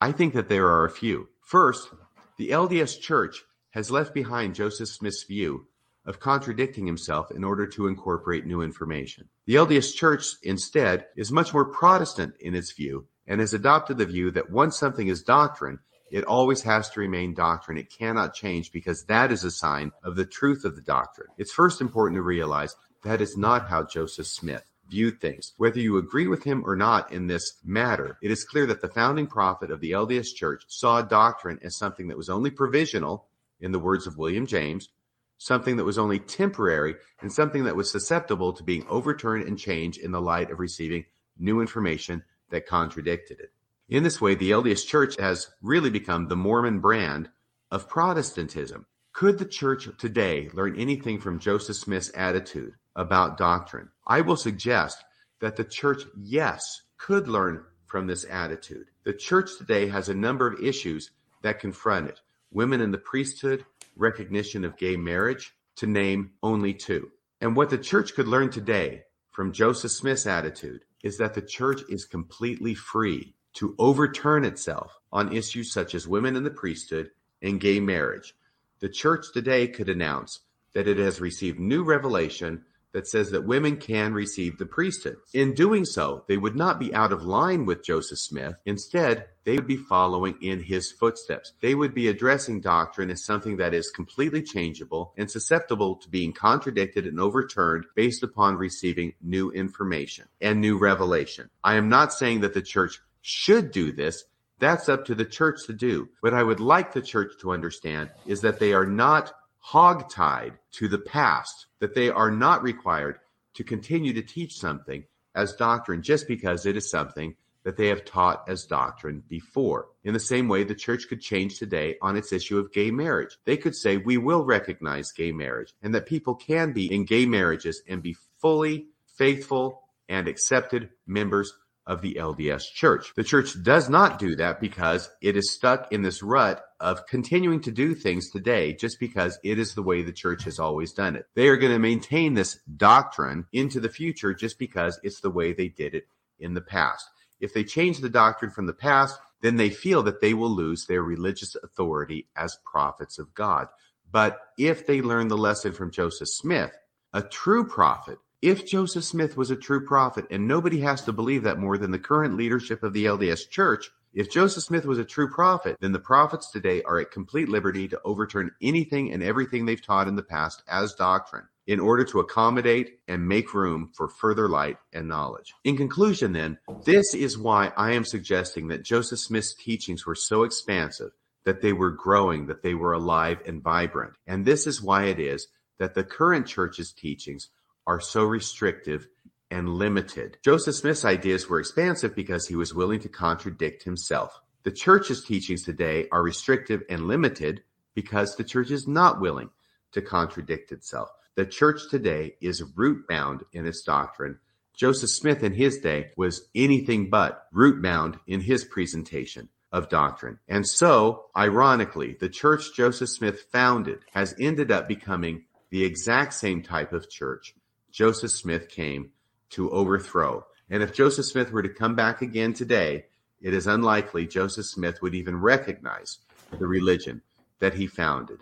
I 0.00 0.12
think 0.12 0.34
that 0.34 0.48
there 0.48 0.66
are 0.66 0.84
a 0.84 0.90
few. 0.90 1.28
First, 1.40 1.90
the 2.36 2.50
LDS 2.50 3.00
Church 3.00 3.42
has 3.70 3.90
left 3.90 4.14
behind 4.14 4.54
Joseph 4.54 4.88
Smith's 4.88 5.24
view 5.24 5.66
of 6.08 6.18
contradicting 6.18 6.86
himself 6.86 7.30
in 7.30 7.44
order 7.44 7.66
to 7.66 7.86
incorporate 7.86 8.46
new 8.46 8.62
information. 8.62 9.28
The 9.44 9.56
LDS 9.56 9.94
Church, 9.94 10.24
instead, 10.42 11.06
is 11.16 11.30
much 11.30 11.52
more 11.52 11.66
Protestant 11.66 12.34
in 12.40 12.54
its 12.54 12.72
view 12.72 13.06
and 13.26 13.40
has 13.40 13.52
adopted 13.52 13.98
the 13.98 14.06
view 14.06 14.30
that 14.30 14.50
once 14.50 14.78
something 14.78 15.08
is 15.08 15.22
doctrine, 15.22 15.78
it 16.10 16.24
always 16.24 16.62
has 16.62 16.88
to 16.90 17.00
remain 17.00 17.34
doctrine. 17.34 17.76
It 17.76 17.92
cannot 17.92 18.32
change 18.32 18.72
because 18.72 19.04
that 19.04 19.30
is 19.30 19.44
a 19.44 19.50
sign 19.50 19.92
of 20.02 20.16
the 20.16 20.24
truth 20.24 20.64
of 20.64 20.74
the 20.74 20.82
doctrine. 20.82 21.28
It's 21.36 21.52
first 21.52 21.82
important 21.82 22.16
to 22.16 22.22
realize 22.22 22.74
that 23.04 23.20
is 23.20 23.36
not 23.36 23.68
how 23.68 23.84
Joseph 23.84 24.26
Smith 24.26 24.64
viewed 24.88 25.20
things. 25.20 25.52
Whether 25.58 25.80
you 25.80 25.98
agree 25.98 26.26
with 26.26 26.44
him 26.44 26.62
or 26.64 26.74
not 26.74 27.12
in 27.12 27.26
this 27.26 27.58
matter, 27.62 28.16
it 28.22 28.30
is 28.30 28.44
clear 28.44 28.64
that 28.64 28.80
the 28.80 28.88
founding 28.88 29.26
prophet 29.26 29.70
of 29.70 29.80
the 29.80 29.90
LDS 29.90 30.34
Church 30.34 30.64
saw 30.68 31.02
doctrine 31.02 31.58
as 31.62 31.76
something 31.76 32.08
that 32.08 32.16
was 32.16 32.30
only 32.30 32.50
provisional, 32.50 33.26
in 33.60 33.72
the 33.72 33.78
words 33.78 34.06
of 34.06 34.16
William 34.16 34.46
James, 34.46 34.88
something 35.38 35.76
that 35.76 35.84
was 35.84 35.98
only 35.98 36.18
temporary, 36.18 36.96
and 37.20 37.32
something 37.32 37.64
that 37.64 37.76
was 37.76 37.90
susceptible 37.90 38.52
to 38.52 38.62
being 38.62 38.84
overturned 38.88 39.46
and 39.46 39.58
changed 39.58 39.98
in 39.98 40.12
the 40.12 40.20
light 40.20 40.50
of 40.50 40.58
receiving 40.58 41.04
new 41.38 41.60
information 41.60 42.22
that 42.50 42.66
contradicted 42.66 43.40
it. 43.40 43.52
In 43.88 44.02
this 44.02 44.20
way, 44.20 44.34
the 44.34 44.50
LDS 44.50 44.86
Church 44.86 45.16
has 45.18 45.48
really 45.62 45.90
become 45.90 46.28
the 46.28 46.36
Mormon 46.36 46.80
brand 46.80 47.30
of 47.70 47.88
Protestantism. 47.88 48.84
Could 49.12 49.38
the 49.38 49.46
church 49.46 49.88
today 49.98 50.50
learn 50.52 50.78
anything 50.78 51.18
from 51.18 51.38
Joseph 51.38 51.76
Smith's 51.76 52.10
attitude 52.14 52.74
about 52.94 53.38
doctrine? 53.38 53.88
I 54.06 54.20
will 54.20 54.36
suggest 54.36 55.02
that 55.40 55.56
the 55.56 55.64
church, 55.64 56.02
yes, 56.16 56.82
could 56.98 57.28
learn 57.28 57.64
from 57.86 58.06
this 58.06 58.26
attitude. 58.28 58.90
The 59.04 59.14
church 59.14 59.56
today 59.56 59.88
has 59.88 60.08
a 60.08 60.14
number 60.14 60.46
of 60.46 60.60
issues 60.60 61.10
that 61.42 61.60
confront 61.60 62.08
it 62.08 62.20
women 62.50 62.80
in 62.80 62.90
the 62.90 62.98
priesthood, 62.98 63.64
recognition 63.98 64.64
of 64.64 64.78
gay 64.78 64.96
marriage, 64.96 65.54
to 65.76 65.86
name 65.86 66.30
only 66.42 66.72
two. 66.72 67.10
And 67.40 67.54
what 67.54 67.70
the 67.70 67.78
church 67.78 68.14
could 68.14 68.26
learn 68.26 68.50
today 68.50 69.04
from 69.30 69.52
Joseph 69.52 69.92
Smith's 69.92 70.26
attitude 70.26 70.84
is 71.04 71.18
that 71.18 71.34
the 71.34 71.42
church 71.42 71.82
is 71.88 72.04
completely 72.04 72.74
free 72.74 73.34
to 73.54 73.74
overturn 73.78 74.44
itself 74.44 74.98
on 75.12 75.36
issues 75.36 75.72
such 75.72 75.94
as 75.94 76.08
women 76.08 76.36
in 76.36 76.44
the 76.44 76.50
priesthood 76.50 77.10
and 77.42 77.60
gay 77.60 77.80
marriage. 77.80 78.34
The 78.80 78.88
church 78.88 79.26
today 79.32 79.68
could 79.68 79.88
announce 79.88 80.40
that 80.74 80.88
it 80.88 80.98
has 80.98 81.20
received 81.20 81.58
new 81.58 81.82
revelation 81.82 82.64
that 82.92 83.06
says 83.06 83.30
that 83.30 83.46
women 83.46 83.76
can 83.76 84.12
receive 84.12 84.58
the 84.58 84.66
priesthood. 84.66 85.16
In 85.34 85.54
doing 85.54 85.84
so, 85.84 86.24
they 86.28 86.36
would 86.36 86.56
not 86.56 86.78
be 86.78 86.94
out 86.94 87.12
of 87.12 87.24
line 87.24 87.66
with 87.66 87.84
Joseph 87.84 88.18
Smith. 88.18 88.60
Instead, 88.64 89.26
they 89.44 89.56
would 89.56 89.66
be 89.66 89.76
following 89.76 90.36
in 90.42 90.62
his 90.62 90.92
footsteps. 90.92 91.52
They 91.60 91.74
would 91.74 91.94
be 91.94 92.08
addressing 92.08 92.60
doctrine 92.60 93.10
as 93.10 93.24
something 93.24 93.56
that 93.58 93.74
is 93.74 93.90
completely 93.90 94.42
changeable 94.42 95.12
and 95.16 95.30
susceptible 95.30 95.96
to 95.96 96.08
being 96.08 96.32
contradicted 96.32 97.06
and 97.06 97.20
overturned 97.20 97.86
based 97.94 98.22
upon 98.22 98.56
receiving 98.56 99.14
new 99.22 99.50
information 99.50 100.26
and 100.40 100.60
new 100.60 100.78
revelation. 100.78 101.50
I 101.64 101.74
am 101.76 101.88
not 101.88 102.12
saying 102.12 102.40
that 102.40 102.54
the 102.54 102.62
church 102.62 103.00
should 103.22 103.70
do 103.70 103.92
this. 103.92 104.24
That's 104.60 104.88
up 104.88 105.04
to 105.04 105.14
the 105.14 105.24
church 105.24 105.60
to 105.66 105.72
do. 105.72 106.08
What 106.20 106.34
I 106.34 106.42
would 106.42 106.60
like 106.60 106.92
the 106.92 107.00
church 107.00 107.34
to 107.40 107.52
understand 107.52 108.10
is 108.26 108.40
that 108.40 108.58
they 108.58 108.72
are 108.72 108.86
not 108.86 109.32
hogtied 109.72 110.52
to 110.72 110.88
the 110.88 110.98
past, 110.98 111.66
that 111.80 111.94
they 111.94 112.08
are 112.08 112.30
not 112.30 112.62
required 112.62 113.18
to 113.54 113.64
continue 113.64 114.12
to 114.12 114.22
teach 114.22 114.54
something 114.54 115.04
as 115.34 115.54
doctrine 115.54 116.02
just 116.02 116.26
because 116.26 116.66
it 116.66 116.76
is 116.76 116.90
something 116.90 117.34
that 117.64 117.76
they 117.76 117.88
have 117.88 118.04
taught 118.04 118.48
as 118.48 118.64
doctrine 118.64 119.22
before. 119.28 119.88
In 120.04 120.14
the 120.14 120.20
same 120.20 120.48
way, 120.48 120.64
the 120.64 120.74
church 120.74 121.08
could 121.08 121.20
change 121.20 121.58
today 121.58 121.96
on 122.00 122.16
its 122.16 122.32
issue 122.32 122.58
of 122.58 122.72
gay 122.72 122.90
marriage. 122.90 123.36
They 123.44 123.56
could 123.56 123.74
say, 123.74 123.98
we 123.98 124.16
will 124.16 124.44
recognize 124.44 125.12
gay 125.12 125.32
marriage 125.32 125.74
and 125.82 125.94
that 125.94 126.06
people 126.06 126.34
can 126.34 126.72
be 126.72 126.90
in 126.92 127.04
gay 127.04 127.26
marriages 127.26 127.82
and 127.86 128.02
be 128.02 128.16
fully 128.40 128.86
faithful 129.16 129.82
and 130.08 130.28
accepted 130.28 130.90
members 131.06 131.52
of 131.88 132.02
the 132.02 132.14
LDS 132.14 132.70
church. 132.72 133.12
The 133.16 133.24
church 133.24 133.60
does 133.62 133.88
not 133.88 134.18
do 134.18 134.36
that 134.36 134.60
because 134.60 135.10
it 135.22 135.36
is 135.36 135.50
stuck 135.50 135.90
in 135.90 136.02
this 136.02 136.22
rut 136.22 136.62
of 136.78 137.06
continuing 137.06 137.62
to 137.62 137.72
do 137.72 137.94
things 137.94 138.30
today 138.30 138.74
just 138.74 139.00
because 139.00 139.38
it 139.42 139.58
is 139.58 139.74
the 139.74 139.82
way 139.82 140.02
the 140.02 140.12
church 140.12 140.44
has 140.44 140.58
always 140.60 140.92
done 140.92 141.16
it. 141.16 141.26
They 141.34 141.48
are 141.48 141.56
going 141.56 141.72
to 141.72 141.78
maintain 141.78 142.34
this 142.34 142.60
doctrine 142.76 143.46
into 143.54 143.80
the 143.80 143.88
future 143.88 144.34
just 144.34 144.58
because 144.58 145.00
it's 145.02 145.20
the 145.20 145.30
way 145.30 145.54
they 145.54 145.68
did 145.68 145.94
it 145.94 146.06
in 146.38 146.52
the 146.52 146.60
past. 146.60 147.08
If 147.40 147.54
they 147.54 147.64
change 147.64 147.98
the 147.98 148.10
doctrine 148.10 148.50
from 148.50 148.66
the 148.66 148.74
past, 148.74 149.18
then 149.40 149.56
they 149.56 149.70
feel 149.70 150.02
that 150.02 150.20
they 150.20 150.34
will 150.34 150.50
lose 150.50 150.84
their 150.84 151.02
religious 151.02 151.56
authority 151.56 152.28
as 152.36 152.58
prophets 152.70 153.18
of 153.18 153.32
God. 153.34 153.68
But 154.10 154.40
if 154.58 154.86
they 154.86 155.00
learn 155.00 155.28
the 155.28 155.38
lesson 155.38 155.72
from 155.72 155.90
Joseph 155.90 156.28
Smith, 156.28 156.76
a 157.14 157.22
true 157.22 157.66
prophet 157.66 158.18
if 158.40 158.66
Joseph 158.66 159.04
Smith 159.04 159.36
was 159.36 159.50
a 159.50 159.56
true 159.56 159.84
prophet, 159.84 160.26
and 160.30 160.46
nobody 160.46 160.80
has 160.80 161.02
to 161.02 161.12
believe 161.12 161.42
that 161.42 161.58
more 161.58 161.76
than 161.76 161.90
the 161.90 161.98
current 161.98 162.36
leadership 162.36 162.82
of 162.82 162.92
the 162.92 163.06
LDS 163.06 163.48
Church, 163.50 163.90
if 164.14 164.30
Joseph 164.30 164.62
Smith 164.62 164.86
was 164.86 164.98
a 164.98 165.04
true 165.04 165.28
prophet, 165.28 165.76
then 165.80 165.92
the 165.92 165.98
prophets 165.98 166.50
today 166.50 166.82
are 166.82 166.98
at 166.98 167.10
complete 167.10 167.48
liberty 167.48 167.88
to 167.88 168.00
overturn 168.04 168.52
anything 168.62 169.12
and 169.12 169.22
everything 169.22 169.66
they've 169.66 169.84
taught 169.84 170.08
in 170.08 170.16
the 170.16 170.22
past 170.22 170.62
as 170.68 170.94
doctrine 170.94 171.48
in 171.66 171.80
order 171.80 172.04
to 172.04 172.20
accommodate 172.20 173.00
and 173.08 173.28
make 173.28 173.52
room 173.52 173.90
for 173.94 174.08
further 174.08 174.48
light 174.48 174.78
and 174.92 175.06
knowledge. 175.06 175.52
In 175.64 175.76
conclusion, 175.76 176.32
then, 176.32 176.58
this 176.84 177.14
is 177.14 177.36
why 177.36 177.72
I 177.76 177.92
am 177.92 178.04
suggesting 178.04 178.68
that 178.68 178.84
Joseph 178.84 179.18
Smith's 179.18 179.54
teachings 179.54 180.06
were 180.06 180.14
so 180.14 180.44
expansive, 180.44 181.10
that 181.44 181.60
they 181.60 181.74
were 181.74 181.90
growing, 181.90 182.46
that 182.46 182.62
they 182.62 182.74
were 182.74 182.92
alive 182.92 183.42
and 183.46 183.62
vibrant. 183.62 184.14
And 184.26 184.44
this 184.44 184.66
is 184.66 184.80
why 184.80 185.04
it 185.06 185.20
is 185.20 185.48
that 185.78 185.94
the 185.94 186.04
current 186.04 186.46
church's 186.46 186.92
teachings 186.92 187.48
are 187.88 188.00
so 188.00 188.22
restrictive 188.22 189.08
and 189.50 189.68
limited. 189.70 190.36
Joseph 190.44 190.76
Smith's 190.76 191.06
ideas 191.06 191.48
were 191.48 191.58
expansive 191.58 192.14
because 192.14 192.46
he 192.46 192.54
was 192.54 192.74
willing 192.74 193.00
to 193.00 193.08
contradict 193.08 193.82
himself. 193.82 194.38
The 194.62 194.70
church's 194.70 195.24
teachings 195.24 195.64
today 195.64 196.06
are 196.12 196.22
restrictive 196.22 196.82
and 196.90 197.08
limited 197.08 197.62
because 197.94 198.36
the 198.36 198.44
church 198.44 198.70
is 198.70 198.86
not 198.86 199.20
willing 199.20 199.48
to 199.92 200.02
contradict 200.02 200.70
itself. 200.70 201.08
The 201.34 201.46
church 201.46 201.80
today 201.90 202.34
is 202.42 202.62
root 202.76 203.08
bound 203.08 203.44
in 203.52 203.66
its 203.66 203.82
doctrine. 203.82 204.38
Joseph 204.76 205.10
Smith 205.10 205.42
in 205.42 205.54
his 205.54 205.78
day 205.78 206.10
was 206.16 206.48
anything 206.54 207.08
but 207.08 207.46
root 207.52 207.80
bound 207.82 208.18
in 208.26 208.40
his 208.42 208.64
presentation 208.64 209.48
of 209.72 209.88
doctrine. 209.88 210.38
And 210.46 210.66
so, 210.66 211.26
ironically, 211.36 212.16
the 212.20 212.28
church 212.28 212.74
Joseph 212.74 213.08
Smith 213.08 213.46
founded 213.50 214.00
has 214.12 214.34
ended 214.38 214.70
up 214.70 214.88
becoming 214.88 215.44
the 215.70 215.84
exact 215.84 216.34
same 216.34 216.62
type 216.62 216.92
of 216.92 217.10
church 217.10 217.54
Joseph 217.98 218.30
Smith 218.30 218.68
came 218.68 219.10
to 219.50 219.68
overthrow. 219.70 220.46
And 220.70 220.84
if 220.84 220.94
Joseph 220.94 221.26
Smith 221.26 221.50
were 221.50 221.64
to 221.64 221.68
come 221.68 221.96
back 221.96 222.22
again 222.22 222.52
today, 222.52 223.06
it 223.40 223.52
is 223.52 223.66
unlikely 223.66 224.28
Joseph 224.28 224.66
Smith 224.66 225.02
would 225.02 225.16
even 225.16 225.40
recognize 225.40 226.18
the 226.60 226.68
religion 226.68 227.20
that 227.58 227.74
he 227.74 227.88
founded. 227.88 228.38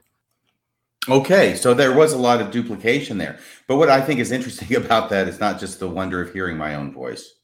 Okay, 1.08 1.54
so 1.54 1.72
there 1.72 1.94
was 1.94 2.12
a 2.12 2.18
lot 2.18 2.42
of 2.42 2.50
duplication 2.50 3.16
there. 3.16 3.38
But 3.66 3.78
what 3.78 3.88
I 3.88 4.02
think 4.02 4.20
is 4.20 4.30
interesting 4.30 4.76
about 4.84 5.08
that 5.08 5.26
is 5.26 5.40
not 5.40 5.58
just 5.58 5.80
the 5.80 5.88
wonder 5.88 6.20
of 6.20 6.34
hearing 6.34 6.58
my 6.58 6.74
own 6.74 6.92
voice, 6.92 7.36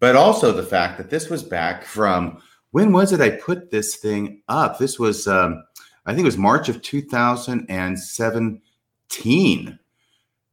but 0.00 0.16
also 0.16 0.50
the 0.50 0.64
fact 0.64 0.98
that 0.98 1.10
this 1.10 1.30
was 1.30 1.44
back 1.44 1.84
from 1.84 2.42
when 2.72 2.90
was 2.90 3.12
it 3.12 3.20
I 3.20 3.30
put 3.30 3.70
this 3.70 3.94
thing 3.94 4.42
up? 4.48 4.80
This 4.80 4.98
was, 4.98 5.28
um, 5.28 5.62
I 6.04 6.14
think 6.14 6.22
it 6.22 6.24
was 6.24 6.36
March 6.36 6.68
of 6.68 6.82
2017. 6.82 9.78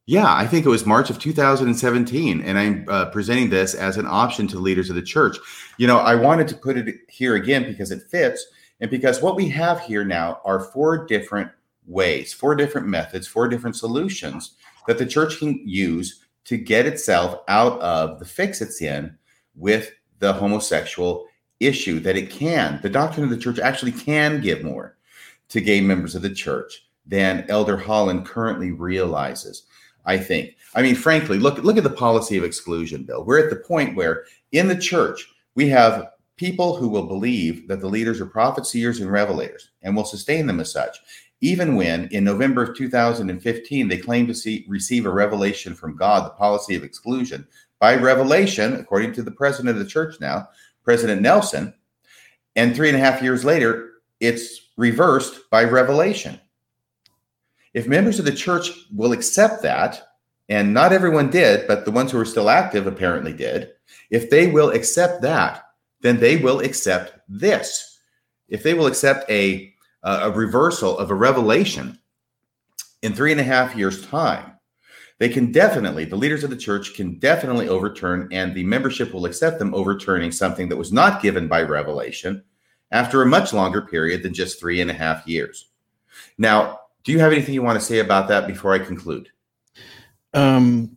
Yeah, 0.06 0.34
I 0.34 0.48
think 0.48 0.66
it 0.66 0.70
was 0.70 0.84
March 0.84 1.10
of 1.10 1.20
2017, 1.20 2.40
and 2.40 2.58
I'm 2.58 2.84
uh, 2.88 3.06
presenting 3.10 3.50
this 3.50 3.74
as 3.74 3.96
an 3.96 4.06
option 4.06 4.48
to 4.48 4.58
leaders 4.58 4.90
of 4.90 4.96
the 4.96 5.02
church. 5.02 5.38
You 5.78 5.86
know, 5.86 5.98
I 5.98 6.16
wanted 6.16 6.48
to 6.48 6.56
put 6.56 6.76
it 6.76 6.96
here 7.08 7.36
again 7.36 7.62
because 7.64 7.92
it 7.92 8.02
fits, 8.10 8.44
and 8.80 8.90
because 8.90 9.22
what 9.22 9.36
we 9.36 9.48
have 9.50 9.80
here 9.80 10.04
now 10.04 10.40
are 10.44 10.58
four 10.58 11.06
different 11.06 11.52
ways, 11.86 12.32
four 12.32 12.56
different 12.56 12.88
methods, 12.88 13.28
four 13.28 13.46
different 13.46 13.76
solutions 13.76 14.56
that 14.88 14.98
the 14.98 15.06
church 15.06 15.38
can 15.38 15.60
use 15.68 16.24
to 16.46 16.56
get 16.56 16.84
itself 16.84 17.40
out 17.46 17.80
of 17.80 18.18
the 18.18 18.24
fix 18.24 18.60
it's 18.60 18.82
in 18.82 19.16
with 19.54 19.92
the 20.18 20.32
homosexual 20.32 21.26
issue. 21.60 22.00
That 22.00 22.16
it 22.16 22.28
can, 22.28 22.80
the 22.82 22.90
doctrine 22.90 23.22
of 23.22 23.30
the 23.30 23.36
church 23.36 23.60
actually 23.60 23.92
can 23.92 24.40
give 24.40 24.64
more 24.64 24.96
to 25.50 25.60
gay 25.60 25.80
members 25.80 26.16
of 26.16 26.22
the 26.22 26.34
church 26.34 26.88
than 27.06 27.46
Elder 27.48 27.76
Holland 27.76 28.26
currently 28.26 28.72
realizes. 28.72 29.64
I 30.04 30.18
think. 30.18 30.56
I 30.74 30.82
mean, 30.82 30.94
frankly, 30.94 31.38
look 31.38 31.58
look 31.58 31.76
at 31.76 31.84
the 31.84 31.90
policy 31.90 32.36
of 32.36 32.44
exclusion, 32.44 33.04
Bill. 33.04 33.24
We're 33.24 33.42
at 33.42 33.50
the 33.50 33.56
point 33.56 33.96
where 33.96 34.24
in 34.52 34.68
the 34.68 34.76
church 34.76 35.26
we 35.54 35.68
have 35.68 36.08
people 36.36 36.76
who 36.76 36.88
will 36.88 37.06
believe 37.06 37.68
that 37.68 37.80
the 37.80 37.88
leaders 37.88 38.20
are 38.20 38.26
prophets, 38.26 38.70
seers, 38.70 39.00
and 39.00 39.10
revelators, 39.10 39.68
and 39.82 39.94
will 39.94 40.04
sustain 40.04 40.46
them 40.46 40.60
as 40.60 40.72
such. 40.72 40.98
Even 41.40 41.76
when 41.76 42.08
in 42.08 42.24
November 42.24 42.62
of 42.62 42.76
2015 42.76 43.88
they 43.88 43.98
claim 43.98 44.26
to 44.26 44.34
see, 44.34 44.64
receive 44.68 45.06
a 45.06 45.10
revelation 45.10 45.74
from 45.74 45.96
God, 45.96 46.24
the 46.24 46.30
policy 46.30 46.74
of 46.74 46.84
exclusion 46.84 47.46
by 47.80 47.96
revelation, 47.96 48.74
according 48.74 49.12
to 49.14 49.22
the 49.22 49.30
president 49.30 49.76
of 49.76 49.78
the 49.82 49.90
church 49.90 50.20
now, 50.20 50.48
President 50.84 51.20
Nelson, 51.20 51.74
and 52.54 52.74
three 52.74 52.88
and 52.88 52.96
a 52.96 53.00
half 53.00 53.22
years 53.22 53.44
later, 53.44 53.94
it's 54.20 54.70
reversed 54.76 55.50
by 55.50 55.64
revelation. 55.64 56.40
If 57.74 57.88
members 57.88 58.18
of 58.18 58.24
the 58.24 58.32
church 58.32 58.70
will 58.94 59.12
accept 59.12 59.62
that, 59.62 60.02
and 60.48 60.74
not 60.74 60.92
everyone 60.92 61.30
did, 61.30 61.66
but 61.66 61.84
the 61.84 61.90
ones 61.90 62.12
who 62.12 62.18
are 62.18 62.24
still 62.24 62.50
active 62.50 62.86
apparently 62.86 63.32
did, 63.32 63.70
if 64.10 64.28
they 64.28 64.46
will 64.48 64.70
accept 64.70 65.22
that, 65.22 65.64
then 66.00 66.20
they 66.20 66.36
will 66.36 66.60
accept 66.60 67.18
this. 67.28 67.98
If 68.48 68.62
they 68.62 68.74
will 68.74 68.86
accept 68.86 69.30
a, 69.30 69.72
a 70.02 70.30
reversal 70.30 70.98
of 70.98 71.10
a 71.10 71.14
revelation 71.14 71.98
in 73.02 73.14
three 73.14 73.32
and 73.32 73.40
a 73.40 73.44
half 73.44 73.74
years' 73.74 74.06
time, 74.06 74.58
they 75.18 75.28
can 75.28 75.52
definitely, 75.52 76.04
the 76.04 76.16
leaders 76.16 76.44
of 76.44 76.50
the 76.50 76.56
church 76.56 76.94
can 76.94 77.18
definitely 77.18 77.68
overturn, 77.68 78.28
and 78.32 78.54
the 78.54 78.64
membership 78.64 79.14
will 79.14 79.24
accept 79.24 79.58
them 79.58 79.74
overturning 79.74 80.32
something 80.32 80.68
that 80.68 80.76
was 80.76 80.92
not 80.92 81.22
given 81.22 81.48
by 81.48 81.62
revelation 81.62 82.42
after 82.90 83.22
a 83.22 83.26
much 83.26 83.52
longer 83.52 83.82
period 83.82 84.22
than 84.22 84.34
just 84.34 84.58
three 84.58 84.80
and 84.80 84.90
a 84.90 84.94
half 84.94 85.26
years. 85.26 85.70
Now, 86.36 86.80
do 87.04 87.12
you 87.12 87.18
have 87.18 87.32
anything 87.32 87.54
you 87.54 87.62
want 87.62 87.78
to 87.78 87.84
say 87.84 87.98
about 87.98 88.28
that 88.28 88.46
before 88.46 88.72
I 88.72 88.78
conclude? 88.78 89.28
Um, 90.34 90.96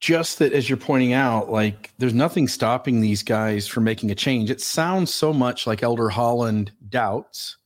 just 0.00 0.38
that 0.38 0.52
as 0.52 0.68
you're 0.68 0.78
pointing 0.78 1.12
out, 1.12 1.50
like 1.50 1.92
there's 1.98 2.14
nothing 2.14 2.48
stopping 2.48 3.00
these 3.00 3.22
guys 3.22 3.66
from 3.66 3.84
making 3.84 4.10
a 4.10 4.14
change. 4.14 4.50
It 4.50 4.60
sounds 4.60 5.14
so 5.14 5.32
much 5.32 5.66
like 5.66 5.82
Elder 5.82 6.08
Holland 6.08 6.72
doubts 6.88 7.58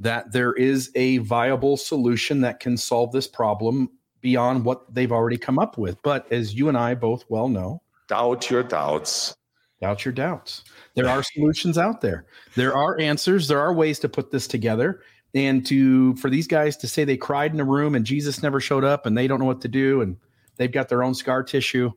that 0.00 0.32
there 0.32 0.52
is 0.52 0.90
a 0.94 1.18
viable 1.18 1.76
solution 1.76 2.40
that 2.42 2.60
can 2.60 2.76
solve 2.76 3.12
this 3.12 3.26
problem 3.26 3.90
beyond 4.20 4.64
what 4.64 4.92
they've 4.92 5.12
already 5.12 5.38
come 5.38 5.58
up 5.58 5.78
with. 5.78 6.00
But 6.02 6.30
as 6.32 6.54
you 6.54 6.68
and 6.68 6.76
I 6.76 6.94
both 6.94 7.24
well 7.28 7.48
know, 7.48 7.82
doubt 8.08 8.50
your 8.50 8.62
doubts. 8.62 9.34
Doubt 9.80 10.04
your 10.04 10.12
doubts. 10.12 10.64
There 10.94 11.08
are 11.08 11.22
solutions 11.22 11.78
out 11.78 12.00
there. 12.00 12.26
There 12.56 12.76
are 12.76 12.98
answers. 12.98 13.46
There 13.46 13.60
are 13.60 13.72
ways 13.72 14.00
to 14.00 14.08
put 14.08 14.32
this 14.32 14.48
together 14.48 15.02
and 15.34 15.64
to 15.66 16.14
for 16.16 16.30
these 16.30 16.46
guys 16.46 16.76
to 16.78 16.88
say 16.88 17.04
they 17.04 17.16
cried 17.16 17.52
in 17.52 17.60
a 17.60 17.64
room 17.64 17.94
and 17.94 18.04
Jesus 18.04 18.42
never 18.42 18.60
showed 18.60 18.84
up 18.84 19.06
and 19.06 19.16
they 19.16 19.26
don't 19.26 19.38
know 19.38 19.46
what 19.46 19.60
to 19.62 19.68
do 19.68 20.00
and 20.00 20.16
they've 20.56 20.72
got 20.72 20.88
their 20.88 21.02
own 21.02 21.14
scar 21.14 21.42
tissue 21.42 21.90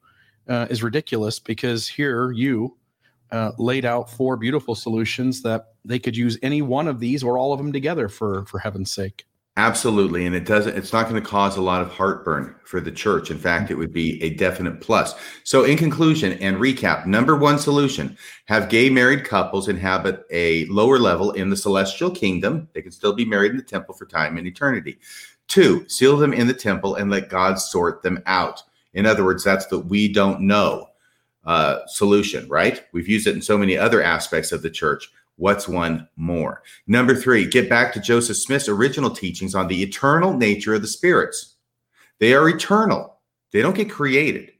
uh, 0.48 0.68
is 0.70 0.84
ridiculous 0.84 1.40
because 1.40 1.88
here 1.88 2.32
you 2.32 2.78
uh, 3.32 3.52
laid 3.58 3.86
out 3.86 4.10
four 4.10 4.36
beautiful 4.36 4.76
solutions 4.76 5.42
that 5.44 5.74
they 5.86 6.00
could 6.00 6.18
use 6.18 6.38
any 6.44 6.62
one 6.62 6.88
of 6.88 7.00
these 7.00 7.24
or 7.24 7.38
all 7.38 7.54
of 7.54 7.60
them 7.60 7.72
together 7.72 8.10
for 8.10 8.46
for 8.46 8.60
heaven's 8.60 8.92
sake. 8.92 9.26
Absolutely. 9.58 10.26
And 10.26 10.34
it 10.34 10.46
doesn't, 10.46 10.78
it's 10.78 10.94
not 10.94 11.10
going 11.10 11.22
to 11.22 11.30
cause 11.30 11.58
a 11.58 11.62
lot 11.62 11.82
of 11.82 11.92
heartburn 11.92 12.56
for 12.64 12.80
the 12.80 12.92
church. 12.92 13.30
In 13.30 13.38
fact, 13.38 13.70
it 13.70 13.76
would 13.76 13.92
be 13.92 14.22
a 14.24 14.30
definite 14.36 14.80
plus. 14.80 15.14
So, 15.44 15.66
in 15.66 15.78
conclusion 15.78 16.34
and 16.40 16.56
recap, 16.56 17.06
number 17.06 17.36
one 17.36 17.60
solution 17.60 18.18
have 18.46 18.70
gay 18.70 18.90
married 18.90 19.26
couples 19.26 19.68
inhabit 19.68 20.24
a 20.32 20.66
lower 20.68 21.00
level 21.00 21.32
in 21.32 21.50
the 21.50 21.58
celestial 21.58 22.10
kingdom. 22.12 22.70
They 22.74 22.82
can 22.82 22.94
still 22.94 23.12
be 23.12 23.26
married 23.26 23.52
in 23.52 23.58
the 23.58 23.64
temple 23.64 23.94
for 23.94 24.06
time 24.06 24.38
and 24.38 24.48
eternity. 24.48 25.00
Two, 25.50 25.84
seal 25.90 26.16
them 26.16 26.32
in 26.32 26.48
the 26.48 26.54
temple 26.54 26.96
and 26.96 27.12
let 27.12 27.28
God 27.28 27.56
sort 27.60 28.04
them 28.04 28.24
out. 28.28 28.64
In 28.94 29.06
other 29.06 29.26
words, 29.26 29.44
that's 29.44 29.66
the 29.66 29.80
we 29.80 30.08
don't 30.08 30.40
know 30.40 30.88
uh, 31.44 31.80
solution, 31.88 32.48
right? 32.48 32.86
We've 32.94 33.08
used 33.10 33.28
it 33.28 33.36
in 33.36 33.42
so 33.42 33.58
many 33.58 33.78
other 33.78 34.02
aspects 34.02 34.54
of 34.54 34.62
the 34.62 34.70
church. 34.70 35.10
What's 35.42 35.68
one 35.68 36.08
more? 36.18 36.62
Number 36.86 37.16
three, 37.16 37.48
get 37.48 37.68
back 37.68 37.92
to 37.94 38.00
Joseph 38.00 38.38
Smith's 38.38 38.70
original 38.70 39.10
teachings 39.10 39.56
on 39.56 39.68
the 39.68 39.82
eternal 39.82 40.38
nature 40.38 40.76
of 40.76 40.84
the 40.84 40.88
spirits. 40.88 41.56
They 42.20 42.36
are 42.36 42.48
eternal, 42.48 43.18
they 43.52 43.64
don't 43.64 43.76
get 43.76 43.90
created. 43.90 44.52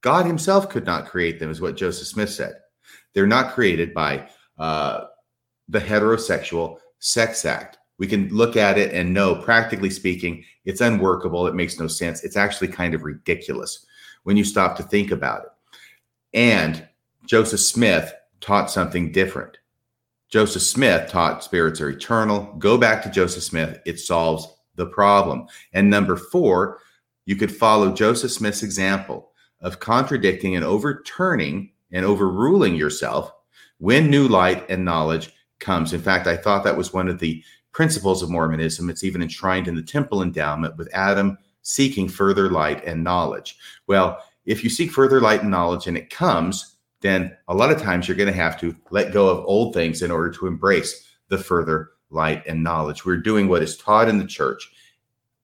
God 0.00 0.24
Himself 0.24 0.70
could 0.70 0.86
not 0.86 1.04
create 1.04 1.38
them, 1.38 1.50
is 1.50 1.60
what 1.60 1.76
Joseph 1.76 2.06
Smith 2.06 2.30
said. 2.30 2.54
They're 3.12 3.26
not 3.26 3.52
created 3.52 3.92
by 3.92 4.26
uh, 4.56 5.04
the 5.68 5.80
heterosexual 5.80 6.78
sex 6.98 7.44
act. 7.44 7.76
We 7.98 8.06
can 8.06 8.30
look 8.30 8.56
at 8.56 8.78
it 8.78 8.94
and 8.94 9.12
know, 9.12 9.34
practically 9.34 9.90
speaking, 9.90 10.46
it's 10.64 10.80
unworkable. 10.80 11.46
It 11.46 11.54
makes 11.54 11.78
no 11.78 11.88
sense. 11.88 12.24
It's 12.24 12.38
actually 12.38 12.68
kind 12.68 12.94
of 12.94 13.02
ridiculous 13.02 13.84
when 14.22 14.38
you 14.38 14.44
stop 14.44 14.78
to 14.78 14.82
think 14.82 15.10
about 15.10 15.42
it. 15.42 15.50
And 16.32 16.88
Joseph 17.26 17.60
Smith 17.60 18.14
taught 18.40 18.70
something 18.70 19.12
different. 19.12 19.58
Joseph 20.32 20.62
Smith 20.62 21.10
taught 21.10 21.44
spirits 21.44 21.78
are 21.82 21.90
eternal. 21.90 22.54
Go 22.58 22.78
back 22.78 23.02
to 23.02 23.10
Joseph 23.10 23.42
Smith, 23.42 23.78
it 23.84 24.00
solves 24.00 24.48
the 24.76 24.86
problem. 24.86 25.46
And 25.74 25.90
number 25.90 26.16
four, 26.16 26.78
you 27.26 27.36
could 27.36 27.54
follow 27.54 27.92
Joseph 27.92 28.32
Smith's 28.32 28.62
example 28.62 29.30
of 29.60 29.78
contradicting 29.78 30.56
and 30.56 30.64
overturning 30.64 31.70
and 31.92 32.06
overruling 32.06 32.74
yourself 32.74 33.30
when 33.76 34.08
new 34.08 34.26
light 34.26 34.64
and 34.70 34.86
knowledge 34.86 35.30
comes. 35.60 35.92
In 35.92 36.00
fact, 36.00 36.26
I 36.26 36.38
thought 36.38 36.64
that 36.64 36.78
was 36.78 36.94
one 36.94 37.08
of 37.08 37.18
the 37.18 37.44
principles 37.72 38.22
of 38.22 38.30
Mormonism. 38.30 38.88
It's 38.88 39.04
even 39.04 39.22
enshrined 39.22 39.68
in 39.68 39.74
the 39.74 39.82
temple 39.82 40.22
endowment 40.22 40.78
with 40.78 40.88
Adam 40.94 41.36
seeking 41.60 42.08
further 42.08 42.50
light 42.50 42.82
and 42.86 43.04
knowledge. 43.04 43.58
Well, 43.86 44.18
if 44.46 44.64
you 44.64 44.70
seek 44.70 44.92
further 44.92 45.20
light 45.20 45.42
and 45.42 45.50
knowledge 45.50 45.86
and 45.86 45.96
it 45.96 46.08
comes, 46.08 46.71
then 47.02 47.36
a 47.48 47.54
lot 47.54 47.70
of 47.70 47.82
times 47.82 48.08
you're 48.08 48.16
going 48.16 48.32
to 48.32 48.32
have 48.32 48.58
to 48.60 48.74
let 48.90 49.12
go 49.12 49.28
of 49.28 49.44
old 49.44 49.74
things 49.74 50.02
in 50.02 50.10
order 50.10 50.30
to 50.30 50.46
embrace 50.46 51.06
the 51.28 51.38
further 51.38 51.90
light 52.10 52.42
and 52.46 52.62
knowledge. 52.62 53.04
We're 53.04 53.16
doing 53.16 53.48
what 53.48 53.62
is 53.62 53.76
taught 53.76 54.08
in 54.08 54.18
the 54.18 54.26
church, 54.26 54.70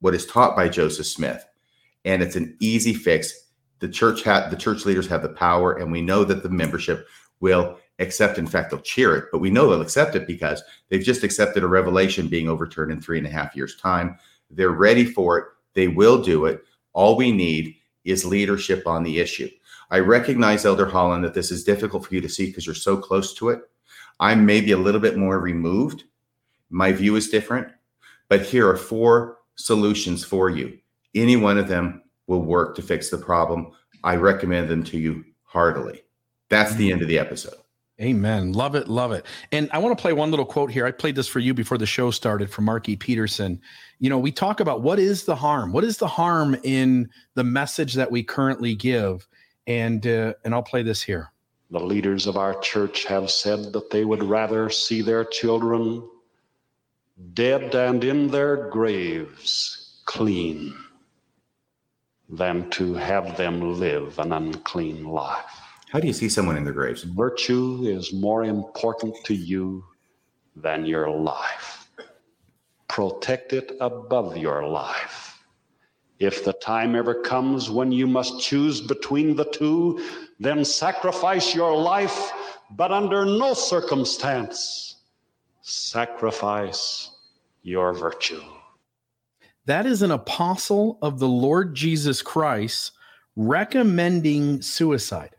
what 0.00 0.14
is 0.14 0.26
taught 0.26 0.56
by 0.56 0.68
Joseph 0.68 1.06
Smith, 1.06 1.44
and 2.04 2.22
it's 2.22 2.36
an 2.36 2.56
easy 2.60 2.94
fix. 2.94 3.32
The 3.80 3.88
church 3.88 4.22
had 4.22 4.50
the 4.50 4.56
church 4.56 4.86
leaders 4.86 5.06
have 5.08 5.22
the 5.22 5.28
power, 5.28 5.74
and 5.74 5.92
we 5.92 6.00
know 6.00 6.24
that 6.24 6.42
the 6.42 6.48
membership 6.48 7.06
will 7.40 7.78
accept. 7.98 8.38
In 8.38 8.46
fact, 8.46 8.70
they'll 8.70 8.80
cheer 8.80 9.16
it, 9.16 9.26
but 9.32 9.38
we 9.38 9.50
know 9.50 9.68
they'll 9.68 9.80
accept 9.80 10.14
it 10.14 10.26
because 10.26 10.62
they've 10.88 11.02
just 11.02 11.24
accepted 11.24 11.62
a 11.62 11.68
revelation 11.68 12.28
being 12.28 12.48
overturned 12.48 12.92
in 12.92 13.00
three 13.00 13.18
and 13.18 13.26
a 13.26 13.30
half 13.30 13.56
years' 13.56 13.76
time. 13.76 14.16
They're 14.50 14.70
ready 14.70 15.04
for 15.04 15.38
it. 15.38 15.44
They 15.74 15.88
will 15.88 16.22
do 16.22 16.46
it. 16.46 16.62
All 16.92 17.16
we 17.16 17.32
need 17.32 17.76
is 18.04 18.24
leadership 18.24 18.86
on 18.86 19.02
the 19.02 19.20
issue. 19.20 19.48
I 19.90 20.00
recognize, 20.00 20.64
Elder 20.64 20.86
Holland, 20.86 21.24
that 21.24 21.34
this 21.34 21.50
is 21.50 21.64
difficult 21.64 22.06
for 22.06 22.14
you 22.14 22.20
to 22.20 22.28
see 22.28 22.46
because 22.46 22.66
you're 22.66 22.74
so 22.74 22.96
close 22.96 23.34
to 23.34 23.48
it. 23.48 23.62
I'm 24.20 24.44
maybe 24.44 24.72
a 24.72 24.78
little 24.78 25.00
bit 25.00 25.16
more 25.16 25.38
removed. 25.38 26.04
My 26.70 26.92
view 26.92 27.16
is 27.16 27.30
different, 27.30 27.68
but 28.28 28.42
here 28.42 28.68
are 28.68 28.76
four 28.76 29.38
solutions 29.54 30.24
for 30.24 30.50
you. 30.50 30.78
Any 31.14 31.36
one 31.36 31.58
of 31.58 31.68
them 31.68 32.02
will 32.26 32.42
work 32.42 32.76
to 32.76 32.82
fix 32.82 33.08
the 33.08 33.18
problem. 33.18 33.72
I 34.04 34.16
recommend 34.16 34.68
them 34.68 34.84
to 34.84 34.98
you 34.98 35.24
heartily. 35.44 36.02
That's 36.50 36.74
the 36.74 36.92
end 36.92 37.02
of 37.02 37.08
the 37.08 37.18
episode. 37.18 37.56
Amen. 38.00 38.52
Love 38.52 38.76
it. 38.76 38.86
Love 38.86 39.10
it. 39.10 39.26
And 39.50 39.68
I 39.72 39.78
want 39.78 39.96
to 39.96 40.00
play 40.00 40.12
one 40.12 40.30
little 40.30 40.44
quote 40.44 40.70
here. 40.70 40.86
I 40.86 40.92
played 40.92 41.16
this 41.16 41.26
for 41.26 41.40
you 41.40 41.52
before 41.52 41.78
the 41.78 41.86
show 41.86 42.12
started 42.12 42.48
from 42.48 42.64
Mark 42.64 42.88
E. 42.88 42.94
Petersen. 42.94 43.60
You 43.98 44.08
know, 44.08 44.20
we 44.20 44.30
talk 44.30 44.60
about 44.60 44.82
what 44.82 45.00
is 45.00 45.24
the 45.24 45.34
harm? 45.34 45.72
What 45.72 45.82
is 45.82 45.96
the 45.96 46.06
harm 46.06 46.56
in 46.62 47.10
the 47.34 47.42
message 47.42 47.94
that 47.94 48.12
we 48.12 48.22
currently 48.22 48.76
give? 48.76 49.26
And 49.68 50.06
uh, 50.06 50.32
and 50.44 50.54
I'll 50.54 50.62
play 50.62 50.82
this 50.82 51.02
here. 51.02 51.30
The 51.70 51.78
leaders 51.78 52.26
of 52.26 52.38
our 52.38 52.58
church 52.60 53.04
have 53.04 53.30
said 53.30 53.72
that 53.74 53.90
they 53.90 54.04
would 54.04 54.24
rather 54.24 54.70
see 54.70 55.02
their 55.02 55.24
children 55.24 56.08
dead 57.34 57.74
and 57.74 58.02
in 58.02 58.28
their 58.28 58.68
graves 58.70 60.00
clean 60.06 60.74
than 62.30 62.70
to 62.70 62.94
have 62.94 63.36
them 63.36 63.78
live 63.78 64.18
an 64.18 64.32
unclean 64.32 65.04
life. 65.04 65.60
How 65.90 66.00
do 66.00 66.06
you 66.06 66.12
see 66.14 66.28
someone 66.28 66.56
in 66.56 66.64
their 66.64 66.72
graves? 66.72 67.02
Virtue 67.02 67.82
is 67.84 68.12
more 68.12 68.44
important 68.44 69.14
to 69.24 69.34
you 69.34 69.84
than 70.56 70.86
your 70.86 71.10
life. 71.10 71.90
Protect 72.88 73.52
it 73.52 73.72
above 73.80 74.36
your 74.38 74.66
life 74.66 75.27
if 76.18 76.44
the 76.44 76.52
time 76.54 76.96
ever 76.96 77.14
comes 77.22 77.70
when 77.70 77.92
you 77.92 78.06
must 78.06 78.40
choose 78.40 78.80
between 78.80 79.36
the 79.36 79.44
two, 79.44 80.02
then 80.40 80.64
sacrifice 80.64 81.54
your 81.54 81.76
life, 81.76 82.32
but 82.72 82.92
under 82.92 83.24
no 83.24 83.54
circumstance 83.54 84.96
sacrifice 85.62 87.10
your 87.62 87.92
virtue. 87.92 88.42
That 89.66 89.86
is 89.86 90.02
an 90.02 90.10
apostle 90.10 90.98
of 91.02 91.18
the 91.18 91.28
Lord 91.28 91.74
Jesus 91.74 92.22
Christ 92.22 92.92
recommending 93.36 94.62
suicide. 94.62 95.36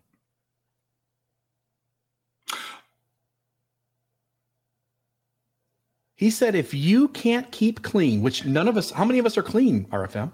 He 6.16 6.30
said, 6.30 6.54
if 6.54 6.74
you 6.74 7.08
can't 7.08 7.50
keep 7.52 7.82
clean, 7.82 8.22
which 8.22 8.46
none 8.46 8.68
of 8.68 8.78
us, 8.78 8.92
how 8.92 9.06
many 9.06 9.20
of 9.20 9.26
us 9.26 9.38
are 9.38 9.44
clean, 9.44 9.86
RFM? 9.86 10.32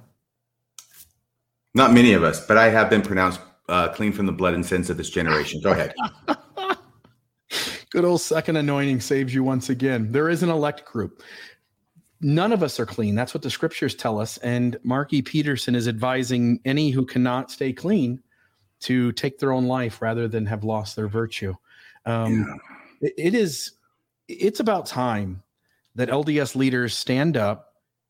Not 1.75 1.91
many 1.91 2.13
of 2.13 2.23
us, 2.23 2.43
but 2.45 2.57
I 2.57 2.69
have 2.69 2.89
been 2.89 3.01
pronounced 3.01 3.41
uh, 3.67 3.89
clean 3.89 4.13
from 4.13 4.25
the 4.25 4.31
blood 4.31 4.53
and 4.53 4.65
sins 4.65 4.89
of 4.89 4.95
this 4.95 5.09
generation. 5.09 5.59
Go 5.61 5.71
ahead. 5.71 5.93
Good 7.89 8.05
old 8.05 8.21
second 8.21 8.55
anointing 8.55 9.01
saves 9.01 9.33
you 9.33 9.43
once 9.43 9.69
again. 9.69 10.11
There 10.11 10.29
is 10.29 10.41
an 10.41 10.49
elect 10.49 10.85
group. 10.85 11.21
None 12.21 12.53
of 12.53 12.63
us 12.63 12.79
are 12.79 12.85
clean. 12.85 13.13
That's 13.13 13.33
what 13.33 13.43
the 13.43 13.49
scriptures 13.49 13.93
tell 13.93 14.19
us. 14.19 14.37
And 14.37 14.77
Marky 14.83 15.17
E. 15.17 15.21
Petersen 15.21 15.75
is 15.75 15.87
advising 15.87 16.59
any 16.63 16.91
who 16.91 17.05
cannot 17.05 17.51
stay 17.51 17.73
clean 17.73 18.21
to 18.81 19.11
take 19.11 19.37
their 19.37 19.51
own 19.51 19.65
life 19.65 20.01
rather 20.01 20.27
than 20.27 20.45
have 20.45 20.63
lost 20.63 20.95
their 20.95 21.07
virtue. 21.07 21.53
Um, 22.05 22.59
yeah. 23.01 23.09
it 23.17 23.35
is, 23.35 23.71
it's 24.27 24.61
about 24.61 24.85
time 24.85 25.43
that 25.95 26.09
LDS 26.09 26.55
leaders 26.55 26.95
stand 26.95 27.35
up 27.35 27.64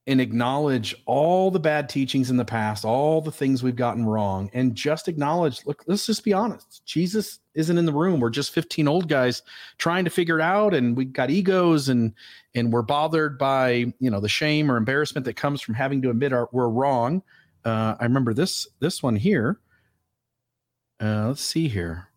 and 0.07 0.22
acknowledge 0.22 0.95
all 1.06 1.49
the 1.49 1.60
bad 1.60 1.90
teachings 1.90 2.30
in 2.30 2.38
the 2.38 2.45
past, 2.45 2.86
all 2.86 3.22
the 3.22 3.32
things 3.32 3.64
we've 3.64 3.76
gotten 3.76 4.06
wrong, 4.06 4.52
and 4.53 4.76
just 4.76 5.07
acknowledge 5.07 5.65
look, 5.65 5.84
let's 5.88 6.06
just 6.06 6.23
be 6.23 6.34
honest. 6.34 6.86
Jesus 6.86 7.40
isn't 7.56 7.77
in 7.77 7.86
the 7.86 7.94
room. 7.94 8.19
We're 8.19 8.30
just 8.30 8.53
15 8.53 8.88
old 8.88 9.07
guys 9.07 9.41
trying 9.77 10.06
to 10.06 10.11
figure 10.11 10.40
it 10.40 10.44
out, 10.44 10.73
and 10.73 10.95
we 10.95 11.06
got 11.06 11.32
egos 11.32 11.90
and 11.90 12.14
and 12.53 12.72
we're 12.72 12.84
bothered 12.84 13.38
by 13.38 13.94
you 13.99 14.10
know 14.11 14.19
the 14.19 14.30
shame 14.30 14.72
or 14.72 14.77
embarrassment 14.77 15.26
that 15.26 15.36
comes 15.36 15.61
from 15.61 15.73
having 15.73 16.02
to 16.03 16.10
admit 16.10 16.34
our, 16.34 16.49
we're 16.52 16.69
wrong. 16.69 17.23
Uh, 17.64 17.95
I 17.99 18.03
remember 18.03 18.34
this 18.34 18.68
this 18.80 19.02
one 19.02 19.15
here. 19.15 19.60
Uh, 21.02 21.27
let's 21.30 21.41
see 21.41 21.68
here. 21.68 22.10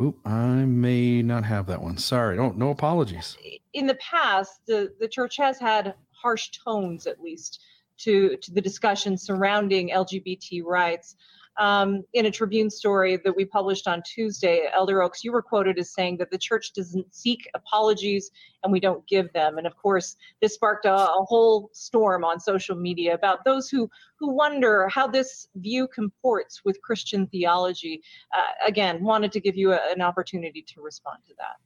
Oop, 0.00 0.18
I 0.26 0.64
may 0.64 1.22
not 1.22 1.44
have 1.44 1.66
that 1.66 1.82
one. 1.82 1.96
Sorry. 1.96 2.36
Don't 2.36 2.58
no 2.58 2.70
apologies. 2.70 3.36
In 3.72 3.86
the 3.86 3.94
past, 3.96 4.60
the, 4.66 4.92
the 5.00 5.08
church 5.08 5.36
has 5.36 5.58
had 5.58 5.94
harsh 6.22 6.50
tones, 6.64 7.06
at 7.06 7.20
least, 7.20 7.60
to, 7.98 8.36
to 8.36 8.52
the 8.52 8.60
discussion 8.60 9.16
surrounding 9.16 9.90
LGBT 9.90 10.64
rights. 10.64 11.16
Um, 11.58 12.02
in 12.14 12.26
a 12.26 12.30
Tribune 12.30 12.70
story 12.70 13.18
that 13.22 13.36
we 13.36 13.44
published 13.44 13.86
on 13.86 14.02
Tuesday, 14.02 14.70
Elder 14.74 15.02
Oaks, 15.02 15.22
you 15.22 15.32
were 15.32 15.42
quoted 15.42 15.78
as 15.78 15.92
saying 15.92 16.16
that 16.16 16.30
the 16.30 16.38
church 16.38 16.72
doesn't 16.72 17.14
seek 17.14 17.46
apologies 17.54 18.30
and 18.62 18.72
we 18.72 18.80
don't 18.80 19.06
give 19.06 19.30
them. 19.34 19.58
And 19.58 19.66
of 19.66 19.76
course, 19.76 20.16
this 20.40 20.54
sparked 20.54 20.86
a, 20.86 20.94
a 20.94 21.24
whole 21.26 21.68
storm 21.74 22.24
on 22.24 22.40
social 22.40 22.74
media 22.74 23.12
about 23.14 23.44
those 23.44 23.68
who 23.68 23.90
who 24.18 24.34
wonder 24.34 24.88
how 24.88 25.06
this 25.06 25.48
view 25.56 25.88
comports 25.88 26.62
with 26.64 26.80
Christian 26.80 27.26
theology. 27.26 28.02
Uh, 28.34 28.66
again, 28.66 29.04
wanted 29.04 29.30
to 29.32 29.40
give 29.40 29.56
you 29.56 29.72
a, 29.72 29.80
an 29.92 30.00
opportunity 30.00 30.62
to 30.62 30.80
respond 30.80 31.18
to 31.26 31.34
that. 31.36 31.56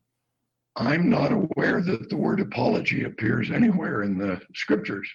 I'm 0.76 1.08
not 1.08 1.32
aware 1.32 1.80
that 1.80 2.10
the 2.10 2.16
word 2.16 2.40
apology 2.40 3.04
appears 3.04 3.50
anywhere 3.50 4.02
in 4.02 4.18
the 4.18 4.40
scriptures. 4.54 5.08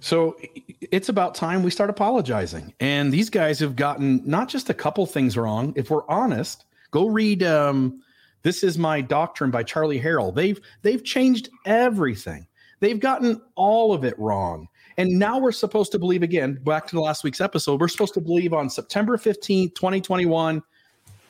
So 0.00 0.36
it's 0.80 1.08
about 1.08 1.34
time 1.34 1.62
we 1.62 1.70
start 1.70 1.90
apologizing. 1.90 2.74
And 2.80 3.12
these 3.12 3.30
guys 3.30 3.58
have 3.60 3.76
gotten 3.76 4.20
not 4.28 4.48
just 4.48 4.68
a 4.68 4.74
couple 4.74 5.06
things 5.06 5.36
wrong. 5.36 5.72
If 5.76 5.90
we're 5.90 6.06
honest, 6.08 6.64
go 6.90 7.06
read 7.06 7.42
um, 7.42 8.02
"This 8.42 8.62
Is 8.62 8.76
My 8.76 9.00
Doctrine" 9.00 9.50
by 9.50 9.62
Charlie 9.62 10.00
Harrell. 10.00 10.34
They've 10.34 10.60
they've 10.82 11.02
changed 11.02 11.48
everything. 11.64 12.46
They've 12.80 13.00
gotten 13.00 13.40
all 13.54 13.94
of 13.94 14.04
it 14.04 14.18
wrong. 14.18 14.68
And 14.98 15.18
now 15.18 15.38
we're 15.38 15.52
supposed 15.52 15.90
to 15.92 15.98
believe 15.98 16.22
again, 16.22 16.58
back 16.64 16.86
to 16.88 16.94
the 16.94 17.00
last 17.00 17.24
week's 17.24 17.40
episode, 17.40 17.80
we're 17.80 17.88
supposed 17.88 18.14
to 18.14 18.20
believe 18.20 18.52
on 18.52 18.68
September 18.68 19.16
15th, 19.16 19.74
2021. 19.74 20.62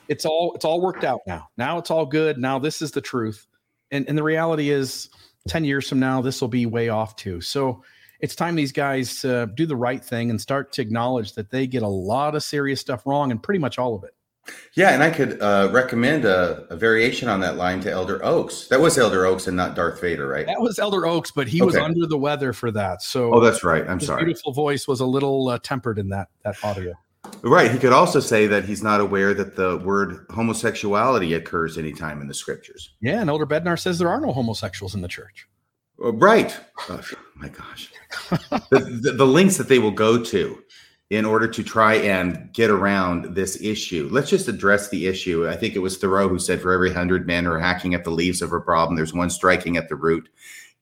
It's 0.09 0.25
all 0.25 0.53
it's 0.55 0.65
all 0.65 0.81
worked 0.81 1.05
out 1.05 1.21
now. 1.27 1.49
Now 1.57 1.79
it's 1.79 1.91
all 1.91 2.07
good. 2.07 2.39
Now 2.39 2.59
this 2.59 2.83
is 2.83 2.91
the 2.91 3.01
truth. 3.01 3.47
And 3.91 4.09
and 4.09 4.17
the 4.17 4.23
reality 4.23 4.71
is 4.71 5.11
10 5.49 5.65
years 5.65 5.89
from 5.89 6.01
now, 6.01 6.23
this 6.23 6.41
will 6.41 6.49
be 6.49 6.67
way 6.67 6.89
off 6.89 7.17
too. 7.17 7.41
So 7.41 7.83
it's 8.21 8.35
time 8.35 8.55
these 8.55 8.73
guys 8.73 9.25
uh, 9.25 9.47
do 9.55 9.67
the 9.67 9.77
right 9.77 10.03
thing 10.03 10.31
and 10.31 10.41
start 10.41 10.73
to 10.73 10.83
acknowledge 10.83 11.35
that 11.35 11.51
they 11.51 11.67
get 11.67 11.83
a 11.83 11.89
lot 11.89 12.35
of 12.35 12.43
serious 12.43 12.81
stuff 12.81 13.07
wrong 13.07 13.31
and 13.31 13.43
pretty 13.43 13.59
much 13.59 13.79
all 13.79 13.95
of 13.95 14.05
it. 14.05 14.15
Yeah, 14.75 14.91
and 14.91 15.03
I 15.03 15.11
could 15.11 15.41
uh, 15.41 15.71
recommend 15.73 16.25
a, 16.25 16.67
a, 16.69 16.77
variation 16.77 17.29
on 17.29 17.41
that 17.41 17.57
line 17.57 17.81
to 17.81 17.91
Elder 17.91 18.23
Oaks. 18.23 18.69
That 18.69 18.81
was 18.81 18.99
Elder 18.99 19.25
Oaks 19.25 19.47
and 19.47 19.57
not 19.57 19.75
Darth 19.75 20.01
Vader, 20.01 20.29
right? 20.29 20.45
That 20.45 20.61
was 20.61 20.79
Elder 20.79 21.07
Oaks, 21.07 21.31
but 21.31 21.49
he 21.49 21.63
okay. 21.63 21.67
was 21.67 21.77
under 21.77 22.07
the 22.07 22.19
weather 22.19 22.53
for 22.53 22.71
that. 22.73 23.01
So, 23.01 23.33
oh, 23.33 23.41
that's 23.41 23.65
right. 23.65 23.89
I'm 23.89 24.01
sorry. 24.01 24.25
Beautiful 24.25 24.53
voice 24.53 24.87
was 24.87 25.01
a 25.01 25.07
little 25.07 25.49
uh, 25.49 25.59
tempered 25.63 25.99
in 25.99 26.11
that 26.11 26.29
that 26.45 26.57
audio. 26.63 26.93
Right. 27.45 27.71
He 27.71 27.79
could 27.79 27.93
also 27.93 28.21
say 28.21 28.47
that 28.47 28.65
he's 28.65 28.83
not 28.83 29.03
aware 29.03 29.35
that 29.35 29.55
the 29.55 29.77
word 29.79 30.25
homosexuality 30.31 31.35
occurs 31.35 31.77
anytime 31.77 32.23
in 32.23 32.27
the 32.27 32.33
scriptures. 32.33 32.95
Yeah, 33.03 33.21
and 33.21 33.29
Elder 33.29 33.47
Bednar 33.47 33.79
says 33.79 33.99
there 33.99 34.09
are 34.09 34.21
no 34.21 34.33
homosexuals 34.33 34.95
in 34.95 35.03
the 35.03 35.09
church. 35.09 35.47
Uh, 36.03 36.13
right. 36.15 36.59
Oh, 36.89 37.03
my 37.37 37.51
gosh. 37.51 37.93
the, 38.71 38.99
the, 39.03 39.13
the 39.13 39.27
links 39.27 39.59
that 39.59 39.69
they 39.69 39.79
will 39.79 39.91
go 39.91 40.23
to 40.23 40.63
in 41.11 41.27
order 41.27 41.47
to 41.47 41.63
try 41.63 41.97
and 41.97 42.51
get 42.55 42.71
around 42.71 43.35
this 43.35 43.61
issue. 43.61 44.09
Let's 44.11 44.31
just 44.31 44.49
address 44.49 44.89
the 44.89 45.07
issue. 45.07 45.47
I 45.47 45.55
think 45.55 45.75
it 45.75 45.81
was 45.81 45.99
Thoreau 45.99 46.29
who 46.29 46.39
said, 46.39 46.63
for 46.63 46.73
every 46.73 46.93
hundred 46.93 47.27
men 47.27 47.45
who 47.45 47.53
are 47.53 47.61
hacking 47.61 47.95
at 47.95 48.05
the 48.05 48.11
leaves 48.11 48.41
of 48.41 48.55
a 48.55 48.61
problem, 48.61 48.97
there's 48.97 49.13
one 49.13 49.29
striking 49.29 49.77
at 49.77 49.91
the 49.91 49.97
root. 49.97 50.31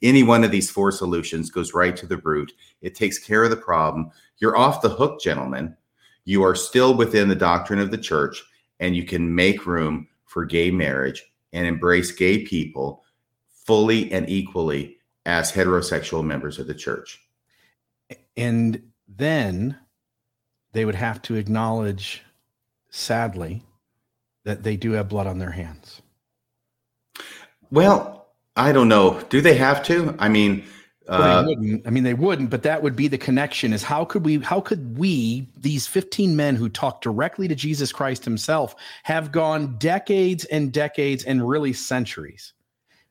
Any 0.00 0.22
one 0.22 0.44
of 0.44 0.52
these 0.52 0.70
four 0.70 0.92
solutions 0.92 1.50
goes 1.50 1.74
right 1.74 1.96
to 1.96 2.06
the 2.06 2.18
root. 2.18 2.52
It 2.82 2.94
takes 2.94 3.18
care 3.18 3.42
of 3.42 3.50
the 3.50 3.56
problem. 3.56 4.10
You're 4.38 4.56
off 4.56 4.80
the 4.80 4.88
hook, 4.88 5.20
gentlemen. 5.20 5.76
You 6.24 6.42
are 6.42 6.54
still 6.54 6.94
within 6.94 7.28
the 7.28 7.34
doctrine 7.34 7.80
of 7.80 7.90
the 7.90 7.98
church, 7.98 8.42
and 8.80 8.94
you 8.94 9.04
can 9.04 9.34
make 9.34 9.66
room 9.66 10.08
for 10.24 10.44
gay 10.44 10.70
marriage 10.70 11.22
and 11.52 11.66
embrace 11.66 12.10
gay 12.10 12.44
people 12.44 13.04
fully 13.48 14.10
and 14.12 14.28
equally 14.28 14.98
as 15.26 15.52
heterosexual 15.52 16.24
members 16.24 16.58
of 16.58 16.66
the 16.66 16.74
church. 16.74 17.20
And 18.36 18.82
then 19.06 19.76
they 20.72 20.84
would 20.84 20.94
have 20.94 21.20
to 21.22 21.36
acknowledge, 21.36 22.22
sadly, 22.90 23.62
that 24.44 24.62
they 24.62 24.76
do 24.76 24.92
have 24.92 25.08
blood 25.08 25.26
on 25.26 25.38
their 25.38 25.50
hands. 25.50 26.02
Well, 27.70 28.26
I 28.56 28.72
don't 28.72 28.88
know. 28.88 29.20
Do 29.28 29.40
they 29.40 29.54
have 29.54 29.82
to? 29.84 30.14
I 30.18 30.28
mean, 30.28 30.64
well, 31.08 31.22
they 31.22 31.30
uh, 31.30 31.44
wouldn't. 31.44 31.86
I 31.86 31.90
mean, 31.90 32.04
they 32.04 32.14
wouldn't, 32.14 32.50
but 32.50 32.62
that 32.62 32.82
would 32.82 32.96
be 32.96 33.08
the 33.08 33.18
connection 33.18 33.72
is 33.72 33.82
how 33.82 34.04
could 34.04 34.24
we, 34.24 34.38
how 34.38 34.60
could 34.60 34.96
we, 34.96 35.48
these 35.56 35.86
15 35.86 36.36
men 36.36 36.56
who 36.56 36.68
talk 36.68 37.00
directly 37.00 37.48
to 37.48 37.54
Jesus 37.54 37.92
Christ 37.92 38.24
himself, 38.24 38.74
have 39.02 39.32
gone 39.32 39.76
decades 39.78 40.44
and 40.46 40.72
decades 40.72 41.24
and 41.24 41.46
really 41.46 41.72
centuries 41.72 42.52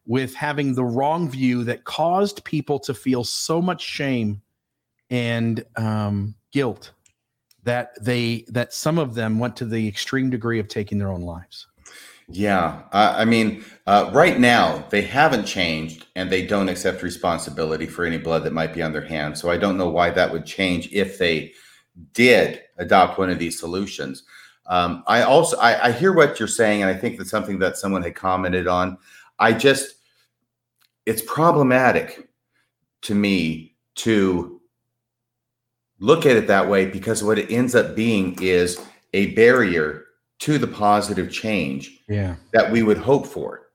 with 0.05 0.33
having 0.33 0.73
the 0.73 0.83
wrong 0.83 1.29
view 1.29 1.63
that 1.65 1.83
caused 1.83 2.43
people 2.43 2.79
to 2.79 2.93
feel 2.93 3.23
so 3.23 3.61
much 3.61 3.81
shame 3.81 4.41
and 5.09 5.63
um, 5.75 6.35
guilt 6.51 6.91
that 7.63 7.91
they 8.03 8.45
that 8.47 8.73
some 8.73 8.97
of 8.97 9.13
them 9.13 9.37
went 9.37 9.55
to 9.55 9.65
the 9.65 9.87
extreme 9.87 10.29
degree 10.29 10.59
of 10.59 10.67
taking 10.67 10.97
their 10.97 11.11
own 11.11 11.21
lives. 11.21 11.67
Yeah, 12.33 12.83
uh, 12.91 13.15
I 13.17 13.25
mean, 13.25 13.63
uh, 13.87 14.09
right 14.13 14.39
now 14.39 14.85
they 14.89 15.01
haven't 15.01 15.45
changed, 15.45 16.05
and 16.15 16.29
they 16.29 16.45
don't 16.45 16.69
accept 16.69 17.01
responsibility 17.03 17.87
for 17.87 18.05
any 18.05 18.17
blood 18.17 18.43
that 18.43 18.53
might 18.53 18.73
be 18.73 18.81
on 18.81 18.93
their 18.93 19.03
hands. 19.05 19.41
So 19.41 19.49
I 19.49 19.57
don't 19.57 19.77
know 19.77 19.89
why 19.89 20.11
that 20.11 20.31
would 20.31 20.45
change 20.45 20.89
if 20.93 21.17
they 21.17 21.53
did 22.13 22.61
adopt 22.77 23.17
one 23.17 23.29
of 23.29 23.39
these 23.39 23.59
solutions. 23.59 24.23
Um, 24.67 25.03
I 25.07 25.23
also 25.23 25.57
I, 25.57 25.87
I 25.87 25.91
hear 25.91 26.13
what 26.13 26.39
you're 26.39 26.47
saying, 26.47 26.83
and 26.83 26.89
I 26.91 26.93
think 26.93 27.17
that's 27.17 27.31
something 27.31 27.59
that 27.59 27.77
someone 27.77 28.03
had 28.03 28.15
commented 28.15 28.67
on. 28.67 28.97
I 29.39 29.51
just 29.53 29.95
it's 31.05 31.23
problematic 31.23 32.29
to 33.03 33.15
me 33.15 33.75
to 33.95 34.61
look 35.99 36.25
at 36.25 36.35
it 36.37 36.47
that 36.47 36.69
way 36.69 36.85
because 36.85 37.23
what 37.23 37.39
it 37.39 37.51
ends 37.51 37.75
up 37.75 37.95
being 37.95 38.37
is 38.41 38.79
a 39.13 39.33
barrier 39.33 40.05
to 40.41 40.57
the 40.57 40.67
positive 40.67 41.31
change 41.31 41.99
yeah. 42.09 42.35
that 42.51 42.71
we 42.71 42.83
would 42.83 42.97
hope 42.97 43.25
for. 43.27 43.67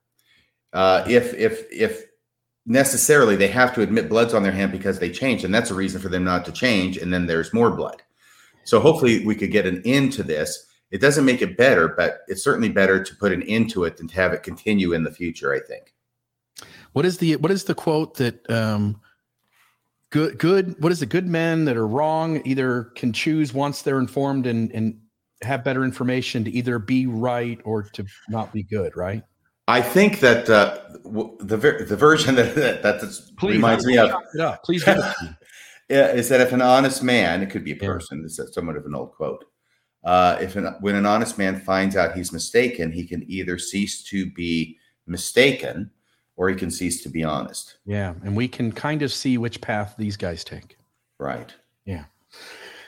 Uh, 0.73 1.03
if 1.07 1.33
if 1.33 1.65
if 1.71 2.03
necessarily 2.65 3.37
they 3.37 3.47
have 3.47 3.73
to 3.73 3.81
admit 3.81 4.09
blood's 4.09 4.33
on 4.33 4.43
their 4.43 4.51
hand 4.51 4.71
because 4.71 4.99
they 4.99 5.09
changed, 5.09 5.45
and 5.45 5.55
that's 5.55 5.71
a 5.71 5.73
reason 5.73 5.99
for 5.99 6.09
them 6.09 6.25
not 6.25 6.45
to 6.45 6.51
change, 6.51 6.97
and 6.97 7.11
then 7.11 7.25
there's 7.25 7.53
more 7.53 7.71
blood. 7.71 8.01
So 8.65 8.81
hopefully 8.81 9.25
we 9.25 9.33
could 9.33 9.51
get 9.51 9.65
an 9.65 9.81
end 9.85 10.11
to 10.13 10.23
this. 10.23 10.65
It 10.91 10.99
doesn't 10.99 11.25
make 11.25 11.41
it 11.41 11.57
better, 11.57 11.87
but 11.87 12.19
it's 12.27 12.43
certainly 12.43 12.69
better 12.69 13.01
to 13.01 13.15
put 13.15 13.31
an 13.31 13.43
end 13.43 13.69
to 13.71 13.85
it 13.85 13.95
than 13.95 14.09
to 14.09 14.15
have 14.15 14.33
it 14.33 14.43
continue 14.43 14.91
in 14.91 15.03
the 15.03 15.11
future. 15.11 15.53
I 15.53 15.61
think. 15.61 15.93
What 16.91 17.05
is 17.05 17.17
the 17.19 17.37
what 17.37 17.51
is 17.51 17.63
the 17.63 17.75
quote 17.75 18.15
that 18.17 18.49
um, 18.51 18.99
good 20.09 20.37
good 20.37 20.75
what 20.83 20.91
is 20.91 20.99
the 20.99 21.05
good 21.05 21.27
men 21.27 21.63
that 21.63 21.77
are 21.77 21.87
wrong 21.87 22.41
either 22.43 22.91
can 22.95 23.13
choose 23.13 23.53
once 23.53 23.81
they're 23.81 23.99
informed 23.99 24.47
and 24.47 24.69
and 24.73 24.99
have 25.43 25.63
better 25.63 25.83
information 25.83 26.43
to 26.43 26.51
either 26.51 26.79
be 26.79 27.05
right 27.05 27.59
or 27.63 27.83
to 27.83 28.05
not 28.29 28.51
be 28.51 28.63
good 28.63 28.95
right 28.95 29.23
i 29.67 29.81
think 29.81 30.19
that 30.19 30.49
uh, 30.49 30.79
the 31.39 31.57
the 31.87 31.95
version 31.95 32.35
that 32.35 32.55
that, 32.55 32.81
that 32.81 32.99
Please, 33.37 33.55
reminds 33.55 33.85
me 33.85 33.97
of 33.97 34.11
Please 34.63 34.87
is 35.89 36.29
that 36.29 36.41
if 36.41 36.51
an 36.51 36.61
honest 36.61 37.03
man 37.03 37.41
it 37.41 37.49
could 37.49 37.63
be 37.63 37.71
a 37.71 37.75
person 37.75 38.17
yeah. 38.17 38.23
this 38.23 38.39
is 38.39 38.53
somewhat 38.53 38.75
of 38.75 38.85
an 38.85 38.95
old 38.95 39.11
quote 39.13 39.45
uh, 40.03 40.37
if 40.39 40.55
an, 40.55 40.73
when 40.79 40.95
an 40.95 41.05
honest 41.05 41.37
man 41.37 41.59
finds 41.59 41.95
out 41.95 42.15
he's 42.15 42.31
mistaken 42.31 42.91
he 42.91 43.05
can 43.05 43.23
either 43.29 43.57
cease 43.57 44.03
to 44.03 44.29
be 44.31 44.77
mistaken 45.05 45.91
or 46.37 46.47
he 46.49 46.55
can 46.55 46.71
cease 46.71 47.01
to 47.03 47.09
be 47.09 47.23
honest. 47.23 47.77
Yeah. 47.85 48.13
And 48.23 48.35
we 48.35 48.47
can 48.47 48.71
kind 48.71 49.01
of 49.01 49.11
see 49.11 49.37
which 49.37 49.59
path 49.59 49.95
these 49.97 50.15
guys 50.15 50.43
take. 50.43 50.77
Right. 51.19 51.53
Yeah. 51.85 52.05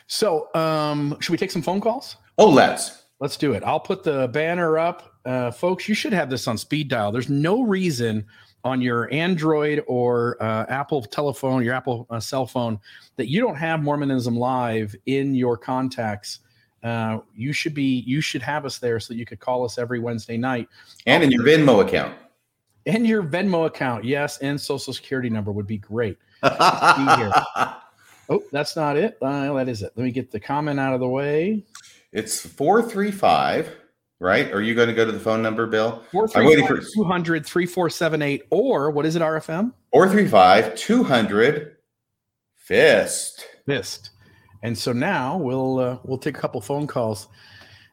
So, 0.07 0.53
um, 0.55 1.17
should 1.19 1.31
we 1.31 1.37
take 1.37 1.51
some 1.51 1.61
phone 1.61 1.81
calls? 1.81 2.15
Oh, 2.39 2.49
let's. 2.49 3.03
Let's 3.19 3.35
do 3.35 3.51
it. 3.51 3.63
I'll 3.63 3.81
put 3.81 4.01
the 4.01 4.29
banner 4.29 4.79
up. 4.79 5.19
Uh, 5.25 5.51
folks, 5.51 5.89
you 5.89 5.93
should 5.93 6.13
have 6.13 6.29
this 6.29 6.47
on 6.47 6.57
speed 6.57 6.87
dial. 6.87 7.11
There's 7.11 7.27
no 7.27 7.63
reason 7.63 8.25
on 8.63 8.81
your 8.81 9.13
Android 9.13 9.83
or 9.87 10.41
uh, 10.41 10.65
Apple 10.69 11.01
telephone, 11.01 11.65
your 11.65 11.73
Apple 11.73 12.07
uh, 12.09 12.19
cell 12.21 12.45
phone, 12.45 12.79
that 13.17 13.27
you 13.27 13.41
don't 13.41 13.57
have 13.57 13.83
Mormonism 13.83 14.37
Live 14.37 14.95
in 15.05 15.35
your 15.35 15.57
contacts. 15.57 16.39
Uh, 16.81 17.19
you 17.35 17.51
should 17.51 17.73
be, 17.73 18.05
you 18.07 18.21
should 18.21 18.41
have 18.41 18.65
us 18.65 18.77
there 18.77 19.01
so 19.01 19.13
that 19.13 19.17
you 19.17 19.25
could 19.25 19.41
call 19.41 19.65
us 19.65 19.77
every 19.77 19.99
Wednesday 19.99 20.37
night. 20.37 20.69
And 21.05 21.21
in 21.21 21.31
your 21.31 21.43
Venmo 21.43 21.85
account 21.85 22.15
and 22.85 23.05
your 23.05 23.21
Venmo 23.21 23.65
account, 23.65 24.05
yes, 24.05 24.37
and 24.37 24.59
social 24.59 24.93
security 24.93 25.29
number 25.29 25.51
would 25.51 25.67
be 25.67 25.77
great. 25.77 26.17
oh, 28.29 28.43
that's 28.53 28.77
not 28.77 28.95
it. 28.95 29.17
Uh, 29.21 29.53
that 29.53 29.67
is 29.67 29.81
it. 29.81 29.91
Let 29.97 30.03
me 30.05 30.11
get 30.11 30.31
the 30.31 30.39
comment 30.39 30.79
out 30.79 30.93
of 30.93 31.01
the 31.01 31.07
way. 31.07 31.65
It's 32.11 32.45
435, 32.45 33.75
right? 34.19 34.51
Are 34.51 34.61
you 34.61 34.73
going 34.73 34.87
to 34.87 34.93
go 34.93 35.05
to 35.05 35.11
the 35.11 35.19
phone 35.19 35.41
number, 35.41 35.67
Bill? 35.67 36.03
435 36.11 36.87
200 36.93 37.45
3478, 37.45 38.43
or 38.49 38.91
what 38.91 39.05
is 39.05 39.15
it, 39.15 39.21
RFM? 39.21 39.73
435 39.91 40.75
200 40.75 41.75
FIST. 42.55 43.47
FIST. 43.65 44.09
And 44.61 44.77
so 44.77 44.91
now 44.91 45.37
we'll 45.37 45.79
uh, 45.79 45.97
we'll 46.03 46.17
take 46.17 46.37
a 46.37 46.39
couple 46.39 46.59
phone 46.61 46.85
calls. 46.85 47.27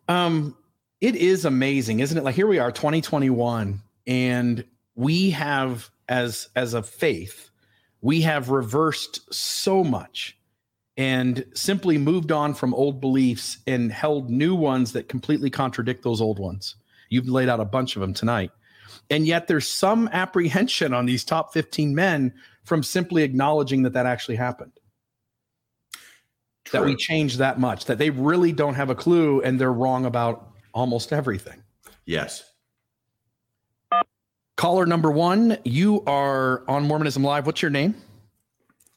Um, 0.09 0.57
it 1.01 1.15
is 1.15 1.45
amazing, 1.45 2.01
isn't 2.01 2.17
it? 2.17 2.25
Like 2.25 2.35
here 2.35 2.47
we 2.47 2.59
are, 2.59 2.73
2021, 2.73 3.81
and 4.07 4.65
we 4.95 5.31
have 5.31 5.91
as 6.09 6.49
as 6.57 6.75
a 6.75 6.83
faith 6.83 7.51
we 8.01 8.21
have 8.21 8.51
reversed 8.51 9.33
so 9.35 9.83
much 9.83 10.37
and 10.97 11.45
simply 11.55 11.99
moved 11.99 12.33
on 12.33 12.55
from 12.55 12.73
old 12.75 13.01
beliefs 13.01 13.59
and 13.67 13.93
held 13.93 14.31
new 14.31 14.55
ones 14.55 14.93
that 14.93 15.09
completely 15.09 15.51
contradict 15.51 16.03
those 16.03 16.21
old 16.21 16.39
ones 16.39 16.77
you've 17.09 17.29
laid 17.29 17.49
out 17.49 17.61
a 17.61 17.65
bunch 17.65 17.97
of 17.97 18.01
them 18.01 18.15
tonight 18.15 18.51
and 19.11 19.27
yet 19.27 19.47
there's 19.47 19.69
some 19.69 20.09
apprehension 20.13 20.93
on 20.93 21.07
these 21.07 21.25
top 21.25 21.53
15 21.53 21.95
men 21.95 22.33
from 22.65 22.83
simply 22.83 23.23
acknowledging 23.23 23.83
that 23.83 23.93
that 23.93 24.07
actually 24.07 24.37
happened 24.37 24.73
True. 26.65 26.81
that 26.81 26.87
we 26.87 26.97
changed 26.97 27.39
that 27.39 27.61
much 27.61 27.85
that 27.85 27.99
they 27.99 28.11
really 28.11 28.53
don't 28.53 28.75
have 28.75 28.91
a 28.91 28.95
clue 28.95 29.41
and 29.43 29.61
they're 29.61 29.73
wrong 29.73 30.07
about 30.07 30.51
almost 30.73 31.13
everything 31.13 31.63
yes 32.05 32.53
Caller 34.57 34.87
number 34.87 35.11
one, 35.11 35.59
you 35.65 36.03
are 36.07 36.65
on 36.67 36.85
Mormonism 36.85 37.23
Live. 37.23 37.45
What's 37.45 37.61
your 37.61 37.71
name? 37.71 37.95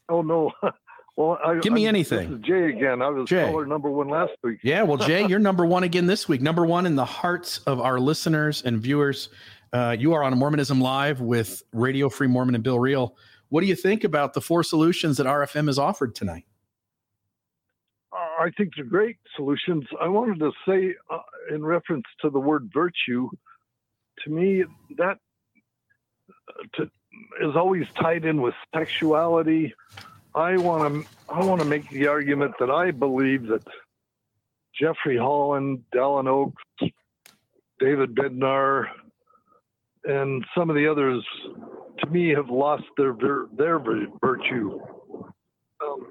Oh 0.08 0.22
no. 0.22 0.54
Well, 1.20 1.38
I, 1.46 1.60
give 1.60 1.74
me 1.74 1.84
I'm, 1.84 1.90
anything. 1.90 2.30
This 2.30 2.40
is 2.40 2.46
Jay 2.46 2.70
again. 2.70 3.02
I 3.02 3.10
was 3.10 3.28
Jay. 3.28 3.44
caller 3.44 3.66
number 3.66 3.92
one 3.92 4.08
last 4.08 4.32
week. 4.42 4.60
Yeah, 4.64 4.84
well, 4.84 4.96
Jay, 4.96 5.26
you're 5.28 5.38
number 5.38 5.66
one 5.66 5.84
again 5.84 6.08
this 6.08 6.30
week. 6.30 6.42
Number 6.42 6.66
one 6.66 6.86
in 6.86 6.96
the 6.96 7.04
hearts 7.04 7.58
of 7.68 7.82
our 7.82 8.00
listeners 8.00 8.64
and 8.64 8.80
viewers. 8.80 9.28
Uh, 9.74 9.98
you 10.00 10.14
are 10.14 10.24
on 10.24 10.38
Mormonism 10.38 10.80
Live 10.80 11.20
with 11.20 11.62
Radio 11.74 12.08
Free 12.08 12.28
Mormon 12.28 12.56
and 12.56 12.64
Bill 12.64 12.80
Reel. 12.80 13.18
What 13.50 13.60
do 13.60 13.68
you 13.68 13.76
think 13.76 14.06
about 14.06 14.34
the 14.34 14.40
four 14.40 14.64
solutions 14.64 15.18
that 15.18 15.28
RFM 15.28 15.68
has 15.68 15.78
offered 15.78 16.16
tonight? 16.16 16.46
I 18.14 18.52
think 18.56 18.76
they're 18.78 18.86
great 18.86 19.18
solutions. 19.36 19.84
I 20.02 20.08
wanted 20.08 20.40
to 20.40 20.52
say, 20.66 20.96
uh, 21.10 21.20
in 21.54 21.66
reference 21.66 22.06
to 22.22 22.30
the 22.30 22.40
word 22.40 22.72
virtue, 22.74 23.30
to 24.24 24.30
me, 24.30 24.64
that 24.98 25.18
uh, 26.48 26.64
to, 26.76 26.84
is 27.42 27.58
always 27.58 27.88
tied 28.00 28.24
in 28.24 28.42
with 28.42 28.56
sexuality. 28.74 29.74
I 30.36 30.58
want 30.58 31.04
to 31.04 31.10
I 31.30 31.44
want 31.44 31.62
to 31.62 31.68
make 31.68 31.90
the 31.90 32.08
argument 32.08 32.54
that 32.60 32.70
I 32.70 32.92
believe 32.92 33.48
that 33.48 33.64
Jeffrey 34.80 35.18
Holland, 35.18 35.84
Dallin 35.94 36.28
Oaks, 36.28 36.94
David 37.80 38.16
Bednar, 38.16 38.86
and 40.06 40.46
some 40.56 40.70
of 40.70 40.76
the 40.76 40.88
others, 40.88 41.24
to 42.00 42.08
me, 42.08 42.30
have 42.30 42.50
lost 42.50 42.84
their 42.98 43.16
their 43.58 43.80
virtue. 43.80 44.80
Um, 45.84 46.08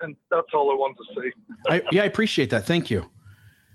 and 0.00 0.16
that's 0.30 0.48
all 0.54 0.70
I 0.70 0.74
wanted 0.74 0.96
to 0.96 1.20
say. 1.20 1.32
I, 1.68 1.82
yeah, 1.92 2.02
I 2.02 2.06
appreciate 2.06 2.50
that. 2.50 2.66
Thank 2.66 2.90
you. 2.90 3.08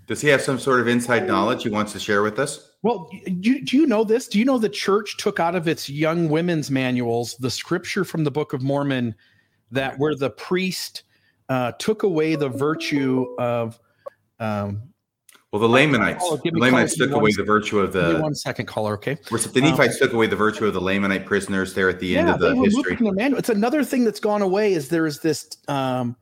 Does 0.07 0.21
he 0.21 0.29
have 0.29 0.41
some 0.41 0.57
sort 0.57 0.79
of 0.79 0.87
inside 0.87 1.27
knowledge 1.27 1.63
he 1.63 1.69
wants 1.69 1.91
to 1.91 1.99
share 1.99 2.21
with 2.23 2.39
us? 2.39 2.71
Well, 2.81 3.09
do, 3.41 3.61
do 3.61 3.75
you 3.75 3.85
know 3.85 4.05
this? 4.05 4.27
Do 4.27 4.39
you 4.39 4.45
know 4.45 4.57
the 4.57 4.69
church 4.69 5.17
took 5.17 5.39
out 5.39 5.53
of 5.53 5.67
its 5.67 5.89
young 5.89 6.29
women's 6.29 6.71
manuals 6.71 7.35
the 7.37 7.51
scripture 7.51 8.05
from 8.05 8.23
the 8.23 8.31
Book 8.31 8.53
of 8.53 8.61
Mormon 8.61 9.15
that 9.71 9.97
where 9.99 10.15
the 10.15 10.29
priest 10.29 11.03
uh, 11.49 11.71
took 11.73 12.03
away 12.03 12.35
the 12.35 12.49
virtue 12.49 13.35
of. 13.37 13.79
Um, 14.39 14.83
well, 15.51 15.61
the 15.61 15.69
Lamanites, 15.69 16.23
oh, 16.27 16.37
the 16.43 16.51
Lamanites 16.51 16.97
took 16.97 17.11
away 17.11 17.31
the 17.31 17.43
virtue 17.43 17.79
of 17.79 17.93
the. 17.93 18.19
one 18.19 18.35
second, 18.35 18.65
caller. 18.65 18.93
Okay. 18.95 19.15
The 19.29 19.61
Nephites 19.61 19.93
um, 19.93 19.99
took 19.99 20.13
away 20.13 20.27
the 20.27 20.35
virtue 20.35 20.65
of 20.65 20.73
the 20.73 20.81
Lamanite 20.81 21.25
prisoners 21.25 21.73
there 21.73 21.89
at 21.89 21.99
the 21.99 22.07
yeah, 22.07 22.19
end 22.19 22.29
of 22.29 22.39
the 22.39 22.55
history. 22.55 22.97
It's 22.99 23.49
another 23.49 23.83
thing 23.83 24.03
that's 24.03 24.19
gone 24.19 24.41
away. 24.41 24.73
Is 24.73 24.89
there 24.89 25.05
is 25.05 25.21
this 25.21 25.47
um, 25.69 26.17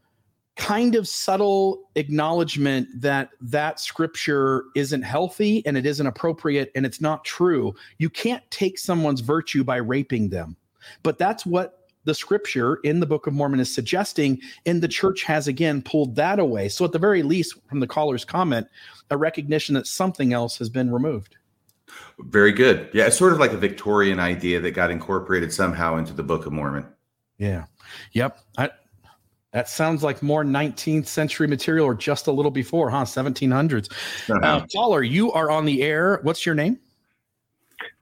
kind 0.55 0.95
of 0.95 1.07
subtle 1.07 1.89
acknowledgement 1.95 2.87
that 3.01 3.29
that 3.41 3.79
scripture 3.79 4.65
isn't 4.75 5.01
healthy 5.01 5.65
and 5.65 5.75
it 5.75 5.85
isn't 5.85 6.07
appropriate 6.07 6.71
and 6.75 6.85
it's 6.85 7.01
not 7.01 7.25
true. 7.25 7.73
You 7.97 8.09
can't 8.09 8.43
take 8.51 8.77
someone's 8.77 9.21
virtue 9.21 9.63
by 9.63 9.77
raping 9.77 10.29
them. 10.29 10.55
But 11.03 11.17
that's 11.17 11.45
what 11.45 11.84
the 12.05 12.15
scripture 12.15 12.75
in 12.83 12.99
the 12.99 13.05
Book 13.05 13.27
of 13.27 13.33
Mormon 13.33 13.59
is 13.59 13.73
suggesting, 13.73 14.39
and 14.65 14.81
the 14.81 14.87
church 14.87 15.23
has 15.23 15.47
again 15.47 15.81
pulled 15.81 16.15
that 16.15 16.39
away. 16.39 16.69
So, 16.69 16.85
at 16.85 16.91
the 16.91 16.99
very 16.99 17.23
least, 17.23 17.55
from 17.67 17.79
the 17.79 17.87
caller's 17.87 18.25
comment, 18.25 18.67
a 19.11 19.17
recognition 19.17 19.75
that 19.75 19.87
something 19.87 20.33
else 20.33 20.57
has 20.57 20.69
been 20.69 20.91
removed. 20.91 21.35
Very 22.19 22.51
good. 22.51 22.89
Yeah, 22.93 23.07
it's 23.07 23.17
sort 23.17 23.33
of 23.33 23.39
like 23.39 23.51
a 23.51 23.57
Victorian 23.57 24.19
idea 24.19 24.59
that 24.59 24.71
got 24.71 24.91
incorporated 24.91 25.53
somehow 25.53 25.97
into 25.97 26.13
the 26.13 26.23
Book 26.23 26.45
of 26.45 26.53
Mormon. 26.53 26.85
Yeah. 27.37 27.65
Yep. 28.13 28.39
I, 28.57 28.69
that 29.51 29.69
sounds 29.69 30.03
like 30.03 30.21
more 30.21 30.43
19th 30.43 31.07
century 31.07 31.47
material 31.47 31.85
or 31.85 31.95
just 31.95 32.27
a 32.27 32.31
little 32.31 32.51
before, 32.51 32.89
huh? 32.89 33.05
1700s. 33.05 33.91
Uh-huh. 34.29 34.39
Uh, 34.41 34.65
caller, 34.73 35.03
you 35.03 35.31
are 35.31 35.49
on 35.49 35.65
the 35.65 35.83
air. 35.83 36.19
What's 36.23 36.45
your 36.45 36.55
name? 36.55 36.79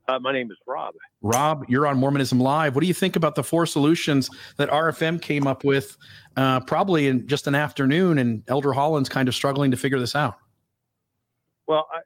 Uh, 0.07 0.19
my 0.19 0.33
name 0.33 0.51
is 0.51 0.57
Rob. 0.67 0.93
Rob, 1.21 1.65
you're 1.69 1.87
on 1.87 1.97
Mormonism 1.97 2.39
Live. 2.39 2.75
What 2.75 2.81
do 2.81 2.87
you 2.87 2.93
think 2.93 3.15
about 3.15 3.35
the 3.35 3.43
four 3.43 3.65
solutions 3.65 4.29
that 4.57 4.69
RFM 4.69 5.21
came 5.21 5.47
up 5.47 5.63
with 5.63 5.97
uh, 6.35 6.59
probably 6.61 7.07
in 7.07 7.27
just 7.27 7.47
an 7.47 7.55
afternoon 7.55 8.17
and 8.17 8.43
Elder 8.47 8.73
Holland's 8.73 9.09
kind 9.09 9.27
of 9.27 9.35
struggling 9.35 9.71
to 9.71 9.77
figure 9.77 9.99
this 9.99 10.15
out? 10.15 10.35
Well, 11.67 11.87
I, 11.93 11.99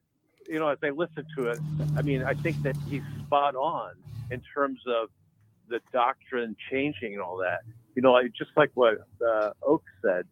you 0.48 0.60
know, 0.60 0.70
as 0.70 0.78
I 0.84 0.90
listen 0.90 1.26
to 1.38 1.48
it, 1.48 1.60
I 1.96 2.04
mean, 2.04 2.24
I 2.24 2.36
think 2.36 2.62
that 2.62 2.76
he's 2.88 3.02
spot 3.26 3.56
on 3.56 3.94
in 4.30 4.42
terms 4.54 4.80
of 4.88 5.10
the 5.68 5.80
doctrine 5.92 6.56
changing 6.70 7.14
and 7.14 7.22
all 7.22 7.38
that 7.38 7.62
you 7.98 8.04
know, 8.04 8.16
just 8.38 8.52
like 8.56 8.70
what 8.76 9.00
uh, 9.28 9.50
Oak 9.64 9.84
said, 10.04 10.26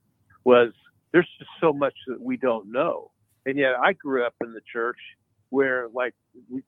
was 0.43 0.71
there's 1.11 1.27
just 1.39 1.49
so 1.59 1.73
much 1.73 1.95
that 2.07 2.21
we 2.21 2.37
don't 2.37 2.71
know. 2.71 3.09
And 3.47 3.57
yet 3.57 3.73
I 3.83 3.93
grew 3.93 4.23
up 4.23 4.35
in 4.43 4.53
the 4.53 4.61
church 4.71 4.99
where, 5.55 5.87
like 5.93 6.13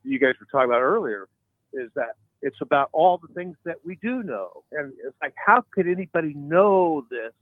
you 0.06 0.18
guys 0.18 0.36
were 0.40 0.48
talking 0.50 0.70
about 0.70 0.82
earlier, 0.82 1.28
is 1.74 1.90
that 1.96 2.16
it's 2.42 2.56
about 2.62 2.90
all 2.94 3.18
the 3.18 3.34
things 3.34 3.58
that 3.66 3.76
we 3.84 3.98
do 4.02 4.24
know. 4.24 4.64
And 4.72 4.94
it's 5.06 5.18
like, 5.22 5.34
how 5.46 5.66
could 5.74 5.88
anybody 5.88 6.34
know 6.36 7.06
this 7.12 7.34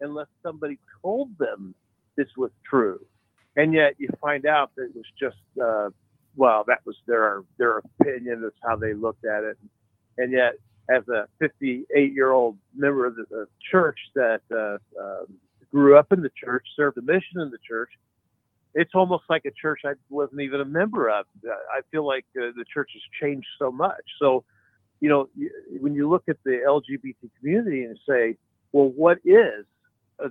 unless 0.00 0.28
somebody 0.42 0.78
told 1.02 1.36
them 1.36 1.74
this 2.16 2.28
was 2.38 2.50
true? 2.64 3.04
And 3.54 3.74
yet 3.74 3.96
you 3.98 4.08
find 4.18 4.46
out 4.46 4.70
that 4.76 4.84
it 4.84 4.96
was 4.96 5.04
just, 5.20 5.36
uh, 5.62 5.90
well, 6.36 6.64
that 6.68 6.80
was 6.86 6.96
their 7.06 7.42
their 7.58 7.82
opinion. 8.00 8.40
That's 8.40 8.56
how 8.66 8.76
they 8.76 8.94
looked 8.94 9.26
at 9.26 9.44
it. 9.44 9.58
And 10.16 10.32
yet 10.32 10.54
as 10.88 11.06
a 11.08 11.28
58 11.38 12.14
year 12.14 12.32
old 12.32 12.56
member 12.74 13.04
of 13.04 13.16
the, 13.16 13.46
church 13.70 13.98
that 14.14 14.40
uh, 14.50 14.78
um, 15.02 15.26
grew 15.70 15.98
up 15.98 16.12
in 16.12 16.22
the 16.22 16.30
church, 16.42 16.64
served 16.76 16.96
a 16.96 17.02
mission 17.02 17.40
in 17.40 17.50
the 17.50 17.58
church, 17.66 17.90
it's 18.74 18.92
almost 18.94 19.24
like 19.28 19.44
a 19.44 19.50
church 19.50 19.80
I 19.84 19.92
wasn't 20.08 20.40
even 20.40 20.60
a 20.60 20.64
member 20.64 21.08
of. 21.08 21.26
I 21.44 21.80
feel 21.90 22.06
like 22.06 22.24
uh, 22.36 22.50
the 22.56 22.64
church 22.72 22.90
has 22.94 23.02
changed 23.20 23.46
so 23.58 23.70
much. 23.70 24.02
So, 24.20 24.44
you 25.00 25.08
know, 25.08 25.28
when 25.80 25.94
you 25.94 26.08
look 26.08 26.24
at 26.28 26.36
the 26.44 26.60
LGBT 26.66 27.14
community 27.38 27.84
and 27.84 27.98
say, 28.08 28.36
well, 28.72 28.90
what 28.94 29.18
is 29.24 29.64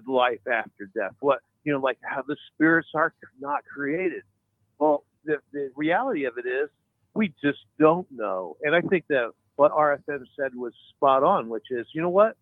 life 0.07 0.41
after 0.51 0.89
death? 0.95 1.13
What, 1.19 1.39
you 1.63 1.71
know, 1.71 1.79
like 1.79 1.97
how 2.03 2.23
the 2.27 2.35
spirits 2.53 2.89
are 2.93 3.13
not 3.39 3.63
created. 3.65 4.23
Well, 4.79 5.05
the, 5.25 5.37
the 5.53 5.71
reality 5.75 6.25
of 6.25 6.37
it 6.37 6.45
is 6.45 6.69
we 7.13 7.33
just 7.43 7.59
don't 7.79 8.07
know. 8.11 8.57
And 8.61 8.75
I 8.75 8.81
think 8.81 9.05
that 9.09 9.31
what 9.55 9.71
RFM 9.71 10.25
said 10.37 10.55
was 10.55 10.73
spot 10.95 11.23
on, 11.23 11.47
which 11.47 11.65
is, 11.69 11.85
you 11.93 12.01
know 12.01 12.09
what, 12.09 12.35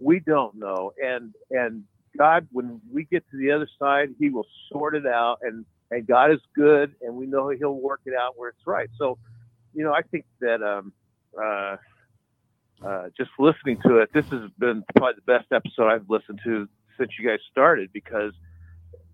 we 0.00 0.20
don't 0.20 0.54
know, 0.56 0.92
and 1.02 1.34
and 1.50 1.84
God, 2.18 2.48
when 2.52 2.80
we 2.92 3.04
get 3.04 3.24
to 3.30 3.36
the 3.36 3.52
other 3.52 3.68
side, 3.78 4.10
He 4.18 4.30
will 4.30 4.46
sort 4.70 4.94
it 4.94 5.06
out, 5.06 5.38
and 5.42 5.64
and 5.90 6.06
God 6.06 6.32
is 6.32 6.40
good, 6.54 6.94
and 7.00 7.14
we 7.14 7.26
know 7.26 7.48
He'll 7.48 7.74
work 7.74 8.00
it 8.04 8.14
out 8.14 8.34
where 8.36 8.50
it's 8.50 8.66
right. 8.66 8.90
So, 8.98 9.18
you 9.74 9.84
know, 9.84 9.92
I 9.92 10.02
think 10.02 10.26
that 10.40 10.62
um, 10.62 10.92
uh, 11.40 11.76
uh, 12.84 13.08
just 13.16 13.30
listening 13.38 13.80
to 13.86 13.98
it, 13.98 14.10
this 14.12 14.26
has 14.26 14.50
been 14.58 14.84
probably 14.96 15.14
the 15.14 15.32
best 15.32 15.46
episode 15.52 15.88
I've 15.88 16.10
listened 16.10 16.40
to 16.44 16.68
since 16.98 17.12
you 17.18 17.28
guys 17.28 17.38
started 17.50 17.90
because, 17.92 18.32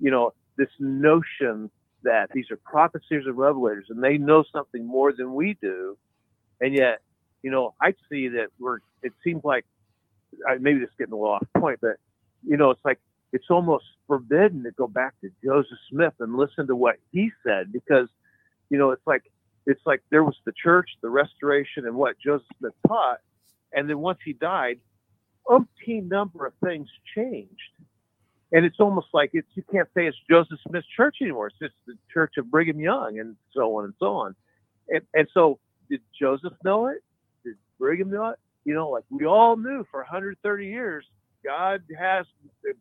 you 0.01 0.11
know, 0.11 0.33
this 0.57 0.71
notion 0.81 1.71
that 2.03 2.31
these 2.35 2.51
are 2.51 2.57
prophecies 2.57 3.23
and 3.27 3.37
revelators, 3.37 3.91
and 3.91 4.03
they 4.03 4.19
know 4.19 4.45
something 4.53 4.87
more 4.87 5.13
than 5.13 5.35
we 5.35 5.57
do, 5.61 5.97
and 6.61 6.75
yet 6.75 7.01
you 7.45 7.51
know, 7.51 7.75
I 7.79 7.93
see 8.11 8.29
that 8.29 8.49
we're, 8.59 8.79
it 9.03 9.13
seems 9.23 9.45
like, 9.45 9.67
I, 10.49 10.57
maybe 10.57 10.79
this 10.79 10.89
is 10.89 10.95
getting 10.99 11.13
a 11.13 11.17
little 11.17 11.35
off 11.35 11.47
point, 11.59 11.79
but, 11.81 11.97
you 12.47 12.57
know, 12.57 12.71
it's 12.71 12.85
like, 12.85 13.01
it's 13.33 13.47
almost 13.51 13.85
forbidden 14.07 14.63
to 14.65 14.71
go 14.73 14.87
back 14.87 15.15
to 15.21 15.31
Joseph 15.45 15.79
Smith 15.91 16.15
and 16.21 16.37
listen 16.37 16.67
to 16.69 16.77
what 16.77 16.97
he 17.11 17.31
said 17.45 17.73
because, 17.73 18.09
you 18.71 18.79
know, 18.79 18.91
it's 18.91 19.07
like, 19.07 19.23
it's 19.67 19.81
like 19.87 20.03
there 20.11 20.23
was 20.23 20.37
the 20.45 20.53
church, 20.53 20.91
the 21.03 21.11
restoration, 21.11 21.87
and 21.87 21.95
what 21.95 22.17
Joseph 22.19 22.47
Smith 22.59 22.75
taught. 22.87 23.19
And 23.73 23.89
then 23.89 23.99
once 23.99 24.19
he 24.25 24.35
died, 24.35 24.79
umpteen 25.49 26.09
number 26.09 26.47
of 26.47 26.53
things 26.63 26.89
changed. 27.15 27.51
And 28.53 28.65
it's 28.65 28.79
almost 28.79 29.09
like 29.13 29.31
it's 29.33 29.49
you 29.55 29.65
can't 29.73 29.89
say 29.97 30.07
it's 30.07 30.17
Joseph 30.31 30.61
Smith's 30.69 30.87
church 30.95 31.17
anymore. 31.21 31.49
It's 31.49 31.59
just 31.59 31.75
the 31.87 31.95
church 32.13 32.35
of 32.37 32.51
Brigham 32.51 32.79
Young 32.79 33.19
and 33.19 33.37
so 33.53 33.77
on 33.79 33.85
and 33.85 33.95
so 33.99 34.15
on. 34.15 34.37
And 34.89 35.01
and 35.15 35.27
so 35.35 35.59
did 35.91 36.03
Joseph 36.17 36.53
know 36.63 36.87
it? 36.87 37.03
Did 37.43 37.57
Brigham 37.79 38.11
know 38.11 38.29
it? 38.29 38.39
you 38.65 38.75
know, 38.75 38.89
like 38.89 39.05
we 39.11 39.27
all 39.27 39.57
knew 39.57 39.87
for 39.91 40.01
130 40.01 40.67
years, 40.67 41.05
God 41.45 41.83
has 41.99 42.27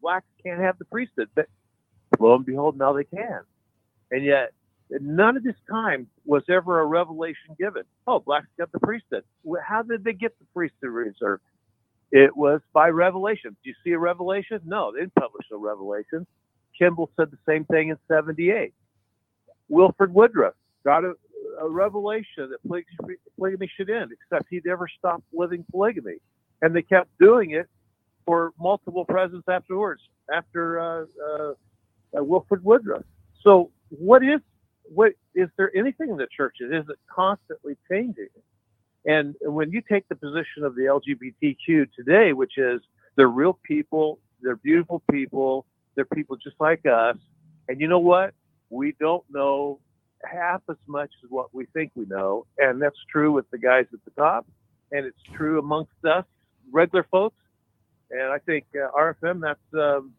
blacks 0.02 0.26
can't 0.44 0.60
have 0.62 0.78
the 0.80 0.86
priesthood, 0.86 1.30
but 1.36 1.48
lo 2.20 2.36
and 2.36 2.46
behold, 2.46 2.78
now 2.78 2.94
they 2.94 3.04
can. 3.04 3.42
And 4.12 4.24
yet, 4.24 4.52
none 4.90 5.38
of 5.38 5.44
this 5.44 5.56
time 5.70 6.08
was 6.26 6.44
ever 6.50 6.80
a 6.80 6.86
revelation 6.86 7.56
given. 7.60 7.84
Oh, 8.08 8.20
blacks 8.20 8.48
got 8.58 8.72
the 8.72 8.80
priesthood. 8.80 9.24
How 9.66 9.82
did 9.82 10.04
they 10.04 10.14
get 10.14 10.38
the 10.40 10.46
priesthood 10.54 10.90
reserved? 10.90 11.44
It 12.12 12.36
was 12.38 12.62
by 12.74 12.90
revelation. 12.90 13.58
Do 13.64 13.70
you 13.70 13.76
see 13.84 13.92
a 13.92 14.00
revelation? 14.00 14.62
No, 14.66 14.92
they 14.92 15.00
didn't 15.00 15.16
publish 15.16 15.48
a 15.52 15.58
revelation. 15.58 16.28
Kimball 16.78 17.10
said 17.18 17.32
the 17.32 17.40
same 17.48 17.66
thing 17.66 17.90
in 17.90 17.98
78. 18.08 18.74
Wilford 19.70 20.14
Woodruff 20.14 20.54
got 20.86 21.04
a, 21.04 21.14
a 21.60 21.68
revelation 21.68 22.52
that 22.52 22.86
polygamy 23.36 23.72
should 23.76 23.90
end, 23.90 24.12
except 24.12 24.48
he 24.50 24.62
never 24.64 24.88
stopped 25.00 25.24
living 25.34 25.66
polygamy. 25.72 26.18
And 26.62 26.76
they 26.76 26.84
kept 26.84 27.10
doing 27.20 27.52
it 27.52 27.68
for 28.26 28.54
multiple 28.60 29.06
presidents 29.06 29.48
afterwards, 29.50 30.02
after 30.34 30.80
uh, 30.80 31.06
uh, 31.28 31.54
uh, 32.18 32.24
Wilford 32.24 32.64
Woodruff. 32.64 33.04
So, 33.44 33.72
what 33.90 34.24
is 34.24 34.40
what 34.84 35.14
is 35.36 35.50
there 35.58 35.76
anything 35.76 36.10
in 36.10 36.18
the 36.18 36.28
churches? 36.36 36.72
Is 36.72 36.90
it 36.90 36.98
constantly 37.14 37.76
changing? 37.90 38.30
And 39.06 39.36
when 39.42 39.72
you 39.72 39.82
take 39.82 40.08
the 40.08 40.16
position 40.16 40.64
of 40.64 40.76
the 40.76 40.84
LGBTQ 40.84 41.88
today, 41.94 42.34
which 42.34 42.58
is 42.58 42.82
they're 43.16 43.28
real 43.28 43.60
people, 43.64 44.20
they're 44.42 44.56
beautiful 44.56 45.02
people, 45.12 45.66
they're 45.96 46.06
people 46.06 46.38
just 46.38 46.56
like 46.60 46.86
us, 46.86 47.18
and 47.68 47.82
you 47.82 47.88
know 47.88 48.00
what? 48.00 48.34
We 48.70 48.96
don't 49.00 49.24
know 49.30 49.80
half 50.26 50.62
as 50.70 50.78
much 50.88 51.12
as 51.24 51.30
what 51.30 51.54
we 51.54 51.66
think 51.74 51.92
we 51.96 52.06
know. 52.06 52.46
And 52.58 52.82
that's 52.82 52.98
true 53.12 53.32
with 53.32 53.50
the 53.52 53.58
guys 53.58 53.86
at 53.94 54.00
the 54.06 54.12
top. 54.12 54.46
And 54.92 55.06
it's 55.06 55.22
true 55.36 55.60
amongst 55.60 55.92
us, 56.06 56.26
regular 56.72 57.06
folks. 57.12 57.36
And 58.14 58.32
I 58.32 58.38
think 58.40 58.66
uh, 58.76 58.90
RFM, 58.98 59.42
that's, 59.42 59.60
um, 59.74 60.14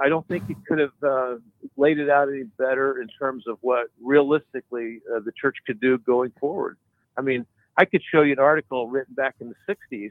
I 0.00 0.08
don't 0.08 0.26
think 0.28 0.46
he 0.46 0.56
could 0.66 0.78
have 0.80 1.02
uh, 1.02 1.36
laid 1.76 1.98
it 1.98 2.10
out 2.10 2.28
any 2.28 2.42
better 2.58 3.00
in 3.00 3.08
terms 3.18 3.44
of 3.46 3.58
what 3.60 3.86
realistically 4.02 5.00
uh, 5.14 5.20
the 5.24 5.32
church 5.40 5.56
could 5.66 5.80
do 5.80 5.98
going 5.98 6.32
forward. 6.40 6.76
I 7.16 7.22
mean, 7.22 7.46
I 7.76 7.84
could 7.84 8.02
show 8.12 8.22
you 8.22 8.32
an 8.32 8.38
article 8.38 8.88
written 8.88 9.14
back 9.14 9.36
in 9.40 9.48
the 9.48 9.74
60s 9.74 10.10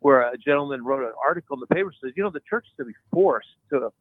where 0.00 0.22
a 0.22 0.38
gentleman 0.38 0.84
wrote 0.84 1.04
an 1.04 1.12
article 1.24 1.56
in 1.56 1.60
the 1.60 1.74
paper 1.74 1.92
says, 2.02 2.12
you 2.16 2.22
know, 2.22 2.30
the 2.30 2.40
church 2.48 2.64
is 2.70 2.76
to 2.78 2.84
be 2.84 2.94
forced 3.12 3.48
to 3.70 3.92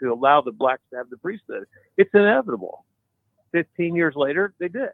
to 0.00 0.12
allow 0.12 0.40
the 0.42 0.52
blacks 0.52 0.82
to 0.90 0.96
have 0.96 1.08
the 1.08 1.16
priesthood. 1.16 1.64
It's 1.96 2.10
inevitable. 2.12 2.84
15 3.52 3.96
years 3.96 4.14
later, 4.14 4.52
they 4.58 4.68
did. 4.68 4.90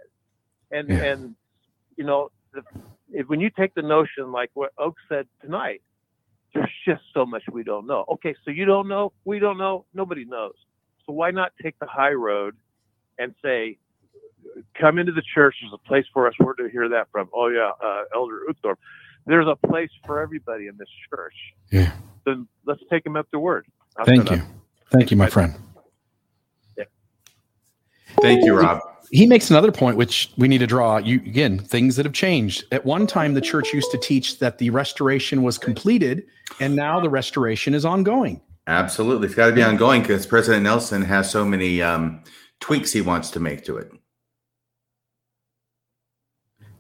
And, 0.71 0.89
Yeah. 0.89 1.03
and 1.03 1.35
you 1.97 2.05
know, 2.05 2.31
the, 2.53 2.63
if, 3.11 3.29
when 3.29 3.41
you 3.41 3.51
take 3.51 3.75
the 3.75 3.83
notion 3.83 4.31
like 4.31 4.51
what 4.55 4.73
Oak 4.79 4.97
said 5.09 5.27
tonight, 5.43 5.83
there's 6.55 6.71
just 6.87 7.03
so 7.13 7.27
much 7.27 7.43
we 7.53 7.65
don't 7.65 7.87
know. 7.87 8.05
Okay, 8.13 8.35
so 8.45 8.51
you 8.51 8.65
don't 8.65 8.89
know, 8.89 9.13
we 9.25 9.39
don't 9.39 9.59
know, 9.59 9.85
nobody 9.93 10.25
knows. 10.25 10.55
So 11.07 11.13
why 11.13 11.31
not 11.31 11.53
take 11.63 11.79
the 11.79 11.87
high 11.87 12.13
road 12.13 12.57
and 13.19 13.35
say, 13.43 13.79
come 14.79 14.99
into 14.99 15.13
the 15.13 15.23
church. 15.35 15.57
There's 15.61 15.73
a 15.73 15.89
place 15.89 16.05
for 16.13 16.27
us. 16.27 16.35
Where 16.39 16.55
to 16.55 16.69
hear 16.69 16.89
that 16.91 17.09
from? 17.11 17.29
Oh 17.35 17.49
yeah, 17.49 17.71
uh, 17.83 18.05
Elder 18.15 18.41
Uchtdorf. 18.49 18.77
There's 19.27 19.47
a 19.47 19.57
place 19.67 19.91
for 20.07 20.21
everybody 20.21 20.67
in 20.67 20.77
this 20.77 20.89
church. 21.11 21.35
Yeah. 21.71 21.93
Then 22.27 22.47
let's 22.67 22.81
take 22.91 23.05
them 23.05 23.17
at 23.17 23.27
their 23.31 23.41
word. 23.41 23.67
I'll 23.97 24.05
Thank 24.05 24.31
you. 24.31 24.37
up. 24.37 24.45
Thank 24.91 25.11
you, 25.11 25.17
my 25.17 25.29
friend. 25.29 25.55
Thank 28.21 28.45
you, 28.45 28.55
Rob. 28.59 28.81
He 29.11 29.27
makes 29.27 29.51
another 29.51 29.71
point, 29.71 29.97
which 29.97 30.31
we 30.37 30.49
need 30.49 30.59
to 30.59 30.67
draw. 30.67 30.97
You 30.99 31.17
again, 31.19 31.59
things 31.59 31.97
that 31.97 32.07
have 32.07 32.15
changed. 32.15 32.65
At 32.73 32.85
one 32.85 33.07
time, 33.07 33.35
the 33.35 33.41
church 33.41 33.73
used 33.73 33.91
to 33.93 33.99
teach 33.99 34.39
that 34.41 34.59
the 34.59 34.71
restoration 34.71 35.43
was 35.43 35.59
completed, 35.59 36.25
and 36.59 36.75
now 36.75 37.01
the 37.01 37.11
restoration 37.11 37.75
is 37.75 37.85
ongoing. 37.85 38.41
Absolutely. 38.67 39.27
It's 39.27 39.37
got 39.37 39.49
to 39.49 39.53
be 39.55 39.63
ongoing 39.63 40.01
because 40.03 40.27
President 40.27 40.63
Nelson 40.65 41.03
has 41.03 41.31
so 41.31 41.45
many 41.45 41.83
um, 41.83 42.25
tweaks 42.61 42.93
he 42.93 43.03
wants 43.03 43.31
to 43.33 43.41
make 43.41 43.65
to 43.67 43.77
it. 43.77 43.93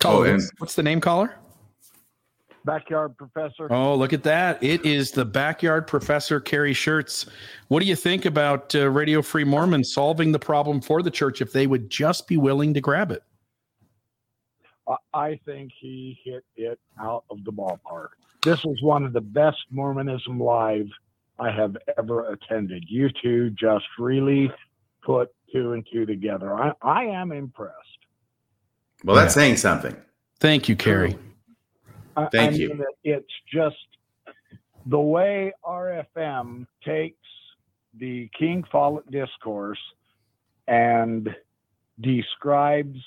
Caller, 0.00 0.26
Oh, 0.26 0.30
and- 0.30 0.34
what's, 0.34 0.50
what's 0.58 0.74
the 0.74 0.82
name, 0.82 1.00
caller? 1.00 1.34
Backyard 2.64 3.16
professor. 3.18 3.70
Oh, 3.70 3.94
look 3.94 4.12
at 4.14 4.22
that! 4.22 4.62
It 4.62 4.86
is 4.86 5.10
the 5.10 5.24
backyard 5.24 5.86
professor, 5.86 6.40
Kerry 6.40 6.72
Shirts. 6.72 7.26
What 7.68 7.80
do 7.80 7.86
you 7.86 7.94
think 7.96 8.24
about 8.24 8.74
uh, 8.74 8.88
Radio 8.88 9.20
Free 9.20 9.44
Mormon 9.44 9.84
solving 9.84 10.32
the 10.32 10.38
problem 10.38 10.80
for 10.80 11.02
the 11.02 11.10
church 11.10 11.42
if 11.42 11.52
they 11.52 11.66
would 11.66 11.90
just 11.90 12.26
be 12.26 12.36
willing 12.38 12.72
to 12.74 12.80
grab 12.80 13.10
it? 13.10 13.22
I- 14.88 14.96
I 15.12 15.40
think 15.44 15.72
he 15.78 16.18
hit 16.24 16.44
it 16.56 16.78
out 17.00 17.24
of 17.30 17.44
the 17.44 17.52
ballpark. 17.52 18.08
This 18.42 18.64
was 18.64 18.78
one 18.82 19.04
of 19.04 19.12
the 19.12 19.20
best 19.20 19.58
Mormonism 19.70 20.38
live 20.40 20.86
I 21.38 21.50
have 21.50 21.76
ever 21.98 22.30
attended. 22.32 22.84
You 22.88 23.08
two 23.22 23.50
just 23.50 23.84
really 23.98 24.50
put 25.02 25.30
two 25.52 25.72
and 25.72 25.86
two 25.92 26.04
together. 26.06 26.54
I, 26.54 26.72
I 26.82 27.04
am 27.04 27.30
impressed. 27.32 27.74
Well, 29.04 29.16
that's 29.16 29.34
saying 29.34 29.56
something. 29.58 29.96
Thank 30.40 30.68
you, 30.68 30.76
Kerry. 30.76 31.16
I- 32.16 32.26
Thank 32.26 32.52
I 32.54 32.56
you. 32.56 32.68
mean, 32.70 32.80
it- 32.80 33.10
it's 33.18 33.32
just 33.52 33.76
the 34.86 35.00
way 35.00 35.52
RFM 35.64 36.66
takes 36.84 37.16
the 37.94 38.28
King 38.38 38.64
Follett 38.70 39.10
discourse 39.10 39.80
and 40.66 41.34
describes 42.00 42.98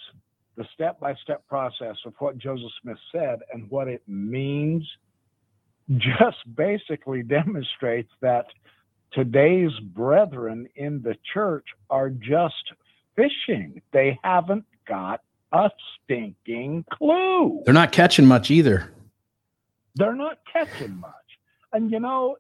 the 0.56 0.66
step 0.74 1.00
by 1.00 1.14
step 1.16 1.46
process 1.48 1.98
of 2.06 2.14
what 2.20 2.38
Joseph 2.38 2.72
Smith 2.82 2.98
said 3.12 3.40
and 3.54 3.70
what 3.70 3.88
it 3.88 4.02
means 4.08 4.88
just 5.98 6.38
basically 6.56 7.22
demonstrates 7.24 8.12
that 8.22 8.46
today's 9.12 9.72
brethren 9.80 10.68
in 10.76 11.02
the 11.02 11.16
church 11.34 11.66
are 11.90 12.10
just 12.10 12.74
fishing. 13.16 13.82
They 13.92 14.20
haven't 14.24 14.66
got 14.88 15.22
a 15.54 15.70
stinking 16.04 16.84
clue 16.92 17.62
They're 17.66 17.74
not 17.74 17.92
catching 17.94 18.26
much 18.26 18.52
either. 18.52 18.92
They're 19.98 20.16
not 20.16 20.40
catching 20.52 21.00
much. 21.00 21.14
And 21.74 21.92
you 21.92 22.00
know, 22.00 22.38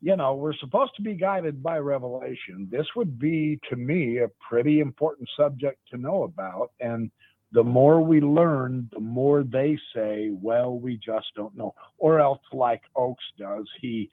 you 0.00 0.16
know, 0.16 0.34
we're 0.34 0.54
supposed 0.54 0.92
to 0.96 1.02
be 1.02 1.14
guided 1.14 1.62
by 1.62 1.78
revelation. 1.78 2.68
This 2.70 2.86
would 2.96 3.18
be 3.18 3.60
to 3.68 3.76
me 3.76 4.18
a 4.18 4.28
pretty 4.48 4.80
important 4.80 5.28
subject 5.36 5.78
to 5.90 5.98
know 5.98 6.22
about. 6.22 6.70
And 6.80 7.10
the 7.52 7.64
more 7.64 8.00
we 8.00 8.20
learn, 8.20 8.88
the 8.92 9.00
more 9.00 9.42
they 9.42 9.78
say, 9.94 10.30
well, 10.32 10.78
we 10.78 10.96
just 10.96 11.26
don't 11.36 11.56
know. 11.56 11.74
Or 11.98 12.20
else, 12.20 12.40
like 12.52 12.82
Oaks 12.96 13.24
does, 13.38 13.68
he 13.80 14.10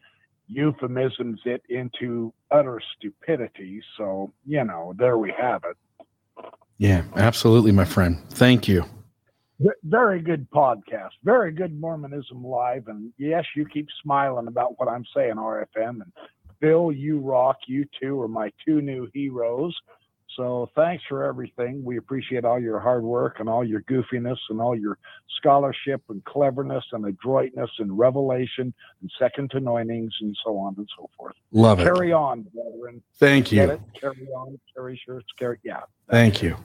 euphemisms 0.47 1.39
it 1.45 1.61
into 1.69 2.33
utter 2.51 2.81
stupidity. 2.97 3.81
So, 3.97 4.33
you 4.45 4.63
know, 4.63 4.93
there 4.97 5.17
we 5.17 5.33
have 5.37 5.63
it. 5.65 5.77
Yeah, 6.77 7.03
absolutely, 7.15 7.71
my 7.71 7.85
friend. 7.85 8.17
Thank 8.29 8.67
you. 8.67 8.85
Ve- 9.59 9.69
Very 9.83 10.21
good 10.21 10.49
podcast. 10.51 11.11
Very 11.23 11.51
good 11.51 11.79
Mormonism 11.79 12.43
live. 12.43 12.87
And 12.87 13.11
yes, 13.17 13.45
you 13.55 13.65
keep 13.65 13.87
smiling 14.03 14.47
about 14.47 14.79
what 14.79 14.89
I'm 14.89 15.05
saying, 15.15 15.35
RFM. 15.35 16.01
And 16.01 16.11
Phil, 16.59 16.91
you 16.91 17.19
rock. 17.19 17.57
You 17.67 17.85
two 18.01 18.19
are 18.21 18.27
my 18.27 18.51
two 18.65 18.81
new 18.81 19.07
heroes. 19.13 19.75
So 20.35 20.69
thanks 20.75 21.03
for 21.09 21.23
everything. 21.23 21.83
We 21.83 21.97
appreciate 21.97 22.45
all 22.45 22.59
your 22.59 22.79
hard 22.79 23.03
work 23.03 23.39
and 23.39 23.49
all 23.49 23.63
your 23.63 23.81
goofiness 23.81 24.37
and 24.51 24.61
all 24.61 24.75
your 24.75 24.99
scholarship 25.37 26.03
and 26.09 26.23
cleverness 26.25 26.83
and 26.91 27.05
adroitness 27.05 27.71
and 27.79 27.97
revelation 27.97 28.71
and 29.01 29.11
second 29.17 29.51
anointings 29.55 30.13
and 30.21 30.37
so 30.45 30.55
on 30.57 30.75
and 30.77 30.87
so 30.95 31.09
forth. 31.17 31.35
Love 31.51 31.79
it. 31.79 31.85
Carry 31.85 32.13
on, 32.13 32.45
brethren. 32.53 33.01
Thank 33.15 33.51
you. 33.51 33.63
It? 33.63 33.81
Carry 33.99 34.27
on. 34.35 34.59
Carry 34.75 35.01
shirts. 35.03 35.25
Carry. 35.39 35.57
Yeah. 35.63 35.81
Thank 36.07 36.43
you. 36.43 36.55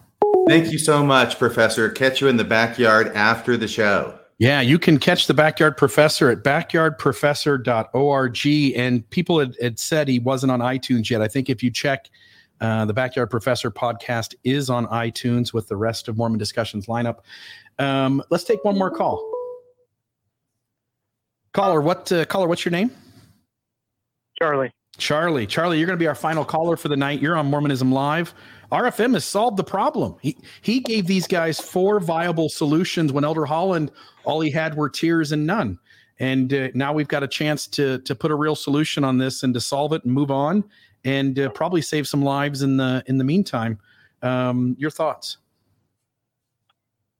Thank 0.48 0.72
you 0.72 0.78
so 0.78 1.04
much, 1.04 1.38
Professor. 1.38 1.88
Catch 1.88 2.20
you 2.20 2.28
in 2.28 2.36
the 2.36 2.44
backyard 2.44 3.08
after 3.14 3.56
the 3.56 3.68
show. 3.68 4.18
Yeah, 4.38 4.60
you 4.60 4.78
can 4.78 4.98
catch 4.98 5.28
the 5.28 5.34
Backyard 5.34 5.76
Professor 5.76 6.28
at 6.28 6.42
backyardprofessor.org. 6.42 8.76
And 8.76 9.08
people 9.10 9.38
had, 9.38 9.56
had 9.60 9.78
said 9.78 10.08
he 10.08 10.18
wasn't 10.18 10.50
on 10.50 10.58
iTunes 10.58 11.08
yet. 11.08 11.22
I 11.22 11.28
think 11.28 11.48
if 11.48 11.62
you 11.62 11.70
check, 11.70 12.10
uh, 12.60 12.84
the 12.84 12.92
Backyard 12.92 13.30
Professor 13.30 13.70
podcast 13.70 14.34
is 14.42 14.68
on 14.68 14.88
iTunes 14.88 15.52
with 15.52 15.68
the 15.68 15.76
rest 15.76 16.08
of 16.08 16.16
Mormon 16.16 16.38
Discussions 16.38 16.86
lineup. 16.86 17.18
Um, 17.78 18.20
let's 18.30 18.42
take 18.42 18.64
one 18.64 18.76
more 18.76 18.90
call. 18.90 19.32
Caller, 21.52 21.80
what 21.80 22.10
uh, 22.10 22.24
caller? 22.24 22.48
What's 22.48 22.64
your 22.64 22.72
name? 22.72 22.90
Charlie. 24.40 24.72
Charlie. 24.98 25.46
Charlie, 25.46 25.78
you're 25.78 25.86
going 25.86 25.98
to 25.98 26.02
be 26.02 26.08
our 26.08 26.14
final 26.14 26.44
caller 26.44 26.76
for 26.76 26.88
the 26.88 26.96
night. 26.96 27.20
You're 27.20 27.36
on 27.36 27.46
Mormonism 27.46 27.92
Live. 27.92 28.34
RFM 28.72 29.12
has 29.12 29.24
solved 29.26 29.58
the 29.58 29.64
problem. 29.64 30.16
He 30.22 30.38
he 30.62 30.80
gave 30.80 31.06
these 31.06 31.26
guys 31.26 31.60
four 31.60 32.00
viable 32.00 32.48
solutions 32.48 33.12
when 33.12 33.22
Elder 33.22 33.44
Holland 33.44 33.92
all 34.24 34.40
he 34.40 34.50
had 34.50 34.76
were 34.76 34.88
tears 34.88 35.30
and 35.30 35.46
none. 35.46 35.78
And 36.18 36.52
uh, 36.54 36.68
now 36.74 36.92
we've 36.92 37.08
got 37.08 37.22
a 37.22 37.28
chance 37.28 37.66
to 37.68 37.98
to 37.98 38.14
put 38.14 38.30
a 38.30 38.34
real 38.34 38.56
solution 38.56 39.04
on 39.04 39.18
this 39.18 39.42
and 39.42 39.52
to 39.52 39.60
solve 39.60 39.92
it 39.92 40.04
and 40.04 40.12
move 40.12 40.30
on 40.30 40.64
and 41.04 41.38
uh, 41.38 41.50
probably 41.50 41.82
save 41.82 42.08
some 42.08 42.22
lives 42.22 42.62
in 42.62 42.78
the 42.78 43.04
in 43.06 43.18
the 43.18 43.24
meantime. 43.24 43.78
Um, 44.22 44.74
your 44.78 44.90
thoughts? 44.90 45.36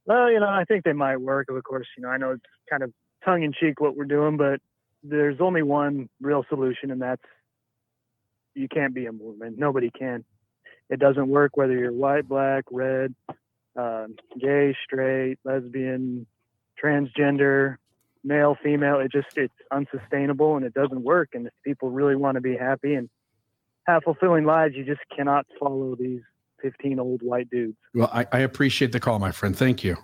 Well, 0.07 0.31
you 0.31 0.41
know, 0.41 0.49
I 0.49 0.65
think 0.65 0.85
they 0.85 0.93
might 0.93 1.19
work. 1.19 1.49
Of 1.51 1.63
course, 1.65 1.87
you 1.99 2.03
know, 2.03 2.09
I 2.09 2.17
know 2.17 2.31
it's 2.31 2.43
kind 2.71 2.83
of 2.83 2.93
tongue 3.25 3.43
in 3.43 3.53
cheek 3.53 3.81
what 3.81 3.95
we're 3.95 4.05
doing, 4.05 4.37
but 4.37 4.61
there's 5.03 5.41
only 5.41 5.63
one 5.63 6.09
real 6.21 6.45
solution, 6.49 6.91
and 6.91 7.03
that's 7.03 7.23
you 8.55 8.69
can't 8.69 8.95
be 8.95 9.07
a 9.07 9.13
movement. 9.13 9.59
Nobody 9.59 9.91
can. 9.91 10.25
It 10.93 11.01
doesn't 11.01 11.29
work 11.29 11.57
whether 11.57 11.73
you're 11.73 11.91
white, 11.91 12.29
black, 12.29 12.65
red, 12.71 13.15
uh, 13.75 14.09
gay, 14.39 14.77
straight, 14.85 15.39
lesbian, 15.43 16.27
transgender, 16.83 17.77
male, 18.23 18.59
female. 18.63 19.01
It 19.01 19.11
just 19.11 19.29
it's 19.37 19.55
unsustainable 19.71 20.57
and 20.57 20.67
it 20.67 20.75
doesn't 20.75 21.03
work. 21.03 21.31
And 21.33 21.47
if 21.47 21.55
people 21.65 21.91
really 21.91 22.15
want 22.15 22.35
to 22.35 22.43
be 22.43 22.59
happy 22.59 22.93
and 22.93 23.09
have 23.87 24.03
fulfilling 24.05 24.45
lives, 24.45 24.75
you 24.77 24.85
just 24.85 25.01
cannot 25.17 25.47
follow 25.59 25.97
these 25.97 26.21
15 26.61 27.01
old 27.01 27.23
white 27.23 27.49
dudes. 27.49 27.79
Well, 27.95 28.11
I, 28.13 28.27
I 28.31 28.41
appreciate 28.41 28.93
the 28.93 29.01
call, 29.01 29.19
my 29.19 29.33
friend. 29.33 29.57
Thank 29.57 29.83
you. 29.83 29.97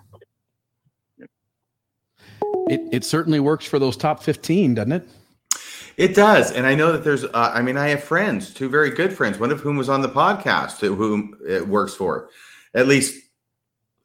It 2.67 2.81
it 2.91 3.03
certainly 3.03 3.39
works 3.39 3.65
for 3.65 3.77
those 3.77 3.95
top 3.95 4.23
fifteen, 4.23 4.73
doesn't 4.73 4.91
it? 4.91 5.07
It 5.97 6.15
does, 6.15 6.51
and 6.51 6.65
I 6.65 6.75
know 6.75 6.93
that 6.93 7.03
there's. 7.03 7.25
Uh, 7.25 7.51
I 7.53 7.61
mean, 7.61 7.75
I 7.75 7.89
have 7.89 8.03
friends, 8.03 8.53
two 8.53 8.69
very 8.69 8.89
good 8.89 9.11
friends, 9.11 9.37
one 9.37 9.51
of 9.51 9.59
whom 9.59 9.75
was 9.75 9.89
on 9.89 10.01
the 10.01 10.07
podcast, 10.07 10.79
whom 10.79 11.37
it 11.45 11.67
works 11.67 11.93
for, 11.93 12.29
at 12.73 12.87
least 12.87 13.21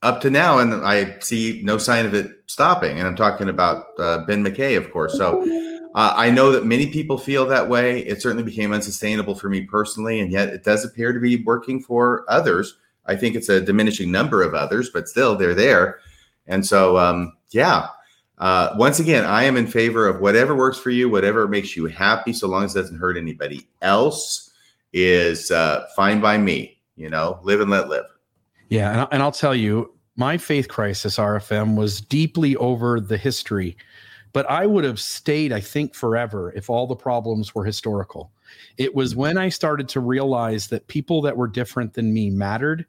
up 0.02 0.20
to 0.20 0.30
now, 0.30 0.58
and 0.58 0.74
I 0.74 1.18
see 1.20 1.60
no 1.64 1.78
sign 1.78 2.04
of 2.04 2.12
it 2.12 2.30
stopping. 2.46 2.98
And 2.98 3.06
I'm 3.06 3.16
talking 3.16 3.48
about 3.48 3.86
uh, 3.98 4.24
Ben 4.26 4.44
McKay, 4.44 4.76
of 4.76 4.90
course. 4.92 5.16
So 5.16 5.42
uh, 5.94 6.12
I 6.16 6.30
know 6.30 6.50
that 6.50 6.66
many 6.66 6.88
people 6.88 7.16
feel 7.16 7.46
that 7.46 7.68
way. 7.68 8.00
It 8.00 8.20
certainly 8.20 8.42
became 8.42 8.72
unsustainable 8.72 9.36
for 9.36 9.48
me 9.48 9.62
personally, 9.62 10.18
and 10.18 10.32
yet 10.32 10.48
it 10.48 10.64
does 10.64 10.84
appear 10.84 11.12
to 11.12 11.20
be 11.20 11.44
working 11.44 11.80
for 11.80 12.24
others. 12.28 12.76
I 13.06 13.14
think 13.14 13.36
it's 13.36 13.48
a 13.48 13.60
diminishing 13.60 14.10
number 14.10 14.42
of 14.42 14.54
others, 14.54 14.90
but 14.90 15.08
still, 15.08 15.36
they're 15.36 15.54
there. 15.54 16.00
And 16.46 16.66
so, 16.66 16.98
um, 16.98 17.36
yeah. 17.50 17.86
Uh, 18.44 18.74
once 18.76 19.00
again, 19.00 19.24
I 19.24 19.44
am 19.44 19.56
in 19.56 19.66
favor 19.66 20.06
of 20.06 20.20
whatever 20.20 20.54
works 20.54 20.78
for 20.78 20.90
you, 20.90 21.08
whatever 21.08 21.48
makes 21.48 21.74
you 21.76 21.86
happy, 21.86 22.34
so 22.34 22.46
long 22.46 22.64
as 22.64 22.76
it 22.76 22.80
doesn't 22.82 22.98
hurt 22.98 23.16
anybody 23.16 23.66
else, 23.80 24.52
is 24.92 25.50
uh, 25.50 25.86
fine 25.96 26.20
by 26.20 26.36
me. 26.36 26.78
You 26.94 27.08
know, 27.08 27.40
live 27.42 27.62
and 27.62 27.70
let 27.70 27.88
live. 27.88 28.04
Yeah, 28.68 29.00
and, 29.04 29.08
and 29.12 29.22
I'll 29.22 29.32
tell 29.32 29.54
you, 29.54 29.94
my 30.16 30.36
faith 30.36 30.68
crisis 30.68 31.16
RFM 31.16 31.74
was 31.74 32.02
deeply 32.02 32.54
over 32.56 33.00
the 33.00 33.16
history, 33.16 33.78
but 34.34 34.44
I 34.50 34.66
would 34.66 34.84
have 34.84 35.00
stayed, 35.00 35.50
I 35.50 35.60
think, 35.60 35.94
forever 35.94 36.52
if 36.54 36.68
all 36.68 36.86
the 36.86 36.94
problems 36.94 37.54
were 37.54 37.64
historical. 37.64 38.30
It 38.76 38.94
was 38.94 39.16
when 39.16 39.38
I 39.38 39.48
started 39.48 39.88
to 39.88 40.00
realize 40.00 40.68
that 40.68 40.86
people 40.88 41.22
that 41.22 41.38
were 41.38 41.48
different 41.48 41.94
than 41.94 42.12
me 42.12 42.28
mattered 42.28 42.84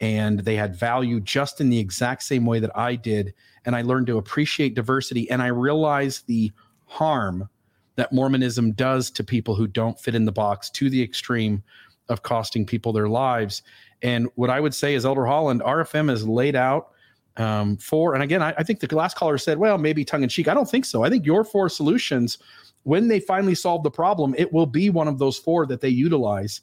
and 0.00 0.40
they 0.40 0.54
had 0.54 0.76
value 0.76 1.20
just 1.20 1.60
in 1.60 1.70
the 1.70 1.78
exact 1.78 2.22
same 2.22 2.44
way 2.44 2.60
that 2.60 2.76
I 2.76 2.94
did. 2.94 3.34
And 3.68 3.76
I 3.76 3.82
learned 3.82 4.06
to 4.06 4.16
appreciate 4.16 4.74
diversity 4.74 5.30
and 5.30 5.42
I 5.42 5.48
realized 5.48 6.26
the 6.26 6.50
harm 6.86 7.50
that 7.96 8.14
Mormonism 8.14 8.72
does 8.72 9.10
to 9.10 9.22
people 9.22 9.54
who 9.54 9.66
don't 9.66 10.00
fit 10.00 10.14
in 10.14 10.24
the 10.24 10.32
box 10.32 10.70
to 10.70 10.88
the 10.88 11.02
extreme 11.02 11.62
of 12.08 12.22
costing 12.22 12.64
people 12.64 12.94
their 12.94 13.10
lives. 13.10 13.60
And 14.00 14.30
what 14.36 14.48
I 14.48 14.58
would 14.58 14.74
say 14.74 14.94
is, 14.94 15.04
Elder 15.04 15.26
Holland, 15.26 15.60
RFM 15.60 16.08
has 16.08 16.26
laid 16.26 16.56
out 16.56 16.92
um, 17.36 17.76
four. 17.76 18.14
And 18.14 18.22
again, 18.22 18.40
I, 18.42 18.54
I 18.56 18.62
think 18.62 18.80
the 18.80 18.96
last 18.96 19.18
caller 19.18 19.36
said, 19.36 19.58
well, 19.58 19.76
maybe 19.76 20.02
tongue 20.02 20.22
in 20.22 20.30
cheek. 20.30 20.48
I 20.48 20.54
don't 20.54 20.70
think 20.70 20.86
so. 20.86 21.02
I 21.02 21.10
think 21.10 21.26
your 21.26 21.44
four 21.44 21.68
solutions, 21.68 22.38
when 22.84 23.08
they 23.08 23.20
finally 23.20 23.54
solve 23.54 23.82
the 23.82 23.90
problem, 23.90 24.34
it 24.38 24.50
will 24.50 24.64
be 24.64 24.88
one 24.88 25.08
of 25.08 25.18
those 25.18 25.36
four 25.36 25.66
that 25.66 25.82
they 25.82 25.90
utilize 25.90 26.62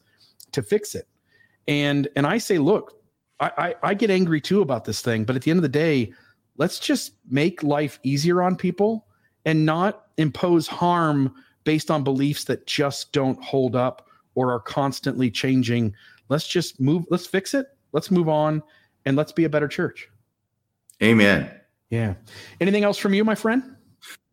to 0.54 0.64
fix 0.64 0.96
it. 0.96 1.08
And 1.68 2.08
and 2.16 2.26
I 2.26 2.40
say, 2.40 2.58
look, 2.58 3.00
I, 3.40 3.52
I, 3.58 3.76
I 3.90 3.94
get 3.94 4.10
angry 4.10 4.42
too 4.42 4.62
about 4.62 4.86
this 4.86 5.02
thing, 5.02 5.24
but 5.24 5.36
at 5.36 5.44
the 5.44 5.52
end 5.52 5.60
of 5.60 5.62
the 5.62 5.70
day, 5.70 6.12
let's 6.58 6.80
just 6.80 7.14
make 7.30 7.64
life 7.64 8.00
easier 8.04 8.42
on 8.42 8.56
people 8.56 9.08
and 9.46 9.66
not 9.66 10.08
impose 10.18 10.68
harm 10.68 11.34
based 11.64 11.92
on 11.92 12.04
beliefs 12.04 12.46
that 12.46 12.68
just 12.68 13.12
don't 13.12 13.42
hold 13.44 13.76
up 13.76 14.08
or 14.36 14.52
are 14.52 14.60
constantly 14.60 15.32
changing. 15.32 15.94
Let's 16.30 16.48
just 16.48 16.80
move, 16.80 17.06
let's 17.10 17.28
fix 17.28 17.54
it, 17.54 17.68
let's 17.92 18.12
move 18.12 18.30
on, 18.30 18.62
and 19.06 19.16
let's 19.16 19.32
be 19.32 19.44
a 19.44 19.50
better 19.50 19.68
church. 19.68 20.10
Amen. 21.04 21.52
Yeah. 21.90 22.16
Anything 22.62 22.84
else 22.84 22.98
from 22.98 23.14
you, 23.14 23.24
my 23.24 23.36
friend? 23.36 23.76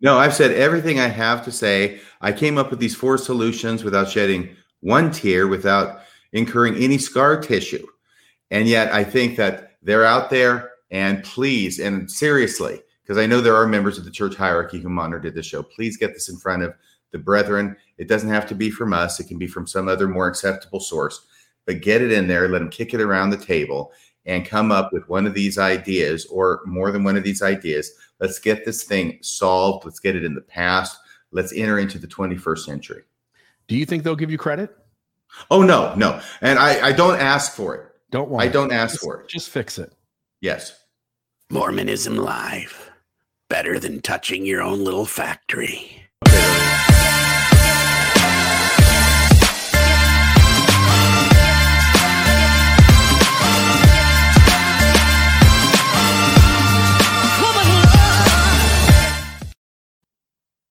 No, 0.01 0.19
I've 0.19 0.35
said 0.35 0.53
everything 0.53 1.01
I 1.01 1.09
have 1.09 1.45
to 1.45 1.53
say. 1.53 2.01
I 2.21 2.33
came 2.33 2.59
up 2.59 2.71
with 2.71 2.81
these 2.81 2.95
four 2.95 3.19
solutions 3.19 3.85
without 3.85 4.09
shedding 4.09 4.57
one 4.81 5.11
tear, 5.11 5.47
without 5.47 6.01
incurring 6.33 6.77
any 6.77 6.99
scar 6.99 7.41
tissue. 7.41 7.87
And 8.51 8.69
yet 8.69 8.93
I 8.93 9.05
think 9.05 9.37
that 9.37 9.77
they're 9.83 10.05
out 10.05 10.31
there 10.31 10.72
and 10.93 11.25
please, 11.25 11.81
and 11.81 12.09
seriously, 12.09 12.81
because 13.03 13.19
I 13.19 13.27
know 13.27 13.41
there 13.41 13.57
are 13.57 13.67
members 13.67 13.99
of 13.99 14.05
the 14.05 14.11
church 14.11 14.37
hierarchy 14.37 14.79
who 14.79 14.89
monitored 14.89 15.35
this 15.35 15.47
show, 15.47 15.63
please 15.63 15.97
get 15.97 16.13
this 16.13 16.29
in 16.29 16.37
front 16.37 16.63
of 16.63 16.75
the 17.11 17.19
brethren. 17.19 17.77
It 17.99 18.07
doesn't 18.07 18.29
have 18.29 18.47
to 18.49 18.55
be 18.55 18.71
from 18.71 18.93
us, 18.93 19.19
it 19.19 19.27
can 19.27 19.39
be 19.39 19.49
from 19.49 19.67
some 19.67 19.89
other 19.89 20.07
more 20.07 20.29
acceptable 20.29 20.81
source, 20.81 21.27
but 21.67 21.81
get 21.81 22.03
it 22.03 22.13
in 22.13 22.29
there, 22.29 22.47
let 22.47 22.61
them 22.61 22.71
kick 22.71 22.95
it 22.95 23.01
around 23.01 23.31
the 23.31 23.37
table 23.37 23.91
and 24.27 24.47
come 24.47 24.71
up 24.71 24.93
with 24.93 25.09
one 25.09 25.27
of 25.27 25.35
these 25.35 25.59
ideas 25.59 26.27
or 26.27 26.61
more 26.65 26.93
than 26.93 27.03
one 27.03 27.17
of 27.17 27.25
these 27.25 27.43
ideas. 27.43 27.91
Let's 28.21 28.39
get 28.39 28.65
this 28.65 28.85
thing 28.85 29.19
solved. 29.21 29.85
Let's 29.85 29.99
get 29.99 30.15
it 30.15 30.25
in 30.25 30.35
the 30.35 30.41
past. 30.41 30.97
Let's 31.33 31.53
enter 31.55 31.79
into 31.79 31.99
the 31.99 32.07
21st 32.07 32.59
century. 32.59 33.03
Do 33.67 33.77
you 33.77 33.87
think 33.87 34.05
they'll 34.05 34.15
give 34.15 34.31
you 34.31 34.39
credit? 34.39 34.77
Oh, 35.51 35.63
no, 35.63 35.95
no. 35.97 36.21
And 36.41 36.59
I, 36.59 36.89
I 36.89 36.93
don't 36.93 37.19
ask 37.19 37.53
for 37.53 37.75
it. 37.75 37.87
Don't 38.11 38.29
want 38.29 38.45
I 38.45 38.49
don't 38.49 38.71
ask 38.71 38.95
just, 38.95 39.05
for 39.05 39.23
it. 39.23 39.29
Just 39.29 39.49
fix 39.49 39.79
it. 39.79 39.93
Yes. 40.41 40.82
Mormonism 41.53 42.17
Live. 42.17 42.91
Better 43.51 43.79
than 43.79 44.01
touching 44.01 44.47
your 44.47 44.63
own 44.63 44.85
little 44.85 45.05
factory. 45.05 46.07